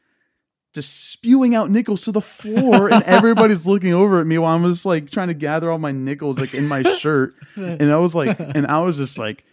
just 0.75 1.11
spewing 1.11 1.55
out 1.55 1.71
nickels 1.71 2.03
to 2.03 2.13
the 2.13 2.21
floor, 2.21 2.93
and 2.93 3.03
everybody's 3.07 3.67
looking 3.67 3.95
over 3.95 4.21
at 4.21 4.27
me 4.27 4.37
while 4.39 4.55
I'm 4.55 4.65
just 4.65 4.85
like 4.85 5.11
trying 5.11 5.29
to 5.29 5.35
gather 5.35 5.71
all 5.71 5.79
my 5.79 5.93
nickels 5.93 6.39
like 6.39 6.53
in 6.55 6.67
my 6.69 6.83
shirt, 6.83 7.35
and 7.57 7.91
I 7.91 7.97
was 7.97 8.15
like, 8.15 8.39
and 8.39 8.67
I 8.67 8.81
was 8.81 8.97
just 8.97 9.19
like. 9.19 9.45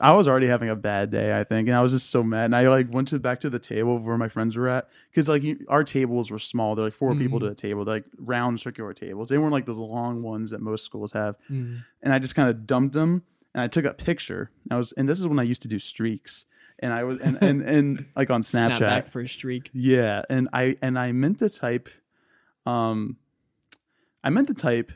I 0.00 0.12
was 0.12 0.28
already 0.28 0.46
having 0.46 0.68
a 0.68 0.76
bad 0.76 1.10
day, 1.10 1.36
I 1.36 1.42
think, 1.42 1.66
and 1.66 1.76
I 1.76 1.82
was 1.82 1.90
just 1.90 2.08
so 2.10 2.22
mad. 2.22 2.44
And 2.44 2.54
I 2.54 2.68
like 2.68 2.86
went 2.94 3.08
to 3.08 3.18
back 3.18 3.40
to 3.40 3.50
the 3.50 3.58
table 3.58 3.98
where 3.98 4.16
my 4.16 4.28
friends 4.28 4.56
were 4.56 4.68
at 4.68 4.88
because 5.10 5.28
like 5.28 5.42
you- 5.42 5.66
our 5.68 5.82
tables 5.82 6.30
were 6.30 6.38
small. 6.38 6.76
They're 6.76 6.84
like 6.84 6.94
4 6.94 7.16
people 7.16 7.40
to 7.40 7.46
a 7.46 7.54
table, 7.56 7.84
They're, 7.84 7.96
like 7.96 8.04
round 8.16 8.60
circular 8.60 8.94
tables. 8.94 9.28
They 9.28 9.38
weren't 9.38 9.50
like 9.50 9.66
those 9.66 9.78
long 9.78 10.22
ones 10.22 10.52
that 10.52 10.60
most 10.60 10.84
schools 10.84 11.10
have. 11.14 11.34
Mm. 11.50 11.82
And 12.00 12.12
I 12.14 12.20
just 12.20 12.36
kind 12.36 12.48
of 12.48 12.64
dumped 12.64 12.94
them, 12.94 13.24
and 13.54 13.62
I 13.64 13.66
took 13.66 13.84
a 13.84 13.92
picture. 13.92 14.52
I 14.70 14.76
was, 14.76 14.92
and 14.92 15.08
this 15.08 15.18
is 15.18 15.26
when 15.26 15.40
I 15.40 15.42
used 15.42 15.62
to 15.62 15.68
do 15.68 15.80
streaks, 15.80 16.44
and 16.78 16.92
I 16.92 17.04
was, 17.04 17.18
and 17.20 17.38
and, 17.42 17.62
and 17.62 18.06
like 18.14 18.30
on 18.30 18.42
Snap 18.44 18.72
Snapchat, 18.72 18.80
back 18.80 19.08
for 19.08 19.20
a 19.20 19.28
streak. 19.28 19.70
yeah, 19.72 20.22
and 20.28 20.48
I 20.52 20.76
and 20.82 20.98
I 20.98 21.12
meant 21.12 21.38
to 21.40 21.48
type, 21.48 21.88
um, 22.64 23.16
I 24.22 24.30
meant 24.30 24.48
to 24.48 24.54
type. 24.54 24.92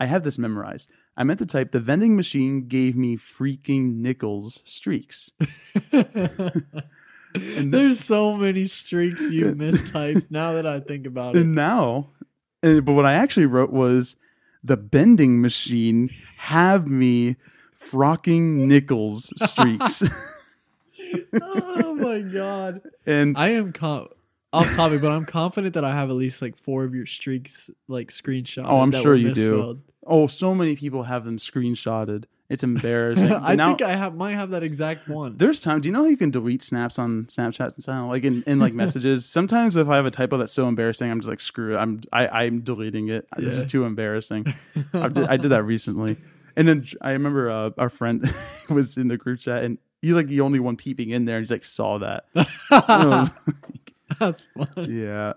I 0.00 0.06
have 0.06 0.24
this 0.24 0.38
memorized. 0.38 0.90
I 1.16 1.24
meant 1.24 1.38
to 1.38 1.46
type. 1.46 1.70
The 1.70 1.80
vending 1.80 2.16
machine 2.16 2.66
gave 2.66 2.96
me 2.96 3.16
freaking 3.16 3.96
nickels 3.96 4.62
streaks. 4.64 5.32
There's 7.34 8.00
so 8.00 8.34
many 8.34 8.66
streaks 8.66 9.22
you 9.30 9.46
mistyped 9.54 10.30
now 10.30 10.52
that 10.52 10.66
I 10.66 10.80
think 10.80 11.06
about 11.06 11.34
it. 11.34 11.42
And 11.42 11.54
now, 11.54 12.10
and, 12.62 12.84
but 12.84 12.92
what 12.92 13.06
I 13.06 13.14
actually 13.14 13.46
wrote 13.46 13.70
was 13.70 14.16
the 14.62 14.76
bending 14.76 15.40
machine 15.40 16.10
have 16.36 16.86
me 16.86 17.36
frocking 17.76 18.66
nickels 18.66 19.32
streaks. 19.50 20.02
Oh 21.42 21.94
my 21.94 22.20
god. 22.20 22.82
and 23.06 23.36
I 23.36 23.50
am 23.50 23.72
com- 23.72 24.08
off 24.54 24.74
topic, 24.74 25.02
but 25.02 25.10
I'm 25.10 25.24
confident 25.24 25.74
that 25.74 25.84
I 25.84 25.92
have 25.92 26.10
at 26.10 26.16
least 26.16 26.40
like 26.40 26.56
four 26.56 26.84
of 26.84 26.94
your 26.94 27.06
streaks 27.06 27.70
like 27.88 28.08
screenshot. 28.08 28.64
Oh, 28.66 28.80
I'm 28.80 28.92
sure 28.92 29.14
you 29.14 29.34
do. 29.34 29.80
oh, 30.06 30.26
so 30.26 30.54
many 30.54 30.76
people 30.76 31.02
have 31.02 31.24
them 31.24 31.38
screenshotted. 31.38 32.24
It's 32.50 32.62
embarrassing. 32.62 33.32
I 33.42 33.56
now, 33.56 33.68
think 33.68 33.82
I 33.82 33.96
have 33.96 34.14
might 34.14 34.34
have 34.34 34.50
that 34.50 34.62
exact 34.62 35.08
one. 35.08 35.36
There's 35.38 35.60
time. 35.60 35.80
Do 35.80 35.88
you 35.88 35.92
know 35.92 36.02
how 36.02 36.08
you 36.08 36.16
can 36.16 36.30
delete 36.30 36.62
snaps 36.62 36.98
on 36.98 37.24
Snapchat 37.24 37.74
and 37.74 37.82
stuff? 37.82 38.08
Like 38.08 38.24
in, 38.24 38.42
in 38.46 38.58
like 38.58 38.74
messages. 38.84 39.24
Sometimes 39.26 39.76
if 39.76 39.88
I 39.88 39.96
have 39.96 40.06
a 40.06 40.10
typo 40.10 40.36
that's 40.36 40.52
so 40.52 40.68
embarrassing, 40.68 41.10
I'm 41.10 41.20
just 41.20 41.28
like 41.28 41.40
screw 41.40 41.74
it. 41.74 41.78
I'm 41.78 42.02
I, 42.12 42.28
I'm 42.28 42.60
deleting 42.60 43.08
it. 43.08 43.26
This 43.36 43.56
is 43.56 43.66
too 43.66 43.84
embarrassing. 43.84 44.54
I 44.92 45.08
did, 45.08 45.26
I 45.26 45.36
did 45.38 45.50
that 45.52 45.64
recently, 45.64 46.16
and 46.54 46.68
then 46.68 46.86
I 47.00 47.12
remember 47.12 47.50
uh, 47.50 47.70
our 47.78 47.88
friend 47.88 48.22
was 48.68 48.96
in 48.98 49.08
the 49.08 49.16
group 49.16 49.40
chat, 49.40 49.64
and 49.64 49.78
he's 50.04 50.14
like 50.14 50.26
the 50.28 50.40
only 50.42 50.60
one 50.60 50.76
peeping 50.76 51.10
in 51.10 51.24
there, 51.24 51.36
and 51.36 51.42
he's 51.42 51.50
like 51.50 51.64
saw 51.64 51.98
that. 51.98 52.26
And 52.34 52.46
I 52.88 53.06
was 53.20 53.30
like, 53.46 53.94
That's 54.18 54.46
funny. 54.74 55.02
yeah, 55.02 55.32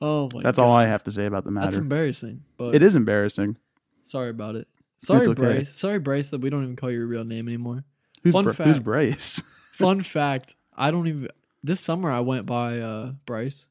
Oh 0.00 0.28
my 0.32 0.42
that's 0.42 0.56
god. 0.58 0.64
all 0.64 0.72
I 0.76 0.86
have 0.86 1.02
to 1.04 1.10
say 1.12 1.26
about 1.26 1.44
the 1.44 1.50
matter. 1.50 1.66
That's 1.66 1.78
embarrassing. 1.78 2.42
But 2.56 2.74
It 2.74 2.82
is 2.82 2.94
embarrassing. 2.96 3.56
sorry 4.02 4.30
about 4.30 4.56
it. 4.56 4.68
Sorry, 4.98 5.26
okay. 5.26 5.32
Bryce. 5.32 5.70
Sorry, 5.70 5.98
Bryce, 5.98 6.28
that 6.30 6.40
we 6.42 6.50
don't 6.50 6.62
even 6.62 6.76
call 6.76 6.90
you 6.90 6.98
your 6.98 7.06
real 7.06 7.24
name 7.24 7.48
anymore. 7.48 7.84
Who's 8.22 8.34
Fun 8.34 8.44
Br- 8.44 8.50
who's 8.50 8.56
fact. 8.76 8.84
Bryce? 8.84 9.40
Fun 9.72 10.02
fact: 10.02 10.56
I 10.76 10.90
don't 10.90 11.06
even. 11.08 11.28
This 11.64 11.80
summer 11.80 12.10
I 12.10 12.20
went 12.20 12.44
by 12.46 12.78
uh 12.80 13.12
Bryce. 13.24 13.66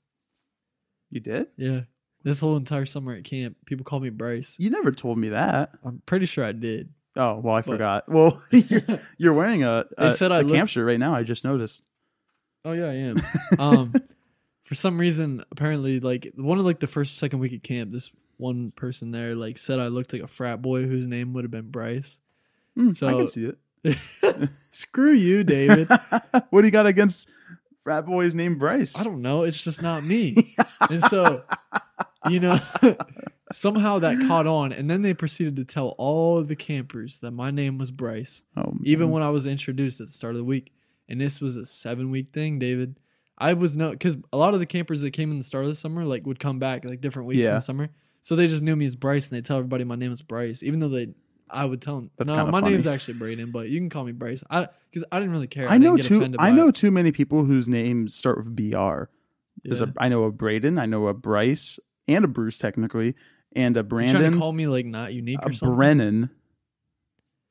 you 1.11 1.19
did? 1.19 1.47
Yeah, 1.55 1.81
this 2.23 2.39
whole 2.39 2.57
entire 2.57 2.85
summer 2.85 3.13
at 3.13 3.23
camp, 3.23 3.57
people 3.65 3.83
call 3.85 3.99
me 3.99 4.09
Bryce. 4.09 4.55
You 4.57 4.69
never 4.71 4.91
told 4.91 5.17
me 5.19 5.29
that. 5.29 5.71
I'm 5.83 6.01
pretty 6.07 6.25
sure 6.25 6.43
I 6.43 6.51
did. 6.51 6.89
Oh 7.21 7.39
well, 7.43 7.53
I 7.55 7.61
forgot. 7.61 8.05
Well, 8.09 8.41
you're, 8.51 8.81
you're 9.17 9.33
wearing 9.33 9.63
a, 9.63 9.85
a, 9.97 10.09
said 10.11 10.31
a 10.31 10.35
I 10.35 10.43
camp 10.45 10.69
shirt 10.69 10.85
right 10.87 10.99
now. 10.99 11.13
I 11.13 11.23
just 11.23 11.43
noticed. 11.43 11.83
Oh 12.63 12.71
yeah, 12.71 12.85
I 12.85 12.93
am. 12.93 13.17
um, 13.59 13.93
for 14.63 14.75
some 14.75 14.97
reason, 14.99 15.43
apparently, 15.51 15.99
like 15.99 16.31
one 16.35 16.57
of 16.59 16.65
like 16.65 16.79
the 16.79 16.87
first 16.87 17.11
or 17.11 17.15
second 17.15 17.39
week 17.39 17.53
at 17.53 17.61
camp, 17.63 17.91
this 17.91 18.09
one 18.37 18.71
person 18.71 19.11
there 19.11 19.35
like 19.35 19.57
said 19.57 19.79
I 19.79 19.87
looked 19.87 20.13
like 20.13 20.21
a 20.21 20.27
frat 20.27 20.61
boy 20.61 20.83
whose 20.83 21.07
name 21.07 21.33
would 21.33 21.43
have 21.43 21.51
been 21.51 21.69
Bryce. 21.71 22.21
I 22.79 22.87
So- 22.87 23.17
can 23.17 23.27
see 23.27 23.45
it. 23.45 23.57
Screw 24.71 25.11
you, 25.13 25.43
David. 25.43 25.87
what 26.49 26.61
do 26.61 26.67
you 26.67 26.71
got 26.71 26.85
against 26.85 27.29
frat 27.83 28.05
boys 28.05 28.33
named 28.35 28.59
Bryce? 28.59 28.97
I 28.97 29.03
don't 29.03 29.21
know. 29.21 29.43
It's 29.43 29.61
just 29.61 29.81
not 29.81 30.03
me. 30.03 30.55
and 30.89 31.03
so, 31.05 31.41
you 32.29 32.39
know, 32.39 32.59
somehow 33.51 33.99
that 33.99 34.17
caught 34.27 34.47
on, 34.47 34.71
and 34.71 34.89
then 34.89 35.01
they 35.01 35.13
proceeded 35.13 35.55
to 35.57 35.65
tell 35.65 35.89
all 35.97 36.43
the 36.43 36.55
campers 36.55 37.19
that 37.19 37.31
my 37.31 37.51
name 37.51 37.77
was 37.77 37.91
Bryce, 37.91 38.43
Oh, 38.57 38.73
even 38.83 39.09
when 39.11 39.23
I 39.23 39.29
was 39.29 39.45
introduced 39.45 39.99
at 40.01 40.07
the 40.07 40.13
start 40.13 40.33
of 40.35 40.37
the 40.39 40.43
week. 40.45 40.71
And 41.07 41.19
this 41.19 41.41
was 41.41 41.55
a 41.57 41.65
seven 41.65 42.11
week 42.11 42.27
thing, 42.33 42.59
David. 42.59 42.99
I 43.37 43.53
was 43.53 43.75
no 43.77 43.91
because 43.91 44.17
a 44.33 44.37
lot 44.37 44.53
of 44.53 44.59
the 44.59 44.65
campers 44.65 45.01
that 45.01 45.11
came 45.11 45.31
in 45.31 45.37
the 45.37 45.43
start 45.43 45.63
of 45.63 45.69
the 45.71 45.75
summer 45.75 46.03
like 46.05 46.25
would 46.27 46.39
come 46.39 46.59
back 46.59 46.85
like 46.85 47.01
different 47.01 47.27
weeks 47.27 47.45
in 47.45 47.53
the 47.55 47.59
summer, 47.61 47.89
so 48.21 48.35
they 48.35 48.47
just 48.47 48.61
knew 48.61 48.75
me 48.75 48.85
as 48.85 48.95
Bryce, 48.95 49.29
and 49.29 49.37
they 49.37 49.41
tell 49.41 49.57
everybody 49.57 49.83
my 49.85 49.95
name 49.95 50.11
is 50.11 50.21
Bryce, 50.21 50.61
even 50.63 50.79
though 50.79 50.89
they. 50.89 51.07
I 51.51 51.65
would 51.65 51.81
tell 51.81 51.95
them, 51.99 52.11
That's 52.15 52.29
no, 52.29 52.45
my 52.45 52.59
funny. 52.61 52.73
name's 52.73 52.85
actually 52.85 53.15
Brayden, 53.15 53.51
but 53.51 53.69
you 53.69 53.79
can 53.79 53.89
call 53.89 54.03
me 54.03 54.11
Bryce. 54.11 54.43
I 54.51 54.67
because 54.91 55.03
I 55.11 55.17
didn't 55.17 55.31
really 55.31 55.47
care. 55.47 55.67
I 55.67 55.79
know 55.79 55.95
get 55.95 56.05
too. 56.05 56.35
I 56.37 56.51
know 56.51 56.67
it. 56.67 56.75
too 56.75 56.91
many 56.91 57.11
people 57.11 57.43
whose 57.45 57.67
names 57.67 58.13
start 58.13 58.37
with 58.37 58.55
Br. 58.55 59.05
There's 59.63 59.79
Yeah. 59.79 59.87
a. 59.87 59.93
I 59.97 60.09
know 60.09 60.25
a 60.25 60.31
Brayden. 60.31 60.79
I 60.79 60.85
know 60.85 61.07
a 61.07 61.13
Bryce 61.15 61.79
and 62.07 62.23
a 62.23 62.27
Bruce 62.27 62.59
technically, 62.59 63.15
and 63.55 63.77
a 63.77 63.83
Brandon. 63.83 64.15
You 64.15 64.21
trying 64.21 64.31
to 64.33 64.37
call 64.37 64.51
me 64.51 64.67
like 64.67 64.85
not 64.85 65.13
unique 65.13 65.39
a 65.41 65.49
or 65.49 65.53
something? 65.53 65.75
Brennan, 65.75 66.29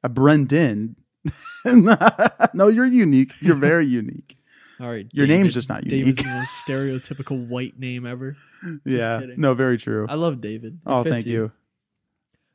a 0.03 0.09
Brendan. 0.09 0.97
no, 1.65 2.69
you're 2.69 2.87
unique. 2.87 3.35
You're 3.41 3.57
very 3.57 3.87
unique. 4.01 4.37
All 4.81 4.89
right, 4.89 5.07
Your 5.13 5.27
name's 5.27 5.55
just 5.55 5.69
not 5.69 5.85
unique. 5.85 6.15
David's 6.15 6.19
the 6.19 6.35
most 6.39 6.67
stereotypical 6.67 7.49
white 7.49 7.77
name 7.79 8.07
ever. 8.07 8.37
yeah. 8.85 9.19
kidding. 9.19 9.41
No, 9.41 9.53
very 9.55 9.77
true. 9.77 10.07
I 10.09 10.15
love 10.15 10.41
David. 10.41 10.75
It 10.75 10.81
oh, 10.87 11.03
thank 11.03 11.27
you. 11.27 11.51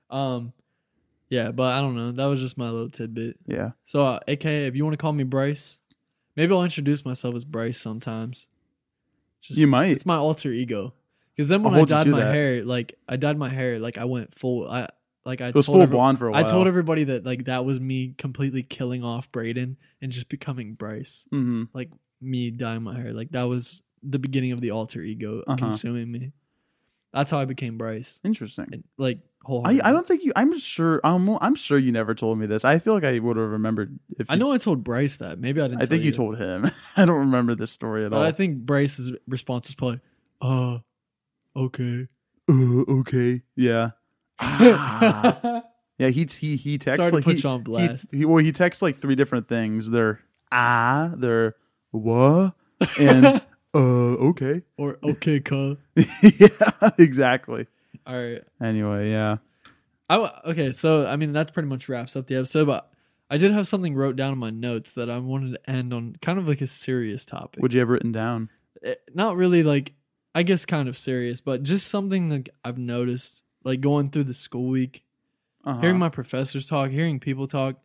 Um, 0.10 0.54
yeah, 1.30 1.52
but 1.52 1.74
I 1.74 1.82
don't 1.82 1.98
know. 1.98 2.14
That 2.14 2.26
was 2.28 2.40
just 2.40 2.58
my 2.58 2.70
little 2.70 2.90
tidbit. 2.90 3.38
Yeah. 3.46 3.72
So, 3.84 4.06
uh, 4.06 4.20
AKA, 4.28 4.68
if 4.68 4.76
you 4.76 4.86
want 4.86 4.94
to 4.94 4.98
call 4.98 5.12
me 5.12 5.26
Bryce, 5.26 5.80
maybe 6.38 6.54
I'll 6.54 6.64
introduce 6.64 7.04
myself 7.04 7.36
as 7.36 7.44
Bryce 7.44 7.80
sometimes. 7.80 8.48
Just, 9.42 9.60
You 9.60 9.68
might. 9.68 9.88
It's 9.88 10.06
my 10.06 10.16
alter 10.16 10.50
ego. 10.50 10.94
Because 11.36 11.50
then 11.50 11.66
I'll 11.66 11.72
when 11.72 11.82
I 11.82 11.86
dyed 11.86 12.08
my 12.08 12.20
that. 12.20 12.34
hair, 12.34 12.64
like 12.64 12.96
I 13.08 13.18
dyed 13.18 13.38
my 13.38 13.50
hair, 13.50 13.80
like 13.80 13.98
I 13.98 14.06
went 14.06 14.34
full. 14.34 14.68
I 14.70 14.90
like 15.26 15.42
I 15.42 15.48
It 15.48 15.56
was 15.56 15.66
told 15.66 15.78
full 15.78 15.82
every- 15.84 15.96
blonde 15.96 16.20
for 16.20 16.28
a 16.28 16.32
while. 16.32 16.46
I 16.46 16.50
told 16.50 16.68
everybody 16.68 17.06
that 17.06 17.26
like 17.26 17.46
that 17.46 17.66
was 17.66 17.80
me 17.80 18.14
completely 18.18 18.62
killing 18.64 19.04
off 19.04 19.32
Brayden 19.32 19.78
and 20.02 20.12
just 20.12 20.30
becoming 20.30 20.74
Bryce. 20.76 21.26
hmm 21.32 21.64
like 21.74 21.90
me 22.22 22.52
dyeing 22.52 22.84
my 22.84 22.96
hair. 22.96 23.14
Like 23.14 23.32
that 23.32 23.44
was 23.44 23.82
the 24.02 24.20
beginning 24.20 24.52
of 24.52 24.62
the 24.62 24.72
alter 24.72 25.02
ego 25.02 25.44
Uh-huh. 25.48 25.56
consuming 25.58 26.12
me. 26.12 26.32
That's 27.14 27.30
how 27.32 27.40
I 27.40 27.46
became 27.46 27.78
Bryce. 27.78 28.20
Interesting. 28.24 28.68
And, 28.72 28.84
like 28.98 29.20
I. 29.48 29.80
I 29.84 29.92
don't 29.92 30.06
think 30.08 30.24
you. 30.24 30.32
I'm 30.36 30.58
sure. 30.58 31.02
I'm. 31.04 31.30
I'm 31.42 31.56
sure 31.56 31.78
you 31.78 31.92
never 31.92 32.16
told 32.16 32.38
me 32.40 32.46
this. 32.48 32.64
I 32.64 32.80
feel 32.80 32.94
like 32.94 33.04
I 33.04 33.20
would 33.20 33.36
have 33.38 33.50
remembered. 33.50 34.00
If 34.18 34.30
I 34.30 34.34
you- 34.36 34.40
know 34.40 34.52
I 34.54 34.58
told 34.58 34.84
Bryce 34.84 35.18
that. 35.18 35.38
Maybe 35.38 35.60
I 35.62 35.68
didn't. 35.68 35.82
I 35.82 35.86
think 35.86 36.04
you 36.06 36.12
told 36.14 36.38
him. 36.38 36.72
I 36.98 37.06
don't 37.06 37.20
remember 37.20 37.54
this 37.54 37.70
story 37.72 38.06
at 38.06 38.12
But 38.12 38.18
all. 38.18 38.24
I 38.24 38.32
think 38.32 38.60
Bryce's 38.60 39.12
response 39.28 39.68
is 39.70 39.76
probably, 39.76 40.00
"Uh, 40.42 40.80
okay." 41.56 42.08
uh, 42.50 42.82
okay. 43.00 43.42
Yeah. 43.56 43.92
Ah. 44.40 45.64
yeah. 45.98 46.10
He 46.10 46.26
he 46.26 46.56
he 46.56 46.78
texts 46.78 46.98
Sorry 46.98 47.10
to 47.12 47.16
like 47.18 47.24
put 47.24 47.36
he, 47.36 47.42
you 47.42 47.50
on 47.50 47.64
blast. 47.64 48.08
he 48.12 48.26
well 48.26 48.38
he 48.38 48.52
texts 48.52 48.82
like 48.82 48.98
three 48.98 49.16
different 49.16 49.48
things. 49.48 49.90
They're 49.90 50.20
ah. 50.52 51.12
They're 51.16 51.56
what 51.92 52.56
and 53.00 53.26
uh 53.74 53.78
okay. 53.78 54.64
or 54.78 54.98
okay, 55.04 55.40
cuh. 55.40 55.76
yeah. 56.22 56.90
Exactly. 56.98 57.68
All 58.06 58.16
right. 58.16 58.44
Anyway. 58.62 59.10
Yeah. 59.12 59.38
I 60.10 60.16
w- 60.16 60.32
okay. 60.46 60.72
So 60.72 61.06
I 61.06 61.16
mean, 61.16 61.34
that 61.34 61.54
pretty 61.54 61.70
much 61.70 61.88
wraps 61.88 62.16
up 62.16 62.28
the 62.28 62.36
episode. 62.36 62.66
But 62.66 62.90
I 63.30 63.38
did 63.38 63.52
have 63.52 63.68
something 63.68 63.96
wrote 63.96 64.16
down 64.16 64.34
in 64.34 64.40
my 64.40 64.50
notes 64.50 64.94
that 64.94 65.10
I 65.10 65.18
wanted 65.20 65.54
to 65.54 65.70
end 65.70 65.94
on, 65.94 66.16
kind 66.22 66.38
of 66.40 66.48
like 66.48 66.62
a 66.62 66.68
serious 66.68 67.26
topic. 67.26 67.62
What'd 67.62 67.74
you 67.74 67.80
have 67.80 67.90
written 67.90 68.12
down? 68.12 68.50
eh, 68.84 68.96
not 69.14 69.38
really 69.38 69.64
like 69.64 69.94
I 70.36 70.44
guess 70.44 70.66
kind 70.66 70.90
of 70.90 70.98
serious, 70.98 71.42
but 71.42 71.64
just 71.64 71.88
something 71.88 72.30
that 72.30 72.50
I've 72.66 72.78
noticed 72.78 73.44
like 73.64 73.82
going 73.82 74.10
through 74.10 74.24
the 74.26 74.34
school 74.34 74.68
week, 74.70 75.04
Uh-huh. 75.64 75.80
hearing 75.82 76.00
my 76.00 76.10
professors 76.10 76.68
talk, 76.68 76.90
hearing 76.92 77.20
people 77.20 77.48
talk. 77.48 77.76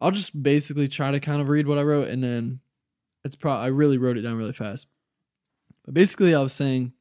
I'll 0.00 0.10
just 0.10 0.40
basically 0.40 0.88
try 0.88 1.10
to 1.12 1.20
kind 1.20 1.40
of 1.40 1.48
read 1.48 1.66
what 1.66 1.78
I 1.78 1.82
wrote 1.82 2.08
and 2.08 2.22
then 2.22 2.60
it's 3.24 3.36
pro 3.36 3.52
I 3.52 3.68
really 3.68 3.96
wrote 3.96 4.18
it 4.18 4.22
down 4.22 4.36
really 4.36 4.52
fast. 4.52 4.86
But 5.84 5.94
basically 5.94 6.34
I 6.34 6.40
was 6.40 6.52
saying 6.52 6.92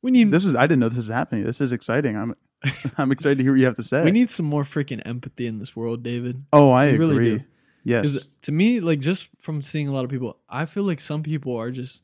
we 0.00 0.10
need 0.10 0.30
this 0.30 0.44
is. 0.44 0.54
I 0.54 0.62
didn't 0.66 0.80
know 0.80 0.88
this 0.90 0.98
is 0.98 1.08
happening. 1.08 1.44
This 1.44 1.60
is 1.60 1.72
exciting. 1.72 2.16
I'm. 2.16 2.34
I'm 2.98 3.12
excited 3.12 3.36
to 3.38 3.44
hear 3.44 3.52
what 3.52 3.58
you 3.60 3.66
have 3.66 3.76
to 3.76 3.82
say. 3.82 4.04
we 4.04 4.10
need 4.10 4.30
some 4.30 4.46
more 4.46 4.62
freaking 4.64 5.02
empathy 5.06 5.46
in 5.46 5.58
this 5.58 5.74
world, 5.76 6.02
David. 6.02 6.44
Oh, 6.52 6.70
I 6.70 6.88
we 6.88 6.94
agree. 6.94 7.06
really 7.06 7.38
do. 7.38 7.44
Yes. 7.84 8.26
To 8.42 8.52
me, 8.52 8.80
like 8.80 9.00
just 9.00 9.28
from 9.38 9.60
seeing 9.62 9.86
a 9.88 9.92
lot 9.92 10.04
of 10.04 10.10
people, 10.10 10.38
I 10.48 10.64
feel 10.66 10.84
like 10.84 11.00
some 11.00 11.22
people 11.22 11.54
are 11.56 11.70
just 11.70 12.02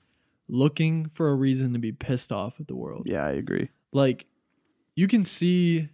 looking 0.51 1.09
for 1.09 1.31
a 1.31 1.35
reason 1.35 1.72
to 1.72 1.78
be 1.78 1.93
pissed 1.93 2.32
off 2.32 2.60
at 2.60 2.66
the 2.66 2.77
world. 2.77 3.05
Yeah, 3.06 3.24
I 3.24 3.31
agree. 3.31 3.68
Like 3.93 4.27
you 4.94 5.06
can 5.06 5.24
see 5.24 5.89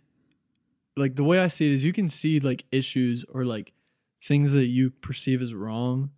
like 0.97 1.15
the 1.15 1.25
way 1.25 1.41
I 1.41 1.49
see 1.49 1.67
it 1.67 1.73
is 1.73 1.85
you 1.85 1.93
can 1.93 2.09
see 2.09 2.41
like 2.41 2.65
issues 2.73 3.25
or 3.33 3.45
like 3.45 3.73
things 4.23 4.53
that 4.53 4.67
you 4.67 4.91
perceive 4.91 5.43
as 5.43 5.55
wrong 5.55 6.11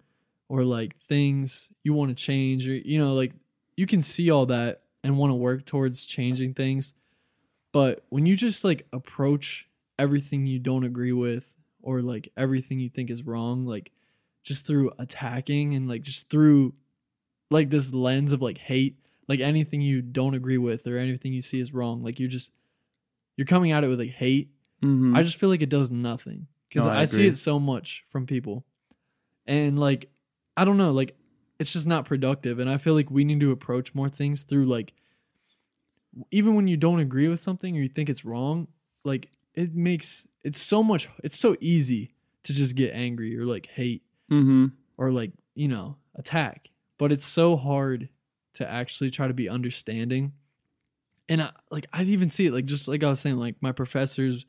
or 0.48 0.65
like 0.65 0.97
things 1.01 1.70
you 1.82 1.93
want 1.93 2.10
to 2.10 2.15
change 2.15 2.69
or 2.69 2.74
you 2.74 2.98
know 2.98 3.12
like 3.15 3.32
you 3.77 3.86
can 3.86 4.02
see 4.02 4.31
all 4.31 4.47
that 4.47 4.82
and 5.05 5.19
want 5.19 5.31
to 5.31 5.36
work 5.36 5.65
towards 5.65 6.05
changing 6.05 6.55
things. 6.55 6.94
But 7.73 8.05
when 8.09 8.27
you 8.27 8.36
just 8.36 8.65
like 8.65 8.86
approach 8.93 9.69
everything 9.98 10.47
you 10.47 10.59
don't 10.59 10.85
agree 10.85 11.12
with 11.12 11.55
or 11.82 12.02
like 12.02 12.31
everything 12.36 12.78
you 12.78 12.89
think 12.89 13.10
is 13.10 13.24
wrong 13.24 13.66
like 13.66 13.90
just 14.43 14.65
through 14.65 14.90
attacking 14.98 15.74
and 15.74 15.89
like 15.89 16.02
just 16.02 16.31
through 16.31 16.73
like 17.51 17.70
this 17.70 17.93
lens 17.95 18.33
of 18.33 18.43
like 18.43 18.59
hate 18.59 18.99
like 19.29 19.41
anything 19.41 19.81
you 19.81 20.01
don't 20.03 20.35
agree 20.35 20.59
with 20.59 20.87
or 20.87 20.97
anything 20.99 21.33
you 21.33 21.41
see 21.43 21.61
is 21.61 21.73
wrong 21.73 22.03
like 22.03 22.19
you're 22.20 22.29
just 22.29 22.51
you're 23.37 23.47
coming 23.47 23.73
at 23.73 23.85
it 23.85 23.89
with 23.89 23.99
like 23.99 24.11
hate 24.11 24.51
Mhm. 24.83 25.16
i 25.16 25.23
just 25.23 25.37
feel 25.37 25.49
like 25.49 25.62
it 25.62 25.69
does 25.70 25.91
nothing 25.91 26.47
because 26.69 26.87
No, 26.87 26.93
I 26.93 27.01
I, 27.01 27.05
see 27.05 27.27
it 27.27 27.37
so 27.37 27.59
much 27.59 28.05
from 28.07 28.27
people 28.27 28.65
and 29.47 29.79
like 29.79 30.11
i 30.57 30.65
don't 30.65 30.77
know 30.77 30.91
like 30.93 31.16
it's 31.59 31.73
just 31.73 31.87
not 31.87 32.05
productive 32.05 32.59
and 32.59 32.69
i 32.70 32.77
feel 32.77 32.95
like 32.95 33.11
we 33.11 33.25
need 33.25 33.41
to 33.41 33.51
approach 33.51 33.95
more 33.95 34.09
things 34.09 34.43
through 34.43 34.66
like 34.66 34.93
even 36.31 36.55
when 36.55 36.66
you 36.69 36.77
don't 36.77 37.01
agree 37.01 37.29
with 37.29 37.41
something 37.41 37.77
or 37.77 37.81
you 37.81 37.89
think 37.89 38.09
it's 38.09 38.25
wrong 38.25 38.69
like 39.05 39.31
it 39.55 39.75
makes 39.75 40.27
it's 40.45 40.61
so 40.61 40.83
much 40.83 41.09
it's 41.25 41.39
so 41.39 41.57
easy 41.61 42.12
to 42.45 42.53
just 42.53 42.75
get 42.77 42.95
angry 42.95 43.37
or 43.37 43.45
like 43.45 43.66
hate 43.66 44.03
Mhm. 44.31 44.73
or 44.97 45.11
like 45.12 45.33
you 45.55 45.69
know 45.69 45.97
attack 46.15 46.70
but 46.99 47.12
it's 47.12 47.25
so 47.25 47.57
hard 47.57 48.09
to 48.55 48.69
actually 48.69 49.11
try 49.11 49.29
to 49.29 49.35
be 49.35 49.49
understanding. 49.49 50.33
And 51.29 51.43
I, 51.43 51.53
like 51.70 51.87
i'd 51.93 52.07
even 52.07 52.31
see 52.31 52.47
it 52.47 52.55
like 52.55 52.65
just 52.65 52.89
like 52.89 53.05
i 53.05 53.11
was 53.11 53.20
saying 53.20 53.37
like 53.37 53.57
my 53.61 53.73
professors 53.73 54.47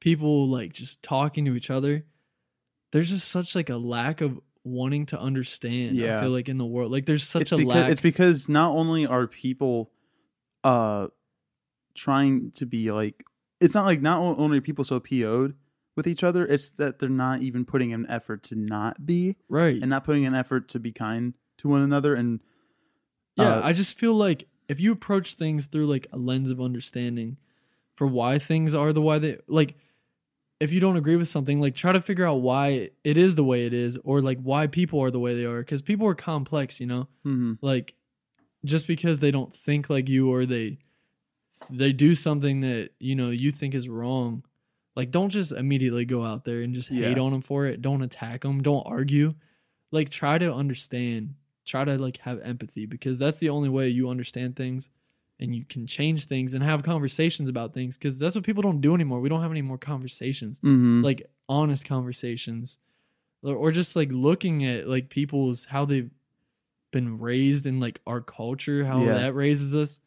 people 0.00 0.48
like 0.48 0.72
just 0.72 1.00
talking 1.00 1.44
to 1.44 1.54
each 1.54 1.70
other 1.70 2.04
there's 2.90 3.10
just 3.10 3.28
such 3.28 3.54
like 3.54 3.70
a 3.70 3.76
lack 3.76 4.20
of 4.20 4.40
wanting 4.64 5.06
to 5.06 5.20
understand 5.20 5.96
yeah. 5.96 6.18
i 6.18 6.20
feel 6.20 6.30
like 6.30 6.48
in 6.48 6.58
the 6.58 6.66
world 6.66 6.90
like 6.90 7.06
there's 7.06 7.22
such 7.22 7.42
it's 7.42 7.52
a 7.52 7.56
because, 7.56 7.72
lack 7.72 7.88
It's 7.88 8.00
because 8.00 8.48
not 8.48 8.74
only 8.74 9.06
are 9.06 9.28
people 9.28 9.92
uh 10.64 11.06
trying 11.94 12.50
to 12.56 12.66
be 12.66 12.90
like 12.90 13.22
it's 13.62 13.74
not 13.74 13.86
like 13.86 14.02
not 14.02 14.20
only 14.20 14.58
are 14.58 14.60
people 14.60 14.84
so 14.84 14.98
PO'd 14.98 15.54
with 15.94 16.06
each 16.06 16.24
other, 16.24 16.44
it's 16.44 16.70
that 16.72 16.98
they're 16.98 17.08
not 17.08 17.42
even 17.42 17.64
putting 17.64 17.92
an 17.92 18.06
effort 18.08 18.42
to 18.44 18.56
not 18.56 19.06
be 19.06 19.36
right. 19.48 19.80
and 19.80 19.90
not 19.90 20.04
putting 20.04 20.26
an 20.26 20.34
effort 20.34 20.68
to 20.70 20.80
be 20.80 20.90
kind 20.90 21.34
to 21.62 21.68
one 21.68 21.82
another 21.82 22.14
and 22.14 22.40
Yeah, 23.36 23.56
Uh, 23.56 23.60
I 23.64 23.72
just 23.72 23.98
feel 23.98 24.14
like 24.14 24.46
if 24.68 24.78
you 24.80 24.92
approach 24.92 25.34
things 25.34 25.66
through 25.66 25.86
like 25.86 26.06
a 26.12 26.18
lens 26.18 26.50
of 26.50 26.60
understanding 26.60 27.38
for 27.96 28.06
why 28.06 28.38
things 28.38 28.74
are 28.74 28.92
the 28.92 29.02
way 29.02 29.18
they 29.18 29.38
like 29.48 29.74
if 30.60 30.72
you 30.72 30.78
don't 30.78 30.96
agree 30.96 31.16
with 31.16 31.26
something, 31.26 31.60
like 31.60 31.74
try 31.74 31.90
to 31.92 32.00
figure 32.00 32.24
out 32.24 32.36
why 32.40 32.90
it 33.02 33.18
is 33.18 33.34
the 33.34 33.42
way 33.42 33.66
it 33.66 33.74
is 33.74 33.98
or 34.04 34.20
like 34.22 34.38
why 34.40 34.66
people 34.68 35.00
are 35.02 35.10
the 35.10 35.18
way 35.18 35.34
they 35.34 35.44
are 35.44 35.64
cuz 35.64 35.82
people 35.82 36.06
are 36.06 36.14
complex, 36.14 36.80
you 36.80 36.86
know? 36.86 37.08
Mhm. 37.26 37.58
Like 37.60 37.94
just 38.64 38.86
because 38.86 39.18
they 39.18 39.32
don't 39.32 39.52
think 39.54 39.90
like 39.90 40.08
you 40.08 40.30
or 40.30 40.46
they 40.46 40.78
they 41.70 41.92
do 41.92 42.14
something 42.14 42.60
that, 42.60 42.90
you 42.98 43.14
know, 43.14 43.30
you 43.30 43.50
think 43.50 43.74
is 43.74 43.88
wrong, 43.88 44.44
like 44.96 45.10
don't 45.10 45.30
just 45.30 45.52
immediately 45.52 46.04
go 46.04 46.24
out 46.24 46.44
there 46.44 46.62
and 46.62 46.74
just 46.74 46.90
hate 47.08 47.18
on 47.18 47.32
them 47.32 47.42
for 47.42 47.66
it. 47.66 47.82
Don't 47.82 48.02
attack 48.02 48.42
them, 48.42 48.62
don't 48.62 48.86
argue. 48.86 49.34
Like 49.90 50.10
try 50.10 50.38
to 50.38 50.52
understand 50.54 51.34
try 51.64 51.84
to 51.84 51.96
like 51.98 52.16
have 52.18 52.40
empathy 52.40 52.86
because 52.86 53.18
that's 53.18 53.38
the 53.38 53.48
only 53.48 53.68
way 53.68 53.88
you 53.88 54.08
understand 54.08 54.56
things 54.56 54.90
and 55.40 55.54
you 55.54 55.64
can 55.64 55.86
change 55.86 56.26
things 56.26 56.54
and 56.54 56.62
have 56.62 56.82
conversations 56.82 57.48
about 57.48 57.72
things 57.74 57.96
because 57.96 58.18
that's 58.18 58.34
what 58.34 58.44
people 58.44 58.62
don't 58.62 58.80
do 58.80 58.94
anymore 58.94 59.20
we 59.20 59.28
don't 59.28 59.42
have 59.42 59.50
any 59.50 59.62
more 59.62 59.78
conversations 59.78 60.58
Mhm. 60.60 61.02
like 61.04 61.28
honest 61.48 61.84
conversations 61.84 62.78
or, 63.44 63.72
just 63.72 63.96
like 63.96 64.08
looking 64.12 64.64
at 64.64 64.86
like 64.86 65.08
people's 65.08 65.64
how 65.64 65.84
they've 65.84 66.10
been 66.92 67.18
raised 67.18 67.66
in 67.66 67.80
like 67.80 68.00
our 68.06 68.20
culture 68.20 68.84
how 68.84 69.02
Yeah. 69.04 69.14
that 69.14 69.34
raises 69.34 69.74
us 69.74 69.98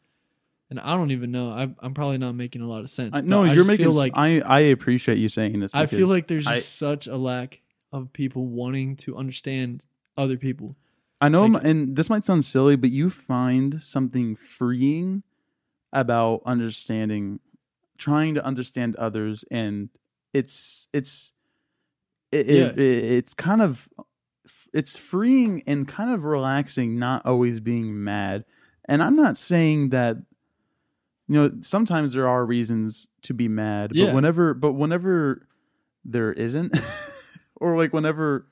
and 0.70 0.78
i 0.80 0.94
don't 0.96 1.10
even 1.10 1.30
know 1.32 1.50
I, 1.50 1.62
i'm 1.80 1.94
probably 1.94 2.18
not 2.18 2.34
making 2.34 2.62
a 2.62 2.68
lot 2.68 2.80
of 2.80 2.88
sense 2.88 3.16
I, 3.16 3.20
no, 3.22 3.42
I 3.44 3.52
you're 3.52 3.64
making 3.64 3.90
like 3.92 4.12
I 4.16 4.40
I 4.40 4.60
appreciate 4.60 5.18
you 5.18 5.28
saying 5.28 5.60
this 5.60 5.70
i 5.74 5.86
feel 5.86 6.06
like 6.08 6.28
there's 6.28 6.44
just 6.44 6.56
I- 6.56 6.60
such 6.60 7.06
a 7.08 7.16
lack 7.16 7.60
of 7.92 8.12
people 8.12 8.46
wanting 8.46 8.96
to 8.96 9.16
understand 9.16 9.82
other 10.16 10.36
people 10.36 10.76
I 11.20 11.28
know, 11.28 11.46
Like- 11.46 11.64
and 11.64 11.96
this 11.96 12.10
might 12.10 12.24
sound 12.24 12.44
silly, 12.44 12.76
but 12.76 12.90
you 12.90 13.08
find 13.10 13.80
something 13.80 14.36
freeing 14.36 15.22
about 15.92 16.42
understanding, 16.44 17.40
trying 17.96 18.34
to 18.34 18.44
understand 18.44 18.96
others, 18.96 19.44
and 19.50 19.88
it's 20.34 20.88
it's 20.92 21.32
it, 22.32 22.46
Yeah. 22.46 22.54
it, 22.66 22.78
it- 22.78 23.04
it's 23.04 23.32
kind 23.34 23.62
of 23.62 23.88
it's 24.74 24.96
freeing 24.96 25.62
and 25.66 25.88
kind 25.88 26.10
of 26.10 26.24
relaxing, 26.24 26.98
not 26.98 27.24
always 27.24 27.60
being 27.60 28.04
mad. 28.04 28.44
And 28.84 29.02
I'm 29.02 29.16
not 29.16 29.38
saying 29.38 29.88
that 29.90 30.18
you 31.28 31.34
know 31.34 31.50
sometimes 31.62 32.12
there 32.12 32.28
are 32.28 32.44
reasons 32.44 33.08
to 33.22 33.32
be 33.32 33.48
mad, 33.48 33.92
Yeah. 33.94 34.06
but 34.06 34.14
whenever 34.16 34.52
but 34.54 34.72
whenever 34.74 35.48
there 36.04 36.32
isn't, 36.32 36.76
or 37.56 37.76
like 37.76 37.92
whenever 37.94 38.46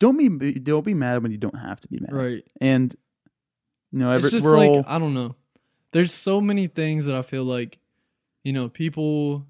don't 0.00 0.16
be 0.16 0.54
don't 0.54 0.84
be 0.84 0.94
mad 0.94 1.22
when 1.22 1.30
you 1.30 1.38
don't 1.38 1.56
have 1.56 1.78
to 1.80 1.88
be 1.88 2.00
mad. 2.00 2.12
right 2.12 2.44
And 2.60 2.94
you 3.92 4.00
know, 4.00 4.10
every, 4.10 4.26
it's 4.26 4.32
just 4.32 4.44
we're 4.44 4.56
like 4.56 4.70
all 4.70 4.84
I 4.86 4.98
don't 4.98 5.14
know. 5.14 5.36
There's 5.92 6.12
so 6.12 6.40
many 6.40 6.66
things 6.66 7.06
that 7.06 7.14
I 7.14 7.22
feel 7.22 7.44
like, 7.44 7.78
you 8.42 8.52
know, 8.52 8.68
people. 8.68 9.46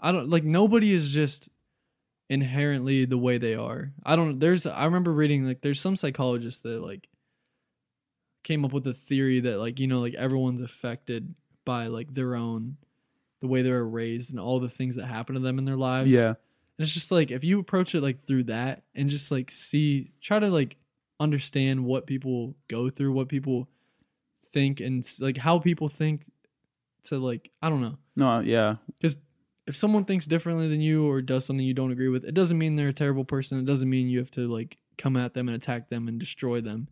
I 0.00 0.12
don't 0.12 0.28
like 0.28 0.44
nobody 0.44 0.92
is 0.92 1.10
just 1.10 1.48
inherently 2.28 3.04
the 3.06 3.18
way 3.18 3.38
they 3.38 3.54
are. 3.54 3.92
I 4.04 4.14
don't. 4.16 4.38
There's. 4.38 4.66
I 4.66 4.84
remember 4.84 5.12
reading 5.12 5.46
like 5.46 5.62
there's 5.62 5.80
some 5.80 5.96
psychologists 5.96 6.60
that 6.60 6.82
like 6.82 7.08
came 8.44 8.64
up 8.64 8.72
with 8.72 8.86
a 8.86 8.92
theory 8.92 9.40
that 9.40 9.58
like 9.58 9.80
you 9.80 9.86
know 9.86 10.00
like 10.00 10.14
everyone's 10.14 10.60
affected 10.60 11.34
by 11.64 11.86
like 11.86 12.12
their 12.14 12.36
own 12.36 12.76
the 13.40 13.46
way 13.46 13.62
they 13.62 13.70
were 13.70 13.88
raised 13.88 14.30
and 14.30 14.40
all 14.40 14.60
the 14.60 14.68
things 14.68 14.96
that 14.96 15.06
happen 15.06 15.34
to 15.34 15.40
them 15.40 15.58
in 15.58 15.64
their 15.64 15.76
lives. 15.76 16.12
yeah, 16.12 16.34
And 16.78 16.84
it's 16.84 16.92
just 16.92 17.10
like 17.10 17.30
if 17.30 17.42
you 17.44 17.58
approach 17.58 17.94
it 17.94 18.02
like 18.02 18.24
through 18.24 18.44
that 18.44 18.82
and 18.94 19.08
just 19.08 19.30
like 19.30 19.50
see 19.50 20.12
try 20.20 20.38
to 20.38 20.48
like 20.48 20.76
understand 21.18 21.84
what 21.84 22.06
people 22.06 22.54
go 22.68 22.90
through, 22.90 23.12
what 23.12 23.28
people 23.28 23.68
think 24.44 24.80
and 24.80 25.06
like 25.20 25.36
how 25.38 25.58
people 25.58 25.88
think 25.88 26.24
to 27.04 27.18
like 27.18 27.50
I 27.62 27.70
don't 27.70 27.80
know. 27.80 27.96
no, 28.14 28.28
uh, 28.28 28.40
yeah, 28.40 28.76
Cuz 29.00 29.16
if 29.66 29.76
someone 29.76 30.04
thinks 30.04 30.26
differently 30.26 30.68
than 30.68 30.80
you 30.80 31.06
or 31.08 31.20
does 31.20 31.44
something 31.44 31.64
you 31.64 31.74
don't 31.74 31.90
agree 31.90 32.08
with, 32.08 32.24
it 32.24 32.34
doesn't 32.34 32.58
mean 32.58 32.76
they're 32.76 32.88
a 32.88 32.92
terrible 32.92 33.24
person. 33.24 33.58
It 33.58 33.64
doesn't 33.64 33.90
mean 33.90 34.08
you 34.08 34.18
have 34.18 34.30
to 34.32 34.46
like 34.46 34.76
come 34.96 35.16
at 35.16 35.34
them 35.34 35.48
and 35.48 35.56
attack 35.56 35.88
them 35.88 36.08
and 36.08 36.20
destroy 36.20 36.60
them. 36.60 36.88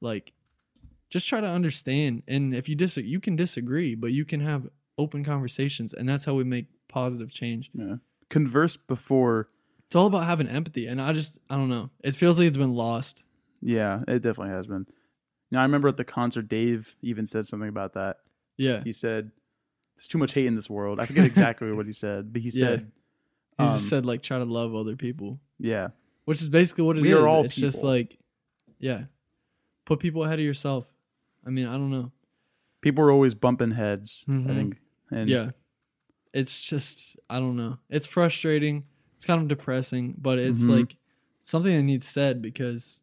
Like 0.00 0.32
just 1.10 1.28
try 1.28 1.40
to 1.40 1.46
understand 1.48 2.22
and 2.28 2.54
if 2.54 2.68
you 2.68 2.76
disagree, 2.76 3.10
you 3.10 3.20
can 3.20 3.36
disagree, 3.36 3.94
but 3.94 4.12
you 4.12 4.24
can 4.24 4.40
have 4.40 4.68
open 4.96 5.24
conversations 5.24 5.92
and 5.92 6.08
that's 6.08 6.24
how 6.24 6.34
we 6.34 6.44
make 6.44 6.66
positive 6.88 7.32
change. 7.32 7.70
yeah. 7.74 7.96
Converse 8.34 8.76
before. 8.76 9.48
It's 9.86 9.94
all 9.94 10.06
about 10.06 10.24
having 10.26 10.48
empathy, 10.48 10.88
and 10.88 11.00
I 11.00 11.12
just 11.12 11.38
I 11.48 11.54
don't 11.56 11.68
know. 11.68 11.90
It 12.02 12.16
feels 12.16 12.36
like 12.38 12.48
it's 12.48 12.56
been 12.56 12.74
lost. 12.74 13.22
Yeah, 13.60 14.00
it 14.08 14.22
definitely 14.22 14.52
has 14.52 14.66
been. 14.66 14.86
Now 15.52 15.60
I 15.60 15.62
remember 15.62 15.86
at 15.86 15.96
the 15.96 16.04
concert, 16.04 16.48
Dave 16.48 16.96
even 17.00 17.28
said 17.28 17.46
something 17.46 17.68
about 17.68 17.92
that. 17.92 18.16
Yeah, 18.56 18.82
He 18.82 18.90
said, 18.92 19.30
"There's 19.94 20.08
too 20.08 20.18
much 20.18 20.32
hate 20.34 20.46
in 20.46 20.56
this 20.56 20.68
world." 20.68 20.98
I 20.98 21.06
forget 21.06 21.24
exactly 21.24 21.70
what 21.70 21.86
he 21.86 21.92
said, 21.92 22.32
but 22.32 22.42
he 22.42 22.48
Yeah. 22.48 22.58
said, 22.60 22.92
he 23.58 23.64
um, 23.64 23.72
just 23.74 23.88
said 23.88 24.04
like 24.04 24.20
try 24.22 24.38
to 24.38 24.44
love 24.44 24.74
other 24.74 24.96
people, 24.96 25.38
"Yeah, 25.60 25.90
which 26.24 26.42
is 26.42 26.50
basically 26.50 26.82
what 26.82 26.96
it 26.96 27.00
is. 27.00 27.02
We 27.04 27.12
are 27.12 27.28
all 27.28 27.44
it's 27.44 27.54
just 27.54 27.84
like, 27.84 28.18
yeah, 28.80 29.04
put 29.84 30.00
people 30.00 30.24
ahead 30.24 30.40
of 30.40 30.44
yourself. 30.44 30.86
I 31.46 31.50
mean, 31.50 31.66
I 31.66 31.74
don't 31.74 31.90
know. 31.92 32.10
people 32.80 33.04
are 33.04 33.12
always 33.12 33.34
bumping 33.34 33.70
heads." 33.70 34.24
I 34.28 34.32
Mhm. 34.32 34.54
think, 34.56 34.76
and 35.12 35.30
yeah, 35.30 35.50
it's 36.34 36.62
just 36.62 37.16
I 37.30 37.38
don't 37.38 37.56
know. 37.56 37.78
It's 37.88 38.06
frustrating. 38.06 38.84
It's 39.14 39.24
kind 39.24 39.40
of 39.40 39.48
depressing, 39.48 40.16
but 40.18 40.38
it's 40.38 40.64
Mhm. 40.64 40.78
like 40.78 40.96
something 41.40 41.74
that 41.74 41.82
needs 41.84 42.06
said 42.06 42.42
because 42.42 43.00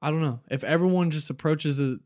I 0.00 0.10
don't 0.10 0.20
know 0.22 0.40
if 0.50 0.62
everyone 0.62 1.10
just 1.10 1.30
approaches 1.30 1.80
it 1.80 1.98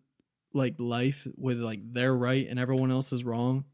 like 0.54 0.74
life 0.78 1.26
with 1.36 1.58
like 1.60 1.80
they're 1.92 2.14
right 2.16 2.46
and 2.48 2.58
everyone 2.58 2.90
else 2.90 3.12
is 3.12 3.24
wrong, 3.24 3.64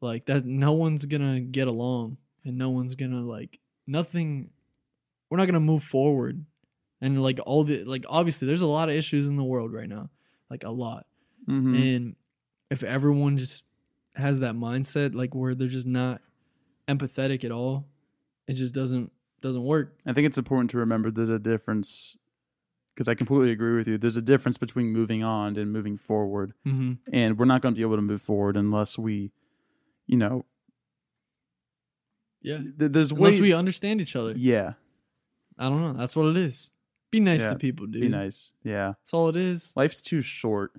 like 0.00 0.26
that 0.26 0.44
no 0.44 0.72
one's 0.72 1.04
gonna 1.06 1.40
get 1.40 1.68
along 1.68 2.18
and 2.44 2.58
no 2.58 2.70
one's 2.70 2.94
gonna 2.94 3.20
like 3.20 3.58
nothing. 3.86 4.50
We're 5.30 5.38
not 5.38 5.46
gonna 5.46 5.60
move 5.60 5.82
forward, 5.84 6.44
and 7.00 7.22
like 7.22 7.38
all 7.46 7.64
the 7.64 7.84
like 7.84 8.04
obviously 8.08 8.46
there's 8.46 8.62
a 8.62 8.66
lot 8.66 8.88
of 8.88 8.94
issues 8.96 9.26
in 9.28 9.36
the 9.36 9.44
world 9.44 9.72
right 9.72 9.88
now, 9.88 10.10
like 10.50 10.64
a 10.64 10.70
lot. 10.70 11.06
Mhm. 11.46 11.76
And 11.96 12.16
if 12.70 12.82
everyone 12.82 13.36
just 13.38 13.64
has 14.18 14.40
that 14.40 14.54
mindset, 14.54 15.14
like 15.14 15.34
where 15.34 15.54
they're 15.54 15.68
just 15.68 15.86
not 15.86 16.20
empathetic 16.86 17.44
at 17.44 17.50
all, 17.52 17.86
it 18.46 18.54
just 18.54 18.74
doesn't 18.74 19.10
doesn't 19.40 19.62
work. 19.64 19.96
I 20.04 20.12
think 20.12 20.26
it's 20.26 20.36
important 20.38 20.70
to 20.70 20.78
remember 20.78 21.10
there's 21.10 21.28
a 21.28 21.38
difference 21.38 22.16
because 22.94 23.08
I 23.08 23.14
completely 23.14 23.52
agree 23.52 23.76
with 23.76 23.86
you. 23.86 23.96
There's 23.96 24.16
a 24.16 24.22
difference 24.22 24.58
between 24.58 24.86
moving 24.88 25.22
on 25.22 25.56
and 25.56 25.72
moving 25.72 25.96
forward, 25.96 26.52
hmm 26.64 26.94
and 27.12 27.38
we're 27.38 27.44
not 27.46 27.62
going 27.62 27.74
to 27.74 27.78
be 27.78 27.82
able 27.82 27.96
to 27.96 28.02
move 28.02 28.20
forward 28.20 28.56
unless 28.56 28.98
we, 28.98 29.30
you 30.06 30.16
know, 30.16 30.44
Yeah. 32.42 32.58
th- 32.78 32.92
there's 32.92 33.12
Unless 33.12 33.36
way, 33.36 33.42
we 33.42 33.52
understand 33.52 34.00
each 34.00 34.16
other. 34.16 34.34
yeah, 34.36 34.74
I 35.58 35.68
don't 35.68 35.80
know. 35.82 35.92
That's 35.92 36.16
what 36.16 36.26
it 36.26 36.36
is. 36.36 36.70
Be 37.10 37.20
nice 37.20 37.40
Yeah, 37.42 37.50
to 37.50 37.56
people, 37.56 37.86
dude. 37.86 38.02
be 38.02 38.08
nice, 38.08 38.52
yeah. 38.64 38.94
That's 39.00 39.14
all 39.14 39.28
it 39.28 39.36
is. 39.36 39.72
Life's 39.76 40.02
too 40.02 40.20
short 40.20 40.72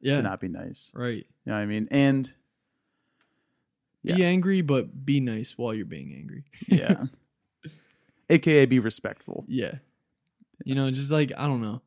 Yeah. 0.00 0.16
to 0.16 0.22
not 0.22 0.40
be 0.40 0.48
nice. 0.48 0.90
Right. 0.94 1.18
You 1.18 1.24
know 1.46 1.52
what 1.54 1.58
I 1.60 1.66
mean? 1.66 1.86
And 1.90 2.32
Be 4.06 4.14
Yeah. 4.14 4.26
angry, 4.26 4.60
but 4.62 5.04
be 5.04 5.20
nice 5.20 5.58
while 5.58 5.74
you're 5.74 5.84
being 5.86 6.14
angry. 6.14 6.44
yeah, 6.68 7.04
AKA 8.30 8.66
be 8.66 8.78
respectful. 8.78 9.44
yeah. 9.48 9.76
You 10.64 10.74
know, 10.74 10.90
just 10.90 11.12
like 11.12 11.32
I 11.36 11.46
don't 11.46 11.60
know. 11.60 11.82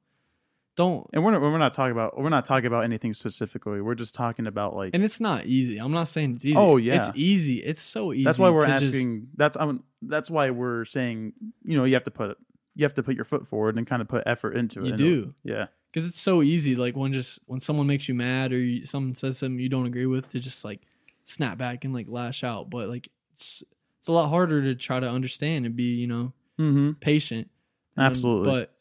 Don't 0.75 1.09
And 1.11 1.23
we're 1.25 1.31
not, 1.31 1.41
we're 1.41 1.57
not 1.57 1.73
talking 1.73 1.91
about 1.91 2.17
we're 2.17 2.29
not 2.29 2.45
talking 2.45 2.67
about 2.67 2.83
anything 2.83 3.13
specifically. 3.13 3.81
We're 3.81 3.95
just 3.95 4.13
talking 4.13 4.47
about 4.47 4.75
like 4.75 4.91
and 4.93 5.03
it's 5.03 5.19
not 5.19 5.45
easy. 5.45 5.77
I'm 5.79 5.91
not 5.91 6.07
saying 6.07 6.33
it's 6.33 6.45
easy. 6.45 6.55
Oh, 6.55 6.77
yeah. 6.77 6.99
It's 6.99 7.09
easy. 7.15 7.57
It's 7.57 7.81
so 7.81 8.13
easy. 8.13 8.23
that's 8.23 8.37
why 8.39 8.49
we're 8.51 8.61
to 8.61 8.67
just- 8.79 8.85
asking. 8.93 9.27
That's 9.35 9.57
I'm, 9.57 9.83
that's 10.03 10.29
why 10.29 10.51
we're 10.51 10.85
saying. 10.85 11.33
You 11.63 11.77
know, 11.77 11.83
you 11.83 11.95
have 11.95 12.03
to 12.05 12.11
put 12.11 12.37
you 12.75 12.85
have 12.85 12.93
to 12.93 13.03
put 13.03 13.15
your 13.15 13.25
foot 13.25 13.47
forward 13.47 13.77
and 13.77 13.85
kind 13.87 14.01
of 14.01 14.07
put 14.07 14.23
effort 14.25 14.55
into 14.55 14.81
it. 14.85 14.91
you 14.91 14.95
do. 14.95 15.33
Yeah. 15.43 15.65
because 15.91 16.07
it's 16.07 16.19
so 16.19 16.41
easy 16.43 16.75
like 16.77 16.95
when 16.95 17.11
just 17.11 17.39
when 17.47 17.59
someone 17.59 17.87
makes 17.87 18.07
you 18.07 18.13
mad 18.13 18.53
or 18.53 18.59
you, 18.59 18.85
someone 18.85 19.15
says 19.15 19.39
something 19.39 19.59
you 19.59 19.67
don't 19.67 19.87
agree 19.87 20.05
with 20.05 20.29
to 20.29 20.39
just 20.39 20.63
like 20.63 20.81
snap 21.29 21.57
back 21.57 21.85
and 21.85 21.93
like 21.93 22.07
lash 22.09 22.43
out 22.43 22.69
but 22.69 22.89
like 22.89 23.09
it's 23.31 23.63
it's 23.99 24.07
a 24.07 24.11
lot 24.11 24.29
harder 24.29 24.61
to 24.63 24.75
try 24.75 24.99
to 24.99 25.07
understand 25.09 25.65
and 25.65 25.75
be 25.75 25.95
you 25.95 26.07
know 26.07 26.33
Mm-hmm. 26.59 26.93
patient 26.99 27.49
And- 27.95 28.07
Absolutely. 28.07 28.51
but 28.51 28.73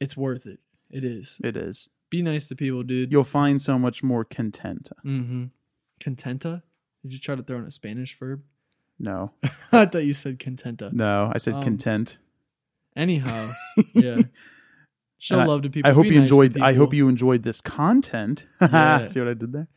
it's 0.00 0.16
worth 0.16 0.46
it 0.46 0.60
it 0.90 1.02
is 1.04 1.40
It 1.42 1.56
is. 1.56 1.88
be 2.10 2.20
nice 2.22 2.48
to 2.48 2.56
people 2.56 2.82
dude 2.82 3.10
You'll 3.12 3.24
find 3.24 3.60
so 3.62 3.78
much 3.78 4.02
more 4.02 4.24
content. 4.24 4.90
mm-hmm 5.04 5.44
contenta 6.00 6.62
did 7.02 7.12
you 7.12 7.18
try 7.18 7.34
to 7.34 7.42
throw 7.42 7.58
in 7.58 7.64
a 7.64 7.70
spanish 7.70 8.18
verb 8.18 8.42
No, 8.98 9.32
i 9.72 9.86
thought 9.86 10.04
you 10.04 10.12
said 10.12 10.38
contenta 10.38 10.92
no, 10.92 11.30
I 11.34 11.38
said 11.38 11.54
Um, 11.54 11.62
content. 11.62 12.18
anyhow 12.96 13.50
yeah 13.94 14.18
show 15.18 15.38
And 15.40 15.50
I- 15.50 15.60
to 15.60 15.70
people 15.70 15.90
I 15.90 15.94
hope 15.94 16.04
be 16.04 16.10
you 16.10 16.20
nice 16.20 16.30
enjoyed. 16.30 16.60
I 16.60 16.74
hope 16.74 16.92
you 16.94 17.08
enjoyed 17.08 17.42
this 17.44 17.60
content. 17.60 18.46
Yeah. 18.60 19.06
See 19.08 19.18
what 19.20 19.28
I 19.28 19.34
did 19.34 19.52
there? 19.52 19.68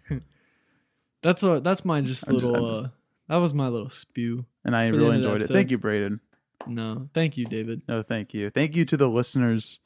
That's 1.22 1.44
a 1.44 1.60
that's 1.60 1.86
my 1.86 2.02
just 2.02 2.28
I'm 2.28 2.36
little 2.36 2.56
I'm 2.80 2.86
uh 2.86 2.88
that 3.28 3.38
was 3.38 3.54
my 3.54 3.68
little 3.68 3.90
spew 3.90 4.46
And 4.66 4.76
I 4.76 4.88
really 4.88 5.18
enjoyed 5.18 5.42
it. 5.44 5.48
Thank 5.48 5.72
you, 5.72 5.78
Brayden. 5.80 6.20
no 6.68 7.08
thank 7.14 7.38
you 7.38 7.46
david 7.46 7.82
No, 7.88 8.04
thank 8.04 8.34
you. 8.34 8.50
Thank 8.50 8.76
you 8.76 8.86
to 8.86 8.98
the 8.98 9.08
listeners. 9.10 9.80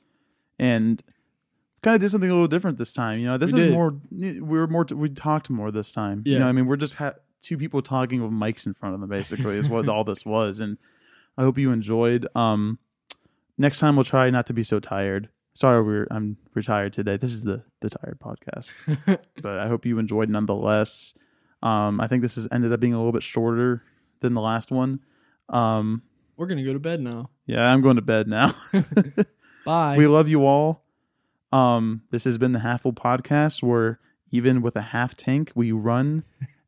And 0.60 1.04
kind 1.82 1.96
of 1.96 2.02
did 2.02 2.10
something 2.10 2.30
a 2.30 2.34
little 2.34 2.48
different 2.48 2.78
this 2.78 2.94
time. 2.94 3.20
You 3.20 3.28
know, 3.28 3.38
this 3.38 3.52
We 3.54 3.60
is 3.60 3.66
did. 3.66 3.74
more. 3.74 3.96
We 4.12 4.40
were 4.42 4.68
more. 4.68 4.86
We 4.92 5.10
talked 5.10 5.50
more 5.50 5.70
this 5.72 5.92
time. 5.92 6.24
You 6.26 6.34
Yeah. 6.34 6.40
know, 6.40 6.48
I 6.48 6.52
mean, 6.54 6.66
we're 6.66 6.78
just 6.78 6.96
ha- 6.96 7.14
two 7.42 7.58
people 7.58 7.82
talking 7.84 8.24
with 8.24 8.32
mics 8.32 8.66
in 8.66 8.74
front 8.74 8.96
of 8.96 9.02
them. 9.02 9.10
Basically, 9.10 9.58
is 9.58 9.70
what 9.70 9.88
all 9.88 10.04
this 10.04 10.26
was. 10.26 10.62
And 10.62 10.78
I 11.38 11.44
hope 11.44 11.58
you 11.60 11.72
enjoyed. 11.72 12.26
Um, 12.36 12.80
next 13.58 13.80
time 13.80 13.96
we'll 13.98 14.06
try 14.06 14.30
not 14.32 14.46
to 14.48 14.54
be 14.54 14.64
so 14.64 14.80
tired. 14.80 15.30
Sorry, 15.54 15.84
we're 15.84 16.08
I'm 16.10 16.38
retired 16.56 16.94
today. 16.94 17.18
This 17.18 17.32
is 17.34 17.44
the 17.44 17.64
the 17.82 17.90
tired 17.92 18.18
podcast, 18.20 18.72
but 19.44 19.60
I 19.60 19.68
hope 19.68 19.86
you 19.86 20.00
enjoyed 20.00 20.30
nonetheless. 20.30 21.14
Um, 21.66 22.00
I 22.00 22.08
think 22.08 22.22
this 22.22 22.36
has 22.36 22.48
ended 22.52 22.72
up 22.72 22.80
being 22.80 22.94
a 22.94 22.98
little 22.98 23.12
bit 23.12 23.24
shorter 23.24 23.84
than 24.20 24.34
the 24.36 24.42
last 24.42 24.72
one. 24.72 25.00
Um, 25.50 26.04
We're 26.38 26.48
gonna 26.48 26.64
go 26.64 26.74
to 26.74 26.80
bed 26.80 27.02
now. 27.02 27.30
yeah, 27.48 27.66
I'm 27.72 27.82
going 27.82 27.96
to 27.96 28.02
bed 28.02 28.28
now. 28.28 28.54
Bye. 29.66 29.98
we 29.98 30.06
love 30.08 30.28
you 30.28 30.46
all. 30.46 30.84
Um, 31.52 32.04
this 32.12 32.24
has 32.26 32.38
been 32.38 32.52
the 32.52 32.60
Half 32.60 32.82
Full 32.84 32.94
Podcast, 32.94 33.64
where 33.64 34.00
even 34.32 34.62
with 34.62 34.76
a 34.76 34.82
half 34.82 35.16
tank, 35.16 35.52
we 35.56 35.72
run 35.72 36.24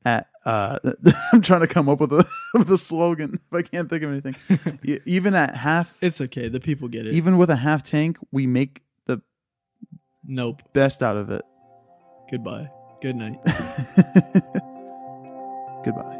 at. 0.06 0.28
Uh, 0.46 0.80
I'm 1.34 1.42
trying 1.42 1.62
to 1.62 1.68
come 1.68 1.90
up 1.90 2.00
with 2.00 2.14
a 2.14 2.26
with 2.54 2.72
a 2.72 2.78
slogan, 2.78 3.40
but 3.52 3.58
I 3.58 3.62
can't 3.64 3.90
think 3.90 4.02
of 4.04 4.10
anything. 4.12 4.36
E- 4.84 5.00
even 5.06 5.36
at 5.36 5.56
half, 5.58 5.98
it's 6.02 6.22
okay. 6.22 6.48
The 6.48 6.60
people 6.62 6.88
get 6.88 7.06
it. 7.06 7.14
even 7.14 7.38
with 7.38 7.50
a 7.50 7.58
half 7.58 7.84
tank, 7.84 8.18
we 8.32 8.48
make 8.48 8.82
the 9.06 9.22
nope. 10.24 10.62
best 10.74 11.04
out 11.04 11.18
of 11.18 11.30
it. 11.30 11.44
Goodbye. 12.32 12.70
Good 13.02 13.16
night. 13.16 13.38
Goodbye. 15.84 16.18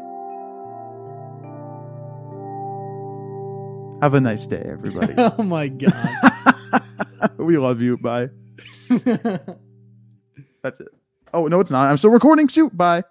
Have 4.00 4.14
a 4.14 4.20
nice 4.20 4.46
day, 4.46 4.62
everybody. 4.64 5.14
oh 5.18 5.42
my 5.42 5.68
god. 5.68 5.92
we 7.36 7.58
love 7.58 7.82
you. 7.82 7.96
Bye. 7.96 8.28
That's 10.62 10.80
it. 10.80 10.88
Oh 11.34 11.46
no, 11.48 11.60
it's 11.60 11.70
not. 11.70 11.90
I'm 11.90 11.98
still 11.98 12.10
recording. 12.10 12.48
Shoot. 12.48 12.76
Bye. 12.76 13.02